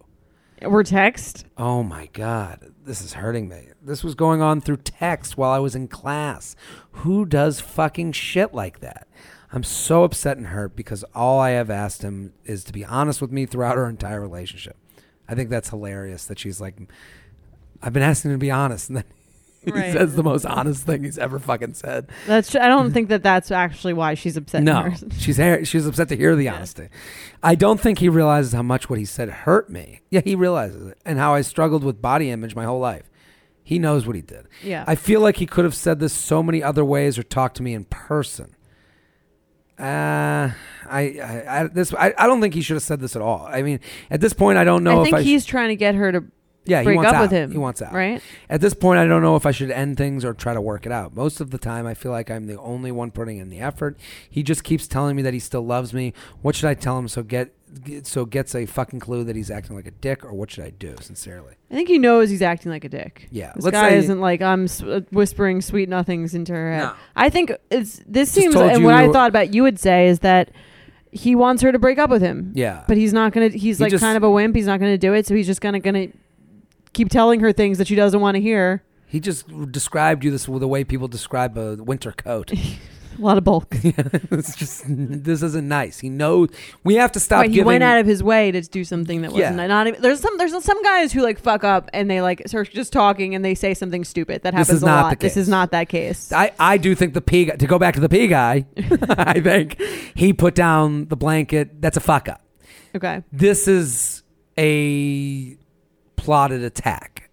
We're 0.60 0.82
text. 0.82 1.46
Oh 1.56 1.84
my 1.84 2.06
God, 2.12 2.72
this 2.84 3.00
is 3.00 3.12
hurting 3.12 3.48
me. 3.48 3.68
This 3.80 4.02
was 4.02 4.16
going 4.16 4.42
on 4.42 4.60
through 4.60 4.78
text 4.78 5.36
while 5.38 5.52
I 5.52 5.60
was 5.60 5.76
in 5.76 5.86
class. 5.86 6.56
Who 6.90 7.24
does 7.24 7.60
fucking 7.60 8.10
shit 8.10 8.52
like 8.52 8.80
that? 8.80 9.06
I'm 9.52 9.62
so 9.62 10.02
upset 10.02 10.36
and 10.36 10.48
hurt 10.48 10.74
because 10.74 11.04
all 11.14 11.38
I 11.38 11.50
have 11.50 11.70
asked 11.70 12.02
him 12.02 12.32
is 12.44 12.64
to 12.64 12.72
be 12.72 12.84
honest 12.84 13.22
with 13.22 13.30
me 13.30 13.46
throughout 13.46 13.78
our 13.78 13.88
entire 13.88 14.20
relationship. 14.20 14.76
I 15.28 15.34
think 15.36 15.48
that's 15.48 15.68
hilarious 15.70 16.24
that 16.24 16.38
she's 16.40 16.60
like, 16.60 16.90
I've 17.82 17.92
been 17.92 18.02
asking 18.02 18.30
him 18.32 18.36
to 18.36 18.40
be 18.40 18.50
honest, 18.50 18.88
and 18.88 18.98
then 18.98 19.04
he 19.64 19.70
Right. 19.72 19.92
says 19.92 20.14
the 20.14 20.22
most 20.22 20.44
honest 20.46 20.84
thing 20.86 21.04
he's 21.04 21.18
ever 21.18 21.38
fucking 21.38 21.74
said. 21.74 22.08
That's. 22.26 22.54
I 22.54 22.68
don't 22.68 22.92
think 22.92 23.08
that 23.10 23.22
that's 23.22 23.50
actually 23.50 23.92
why 23.92 24.14
she's 24.14 24.36
upset. 24.36 24.62
No, 24.62 24.92
she's 25.18 25.36
she's 25.68 25.86
upset 25.86 26.08
to 26.08 26.16
hear 26.16 26.34
the 26.36 26.48
honesty. 26.48 26.88
I 27.42 27.54
don't 27.54 27.80
think 27.80 27.98
he 27.98 28.08
realizes 28.08 28.52
how 28.52 28.62
much 28.62 28.88
what 28.88 28.98
he 28.98 29.04
said 29.04 29.28
hurt 29.28 29.68
me. 29.70 30.00
Yeah, 30.10 30.22
he 30.24 30.34
realizes 30.34 30.86
it, 30.88 30.98
and 31.04 31.18
how 31.18 31.34
I 31.34 31.42
struggled 31.42 31.84
with 31.84 32.00
body 32.02 32.30
image 32.30 32.54
my 32.56 32.64
whole 32.64 32.80
life. 32.80 33.10
He 33.62 33.78
knows 33.78 34.06
what 34.06 34.16
he 34.16 34.22
did. 34.22 34.46
Yeah. 34.62 34.84
I 34.86 34.94
feel 34.94 35.20
like 35.20 35.36
he 35.36 35.44
could 35.44 35.66
have 35.66 35.74
said 35.74 36.00
this 36.00 36.14
so 36.14 36.42
many 36.42 36.62
other 36.62 36.82
ways 36.86 37.18
or 37.18 37.22
talked 37.22 37.58
to 37.58 37.62
me 37.62 37.74
in 37.74 37.84
person. 37.84 38.54
Uh, 39.78 40.50
I, 40.88 41.00
I, 41.22 41.44
I 41.48 41.66
this 41.68 41.94
I, 41.94 42.12
I 42.18 42.26
don't 42.26 42.40
think 42.40 42.54
he 42.54 42.62
should 42.62 42.74
have 42.74 42.82
said 42.82 42.98
this 42.98 43.14
at 43.14 43.22
all. 43.22 43.46
I 43.48 43.62
mean, 43.62 43.78
at 44.10 44.20
this 44.20 44.32
point, 44.32 44.58
I 44.58 44.64
don't 44.64 44.82
know 44.82 44.98
I 44.98 45.00
if 45.02 45.04
think 45.04 45.16
I 45.16 45.22
sh- 45.22 45.26
he's 45.26 45.44
trying 45.44 45.68
to 45.68 45.76
get 45.76 45.94
her 45.94 46.10
to 46.12 46.24
yeah 46.68 46.82
he 46.82 46.92
wants 46.92 47.08
up 47.08 47.14
out. 47.16 47.22
with 47.22 47.30
him. 47.30 47.50
He 47.52 47.58
wants 47.58 47.82
out. 47.82 47.92
right? 47.92 48.22
At 48.48 48.60
this 48.60 48.74
point, 48.74 48.98
I 48.98 49.06
don't 49.06 49.22
know 49.22 49.36
if 49.36 49.46
I 49.46 49.50
should 49.50 49.70
end 49.70 49.96
things 49.96 50.24
or 50.24 50.34
try 50.34 50.54
to 50.54 50.60
work 50.60 50.86
it 50.86 50.92
out. 50.92 51.14
Most 51.14 51.40
of 51.40 51.50
the 51.50 51.58
time, 51.58 51.86
I 51.86 51.94
feel 51.94 52.12
like 52.12 52.30
I'm 52.30 52.46
the 52.46 52.58
only 52.60 52.92
one 52.92 53.10
putting 53.10 53.38
in 53.38 53.48
the 53.48 53.60
effort. 53.60 53.98
He 54.28 54.42
just 54.42 54.64
keeps 54.64 54.86
telling 54.86 55.16
me 55.16 55.22
that 55.22 55.34
he 55.34 55.40
still 55.40 55.62
loves 55.66 55.92
me. 55.92 56.12
What 56.42 56.54
should 56.54 56.68
I 56.68 56.74
tell 56.74 56.98
him 56.98 57.08
so 57.08 57.22
get 57.22 57.54
so 58.04 58.24
gets 58.24 58.54
a 58.54 58.64
fucking 58.64 58.98
clue 58.98 59.24
that 59.24 59.36
he's 59.36 59.50
acting 59.50 59.76
like 59.76 59.86
a 59.86 59.90
dick, 59.90 60.24
or 60.24 60.32
what 60.32 60.50
should 60.50 60.64
I 60.64 60.70
do? 60.70 60.96
Sincerely, 61.02 61.54
I 61.70 61.74
think 61.74 61.88
he 61.88 61.98
knows 61.98 62.30
he's 62.30 62.40
acting 62.40 62.72
like 62.72 62.84
a 62.84 62.88
dick. 62.88 63.28
yeah. 63.30 63.52
This 63.54 63.64
let's 63.64 63.74
guy 63.74 63.90
say 63.90 63.98
isn't 63.98 64.20
like 64.20 64.40
I'm 64.40 64.64
s- 64.64 64.82
uh, 64.82 65.00
whispering 65.10 65.60
sweet 65.60 65.88
nothings 65.88 66.34
into 66.34 66.52
her 66.54 66.72
head. 66.72 66.82
No. 66.84 66.92
I 67.14 67.28
think 67.28 67.52
it's 67.70 68.00
this 68.06 68.32
Just 68.32 68.34
seems 68.34 68.54
and 68.54 68.84
what 68.84 68.94
I 68.94 69.12
thought 69.12 69.28
about 69.28 69.52
you 69.52 69.62
would 69.64 69.78
say 69.78 70.08
is 70.08 70.20
that 70.20 70.50
he 71.12 71.34
wants 71.34 71.62
her 71.62 71.70
to 71.72 71.78
break 71.78 71.98
up 71.98 72.08
with 72.10 72.22
him. 72.22 72.52
yeah, 72.54 72.84
But 72.88 72.96
he's 72.96 73.12
not 73.12 73.32
gonna. 73.32 73.48
He's 73.48 73.78
He 73.78 73.84
like 73.84 73.90
just- 73.90 74.02
kind 74.02 74.16
of 74.16 74.22
a 74.22 74.30
wimp. 74.30 74.56
He's 74.56 74.66
not 74.66 74.80
gonna 74.80 74.96
do 74.98 75.12
it. 75.14 75.26
So 75.26 75.34
he's 75.34 75.46
just 75.46 75.60
gonna 75.60 75.80
gonna 75.80 76.08
keep 76.92 77.08
telling 77.10 77.40
her 77.40 77.52
things 77.52 77.78
that 77.78 77.86
she 77.88 77.94
doesn't 77.94 78.20
want 78.20 78.34
to 78.36 78.40
hear. 78.40 78.82
he 79.06 79.20
just 79.20 79.46
described 79.72 80.24
you 80.24 80.30
this 80.30 80.46
the 80.46 80.68
way 80.68 80.84
people 80.84 81.08
describe 81.08 81.56
a 81.58 81.76
winter 81.76 82.12
coat. 82.12 82.52
A 83.18 83.20
lot 83.20 83.36
of 83.36 83.42
bulk. 83.42 83.74
yeah, 83.82 83.94
it's 84.30 84.54
just 84.54 84.84
this 84.86 85.42
isn't 85.42 85.66
nice. 85.66 85.98
He 85.98 86.08
knows 86.08 86.50
we 86.84 86.94
have 86.94 87.10
to 87.12 87.18
stop 87.18 87.40
Right, 87.40 87.48
he 87.50 87.54
giving. 87.56 87.66
went 87.66 87.82
out 87.82 87.98
of 87.98 88.06
his 88.06 88.22
way 88.22 88.52
to 88.52 88.60
do 88.60 88.84
something 88.84 89.22
that 89.22 89.32
wasn't 89.32 89.56
Yeah. 89.58 89.66
not 89.66 89.88
even. 89.88 90.00
There's 90.00 90.20
some 90.20 90.38
there's 90.38 90.52
some 90.62 90.80
guys 90.84 91.12
who 91.12 91.22
like 91.22 91.40
fuck 91.40 91.64
up 91.64 91.90
and 91.92 92.08
they 92.08 92.20
like 92.22 92.42
start 92.46 92.70
just 92.70 92.92
talking 92.92 93.34
and 93.34 93.44
they 93.44 93.56
say 93.56 93.74
something 93.74 94.04
stupid. 94.04 94.42
That 94.44 94.54
happens 94.54 94.82
a 94.84 94.86
lot. 94.86 95.18
This 95.18 95.36
is 95.36 95.48
not 95.48 95.72
that 95.72 95.88
case. 95.88 96.30
I, 96.30 96.52
I 96.60 96.76
do 96.76 96.94
think 96.94 97.14
the 97.14 97.20
P 97.20 97.46
guy, 97.46 97.56
to 97.56 97.66
go 97.66 97.76
back 97.76 97.94
to 97.94 98.00
the 98.00 98.08
P 98.08 98.28
guy, 98.28 98.66
I 99.08 99.40
think 99.40 99.80
he 100.14 100.32
put 100.32 100.54
down 100.54 101.06
the 101.08 101.16
blanket. 101.16 101.82
That's 101.82 101.96
a 101.96 102.00
fuck 102.00 102.28
up. 102.28 102.40
okay. 102.94 103.24
This 103.32 103.66
is 103.66 104.22
a 104.56 105.57
plotted 106.18 106.62
attack 106.62 107.30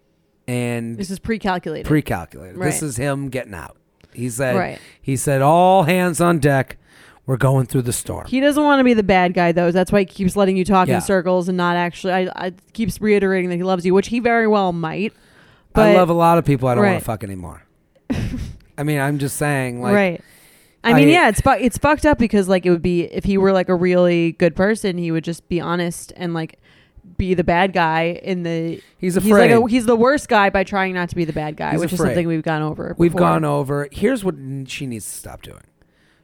and 0.48 0.96
This 0.96 1.10
is 1.10 1.18
pre-calculated. 1.18 1.86
pre-calculated. 1.86 2.58
This 2.60 2.82
is 2.82 2.96
him 2.96 3.28
getting 3.28 3.52
out. 3.54 3.76
He 4.14 4.30
said 4.30 4.56
Right. 4.56 4.78
he 5.02 5.16
said 5.16 5.42
all 5.42 5.82
hands 5.82 6.20
on 6.20 6.38
deck. 6.38 6.78
We're 7.26 7.36
going 7.36 7.66
through 7.66 7.82
the 7.82 7.92
storm. 7.92 8.26
He 8.28 8.38
doesn't 8.40 8.62
want 8.62 8.78
to 8.78 8.84
be 8.84 8.94
the 8.94 9.02
bad 9.02 9.34
guy 9.34 9.50
though. 9.52 9.72
That's 9.72 9.90
why 9.90 9.98
he 10.00 10.04
keeps 10.06 10.36
letting 10.36 10.56
you 10.56 10.64
talk 10.64 10.86
Yeah. 10.88 10.96
in 10.96 11.00
circles 11.00 11.48
and 11.48 11.56
not 11.56 11.76
actually. 11.76 12.12
I, 12.12 12.46
I 12.46 12.52
keeps 12.72 13.00
reiterating 13.00 13.50
that 13.50 13.56
he 13.56 13.64
loves 13.64 13.84
you, 13.84 13.92
which 13.92 14.06
he 14.08 14.20
very 14.20 14.46
well 14.46 14.72
might. 14.72 15.12
But 15.72 15.88
I 15.88 15.94
love 15.94 16.08
a 16.08 16.14
lot 16.14 16.38
of 16.38 16.44
people 16.44 16.68
I 16.68 16.74
don't 16.76 16.84
want 16.84 16.98
to 17.00 17.04
fuck 17.04 17.24
anymore. 17.24 17.62
I 18.78 18.82
mean, 18.84 19.00
I'm 19.00 19.18
just 19.18 19.36
saying 19.36 19.82
like 19.82 19.94
right. 19.94 20.20
I 20.84 20.92
mean, 20.94 21.08
I- 21.08 21.10
yeah, 21.10 21.28
it's 21.28 21.40
it's 21.44 21.78
fucked 21.78 22.06
up 22.06 22.16
because 22.18 22.48
like 22.48 22.64
it 22.64 22.70
would 22.70 22.82
be 22.82 23.02
if 23.02 23.24
he 23.24 23.36
were 23.38 23.50
like 23.52 23.68
a 23.68 23.74
really 23.74 24.32
good 24.32 24.54
person, 24.54 24.96
he 24.96 25.10
would 25.10 25.24
just 25.24 25.48
be 25.48 25.60
honest 25.60 26.12
and 26.16 26.32
like 26.32 26.60
be 27.16 27.34
the 27.34 27.44
bad 27.44 27.72
guy 27.72 28.20
in 28.22 28.42
the. 28.42 28.80
He's 28.98 29.14
He's 29.14 29.16
like 29.16 29.50
afraid. 29.50 29.50
a, 29.52 29.66
he's 29.68 29.86
the 29.86 29.96
worst 29.96 30.28
guy 30.28 30.50
by 30.50 30.64
trying 30.64 30.94
not 30.94 31.08
to 31.10 31.16
be 31.16 31.24
the 31.24 31.32
bad 31.32 31.56
guy, 31.56 31.72
He's 31.72 31.80
which 31.80 31.92
is 31.92 31.98
something 31.98 32.26
we've 32.26 32.42
gone 32.42 32.62
over. 32.62 32.94
We've 32.98 33.12
before. 33.12 33.28
gone 33.28 33.44
over. 33.44 33.88
Here's 33.92 34.24
what 34.24 34.34
she 34.66 34.86
needs 34.86 35.04
to 35.04 35.16
stop 35.18 35.42
doing. 35.42 35.64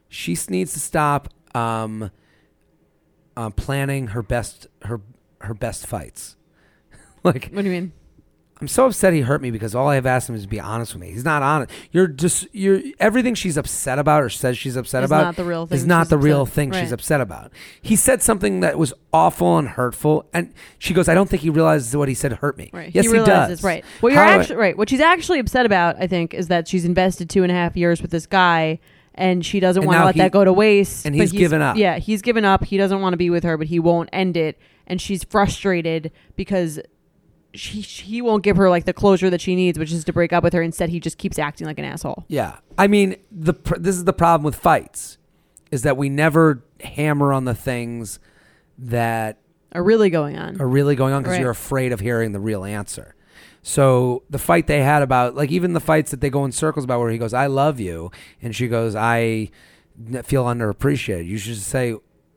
She 0.09 0.37
needs 0.49 0.73
to 0.73 0.79
stop 0.79 1.29
um, 1.55 2.11
uh, 3.35 3.49
planning 3.51 4.07
her 4.07 4.21
best 4.23 4.67
her 4.83 5.01
her 5.41 5.53
best 5.53 5.87
fights. 5.87 6.37
like 7.23 7.49
What 7.51 7.63
do 7.63 7.67
you 7.69 7.81
mean? 7.81 7.91
I'm 8.61 8.67
so 8.69 8.85
upset 8.85 9.11
he 9.13 9.21
hurt 9.21 9.41
me 9.41 9.51
because 9.51 9.75
all 9.75 9.89
I 9.89 9.95
have 9.95 10.05
asked 10.05 10.29
him 10.29 10.35
is 10.35 10.43
to 10.43 10.47
be 10.47 10.59
honest 10.59 10.93
with 10.93 11.01
me. 11.01 11.11
He's 11.11 11.25
not 11.25 11.43
honest. 11.43 11.71
You're 11.91 12.07
just 12.07 12.47
you're 12.53 12.79
everything 12.99 13.35
she's 13.35 13.57
upset 13.57 13.99
about 13.99 14.23
or 14.23 14.29
says 14.29 14.57
she's 14.57 14.77
upset 14.77 15.03
Is 15.03 15.09
about 15.09 15.23
not 15.23 15.35
the 15.35 15.43
real 15.43 15.65
thing 15.67 15.75
is 15.75 15.85
not 15.85 16.03
she's 16.05 16.09
the 16.11 16.17
real 16.17 16.41
upset- 16.43 16.53
thing 16.55 16.69
right. 16.69 16.79
she's 16.79 16.91
upset 16.93 17.19
about. 17.19 17.51
He 17.81 17.95
said 17.97 18.21
something 18.21 18.61
that 18.61 18.77
was 18.77 18.93
awful 19.11 19.57
and 19.57 19.67
hurtful, 19.67 20.29
and 20.33 20.53
she 20.77 20.93
goes, 20.93 21.09
"I 21.09 21.13
don't 21.13 21.29
think 21.29 21.41
he 21.41 21.49
realizes 21.49 21.93
what 21.95 22.07
he 22.07 22.13
said 22.15 22.31
hurt 22.33 22.57
me." 22.57 22.69
Right. 22.71 22.91
Yes, 22.93 23.03
he 23.05 23.09
he, 23.09 23.13
realizes, 23.13 23.57
does. 23.59 23.63
Right. 23.65 23.83
What 23.99 24.13
you're 24.13 24.23
How- 24.23 24.39
actually 24.39 24.55
right. 24.57 24.77
What 24.77 24.89
she's 24.89 25.01
actually 25.01 25.39
upset 25.39 25.65
about, 25.65 25.97
I 25.99 26.07
think, 26.07 26.33
is 26.33 26.47
that 26.47 26.67
she's 26.67 26.85
invested 26.85 27.29
two 27.29 27.43
and 27.43 27.51
a 27.51 27.55
half 27.55 27.75
years 27.75 28.01
with 28.01 28.11
this 28.11 28.25
guy, 28.27 28.79
and 29.15 29.45
she 29.45 29.59
doesn't 29.59 29.81
And 29.81 29.87
want 29.87 29.95
to 29.95 29.99
now 29.99 30.05
let 30.05 30.15
he- 30.15 30.21
that 30.21 30.31
go 30.31 30.45
to 30.45 30.53
waste. 30.53 31.05
and 31.05 31.13
but 31.17 31.21
he's 31.23 31.31
given 31.33 31.61
up. 31.61 31.75
Yeah, 31.75 31.97
he's 31.97 32.21
given 32.21 32.45
up. 32.45 32.63
He 32.63 32.77
doesn't 32.77 33.01
want 33.01 33.11
to 33.13 33.17
be 33.17 33.29
with 33.29 33.43
her, 33.43 33.57
but 33.57 33.67
he 33.67 33.79
won't 33.79 34.07
end 34.13 34.37
it, 34.37 34.57
and 34.87 35.01
she's 35.01 35.25
frustrated 35.25 36.11
because. 36.37 36.79
She, 37.55 37.81
he 37.81 38.21
won't 38.21 38.43
give 38.43 38.57
her 38.57 38.69
like 38.69 38.85
the 38.85 38.93
closure 38.93 39.29
that 39.29 39.39
she 39.41 39.55
needs, 39.55 39.77
which 39.77 39.91
is 39.91 40.03
to 40.05 40.13
break 40.13 40.33
up 40.33 40.43
with 40.43 40.53
her. 40.53 40.61
Instead, 40.63 40.89
he 40.89 40.99
just 40.99 41.17
keeps 41.19 41.37
acting 41.37 41.67
like 41.67 41.77
an 41.77 41.85
asshole. 41.85 42.25
Yeah, 42.27 42.57
I 42.77 42.87
mean 42.87 43.15
the 43.31 43.53
pr- 43.53 43.77
this 43.77 43.95
is 43.95 44.05
the 44.05 44.13
problem 44.13 44.43
with 44.43 44.55
fights, 44.55 45.17
is 45.71 45.83
that 45.83 45.95
we 45.97 46.09
never 46.09 46.63
hammer 46.83 47.31
on 47.31 47.45
the 47.45 47.53
things 47.53 48.19
that 48.77 49.37
Are 49.73 49.83
really 49.83 50.09
going 50.09 50.37
on. 50.37 50.59
are 50.59 50.67
really 50.67 50.95
going 50.95 51.13
on 51.13 51.21
because 51.21 51.33
Right. 51.33 51.41
you're 51.41 51.51
afraid 51.51 51.91
of 51.91 51.99
hearing 51.99 52.31
the 52.31 52.39
real 52.39 52.63
answer. 52.65 53.15
So 53.61 54.23
the 54.29 54.39
fight 54.39 54.67
they 54.67 54.81
had 54.81 55.03
about 55.03 55.35
like 55.35 55.51
even 55.51 55.73
the 55.73 55.79
fights 55.79 56.11
that 56.11 56.21
they 56.21 56.29
go 56.29 56.43
in 56.45 56.51
circles 56.51 56.83
about 56.83 56.99
where 56.99 57.11
he 57.11 57.17
goes, 57.17 57.33
"I 57.33 57.45
love 57.47 57.79
you," 57.79 58.11
and 58.41 58.55
she 58.55 58.67
goes, 58.67 58.95
"I 58.95 59.51
feel 60.23 60.43
underappreciated." 60.45 61.27
You 61.27 61.37
should 61.37 61.57
say, 61.57 61.95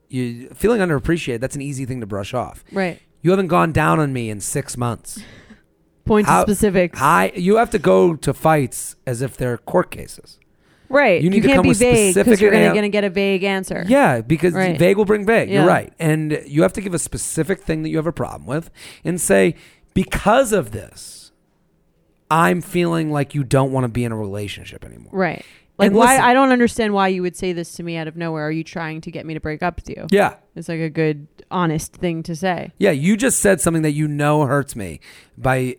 "You 0.09 0.51
feeling 0.51 0.81
underappreciated." 0.81 1.41
That's 1.41 1.57
an 1.57 1.63
easy 1.63 1.85
thing 1.85 2.01
to 2.01 2.07
brush 2.07 2.33
off. 2.35 2.65
right. 2.71 3.01
You 3.27 3.33
haven't 3.33 3.49
gone 3.49 3.73
down 3.73 3.99
on 3.99 4.13
me 4.13 4.31
in 4.31 4.41
six 4.41 4.77
months. 4.77 5.19
Point 6.05 6.29
to 6.29 6.33
How- 6.33 6.43
specifics. 6.45 6.97
I 7.03 7.33
you 7.35 7.57
have 7.57 7.71
to 7.71 7.81
go 7.81 8.15
to 8.15 8.33
fights 8.33 8.95
as 9.05 9.21
if 9.21 9.37
they're 9.37 9.59
court 9.59 9.91
cases. 9.91 10.39
right. 10.89 11.21
you 11.21 11.29
need 11.29 11.41
to 11.41 11.49
can't 11.49 11.57
come 11.57 11.63
be 11.65 11.71
with 11.71 11.81
vague 11.81 12.13
specific 12.13 12.25
because 12.27 12.41
you're 12.41 12.55
an- 12.55 12.81
to 12.81 12.89
get 12.89 13.03
a 13.03 13.11
vague 13.11 13.43
answer. 13.43 13.85
Yeah, 13.89 14.21
because 14.21 14.55
Right. 14.55 14.79
vague 14.79 14.97
will 14.97 15.07
bring 15.07 15.27
vague. 15.27 15.49
Yeah. 15.51 15.59
You're 15.63 15.69
right. 15.69 15.93
And 15.99 16.41
you 16.47 16.63
have 16.63 16.73
to 16.75 16.81
give 16.81 16.95
a 16.95 17.01
specific 17.01 17.63
thing 17.63 17.83
that 17.83 17.89
you 17.89 17.97
have 17.97 18.07
a 18.07 18.13
problem 18.13 18.47
with 18.47 18.71
and 19.05 19.21
say, 19.21 19.57
because 19.93 20.53
of 20.53 20.71
this, 20.71 21.33
I'm 22.31 22.61
feeling 22.61 23.11
like 23.11 23.35
you 23.35 23.43
don't 23.43 23.73
want 23.73 23.83
to 23.83 23.89
be 23.89 24.05
in 24.05 24.13
a 24.13 24.17
relationship 24.17 24.85
anymore. 24.85 25.11
Right. 25.13 25.45
Like 25.79 25.89
And 25.89 25.97
why 25.97 26.13
listen- 26.15 26.25
I 26.25 26.33
don't 26.35 26.53
understand 26.53 26.95
why 26.95 27.09
you 27.09 27.21
would 27.23 27.37
say 27.37 27.53
this 27.53 27.73
to 27.75 27.83
me 27.83 27.97
out 27.97 28.09
of 28.09 28.17
nowhere. 28.17 28.47
Are 28.47 28.51
you 28.51 28.65
trying 28.65 29.03
to 29.03 29.11
get 29.11 29.27
me 29.27 29.35
to 29.35 29.41
break 29.41 29.63
up 29.63 29.77
with 29.77 29.91
you? 29.91 30.07
Yeah. 30.11 30.37
It's 30.55 30.71
like 30.71 30.81
a 30.81 30.89
good 30.89 31.27
honest 31.51 31.93
thing 31.93 32.23
to 32.23 32.35
say. 32.35 32.73
Yeah, 32.79 32.93
you 32.93 33.17
just 33.19 33.41
said 33.41 33.61
something 33.61 33.83
that 33.83 33.91
you 33.93 34.09
know 34.09 34.47
hurts 34.47 34.75
me 34.75 35.01
by 35.37 35.77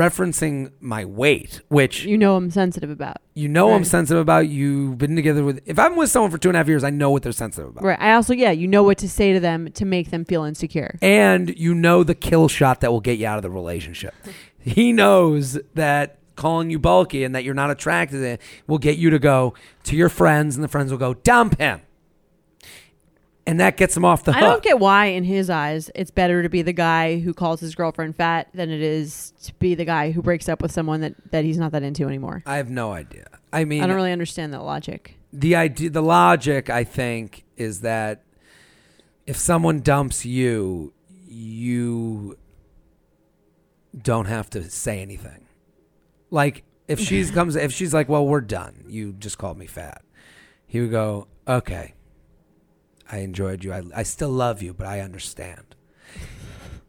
referencing 0.00 0.70
my 0.80 1.04
weight, 1.04 1.60
which 1.68 2.04
You 2.04 2.16
know 2.16 2.36
I'm 2.36 2.50
sensitive 2.50 2.90
about. 2.90 3.16
you 3.34 3.48
know 3.48 3.72
I'm 3.72 3.84
sensitive 3.84 4.20
about. 4.20 4.48
You've 4.48 4.98
been 4.98 5.16
together 5.16 5.42
with. 5.44 5.60
If 5.66 5.78
I'm 5.80 5.96
with 5.96 6.10
someone 6.10 6.30
for 6.30 6.38
two 6.38 6.48
and 6.48 6.56
a 6.56 6.60
half 6.60 6.68
years, 6.68 6.84
I 6.84 6.90
know 6.90 7.10
what 7.10 7.22
they're 7.24 7.32
sensitive 7.32 7.70
about. 7.70 7.82
Right. 7.84 7.98
I 8.00 8.12
also 8.12 8.32
yeah, 8.32 8.52
you 8.52 8.68
know 8.68 8.84
what 8.84 8.98
to 8.98 9.08
say 9.08 9.32
to 9.32 9.40
them 9.40 9.70
to 9.72 9.84
make 9.84 10.10
them 10.10 10.24
feel 10.24 10.44
insecure. 10.44 10.96
and 11.02 11.56
you 11.58 11.74
know 11.74 12.04
the 12.04 12.14
kill 12.14 12.46
shot 12.48 12.80
that 12.82 12.92
will 12.92 13.00
get 13.00 13.18
you 13.18 13.26
out 13.26 13.36
of 13.36 13.42
the 13.42 13.50
relationship. 13.50 14.14
He 14.58 14.92
knows 14.92 15.58
that 15.74 16.18
calling 16.40 16.70
you 16.70 16.78
bulky 16.78 17.22
and 17.22 17.34
that 17.34 17.44
you're 17.44 17.54
not 17.54 17.70
attracted 17.70 18.18
to 18.18 18.24
it 18.24 18.40
will 18.66 18.78
get 18.78 18.96
you 18.96 19.10
to 19.10 19.18
go 19.18 19.54
to 19.84 19.94
your 19.94 20.08
friends, 20.08 20.56
and 20.56 20.64
the 20.64 20.68
friends 20.68 20.90
will 20.90 20.98
go 20.98 21.14
dump 21.14 21.58
him, 21.60 21.82
and 23.46 23.60
that 23.60 23.76
gets 23.76 23.96
him 23.96 24.04
off 24.04 24.24
the 24.24 24.32
hook. 24.32 24.42
I 24.42 24.46
don't 24.46 24.62
get 24.62 24.78
why 24.78 25.06
in 25.06 25.24
his 25.24 25.50
eyes 25.50 25.90
it's 25.94 26.10
better 26.10 26.42
to 26.42 26.48
be 26.48 26.62
the 26.62 26.72
guy 26.72 27.18
who 27.20 27.34
calls 27.34 27.60
his 27.60 27.74
girlfriend 27.74 28.16
fat 28.16 28.48
than 28.54 28.70
it 28.70 28.80
is 28.80 29.32
to 29.42 29.54
be 29.54 29.74
the 29.74 29.84
guy 29.84 30.12
who 30.12 30.22
breaks 30.22 30.48
up 30.48 30.62
with 30.62 30.72
someone 30.72 31.00
that, 31.02 31.14
that 31.30 31.44
he's 31.44 31.58
not 31.58 31.72
that 31.72 31.82
into 31.82 32.06
anymore. 32.06 32.42
I 32.46 32.56
have 32.56 32.70
no 32.70 32.92
idea. 32.92 33.26
I 33.52 33.64
mean, 33.64 33.82
I 33.82 33.86
don't 33.86 33.96
really 33.96 34.12
understand 34.12 34.52
that 34.54 34.62
logic. 34.62 35.16
the 35.32 35.56
idea, 35.56 35.90
the 35.90 36.02
logic, 36.02 36.70
I 36.70 36.84
think, 36.84 37.44
is 37.56 37.80
that 37.80 38.22
if 39.26 39.36
someone 39.36 39.80
dumps 39.80 40.24
you, 40.24 40.92
you 41.26 42.38
don't 44.00 44.26
have 44.26 44.48
to 44.50 44.62
say 44.70 45.00
anything. 45.02 45.46
Like 46.30 46.64
if 46.88 46.98
she's 47.06 47.30
comes, 47.30 47.56
if 47.56 47.72
she's 47.72 47.92
like, 47.94 48.08
"Well, 48.08 48.26
we're 48.26 48.40
done. 48.40 48.84
You 48.88 49.12
just 49.12 49.38
called 49.38 49.58
me 49.58 49.66
fat," 49.66 50.02
he 50.66 50.80
would 50.80 50.90
go, 50.90 51.28
"Okay, 51.46 51.94
I 53.10 53.18
enjoyed 53.18 53.64
you. 53.64 53.72
I, 53.72 53.82
I 53.94 54.02
still 54.02 54.30
love 54.30 54.62
you, 54.62 54.72
but 54.74 54.86
I 54.86 55.00
understand." 55.00 55.74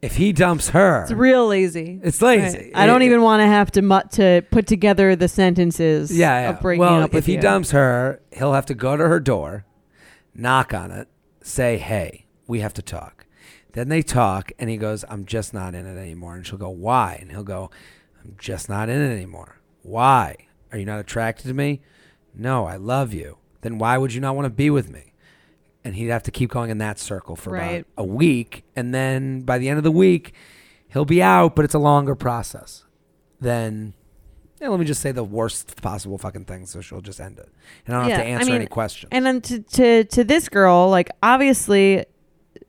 If 0.00 0.16
he 0.16 0.32
dumps 0.32 0.70
her, 0.70 1.02
It's 1.04 1.12
real 1.12 1.46
lazy. 1.46 2.00
it's 2.02 2.20
lazy. 2.20 2.58
Right. 2.58 2.72
I 2.74 2.86
don't 2.86 3.02
It- 3.02 3.06
even 3.06 3.22
want 3.22 3.40
to 3.40 3.46
have 3.46 3.70
to 3.72 3.82
mu- 3.82 4.00
to 4.12 4.42
put 4.50 4.66
together 4.66 5.14
the 5.14 5.28
sentences 5.28 6.10
yeah, 6.16 6.40
yeah. 6.40 6.50
of 6.50 6.60
breaking 6.60 6.80
well, 6.80 7.02
up 7.04 7.12
with 7.12 7.18
if 7.22 7.26
he 7.26 7.34
you. 7.34 7.40
dumps 7.40 7.70
her, 7.70 8.20
he'll 8.32 8.52
have 8.54 8.66
to 8.66 8.74
go 8.74 8.96
to 8.96 9.06
her 9.06 9.20
door, 9.20 9.64
knock 10.34 10.74
on 10.74 10.90
it, 10.90 11.06
say, 11.40 11.78
"Hey, 11.78 12.26
we 12.48 12.58
have 12.60 12.74
to 12.74 12.82
talk." 12.82 13.26
Then 13.74 13.88
they 13.90 14.02
talk, 14.02 14.50
and 14.58 14.68
he 14.68 14.76
goes, 14.76 15.04
"I'm 15.08 15.24
just 15.24 15.54
not 15.54 15.72
in 15.76 15.86
it 15.86 15.96
anymore." 15.96 16.34
And 16.34 16.44
she'll 16.44 16.58
go, 16.58 16.68
"Why?" 16.70 17.16
And 17.20 17.30
he'll 17.30 17.44
go, 17.44 17.70
"I'm 18.24 18.34
just 18.38 18.68
not 18.68 18.88
in 18.88 19.00
it 19.00 19.12
anymore." 19.14 19.56
Why? 19.82 20.36
Are 20.70 20.78
you 20.78 20.84
not 20.84 21.00
attracted 21.00 21.48
to 21.48 21.54
me? 21.54 21.80
No, 22.34 22.64
I 22.66 22.76
love 22.76 23.12
you. 23.12 23.38
Then 23.62 23.78
why 23.78 23.98
would 23.98 24.14
you 24.14 24.20
not 24.20 24.34
want 24.36 24.46
to 24.46 24.50
be 24.50 24.70
with 24.70 24.90
me? 24.90 25.12
And 25.84 25.96
he'd 25.96 26.08
have 26.08 26.22
to 26.24 26.30
keep 26.30 26.50
going 26.50 26.70
in 26.70 26.78
that 26.78 26.98
circle 26.98 27.34
for 27.36 27.50
Right. 27.50 27.80
about 27.80 27.86
a 27.98 28.04
week, 28.04 28.64
and 28.76 28.94
then 28.94 29.42
by 29.42 29.58
the 29.58 29.68
end 29.68 29.78
of 29.78 29.84
the 29.84 29.90
week, 29.90 30.32
he'll 30.88 31.04
be 31.04 31.20
out. 31.22 31.56
But 31.56 31.64
it's 31.64 31.74
a 31.74 31.78
longer 31.80 32.14
process. 32.14 32.84
Then 33.40 33.94
yeah, 34.60 34.68
let 34.68 34.78
me 34.78 34.86
just 34.86 35.00
say 35.00 35.10
the 35.10 35.24
worst 35.24 35.82
possible 35.82 36.18
fucking 36.18 36.44
thing, 36.44 36.66
so 36.66 36.80
she'll 36.80 37.00
just 37.00 37.20
end 37.20 37.38
it, 37.40 37.48
and 37.84 37.96
I 37.96 37.98
don't 38.00 38.10
have 38.10 38.18
Yeah, 38.18 38.24
to 38.24 38.30
I 38.30 38.32
answer 38.34 38.46
mean, 38.52 38.54
any 38.60 38.66
questions. 38.66 39.08
And 39.10 39.26
then 39.26 39.40
to, 39.40 39.58
to 39.60 40.04
to 40.04 40.22
this 40.24 40.48
girl, 40.48 40.88
like 40.88 41.10
obviously 41.20 42.04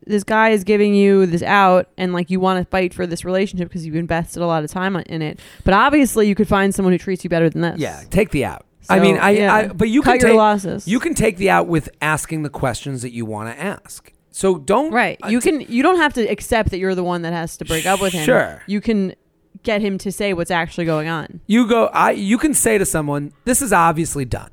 this 0.07 0.23
guy 0.23 0.49
is 0.49 0.63
giving 0.63 0.93
you 0.95 1.25
this 1.25 1.43
out 1.43 1.87
and 1.97 2.13
like 2.13 2.29
you 2.29 2.39
want 2.39 2.63
to 2.63 2.69
fight 2.69 2.93
for 2.93 3.05
this 3.07 3.23
relationship 3.25 3.69
because 3.69 3.85
you've 3.85 3.95
invested 3.95 4.41
a 4.41 4.45
lot 4.47 4.63
of 4.63 4.71
time 4.71 4.95
in 4.95 5.21
it. 5.21 5.39
But 5.63 5.73
obviously 5.73 6.27
you 6.27 6.35
could 6.35 6.47
find 6.47 6.73
someone 6.73 6.91
who 6.93 6.97
treats 6.97 7.23
you 7.23 7.29
better 7.29 7.49
than 7.49 7.61
this. 7.61 7.79
yeah, 7.79 8.03
take 8.09 8.31
the 8.31 8.45
out. 8.45 8.65
I 8.89 8.99
mean, 8.99 9.17
I, 9.17 9.29
yeah. 9.29 9.53
I 9.53 9.67
but 9.67 9.87
you 9.89 10.01
cut 10.01 10.19
can 10.19 10.21
your 10.21 10.29
take 10.31 10.37
losses. 10.37 10.87
you 10.87 10.99
can 10.99 11.13
take 11.13 11.37
the 11.37 11.49
out 11.49 11.67
with 11.67 11.87
asking 12.01 12.43
the 12.43 12.49
questions 12.49 13.01
that 13.01 13.13
you 13.13 13.25
want 13.25 13.55
to 13.55 13.61
ask. 13.61 14.11
So 14.31 14.57
don't 14.57 14.91
right. 14.91 15.17
uh, 15.23 15.27
You 15.29 15.39
t- 15.39 15.51
can 15.51 15.61
you 15.61 15.83
don't 15.83 15.97
have 15.97 16.13
to 16.15 16.21
accept 16.27 16.71
that 16.71 16.79
you're 16.79 16.95
the 16.95 17.03
one 17.03 17.21
that 17.21 17.31
has 17.33 17.55
to 17.57 17.65
break 17.65 17.85
up 17.85 18.01
with 18.01 18.11
him. 18.13 18.25
Sure. 18.25 18.61
You 18.67 18.81
can 18.81 19.13
get 19.61 19.81
him 19.81 19.97
to 19.99 20.11
say 20.11 20.33
what's 20.33 20.51
actually 20.51 20.83
going 20.85 21.07
on. 21.07 21.39
You 21.47 21.67
go. 21.67 21.85
I. 21.93 22.11
You 22.11 22.37
can 22.37 22.53
say 22.53 22.77
to 22.77 22.85
someone, 22.85 23.31
"This 23.45 23.61
is 23.61 23.71
obviously 23.71 24.25
done. 24.25 24.49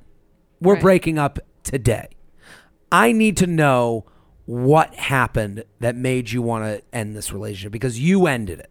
We're 0.60 0.74
Right. 0.74 0.82
breaking 0.82 1.18
up 1.18 1.38
today. 1.64 2.08
I 2.92 3.12
need 3.12 3.36
to 3.38 3.46
know 3.46 4.04
what 4.50 4.92
happened 4.96 5.62
that 5.78 5.94
made 5.94 6.32
you 6.32 6.42
want 6.42 6.64
to 6.64 6.82
end 6.92 7.14
this 7.14 7.32
relationship 7.32 7.70
because 7.70 8.00
you 8.00 8.26
ended 8.26 8.58
it. 8.58 8.70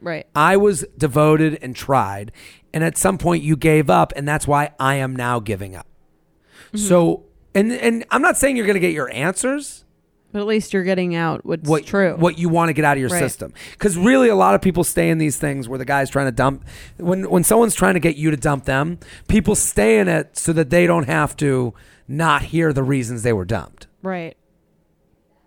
Right. 0.00 0.24
I 0.36 0.56
was 0.56 0.84
devoted 0.96 1.58
and 1.62 1.74
tried, 1.74 2.30
and 2.72 2.84
at 2.84 2.96
some 2.96 3.18
point 3.18 3.42
you 3.42 3.56
gave 3.56 3.90
up, 3.90 4.12
and 4.14 4.28
that's 4.28 4.46
why 4.46 4.70
I 4.78 4.96
am 4.96 5.16
now 5.16 5.40
giving 5.40 5.74
up. 5.74 5.88
Mm-hmm. 6.68 6.78
So, 6.78 7.24
and 7.56 7.72
and 7.72 8.04
I'm 8.12 8.22
not 8.22 8.36
saying 8.36 8.56
you're 8.56 8.66
going 8.66 8.74
to 8.74 8.80
get 8.80 8.92
your 8.92 9.10
answers. 9.12 9.82
But 10.30 10.40
at 10.42 10.46
least 10.46 10.72
you're 10.72 10.84
getting 10.84 11.16
out 11.16 11.44
what's 11.44 11.68
what 11.68 11.86
true. 11.86 12.14
what 12.16 12.38
you 12.38 12.48
want 12.48 12.68
to 12.68 12.72
get 12.72 12.84
out 12.84 12.96
of 12.96 13.00
your 13.00 13.08
Right. 13.08 13.18
system. 13.18 13.52
Because 13.72 13.96
really, 13.96 14.28
a 14.28 14.34
lot 14.36 14.54
of 14.54 14.62
people 14.62 14.84
stay 14.84 15.08
in 15.08 15.18
these 15.18 15.38
things 15.38 15.68
where 15.68 15.78
the 15.78 15.84
guy's 15.84 16.08
trying 16.08 16.26
to 16.26 16.32
dump. 16.32 16.64
When 16.98 17.28
when 17.28 17.42
someone's 17.42 17.74
trying 17.74 17.94
to 17.94 18.00
get 18.00 18.14
you 18.16 18.30
to 18.30 18.36
dump 18.36 18.64
them, 18.66 18.98
people 19.26 19.56
stay 19.56 19.98
in 19.98 20.06
it 20.06 20.36
so 20.36 20.52
that 20.52 20.70
they 20.70 20.86
don't 20.86 21.06
have 21.08 21.36
to 21.38 21.74
not 22.06 22.42
hear 22.42 22.72
the 22.72 22.84
reasons 22.84 23.22
they 23.24 23.32
were 23.32 23.44
dumped. 23.46 23.88
right. 24.02 24.36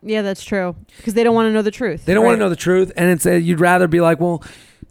Yeah, 0.02 0.22
that's 0.22 0.44
true. 0.44 0.76
Because 0.98 1.14
they 1.14 1.24
don't 1.24 1.36
want 1.36 1.48
to 1.48 1.52
know 1.54 1.62
the 1.62 1.72
truth. 1.72 2.06
They 2.06 2.14
don't 2.14 2.24
want 2.26 2.36
to 2.36 2.40
know 2.40 2.50
the 2.50 2.56
truth, 2.56 2.92
and 2.96 3.10
it's 3.10 3.26
a, 3.26 3.40
you'd 3.40 3.60
rather 3.60 3.88
be 3.88 4.00
like, 4.02 4.20
well, 4.20 4.44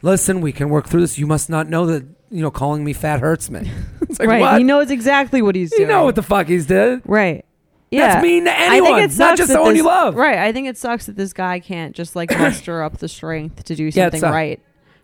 listen, 0.02 0.40
we 0.40 0.52
can 0.52 0.68
work 0.68 0.86
through 0.86 1.00
this. 1.00 1.18
You 1.18 1.26
must 1.26 1.48
not 1.48 1.68
know 1.68 1.86
that 1.86 2.04
you 2.30 2.42
know 2.42 2.50
calling 2.50 2.84
me 2.84 2.92
fat 2.92 3.20
hurts 3.20 3.50
me. 3.50 3.70
it's 4.02 4.18
like 4.18 4.28
right. 4.28 4.40
what? 4.40 4.58
He 4.58 4.64
knows 4.64 4.90
exactly 4.90 5.40
what 5.42 5.54
he's 5.54 5.70
doing. 5.70 5.80
you 5.82 5.86
doing. 5.86 5.96
know 5.98 6.04
what 6.04 6.14
the 6.14 6.22
fuck 6.22 6.46
he's 6.46 6.66
did. 6.66 7.00
Right. 7.04 7.44
Yeah. 7.90 8.08
That's 8.08 8.22
mean 8.22 8.44
to 8.44 8.50
I 8.50 8.76
anyone, 8.76 9.00
not 9.00 9.38
just 9.38 9.48
that 9.48 9.54
someone 9.54 9.74
you 9.74 9.82
this- 9.82 9.86
love. 9.86 10.14
Right. 10.14 10.38
I 10.38 10.52
think 10.52 10.68
it 10.68 10.76
sucks 10.76 11.06
that 11.06 11.16
this 11.16 11.32
guy 11.32 11.58
can't 11.58 11.96
just 11.96 12.14
like 12.14 12.30
muster 12.38 12.82
up 12.82 12.98
the 12.98 13.08
strength 13.08 13.64
to 13.64 13.74
do 13.74 13.84
Yeah, 13.84 13.88
it 13.88 13.94
something 13.94 14.20
sucks. 14.20 14.32
right 14.32 14.60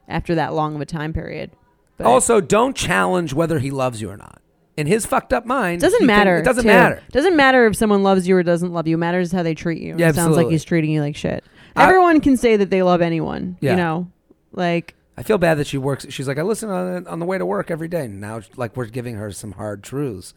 after 0.07 0.35
that 0.35 0.53
long 0.53 0.75
of 0.75 0.83
a 0.83 0.87
time 0.87 1.15
period. 1.15 1.51
But 1.97 2.07
Also, 2.07 2.43
don't 2.43 2.77
challenge 2.77 3.33
whether 3.33 3.59
he 3.59 3.71
loves 3.71 4.03
you 4.03 4.11
or 4.11 4.19
not. 4.19 4.43
In 4.77 4.87
his 4.87 5.07
fucked 5.07 5.33
up 5.33 5.47
mind, 5.47 5.81
Doesn't 5.81 5.99
think- 6.01 6.07
matter. 6.07 6.39
it 6.39 6.45
doesn't 6.45 6.65
too. 6.65 6.69
matter. 6.69 7.03
Doesn't 7.13 7.37
matter 7.37 7.67
if 7.67 7.77
someone 7.77 8.03
loves 8.03 8.27
you 8.27 8.37
or 8.37 8.43
doesn't 8.43 8.73
love 8.73 8.87
you. 8.89 8.97
It 8.97 8.99
matters 8.99 9.31
how 9.33 9.43
they 9.43 9.55
treat 9.55 9.81
you. 9.81 9.95
Yeah, 9.97 10.09
it 10.11 10.15
sounds 10.15 10.37
like 10.37 10.49
he's 10.49 10.65
treating 10.65 10.91
you 10.91 11.01
like 11.01 11.17
shit. 11.17 11.45
I- 11.77 11.85
Everyone 11.87 12.21
can 12.21 12.37
say 12.37 12.57
that 12.57 12.71
they 12.71 12.83
love 12.83 13.01
anyone. 13.01 13.57
Yeah. 13.61 13.73
You 13.73 13.77
know, 13.77 14.11
like 14.53 14.95
I 15.17 15.23
feel 15.23 15.39
bad 15.39 15.59
that 15.59 15.67
she 15.69 15.79
works. 15.79 16.07
She's 16.11 16.27
like, 16.27 16.39
I 16.39 16.43
listen 16.43 16.71
on, 16.71 17.07
on 17.07 17.19
the 17.21 17.27
way 17.27 17.39
to 17.39 17.47
work 17.47 17.71
every 17.71 17.87
day. 17.87 18.09
Now, 18.09 18.41
like, 18.57 18.77
we're 18.77 18.87
giving 18.87 19.15
her 19.15 19.31
some 19.31 19.53
hard 19.53 19.85
truths. 19.85 20.35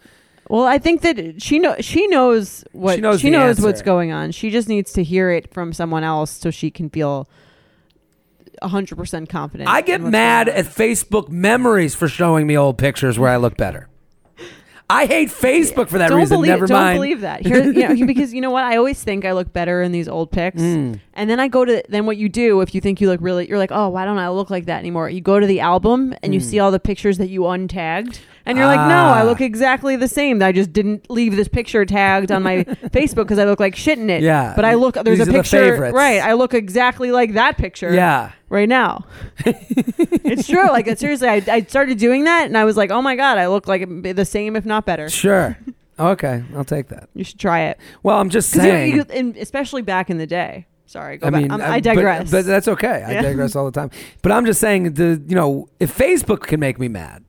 Well, 0.49 0.65
I 0.65 0.77
think 0.77 1.01
that 1.01 1.41
she 1.41 1.57
know 1.59 1.75
she 1.79 2.05
knows 2.07 2.63
what 2.73 2.95
She 3.19 3.29
knows 3.31 3.57
the 3.57 3.63
what's 3.65 3.81
going 3.81 4.11
on. 4.11 4.31
She 4.31 4.49
just 4.51 4.69
needs 4.69 4.93
to 4.93 5.03
hear 5.03 5.31
it 5.31 5.51
from 5.53 5.73
someone 5.73 6.03
else 6.03 6.29
so 6.31 6.51
she 6.51 6.69
can 6.71 6.89
feel 6.91 7.27
hundred 8.61 8.97
percent 8.97 9.29
confident. 9.29 9.69
I 9.69 9.81
get 9.81 10.01
mad 10.01 10.47
at. 10.49 10.65
Facebook 10.65 11.29
memories 11.29 11.95
for 11.95 12.07
showing 12.07 12.47
me 12.47 12.57
old 12.57 12.77
pictures 12.77 13.19
where 13.19 13.29
I 13.29 13.37
look 13.37 13.57
better. 13.57 13.87
I 14.89 15.05
hate 15.05 15.27
Facebook 15.29 15.89
for 15.89 15.97
that 15.97 16.07
don't 16.09 16.19
reason. 16.19 16.37
believe, 16.37 16.49
Never 16.51 16.65
don't 16.67 16.77
mind. 16.81 16.97
believe 16.97 17.19
that. 17.21 17.45
Here, 17.45 17.61
you 17.71 17.89
know, 17.95 18.05
because 18.13 18.33
you 18.33 18.39
know 18.39 18.51
what? 18.51 18.63
I 18.63 18.77
always 18.77 19.03
think 19.03 19.25
I 19.25 19.33
look 19.33 19.51
better 19.51 19.81
in 19.81 19.91
these 19.91 20.07
old 20.07 20.31
pics, 20.31 20.61
Mm. 20.61 21.01
and 21.13 21.29
then 21.29 21.41
I 21.41 21.49
go 21.49 21.65
to 21.65 21.83
then 21.89 22.05
what 22.05 22.15
you 22.15 22.29
do 22.29 22.61
if 22.61 22.73
you 22.73 22.79
think 22.79 23.01
you 23.01 23.09
look 23.09 23.19
really, 23.21 23.49
you're 23.49 23.57
like, 23.57 23.71
oh, 23.73 23.89
why 23.89 24.05
don't 24.05 24.17
I 24.17 24.29
look 24.29 24.49
like 24.49 24.65
that 24.67 24.79
anymore? 24.79 25.09
You 25.09 25.19
go 25.19 25.39
to 25.41 25.45
the 25.47 25.59
album 25.59 26.13
and 26.23 26.33
you 26.33 26.39
see 26.39 26.59
all 26.59 26.71
the 26.71 26.79
pictures 26.79 27.17
that 27.17 27.27
you 27.27 27.41
untagged, 27.41 28.19
and 28.47 28.57
you're 28.57 28.65
like, 28.67 28.79
no, 28.79 28.95
Mm. 28.95 29.11
Ah. 29.11 29.19
I 29.19 29.23
look 29.23 29.41
exactly 29.41 29.95
the 29.95 30.07
same. 30.07 30.41
I 30.41 30.51
just 30.51 30.73
didn't 30.73 31.09
leave 31.09 31.35
this 31.35 31.47
picture 31.47 31.85
tagged 31.85 32.31
on 32.31 32.41
my 32.43 32.63
Facebook 32.97 33.25
because 33.25 33.37
I 33.39 33.45
look 33.45 33.59
like 33.59 33.75
shit 33.75 33.99
in 33.99 34.09
it. 34.09 34.21
Yeah. 34.23 34.53
but 34.55 34.65
I 34.65 34.73
look. 34.73 34.95
There's 34.95 35.19
These 35.19 35.27
a 35.27 35.31
the 35.31 35.37
picture, 35.37 35.57
favorites. 35.73 35.93
right? 35.95 36.21
I 36.21 36.33
look 36.33 36.53
exactly 36.53 37.11
like 37.11 37.33
that 37.33 37.57
picture. 37.57 37.93
Yeah. 37.93 38.31
right 38.49 38.67
now. 38.69 39.05
it's 39.45 40.47
true. 40.47 40.67
Like 40.69 40.97
seriously, 40.97 41.27
I, 41.29 41.41
I 41.47 41.61
started 41.63 41.97
doing 41.97 42.23
that, 42.25 42.45
and 42.45 42.57
I 42.57 42.65
was 42.65 42.77
like, 42.77 42.91
oh 42.91 43.01
my 43.01 43.15
god, 43.15 43.37
I 43.37 43.47
look 43.47 43.67
like 43.67 43.87
the 44.03 44.25
same, 44.25 44.55
if 44.55 44.65
not 44.65 44.85
better. 44.85 45.09
Sure. 45.09 45.57
Okay. 45.99 46.43
I'll 46.55 46.63
take 46.63 46.89
that. 46.89 47.09
You 47.15 47.23
should 47.23 47.39
try 47.39 47.61
it. 47.63 47.79
Well, 48.03 48.19
I'm 48.19 48.29
just 48.29 48.53
you- 48.55 48.61
saying. 48.61 48.95
you- 48.95 49.05
and 49.09 49.35
especially 49.37 49.81
back 49.81 50.09
in 50.09 50.17
the 50.17 50.27
day. 50.27 50.67
Sorry, 50.85 51.17
go 51.17 51.27
I 51.27 51.29
back. 51.31 51.41
mean, 51.41 51.51
I'm- 51.51 51.59
uh, 51.61 51.65
I 51.65 51.77
but- 51.77 51.83
digress. 51.83 52.31
But, 52.31 52.45
that's 52.45 52.67
okay. 52.69 53.03
I 53.05 53.11
Yeah. 53.13 53.21
digress 53.23 53.55
all 53.55 53.65
the 53.65 53.71
time. 53.71 53.89
But 54.21 54.31
I'm 54.31 54.45
just 54.45 54.59
saying, 54.61 54.93
the 54.93 55.21
you 55.27 55.35
know, 55.35 55.67
if 55.79 55.95
Facebook 55.97 56.41
can 56.41 56.59
make 56.59 56.79
me 56.79 56.87
mad, 56.87 57.23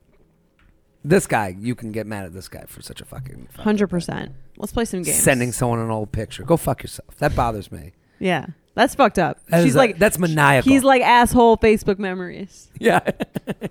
this 1.09 1.27
guy, 1.27 1.57
you 1.59 1.75
can 1.75 1.93
get 1.93 2.07
mad 2.07 2.25
at 2.27 2.33
this 2.33 2.49
guy 2.49 2.65
for 2.67 2.83
such 2.83 3.01
a 3.01 3.05
fucking 3.05 3.49
Hundred 3.59 3.89
percent. 3.89 4.33
Let's 4.57 4.73
play 4.73 4.85
some 4.85 5.03
games. 5.03 5.19
sending 5.23 5.53
someone 5.53 5.79
an 5.79 5.91
old 5.91 6.13
picture. 6.13 6.43
Go 6.43 6.57
fuck 6.57 6.83
yourself. 6.83 7.17
That 7.19 7.35
bothers 7.37 7.71
me. 7.73 7.93
Yeah, 8.19 8.47
that's 8.75 8.95
fucked 8.95 9.19
up. 9.19 9.39
That 9.49 9.63
She's 9.63 9.71
is- 9.71 9.77
like 9.77 9.99
that's 9.99 10.19
maniacal. 10.19 10.71
He's 10.71 10.83
like 10.85 11.03
asshole 11.03 11.57
Facebook 11.59 11.99
memories. 11.99 12.69
yeah. 12.79 13.01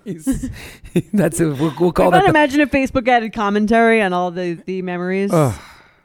He's, 0.04 0.50
that's 1.12 1.38
it. 1.40 1.46
We'll, 1.58 1.74
we'll 1.78 1.92
call 1.92 2.08
I 2.14 2.18
that. 2.18 2.22
the- 2.24 2.30
imagine 2.30 2.60
if 2.60 2.70
Facebook 2.70 3.06
added 3.08 3.32
commentary 3.32 4.00
on 4.02 4.12
all 4.12 4.30
the 4.30 4.54
the 4.66 4.82
memories. 4.82 5.30
Ugh. 5.32 5.54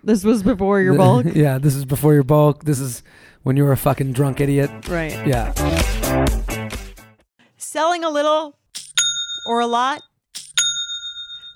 This 0.06 0.26
was 0.26 0.44
before 0.44 0.82
your 0.82 0.96
bulk, 0.98 1.26
yeah. 1.34 1.58
This 1.58 1.76
is 1.76 1.86
before 1.86 2.14
your 2.14 2.24
bulk. 2.24 2.66
This 2.66 2.80
is 2.82 3.04
when 3.44 3.56
you 3.56 3.64
were 3.64 3.72
a 3.72 3.78
fucking 3.78 4.12
drunk 4.12 4.42
idiot. 4.42 4.70
right? 4.90 5.14
Yeah. 5.26 5.54
Selling 7.58 8.04
a 8.04 8.10
little 8.10 8.58
or 9.48 9.62
a 9.62 9.66
lot? 9.68 10.02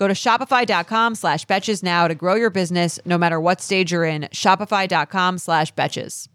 Go 0.00 0.08
to 0.08 0.14
shopify.com 0.14 1.14
slash 1.14 1.44
betches 1.44 1.82
now 1.82 2.08
to 2.08 2.14
grow 2.14 2.34
your 2.34 2.48
business 2.48 2.98
no 3.04 3.18
matter 3.18 3.38
what 3.38 3.60
stage 3.60 3.92
you're 3.92 4.06
in. 4.06 4.22
Shopify.com 4.32 5.36
slash 5.36 5.74
betches. 5.74 6.26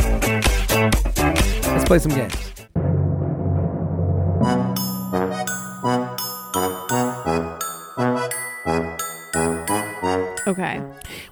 Let's 0.00 1.84
play 1.84 1.98
some 1.98 2.12
games. 2.12 2.34
Okay. 10.46 10.82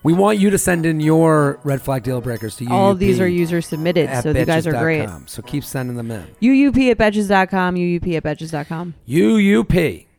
We 0.02 0.12
want 0.12 0.38
you 0.38 0.50
to 0.50 0.58
send 0.58 0.84
in 0.84 1.00
your 1.00 1.60
red 1.64 1.80
flag 1.80 2.02
deal 2.02 2.20
breakers 2.20 2.56
to 2.56 2.64
you. 2.64 2.70
All 2.70 2.90
of 2.90 2.98
these 2.98 3.20
are 3.20 3.28
user 3.28 3.62
submitted, 3.62 4.10
at 4.10 4.22
so 4.22 4.32
you 4.32 4.44
guys 4.44 4.66
are 4.66 4.72
great. 4.72 5.06
betches.com. 5.06 5.28
So 5.28 5.40
keep 5.40 5.64
sending 5.64 5.96
them 5.96 6.10
in. 6.10 6.26
UUP 6.42 6.90
at 6.90 6.98
betches.com, 6.98 7.76
UUP 7.76 8.16
at 8.16 8.22
betches.com. 8.22 8.94
UUP 9.08 10.11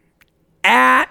at 0.64 1.10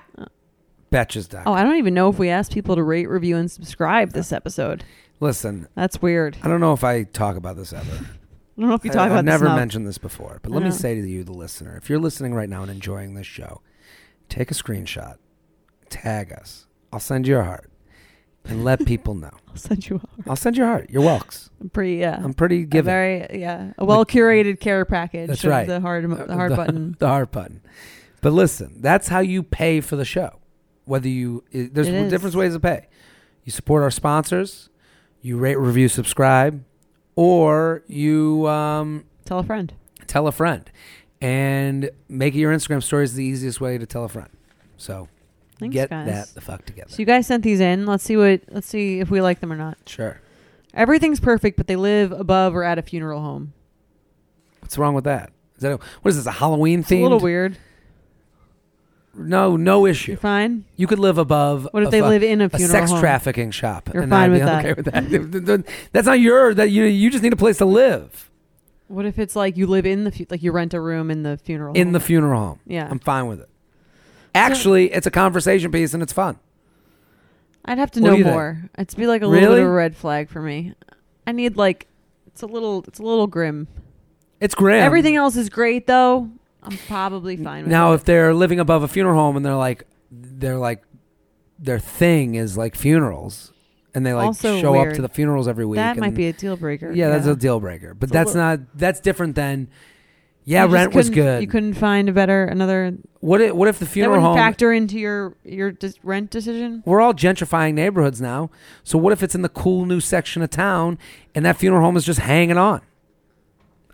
betches.com. 0.90 1.44
Oh, 1.46 1.52
I 1.52 1.62
don't 1.62 1.76
even 1.76 1.94
know 1.94 2.08
if 2.08 2.18
we 2.18 2.28
asked 2.28 2.52
people 2.52 2.76
to 2.76 2.82
rate, 2.82 3.08
review, 3.08 3.36
and 3.36 3.50
subscribe 3.50 4.12
this 4.12 4.32
episode. 4.32 4.84
Listen, 5.20 5.68
That's 5.74 6.02
weird. 6.02 6.36
I 6.42 6.48
don't 6.48 6.60
know 6.60 6.72
if 6.72 6.84
I 6.84 7.04
talk 7.04 7.36
about 7.36 7.56
this 7.56 7.72
ever. 7.72 7.90
I 8.56 8.60
don't 8.60 8.68
know 8.68 8.74
if 8.74 8.84
you 8.84 8.90
talk 8.90 8.96
about. 8.96 9.02
I, 9.02 9.06
about 9.06 9.16
have 9.16 9.24
never 9.24 9.44
this 9.44 9.48
enough. 9.50 9.58
mentioned 9.58 9.86
this 9.88 9.98
before, 9.98 10.40
but 10.42 10.52
let 10.52 10.62
me 10.62 10.70
say 10.70 10.94
to 10.94 11.08
you, 11.08 11.24
the 11.24 11.32
listener, 11.32 11.76
if 11.76 11.88
you're 11.88 11.98
listening 11.98 12.34
right 12.34 12.48
now 12.48 12.62
and 12.62 12.70
enjoying 12.70 13.14
this 13.14 13.26
show, 13.26 13.62
take 14.28 14.50
a 14.50 14.54
screenshot, 14.54 15.16
tag 15.88 16.32
us. 16.32 16.66
I'll 16.92 17.00
send 17.00 17.26
you 17.26 17.38
a 17.38 17.44
heart, 17.44 17.70
and 18.44 18.62
let 18.62 18.84
people 18.86 19.14
know. 19.14 19.30
I'll 19.48 19.56
send 19.56 19.88
you. 19.88 19.96
A, 19.96 20.30
I'll 20.30 20.36
send 20.36 20.58
you 20.58 20.64
a 20.64 20.66
heart. 20.66 20.90
You're 20.90 21.02
welks. 21.02 21.48
I'm 21.62 21.70
pretty. 21.70 21.94
Yeah. 21.94 22.20
I'm 22.22 22.34
pretty 22.34 22.62
a 22.62 22.66
giving. 22.66 22.84
very 22.84 23.40
yeah 23.40 23.72
a 23.78 23.84
well 23.86 24.04
curated 24.04 24.60
care 24.60 24.84
package. 24.84 25.28
That's 25.28 25.44
right. 25.46 25.66
The 25.66 25.80
hard 25.80 26.10
the 26.10 26.30
uh, 26.30 26.34
hard 26.34 26.52
the, 26.52 26.56
button. 26.56 26.96
The 26.98 27.08
heart 27.08 27.32
button. 27.32 27.62
But 28.22 28.32
listen, 28.32 28.80
that's 28.80 29.08
how 29.08 29.20
you 29.20 29.42
pay 29.42 29.80
for 29.82 29.96
the 29.96 30.04
show. 30.06 30.38
Whether 30.86 31.08
you 31.08 31.44
i 31.54 31.68
there's 31.70 31.88
It 31.88 32.08
different 32.08 32.34
ways 32.34 32.54
to 32.54 32.60
pay. 32.60 32.88
You 33.44 33.52
support 33.52 33.82
our 33.82 33.90
sponsors, 33.90 34.68
you 35.20 35.36
rate, 35.36 35.58
review, 35.58 35.88
subscribe, 35.88 36.64
or 37.16 37.82
you 37.86 38.46
um, 38.48 39.04
Tell 39.26 39.38
a 39.40 39.44
friend. 39.44 39.72
tell 40.06 40.26
a 40.26 40.32
friend. 40.32 40.70
And 41.20 41.90
make 42.08 42.34
it 42.34 42.38
your 42.38 42.52
Instagram 42.52 42.82
story 42.82 43.04
is 43.04 43.14
the 43.14 43.24
easiest 43.24 43.60
way 43.60 43.78
to 43.78 43.86
tell 43.86 44.04
a 44.04 44.08
friend. 44.08 44.28
So 44.76 45.08
Thanks, 45.60 45.72
get 45.74 45.90
guys. 45.90 46.06
that 46.06 46.34
the 46.34 46.40
fuck 46.40 46.64
together. 46.64 46.90
So 46.90 46.96
you 46.98 47.06
guys 47.06 47.26
sent 47.28 47.44
these 47.44 47.60
in. 47.60 47.86
Let's 47.86 48.02
see 48.02 48.16
what. 48.16 48.40
Let's 48.50 48.66
see 48.66 48.98
if 49.00 49.10
we 49.10 49.20
like 49.20 49.40
them 49.40 49.52
or 49.52 49.56
not. 49.56 49.78
sure. 49.86 50.20
Everything's 50.74 51.20
perfect, 51.20 51.58
but 51.58 51.66
they 51.66 51.76
live 51.76 52.12
above 52.12 52.54
or 52.56 52.64
at 52.64 52.78
a 52.78 52.82
funeral 52.82 53.20
home. 53.20 53.52
What's 54.60 54.78
wrong 54.78 54.94
with 54.94 55.04
that? 55.04 55.30
Is 55.56 55.62
that 55.62 55.72
a, 55.72 55.76
what 56.00 56.08
is 56.08 56.16
this? 56.16 56.26
A 56.26 56.30
Halloween 56.32 56.80
It's 56.80 56.88
theme? 56.88 57.00
a 57.00 57.02
little 57.02 57.20
weird. 57.20 57.58
No, 59.14 59.56
no 59.56 59.84
issue. 59.86 60.12
You're 60.12 60.18
fine. 60.18 60.64
You 60.76 60.86
could 60.86 60.98
live 60.98 61.18
above. 61.18 61.68
What 61.72 61.82
if 61.82 61.88
a 61.88 61.90
they 61.90 62.00
live 62.02 62.22
in 62.22 62.40
a 62.40 62.46
a 62.46 62.48
funeral 62.48 62.70
sex 62.70 62.90
home? 62.90 63.00
trafficking 63.00 63.50
shop. 63.50 63.90
You're 63.92 64.04
and 64.04 64.10
fine 64.10 64.30
I'd 64.32 64.34
be 64.34 64.40
with 64.40 64.46
that. 64.46 64.64
okay 64.64 64.72
with 64.72 65.46
that. 65.46 65.64
That's 65.92 66.06
not 66.06 66.18
your. 66.20 66.54
That 66.54 66.70
you 66.70 66.84
you 66.84 67.10
just 67.10 67.22
need 67.22 67.32
a 67.32 67.36
place 67.36 67.58
to 67.58 67.66
live 67.66 68.30
What 68.88 69.04
if 69.04 69.18
it's 69.18 69.36
like 69.36 69.56
you 69.58 69.66
live 69.66 69.84
in 69.84 70.04
the 70.04 70.10
fu- 70.12 70.24
like 70.30 70.42
you 70.42 70.50
rent 70.52 70.72
a 70.72 70.80
room 70.80 71.10
in 71.10 71.22
the 71.24 71.36
funeral 71.36 71.74
in 71.74 71.88
home? 71.88 71.92
the 71.92 72.00
funeral 72.00 72.40
home. 72.40 72.60
Yeah. 72.66 72.88
I'm 72.90 72.98
fine 73.00 73.26
with 73.26 73.40
it. 73.40 73.48
Actually, 74.34 74.90
it's 74.92 75.06
a 75.06 75.10
conversation 75.10 75.70
piece 75.70 75.92
and 75.92 76.02
it's 76.02 76.12
fun. 76.12 76.38
I'd 77.66 77.78
have 77.78 77.90
to 77.92 78.00
What 78.00 78.08
know 78.10 78.16
you 78.16 78.24
think? 78.24 78.34
more. 78.34 78.70
It's 78.78 78.94
be 78.94 79.06
like 79.06 79.20
a 79.22 79.26
little 79.26 79.50
bit 79.54 79.60
of 79.62 79.68
a 79.68 79.70
red 79.70 79.94
flag 79.94 80.30
for 80.30 80.40
me. 80.40 80.74
I 81.26 81.32
need 81.32 81.56
like 81.58 81.86
it's 82.28 82.40
a 82.42 82.46
little 82.46 82.82
it's 82.88 82.98
a 82.98 83.02
little 83.02 83.26
grim. 83.26 83.68
It's 84.40 84.54
grim. 84.54 84.82
Everything 84.82 85.16
else 85.16 85.36
is 85.36 85.50
great 85.50 85.86
though. 85.86 86.30
I'm 86.62 86.76
probably 86.86 87.36
fine 87.36 87.64
with 87.64 87.70
Now, 87.72 87.92
it. 87.92 87.96
if 87.96 88.04
they're 88.04 88.32
living 88.34 88.60
above 88.60 88.82
a 88.82 88.88
funeral 88.88 89.16
home 89.16 89.36
and 89.36 89.44
they're 89.44 89.54
like, 89.56 89.84
they're 90.10 90.58
like, 90.58 90.82
their 91.58 91.78
thing 91.78 92.34
is 92.34 92.56
like 92.56 92.74
funerals, 92.74 93.52
and 93.94 94.04
they 94.06 94.12
like 94.14 94.26
Also 94.26 94.60
show 94.60 94.74
up 94.80 94.94
to 94.94 95.02
the 95.02 95.08
funerals 95.08 95.46
every 95.48 95.64
week. 95.66 95.76
that 95.76 95.96
might 95.96 96.14
be 96.14 96.26
a 96.26 96.32
deal 96.32 96.56
breaker. 96.56 96.90
Yeah, 96.92 97.08
that's 97.10 97.26
a 97.26 97.36
deal 97.36 97.60
breaker. 97.60 97.94
But 97.94 98.08
It's 98.08 98.12
that's 98.12 98.34
little- 98.34 98.42
not. 98.42 98.60
That's 98.74 99.00
different 99.00 99.34
than. 99.36 99.68
Yeah, 100.44 100.66
rent 100.68 100.92
was 100.92 101.08
good. 101.08 101.40
You 101.40 101.46
couldn't 101.46 101.74
find 101.74 102.08
a 102.08 102.12
better 102.12 102.44
another. 102.44 102.96
what 103.20 103.40
if 103.40 103.52
what 103.54 103.68
if 103.68 103.78
the 103.78 103.86
funeral 103.86 104.20
home? 104.20 104.36
factor 104.36 104.72
into 104.72 104.98
your 104.98 105.36
your 105.44 105.70
dis- 105.70 105.98
rent 106.02 106.30
decision. 106.30 106.82
we're 106.84 107.00
all 107.00 107.14
gentrifying 107.14 107.74
neighborhoods 107.74 108.20
now. 108.20 108.50
So 108.82 108.98
what 108.98 109.12
if 109.12 109.22
it's 109.22 109.36
in 109.36 109.42
the 109.42 109.48
cool 109.48 109.86
new 109.86 110.00
section 110.00 110.42
of 110.42 110.50
town 110.50 110.98
and 111.32 111.44
that 111.46 111.58
funeral 111.58 111.82
home 111.82 111.96
is 111.96 112.04
just 112.04 112.18
hanging 112.20 112.58
on? 112.58 112.80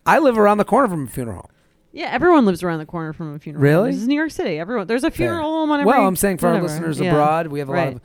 I 0.06 0.18
live 0.18 0.38
around 0.38 0.56
the 0.56 0.64
corner 0.64 0.88
from 0.88 1.04
a 1.04 1.10
funeral 1.10 1.36
home. 1.36 1.50
Yeah, 1.92 2.08
everyone 2.10 2.44
lives 2.44 2.62
around 2.62 2.78
the 2.80 2.86
corner 2.86 3.12
from 3.12 3.34
a 3.34 3.38
funeral. 3.38 3.60
home. 3.60 3.64
Really? 3.64 3.90
This 3.92 4.02
is 4.02 4.08
New 4.08 4.14
York 4.14 4.30
City. 4.30 4.58
Everyone 4.58 4.86
there's 4.86 5.04
a 5.04 5.10
Fair. 5.10 5.28
funeral 5.28 5.50
home 5.50 5.70
on 5.70 5.80
every. 5.80 5.92
Well, 5.92 6.06
I'm 6.06 6.16
saying 6.16 6.38
for 6.38 6.48
our 6.48 6.60
listeners 6.62 7.00
Yeah. 7.00 7.10
abroad, 7.12 7.46
we 7.48 7.58
have 7.60 7.68
a 7.68 7.72
lot 7.72 7.88
of 7.88 8.00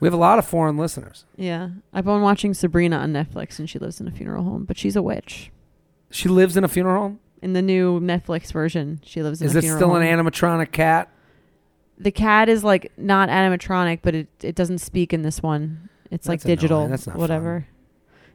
we 0.00 0.06
have 0.06 0.14
a 0.14 0.18
lot 0.18 0.38
of 0.38 0.46
foreign 0.46 0.76
listeners. 0.76 1.24
Yeah, 1.36 1.70
I've 1.92 2.04
been 2.04 2.20
watching 2.22 2.54
Sabrina 2.54 2.96
on 2.98 3.12
Netflix, 3.12 3.58
and 3.58 3.68
she 3.68 3.78
lives 3.78 4.00
in 4.00 4.08
a 4.08 4.10
funeral 4.12 4.44
home, 4.44 4.64
but 4.64 4.76
she's 4.78 4.96
a 4.96 5.02
witch. 5.02 5.50
She 6.10 6.28
lives 6.28 6.56
in 6.56 6.64
a 6.64 6.68
funeral 6.68 7.02
home. 7.02 7.20
In 7.42 7.52
the 7.52 7.62
new 7.62 8.00
Netflix 8.00 8.52
version, 8.52 9.00
she 9.04 9.22
lives 9.22 9.40
in. 9.40 9.46
Is 9.48 9.54
a 9.54 9.58
it 9.58 9.62
still 9.62 9.88
home. 9.90 10.02
an 10.02 10.02
animatronic 10.02 10.72
cat? 10.72 11.08
The 11.98 12.10
cat 12.10 12.48
is 12.48 12.62
like 12.64 12.92
not 12.96 13.28
animatronic, 13.28 14.00
but 14.02 14.14
it 14.14 14.28
it 14.42 14.54
doesn't 14.56 14.78
speak 14.78 15.12
in 15.12 15.22
this 15.22 15.42
one. 15.42 15.88
It's 16.10 16.26
like 16.28 16.40
That's 16.40 16.44
annoying. 16.46 16.56
digital. 16.56 16.88
That's 16.88 17.06
not 17.06 17.16
fun. 17.18 17.64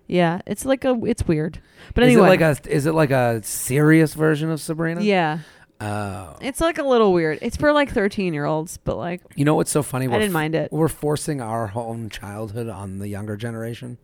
Yeah, 0.07 0.41
it's 0.45 0.65
like 0.65 0.83
a 0.85 0.99
it's 1.05 1.27
weird. 1.27 1.59
But 1.95 2.03
is 2.03 2.07
anyway, 2.11 2.27
it 2.35 2.39
like 2.39 2.41
a 2.41 2.57
is 2.73 2.85
it 2.85 2.93
like 2.93 3.11
a 3.11 3.41
serious 3.43 4.13
version 4.13 4.49
of 4.51 4.59
Sabrina? 4.61 5.01
yeah, 5.01 5.39
Oh. 5.81 6.37
it's 6.41 6.61
like 6.61 6.77
a 6.77 6.83
little 6.83 7.11
weird. 7.13 7.39
It's 7.41 7.57
for 7.57 7.71
like 7.73 7.91
thirteen 7.91 8.33
year 8.33 8.45
olds, 8.45 8.77
but 8.77 8.97
like 8.97 9.21
You 9.35 9.45
know 9.45 9.55
what's 9.55 9.71
so 9.71 9.83
funny? 9.83 10.05
I 10.05 10.09
We're 10.09 10.19
didn't 10.19 10.33
mind 10.33 10.55
it. 10.55 10.71
We're 10.71 10.87
forcing 10.87 11.41
our 11.41 11.71
own 11.75 12.09
childhood 12.09 12.69
on 12.69 12.99
the 12.99 13.07
younger 13.07 13.35
generation. 13.37 13.97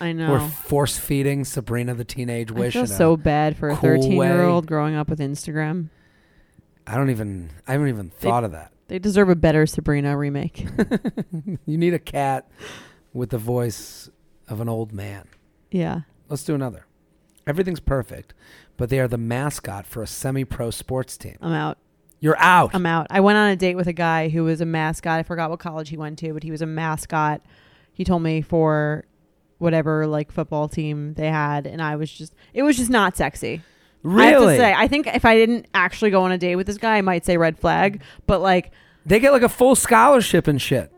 I 0.00 0.12
know. 0.12 0.32
We're 0.32 0.48
force 0.48 0.98
feeding 0.98 1.44
Sabrina 1.44 1.94
the 1.94 2.04
Teenage 2.04 2.50
I 2.52 2.70
feel 2.70 2.86
so 2.86 3.16
bad 3.16 3.56
for 3.56 3.68
a 3.70 3.76
cool 3.76 3.90
13 4.02 4.12
year 4.12 4.42
old 4.42 4.66
growing 4.66 4.94
up 4.96 5.08
with 5.08 5.20
Instagram. 5.20 5.88
I 6.86 6.96
don't 6.96 7.10
even. 7.10 7.50
I 7.66 7.72
haven't 7.72 7.88
even 7.88 8.10
thought 8.10 8.44
of 8.44 8.52
that. 8.52 8.72
They 8.88 8.98
deserve 8.98 9.28
a 9.30 9.36
better 9.36 9.66
Sabrina 9.66 10.16
remake. 10.16 10.66
You 11.66 11.78
need 11.78 11.94
a 11.94 11.98
cat 11.98 12.50
with 13.12 13.30
the 13.30 13.38
voice 13.38 14.10
of 14.48 14.60
an 14.60 14.68
old 14.68 14.92
man. 14.92 15.26
Yeah. 15.74 16.02
Let's 16.28 16.44
do 16.44 16.54
another. 16.54 16.86
Everything's 17.46 17.80
perfect, 17.80 18.32
but 18.76 18.88
they 18.88 19.00
are 19.00 19.08
the 19.08 19.18
mascot 19.18 19.86
for 19.86 20.02
a 20.02 20.06
semi-pro 20.06 20.70
sports 20.70 21.16
team. 21.16 21.36
I'm 21.42 21.52
out. 21.52 21.78
You're 22.20 22.38
out. 22.38 22.70
I'm 22.74 22.86
out. 22.86 23.08
I 23.10 23.20
went 23.20 23.36
on 23.36 23.50
a 23.50 23.56
date 23.56 23.74
with 23.74 23.88
a 23.88 23.92
guy 23.92 24.28
who 24.28 24.44
was 24.44 24.60
a 24.60 24.66
mascot. 24.66 25.18
I 25.18 25.24
forgot 25.24 25.50
what 25.50 25.58
college 25.58 25.88
he 25.88 25.96
went 25.96 26.18
to, 26.20 26.32
but 26.32 26.42
he 26.44 26.50
was 26.50 26.62
a 26.62 26.66
mascot. 26.66 27.42
He 27.92 28.04
told 28.04 28.22
me 28.22 28.40
for 28.40 29.04
whatever 29.58 30.06
like 30.06 30.30
football 30.30 30.68
team 30.68 31.14
they 31.14 31.28
had, 31.28 31.66
and 31.66 31.82
I 31.82 31.96
was 31.96 32.10
just 32.10 32.34
it 32.54 32.62
was 32.62 32.76
just 32.76 32.88
not 32.88 33.16
sexy. 33.16 33.62
I 34.06 34.26
have 34.26 34.34
to 34.34 34.40
really? 34.40 34.56
say, 34.56 34.72
I 34.72 34.86
think 34.86 35.08
if 35.08 35.24
I 35.24 35.34
didn't 35.34 35.66
actually 35.74 36.10
go 36.12 36.22
on 36.22 36.30
a 36.30 36.38
date 36.38 36.56
with 36.56 36.66
this 36.66 36.78
guy, 36.78 36.98
I 36.98 37.00
might 37.02 37.24
say 37.24 37.36
red 37.36 37.58
flag. 37.58 38.00
But 38.26 38.40
like, 38.40 38.70
They 39.04 39.18
get 39.18 39.32
like 39.32 39.42
a 39.42 39.48
full 39.48 39.74
scholarship 39.74 40.46
and 40.46 40.62
shit. 40.62 40.93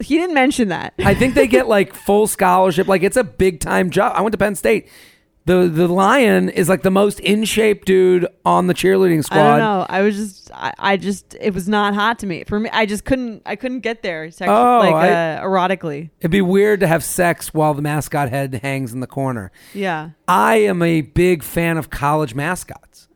He 0.00 0.16
didn't 0.18 0.34
mention 0.34 0.68
that. 0.68 0.94
I 0.98 1.14
think 1.14 1.34
they 1.34 1.46
get 1.46 1.68
like 1.68 1.94
full 1.94 2.26
scholarship. 2.26 2.86
Like 2.88 3.02
it's 3.02 3.16
a 3.16 3.24
big 3.24 3.60
time 3.60 3.90
job. 3.90 4.12
I 4.16 4.20
went 4.22 4.32
to 4.32 4.38
Penn 4.38 4.54
State. 4.54 4.88
The 5.46 5.68
the 5.68 5.86
lion 5.86 6.48
is 6.48 6.68
like 6.68 6.82
the 6.82 6.90
most 6.90 7.20
in 7.20 7.44
shape 7.44 7.84
dude 7.84 8.26
on 8.44 8.66
the 8.66 8.74
cheerleading 8.74 9.18
I 9.18 9.20
squad. 9.20 9.36
don't 9.50 9.58
know. 9.60 9.86
I 9.88 10.02
was 10.02 10.16
just, 10.16 10.50
I, 10.52 10.72
I 10.76 10.96
just, 10.96 11.36
it 11.40 11.54
was 11.54 11.68
not 11.68 11.94
hot 11.94 12.18
to 12.18 12.26
me. 12.26 12.42
For 12.42 12.58
me, 12.58 12.68
I 12.72 12.84
just 12.84 13.04
couldn't, 13.04 13.42
I 13.46 13.54
couldn't 13.54 13.78
get 13.80 14.02
there 14.02 14.28
sex, 14.32 14.48
Oh, 14.50 14.78
like 14.80 14.92
I- 14.92 15.36
uh, 15.36 15.44
erotically. 15.44 16.10
It'd 16.18 16.32
be 16.32 16.40
weird 16.42 16.80
to 16.80 16.88
have 16.88 17.04
sex 17.04 17.54
while 17.54 17.74
the 17.74 17.82
mascot 17.82 18.28
head 18.28 18.54
hangs 18.60 18.92
in 18.92 18.98
the 18.98 19.06
corner. 19.06 19.52
Yeah. 19.72 20.10
I 20.26 20.56
am 20.56 20.82
a 20.82 21.02
big 21.02 21.44
fan 21.44 21.78
of 21.78 21.90
college 21.90 22.34
mascots. 22.34 23.06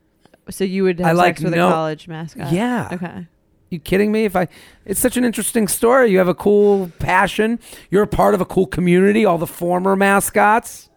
So 0.51 0.63
you 0.63 0.85
would 0.85 1.01
I 1.01 1.09
have 1.09 1.17
like 1.17 1.39
sex 1.39 1.43
with 1.47 1.55
no- 1.57 1.69
a 1.69 1.73
college 1.73 2.07
mascot? 2.07 2.53
Yeah. 2.53 2.91
Okay. 2.93 3.27
You 3.71 3.79
kidding 3.79 4.11
me? 4.11 4.25
If 4.25 4.35
I, 4.37 4.49
it's 4.85 5.01
such 5.01 5.17
an 5.17 5.25
interesting 5.25 5.69
story. 5.69 6.11
You 6.11 6.19
have 6.19 6.29
a 6.29 6.35
cool 6.35 6.91
passion. 6.99 7.61
You're 7.91 8.03
a 8.03 8.09
part 8.09 8.35
of 8.35 8.41
a 8.41 8.45
cool 8.45 8.67
community. 8.67 9.25
All 9.25 9.39
the 9.39 9.47
former 9.47 9.95
mascots. 9.97 10.91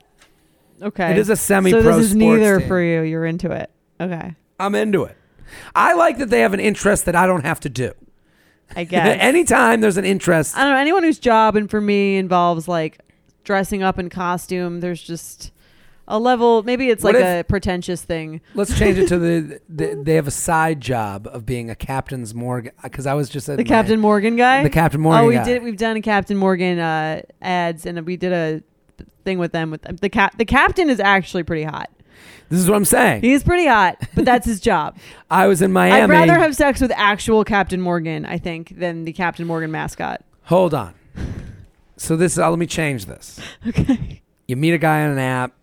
Okay. 0.82 1.12
It 1.12 1.18
is 1.18 1.30
a 1.30 1.36
semi-pro 1.36 1.82
So 1.82 1.98
this 1.98 2.08
is 2.08 2.16
neither 2.16 2.60
team. 2.60 2.68
for 2.68 2.82
you. 2.82 3.02
You're 3.04 3.26
into 3.26 3.52
it. 3.52 3.70
Okay. 4.02 4.36
I'm 4.60 4.76
into 4.76 5.04
it. 5.04 5.16
I 5.76 5.94
like 5.94 6.18
that 6.18 6.30
they 6.30 6.41
have 6.41 6.54
an 6.54 6.60
interest 6.60 7.06
that 7.06 7.16
I 7.16 7.28
don't 7.28 7.45
have 7.45 7.60
to 7.62 7.70
do. 7.70 7.94
I 8.76 8.84
guess. 8.86 9.18
Anytime 9.22 9.82
there's 9.82 9.98
an 9.98 10.06
interest, 10.06 10.58
I 10.58 10.64
don't 10.64 10.74
know. 10.74 10.80
Anyone 10.80 11.04
whose 11.04 11.20
job 11.20 11.56
and 11.56 11.70
for 11.70 11.80
me 11.80 12.18
involves 12.18 12.68
like 12.68 13.00
dressing 13.44 13.84
up 13.84 14.00
in 14.00 14.10
costume, 14.10 14.80
there's 14.80 15.02
just 15.02 15.52
a 16.08 16.20
level. 16.20 16.64
Maybe 16.64 16.90
it's 16.90 17.04
What 17.04 17.16
like 17.16 17.24
if- 17.24 17.42
a 17.42 17.44
pretentious 17.48 18.02
thing. 18.04 18.42
let's 18.56 18.78
change 18.78 18.98
it 18.98 19.08
to 19.08 19.18
the, 19.20 19.60
the. 19.70 20.02
They 20.04 20.16
have 20.16 20.28
a 20.28 20.32
side 20.32 20.82
job 20.82 21.28
of 21.32 21.46
being 21.46 21.70
a 21.70 21.76
captain's 21.76 22.34
morgue 22.36 22.72
because 22.84 23.06
I 23.08 23.14
was 23.14 23.30
just 23.30 23.48
at 23.50 23.58
The 23.58 23.64
my- 23.64 23.68
Captain 23.70 24.00
Morgan 24.00 24.36
guy. 24.36 24.64
the 24.64 24.70
Captain 24.70 25.00
Morgan 25.02 25.24
Oh, 25.24 25.28
we 25.28 25.36
guy. 25.36 25.44
did. 25.46 25.64
We've 25.64 25.78
done 25.78 25.96
a 25.98 26.02
Captain 26.02 26.38
Morgan 26.38 26.80
uh, 26.80 27.22
ads, 27.42 27.86
and 27.86 28.06
we 28.06 28.18
did 28.18 28.34
a 28.34 28.64
thing 29.26 29.40
with 29.40 29.52
them. 29.54 29.72
With 29.72 29.82
the 30.02 30.10
cap, 30.10 30.38
the 30.38 30.46
captain 30.46 30.90
is 30.90 31.00
actually 31.00 31.44
pretty 31.44 31.64
hot. 31.64 31.90
This 32.50 32.60
is 32.60 32.70
what 32.70 32.76
I'm 32.76 32.86
saying. 32.86 33.22
He's 33.22 33.42
pretty 33.44 33.66
hot, 33.66 33.98
but 34.14 34.26
that's 34.26 34.46
his 34.46 34.60
job. 34.60 34.98
I 35.32 35.48
was 35.48 35.62
in 35.62 35.72
Miami. 35.72 36.02
I'd 36.02 36.10
rather 36.10 36.34
have 36.36 36.56
sex 36.56 36.82
with 36.82 36.92
actual 36.96 37.44
Captain 37.44 37.82
Morgan, 37.82 38.26
I 38.26 38.38
think, 38.38 38.78
than 38.78 39.06
the 39.06 39.14
Captain 39.14 39.48
Morgan 39.48 39.72
mascot. 39.72 40.22
Hold 40.44 40.74
on. 40.74 40.94
So 41.98 42.16
this, 42.16 42.38
uh, 42.38 42.50
let 42.50 42.60
me 42.60 42.68
change 42.68 43.06
this. 43.06 43.40
Okay. 43.68 44.22
You 44.48 44.58
meet 44.58 44.74
a 44.74 44.78
guy 44.78 45.04
on 45.04 45.12
an 45.12 45.20
app. 45.20 45.54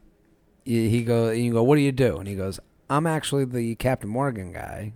He 0.65 1.03
go, 1.03 1.31
you 1.31 1.53
go, 1.53 1.63
what 1.63 1.77
do 1.77 1.83
you 1.83 1.93
do? 1.93 2.19
And 2.19 2.29
he 2.29 2.35
goes, 2.35 2.61
I'm 2.89 3.07
actually 3.07 3.45
the 3.45 3.75
Captain 3.77 4.11
Morgan 4.11 4.53
guy. 4.53 4.93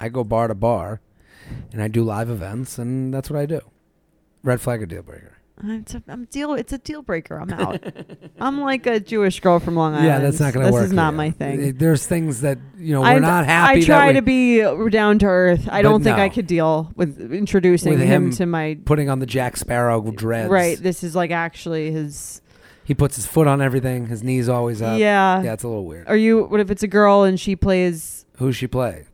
I 0.00 0.08
go 0.08 0.24
bar 0.24 0.48
to 0.48 0.54
bar, 0.54 1.00
and 1.72 1.82
I 1.82 1.88
do 1.88 2.02
live 2.02 2.30
events, 2.30 2.78
and 2.78 3.12
that's 3.12 3.30
what 3.30 3.38
I 3.38 3.46
do. 3.46 3.60
Red 4.42 4.60
flag 4.60 4.82
or 4.82 4.86
deal 4.86 5.02
breaker? 5.02 5.36
It's 5.62 5.94
a, 5.94 6.02
I'm 6.08 6.24
deal. 6.24 6.54
It's 6.54 6.72
a 6.72 6.78
deal 6.78 7.02
breaker. 7.02 7.38
I'm 7.38 7.52
out. 7.52 7.84
I'm 8.40 8.62
like 8.62 8.86
a 8.86 8.98
Jewish 8.98 9.40
girl 9.40 9.58
from 9.58 9.76
Long 9.76 9.92
Island. 9.92 10.06
yeah, 10.06 10.18
that's 10.18 10.40
not 10.40 10.54
going 10.54 10.64
to 10.64 10.72
this 10.72 10.80
work. 10.80 10.86
is 10.86 10.92
not 10.94 11.12
my 11.12 11.30
thing. 11.30 11.74
There's 11.74 12.06
things 12.06 12.40
that 12.40 12.58
you 12.78 12.94
know 12.94 13.02
we're 13.02 13.08
I, 13.08 13.18
not 13.18 13.44
happy. 13.44 13.82
I 13.82 13.84
try 13.84 14.12
to 14.14 14.22
be 14.22 14.62
uh, 14.62 14.88
down 14.88 15.18
to 15.18 15.26
earth. 15.26 15.68
I 15.70 15.82
don't 15.82 16.02
think 16.02 16.16
I 16.16 16.30
could 16.30 16.46
deal 16.46 16.90
with 16.96 17.30
introducing 17.32 17.90
With 17.92 18.00
him, 18.00 18.26
him 18.26 18.30
to 18.32 18.46
my 18.46 18.78
putting 18.86 19.10
on 19.10 19.18
the 19.18 19.26
Jack 19.26 19.58
Sparrow 19.58 20.00
dreads. 20.10 20.48
right. 20.48 20.78
This 20.78 21.04
is 21.04 21.14
like 21.14 21.30
actually 21.30 21.92
his. 21.92 22.40
He 22.90 22.94
puts 22.94 23.14
his 23.14 23.24
foot 23.24 23.46
on 23.46 23.62
everything. 23.62 24.06
His 24.06 24.24
knees 24.24 24.48
always 24.48 24.82
up. 24.82 24.98
yeah. 24.98 25.40
Yeah, 25.44 25.52
it's 25.52 25.62
a 25.62 25.68
little 25.68 25.84
weird. 25.84 26.08
Are 26.08 26.16
you? 26.16 26.42
What 26.46 26.58
if 26.58 26.72
it's 26.72 26.82
a 26.82 26.88
girl 26.88 27.22
and 27.22 27.38
she 27.38 27.54
plays 27.54 28.26
Who's 28.38 28.56
she 28.56 28.66
play? 28.66 29.04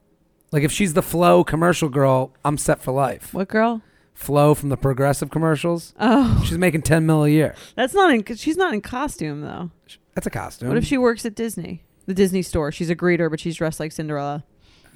Like 0.51 0.62
if 0.62 0.73
she's 0.73 0.94
the 0.94 1.03
Flo 1.03 1.44
commercial 1.44 1.90
girl, 1.90 2.32
I'm 2.43 2.57
set 2.57 2.81
for 2.81 2.93
life. 2.93 3.35
what 3.35 3.48
girl? 3.48 3.82
Flo 4.15 4.55
from 4.55 4.70
the 4.70 4.78
Progressive 4.78 5.28
commercials. 5.28 5.93
Oh, 6.01 6.43
She's 6.48 6.57
making 6.57 6.85
10 6.85 7.05
mil 7.05 7.24
a 7.24 7.28
year. 7.28 7.55
that's 7.74 7.93
not 7.93 8.15
in. 8.15 8.24
She's 8.36 8.57
not 8.57 8.73
in 8.73 8.81
costume 8.81 9.43
though. 9.43 9.70
That's 10.15 10.27
a 10.27 10.31
costume. 10.31 10.69
What 10.69 10.78
if 10.78 10.86
she 10.86 10.97
works 10.97 11.27
at 11.27 11.35
Disney, 11.35 11.85
the 12.07 12.15
Disney 12.15 12.40
store? 12.40 12.73
She's 12.73 12.89
a 12.89 12.97
greeter, 12.97 13.28
but 13.31 13.40
she's 13.40 13.57
dressed 13.57 13.78
like 13.78 13.93
Cinderella. 13.93 14.43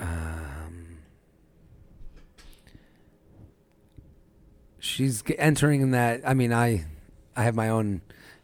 Um, 0.00 1.00
she's 4.78 5.22
entering 5.36 5.82
in 5.82 5.90
that. 5.90 6.22
I 6.26 6.32
mean, 6.32 6.54
I, 6.54 6.86
I 7.36 7.42
have 7.42 7.54
my 7.54 7.68
own 7.68 8.00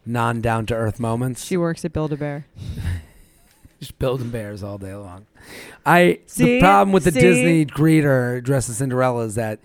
non 0.07 0.41
down 0.41 0.65
to 0.67 0.75
earth 0.75 0.99
moments. 0.99 1.45
She 1.45 1.57
works 1.57 1.83
at 1.85 1.93
Build 1.93 2.13
a 2.13 2.17
Bear. 2.17 2.45
just 3.79 3.97
building 3.99 4.29
bears 4.29 4.63
all 4.63 4.77
day 4.77 4.93
long. 4.93 5.25
I 5.85 6.19
the 6.35 6.59
problem 6.59 6.91
with 6.91 7.03
the 7.03 7.11
See? 7.11 7.19
Disney 7.19 7.65
greeter 7.65 8.43
dressed 8.43 8.69
as 8.69 8.77
Cinderella 8.77 9.23
is 9.25 9.35
that 9.35 9.59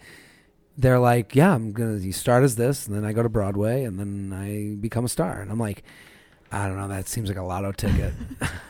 they're 0.76 0.98
like, 0.98 1.34
yeah, 1.34 1.54
I'm 1.54 1.72
gonna 1.72 1.98
you 1.98 2.12
start 2.12 2.44
as 2.44 2.56
this, 2.56 2.86
and 2.86 2.96
then 2.96 3.04
I 3.04 3.12
go 3.12 3.22
to 3.22 3.28
Broadway, 3.28 3.84
and 3.84 3.98
then 3.98 4.32
I 4.32 4.80
become 4.80 5.04
a 5.04 5.08
star, 5.08 5.40
and 5.40 5.50
I'm 5.50 5.58
like, 5.58 5.82
I 6.50 6.66
don't 6.66 6.76
know, 6.76 6.88
that 6.88 7.08
seems 7.08 7.28
like 7.28 7.38
a 7.38 7.42
lotto 7.42 7.72
ticket. 7.72 8.12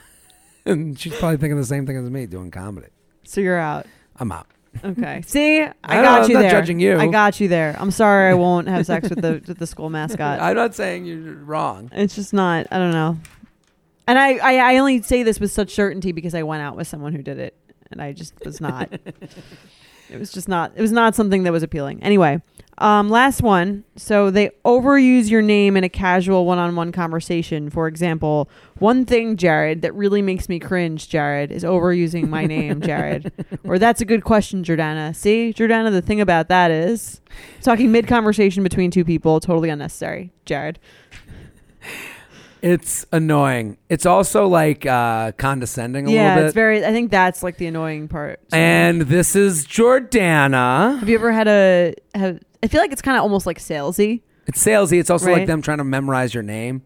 and 0.64 0.98
she's 0.98 1.16
probably 1.18 1.38
thinking 1.38 1.56
the 1.56 1.64
same 1.64 1.86
thing 1.86 1.96
as 1.96 2.08
me 2.08 2.26
doing 2.26 2.50
comedy. 2.50 2.88
So 3.24 3.40
you're 3.40 3.58
out. 3.58 3.86
I'm 4.16 4.32
out. 4.32 4.46
Okay. 4.84 5.22
See, 5.26 5.60
I, 5.62 5.72
I 5.84 6.02
got 6.02 6.22
I'm 6.22 6.28
you 6.28 6.34
not 6.34 6.40
there. 6.42 6.50
judging 6.50 6.80
you. 6.80 6.98
I 6.98 7.06
got 7.08 7.40
you 7.40 7.48
there. 7.48 7.76
I'm 7.78 7.90
sorry 7.90 8.30
I 8.30 8.34
won't 8.34 8.68
have 8.68 8.86
sex 8.86 9.08
with 9.08 9.20
the 9.20 9.42
with 9.46 9.58
the 9.58 9.66
school 9.66 9.90
mascot. 9.90 10.40
I'm 10.40 10.56
not 10.56 10.74
saying 10.74 11.04
you're 11.04 11.34
wrong. 11.34 11.90
It's 11.92 12.14
just 12.14 12.32
not. 12.32 12.66
I 12.70 12.78
don't 12.78 12.92
know. 12.92 13.18
And 14.06 14.18
I, 14.18 14.36
I 14.36 14.74
I 14.74 14.76
only 14.78 15.02
say 15.02 15.22
this 15.22 15.38
with 15.38 15.52
such 15.52 15.74
certainty 15.74 16.12
because 16.12 16.34
I 16.34 16.42
went 16.42 16.62
out 16.62 16.76
with 16.76 16.86
someone 16.88 17.12
who 17.12 17.22
did 17.22 17.38
it, 17.38 17.56
and 17.90 18.02
I 18.02 18.12
just 18.12 18.34
was 18.44 18.60
not. 18.60 18.92
It 20.10 20.18
was 20.18 20.30
just 20.30 20.46
not. 20.46 20.72
It 20.76 20.82
was 20.82 20.92
not 20.92 21.14
something 21.14 21.44
that 21.44 21.52
was 21.52 21.62
appealing. 21.62 22.02
Anyway, 22.02 22.42
um, 22.82 23.08
last 23.08 23.42
one. 23.42 23.84
So 23.94 24.30
they 24.30 24.50
overuse 24.64 25.30
your 25.30 25.40
name 25.40 25.76
in 25.76 25.84
a 25.84 25.88
casual 25.88 26.44
one-on-one 26.44 26.90
conversation. 26.90 27.70
For 27.70 27.86
example, 27.86 28.50
one 28.78 29.06
thing, 29.06 29.36
Jared, 29.36 29.82
that 29.82 29.94
really 29.94 30.20
makes 30.20 30.48
me 30.48 30.58
cringe, 30.58 31.08
Jared, 31.08 31.52
is 31.52 31.62
overusing 31.62 32.28
my 32.28 32.44
name, 32.44 32.80
Jared. 32.80 33.32
or 33.64 33.78
that's 33.78 34.00
a 34.00 34.04
good 34.04 34.24
question, 34.24 34.64
Jordana. 34.64 35.14
See, 35.14 35.54
Jordana, 35.56 35.92
the 35.92 36.02
thing 36.02 36.20
about 36.20 36.48
that 36.48 36.72
is 36.72 37.20
talking 37.62 37.92
mid-conversation 37.92 38.64
between 38.64 38.90
two 38.90 39.04
people, 39.04 39.38
totally 39.38 39.68
unnecessary, 39.68 40.32
Jared. 40.44 40.80
It's 42.62 43.06
annoying. 43.12 43.76
It's 43.88 44.06
also 44.06 44.46
like 44.46 44.86
uh, 44.86 45.32
condescending 45.32 46.08
a 46.08 46.10
yeah, 46.12 46.28
little 46.28 46.36
bit. 46.36 46.46
it's 46.46 46.54
very. 46.54 46.84
I 46.84 46.92
think 46.92 47.10
that's 47.10 47.42
like 47.42 47.58
the 47.58 47.66
annoying 47.66 48.06
part. 48.06 48.40
and 48.52 49.02
this 49.02 49.34
is 49.34 49.66
Jordana. 49.66 50.98
have 51.00 51.08
you 51.08 51.16
ever 51.16 51.32
had 51.32 51.48
a? 51.48 51.94
Have 52.14 52.38
I 52.62 52.68
feel 52.68 52.80
like 52.80 52.92
it's 52.92 53.02
kind 53.02 53.16
of 53.16 53.22
almost 53.22 53.46
like 53.46 53.58
salesy. 53.58 54.22
It's 54.46 54.64
salesy. 54.64 54.98
It's 55.00 55.10
also 55.10 55.26
like 55.26 55.38
Right. 55.38 55.46
them 55.46 55.62
trying 55.62 55.78
to 55.78 55.84
memorize 55.84 56.34
your 56.34 56.42
name. 56.42 56.82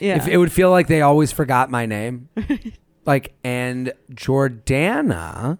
Yeah. 0.00 0.16
If 0.16 0.26
it 0.28 0.36
would 0.38 0.52
feel 0.52 0.70
like 0.70 0.86
they 0.88 1.02
always 1.02 1.32
forgot 1.32 1.70
my 1.70 1.86
name. 1.86 2.28
like, 3.06 3.34
and 3.44 3.92
Jordana 4.12 5.58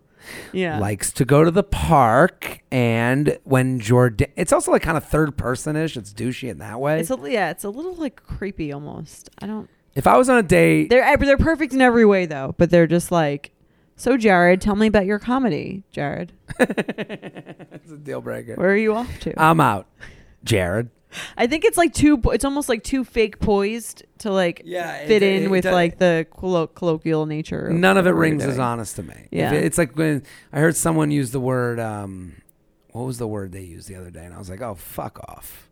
yeah. 0.53 0.79
likes 0.79 1.13
to 1.13 1.25
go 1.25 1.45
to 1.45 1.51
the 1.51 1.63
park. 1.63 2.61
And 2.71 3.39
when 3.45 3.81
Jordan, 3.81 4.29
it's 4.37 4.53
also 4.53 4.73
like 4.73 4.83
kind 4.83 4.97
of 4.97 5.05
third 5.05 5.37
person 5.37 5.77
ish. 5.77 5.97
It's 5.97 6.13
douchey 6.13 6.51
in 6.51 6.59
that 6.59 6.81
way. 6.81 7.01
It's 7.01 7.11
a, 7.11 7.19
yeah, 7.25 7.51
it's 7.51 7.65
a 7.65 7.71
little 7.71 7.95
like 7.95 8.23
creepy 8.25 8.73
almost. 8.73 9.31
I 9.41 9.47
don't. 9.47 9.69
if 9.95 10.07
I 10.07 10.17
was 10.17 10.29
on 10.29 10.39
a 10.39 10.43
date, 10.43 10.91
They're 10.91 11.03
eh, 11.05 11.17
they're 11.17 11.37
perfect 11.39 11.73
in 11.73 11.81
every 11.81 12.05
way 12.05 12.27
though, 12.27 12.55
but 12.59 12.71
they're 12.71 12.87
just 12.87 13.13
like, 13.13 13.51
so 13.97 14.17
Jared, 14.17 14.61
tell 14.61 14.77
me 14.77 14.87
about 14.87 15.07
your 15.07 15.19
comedy, 15.19 15.83
Jared. 15.93 16.33
it's 16.59 17.91
a 17.93 17.97
deal 17.97 18.21
breaker. 18.21 18.55
Where 18.55 18.71
are 18.71 18.77
you 18.77 18.95
off 18.95 19.21
to? 19.21 19.41
I'm 19.41 19.61
out, 19.61 19.87
Jared. 20.45 20.91
I 21.37 21.47
think 21.47 21.65
it's 21.65 21.79
like 21.79 21.95
too. 21.95 22.21
It's 22.33 22.45
almost 22.45 22.69
like 22.69 22.83
too 22.83 23.05
fake 23.05 23.39
poised 23.39 24.03
to 24.19 24.33
like 24.33 24.63
Yeah, 24.65 25.07
fit 25.07 25.23
it- 25.23 25.37
in 25.37 25.43
it 25.45 25.51
with 25.51 25.63
does- 25.63 25.73
like 25.73 25.99
the 25.99 26.27
collo- 26.37 26.67
colloquial 26.67 27.27
nature. 27.27 27.69
of 27.69 27.75
None 27.77 27.97
of 27.97 28.07
it 28.09 28.11
rings 28.11 28.43
as 28.45 28.59
honest 28.59 28.97
to 28.97 29.05
me. 29.05 29.29
Yeah. 29.31 29.53
it- 29.53 29.65
it's 29.65 29.79
like 29.79 29.97
when 29.97 30.25
I 30.53 30.59
heard 30.59 30.75
someone 30.75 31.13
use 31.13 31.31
the 31.31 31.39
word, 31.41 31.79
um, 31.79 32.35
what 32.91 33.03
was 33.05 33.19
the 33.19 33.29
word 33.29 33.53
they 33.53 33.63
used 33.63 33.89
the 33.89 33.95
other 33.95 34.11
day? 34.11 34.25
And 34.25 34.35
I 34.35 34.39
was 34.39 34.51
like, 34.51 34.61
oh, 34.61 34.75
fuck 34.75 35.21
off. 35.29 35.69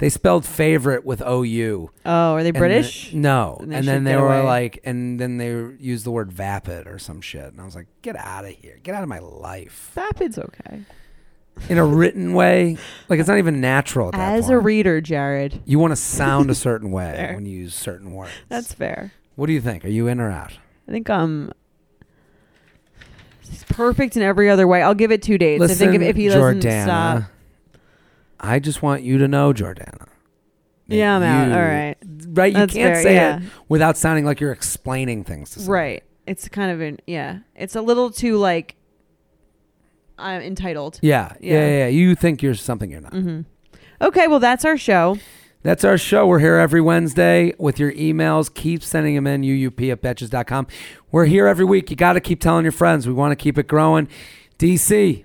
They 0.00 0.08
spelled 0.08 0.44
favorite 0.46 1.04
with 1.04 1.20
OU. 1.20 1.90
Oh, 2.06 2.32
are 2.34 2.42
they 2.42 2.50
British? 2.52 3.10
then- 3.12 3.20
no. 3.20 3.58
And 3.60 3.72
And, 3.74 3.86
then 3.86 4.04
they 4.04 4.16
were 4.16 4.26
away. 4.38 4.42
like, 4.42 4.80
and 4.82 5.20
then 5.20 5.36
they 5.36 5.48
used 5.78 6.04
the 6.06 6.10
word 6.10 6.32
vapid 6.32 6.86
or 6.86 6.98
some 6.98 7.20
shit. 7.20 7.44
And 7.52 7.60
I 7.60 7.64
was 7.66 7.74
like, 7.76 7.86
get 8.00 8.16
out 8.16 8.44
of 8.46 8.50
here. 8.52 8.78
Get 8.82 8.94
out 8.94 9.02
of 9.02 9.08
my 9.10 9.18
life. 9.18 9.92
Vapid's 9.94 10.38
okay. 10.38 10.80
In 11.68 11.76
a 11.76 11.84
written 11.84 12.32
way, 12.32 12.78
like 13.10 13.20
it's 13.20 13.28
not 13.28 13.36
even 13.36 13.60
natural 13.60 14.10
As 14.14 14.48
a 14.48 14.58
reader, 14.58 15.02
Jared, 15.02 15.60
you 15.66 15.78
want 15.78 15.90
to 15.92 15.96
sound 15.96 16.48
a 16.50 16.54
certain 16.54 16.90
way 16.92 17.32
when 17.34 17.44
you 17.44 17.58
use 17.58 17.74
certain 17.74 18.12
words. 18.12 18.30
that's 18.48 18.72
fair. 18.72 19.12
what 19.36 19.46
do 19.46 19.52
you 19.52 19.60
think? 19.60 19.84
Are 19.84 19.88
you 19.88 20.06
in 20.08 20.18
or 20.20 20.30
out? 20.30 20.52
I 20.88 20.92
think 20.92 21.10
um, 21.10 21.52
he's 23.48 23.64
perfect 23.64 24.16
in 24.16 24.22
every 24.22 24.48
other 24.48 24.66
way. 24.66 24.80
I'll 24.82 24.94
give 24.94 25.10
it 25.12 25.22
two 25.22 25.36
dates. 25.36 25.62
I 25.62 25.66
think 25.74 25.94
if, 25.96 26.02
if 26.02 26.16
he 26.16 26.28
doesn't 26.28 26.60
Jordana, 26.60 26.82
stop, 26.84 27.22
I 28.40 28.58
just 28.58 28.82
want 28.82 29.02
you 29.02 29.18
to 29.18 29.28
know, 29.28 29.52
Jordana. 29.52 30.06
yeah, 30.86 31.16
I'm 31.16 31.22
out. 31.22 31.46
you- 31.48 31.54
All 31.54 31.60
right, 31.62 31.96
Right? 32.28 32.52
You 32.52 32.58
That's 32.58 32.74
can't 32.74 32.94
fair, 32.94 33.02
say 33.02 33.14
yeah. 33.14 33.36
it 33.38 33.42
without 33.68 33.96
sounding 33.96 34.24
like 34.24 34.40
you're 34.40 34.52
explaining 34.52 35.24
things 35.24 35.50
to 35.50 35.60
someone. 35.60 35.72
right. 35.78 36.02
It's 36.26 36.48
kind 36.48 36.70
of 36.70 36.80
an 36.80 36.98
yeah. 37.06 37.40
It's 37.56 37.74
a 37.76 37.82
little 37.82 38.10
too 38.10 38.36
like 38.36 38.76
I'm 40.18 40.42
entitled. 40.42 40.98
Yeah, 41.02 41.32
yeah, 41.40 41.52
Yeah. 41.54 41.60
yeah, 41.66 41.76
yeah. 41.78 41.86
You 41.88 42.14
think 42.14 42.42
you're 42.42 42.54
something 42.54 42.90
you're 42.90 43.00
not. 43.00 43.12
hmm 43.12 43.40
Okay, 44.00 44.28
well 44.28 44.38
that's 44.40 44.64
our 44.64 44.76
show. 44.76 45.18
That's 45.62 45.84
our 45.84 45.98
show. 45.98 46.26
We're 46.26 46.38
here 46.38 46.56
every 46.56 46.80
Wednesday 46.80 47.52
with 47.58 47.78
your 47.78 47.92
emails. 47.92 48.52
Keep 48.52 48.82
sending 48.82 49.14
them 49.14 49.26
in, 49.26 49.42
uup 49.42 49.90
at 49.92 50.00
betches.com. 50.00 50.66
We're 51.12 51.26
here 51.26 51.46
every 51.46 51.66
week. 51.66 51.90
You 51.90 51.96
got 51.96 52.14
to 52.14 52.20
keep 52.20 52.40
telling 52.40 52.64
your 52.64 52.72
friends. 52.72 53.06
We 53.06 53.12
want 53.12 53.32
to 53.32 53.36
keep 53.36 53.58
it 53.58 53.66
growing. 53.68 54.08
DC, 54.58 55.24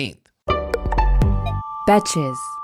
16th. 0.00 0.16
Betches. 1.86 2.59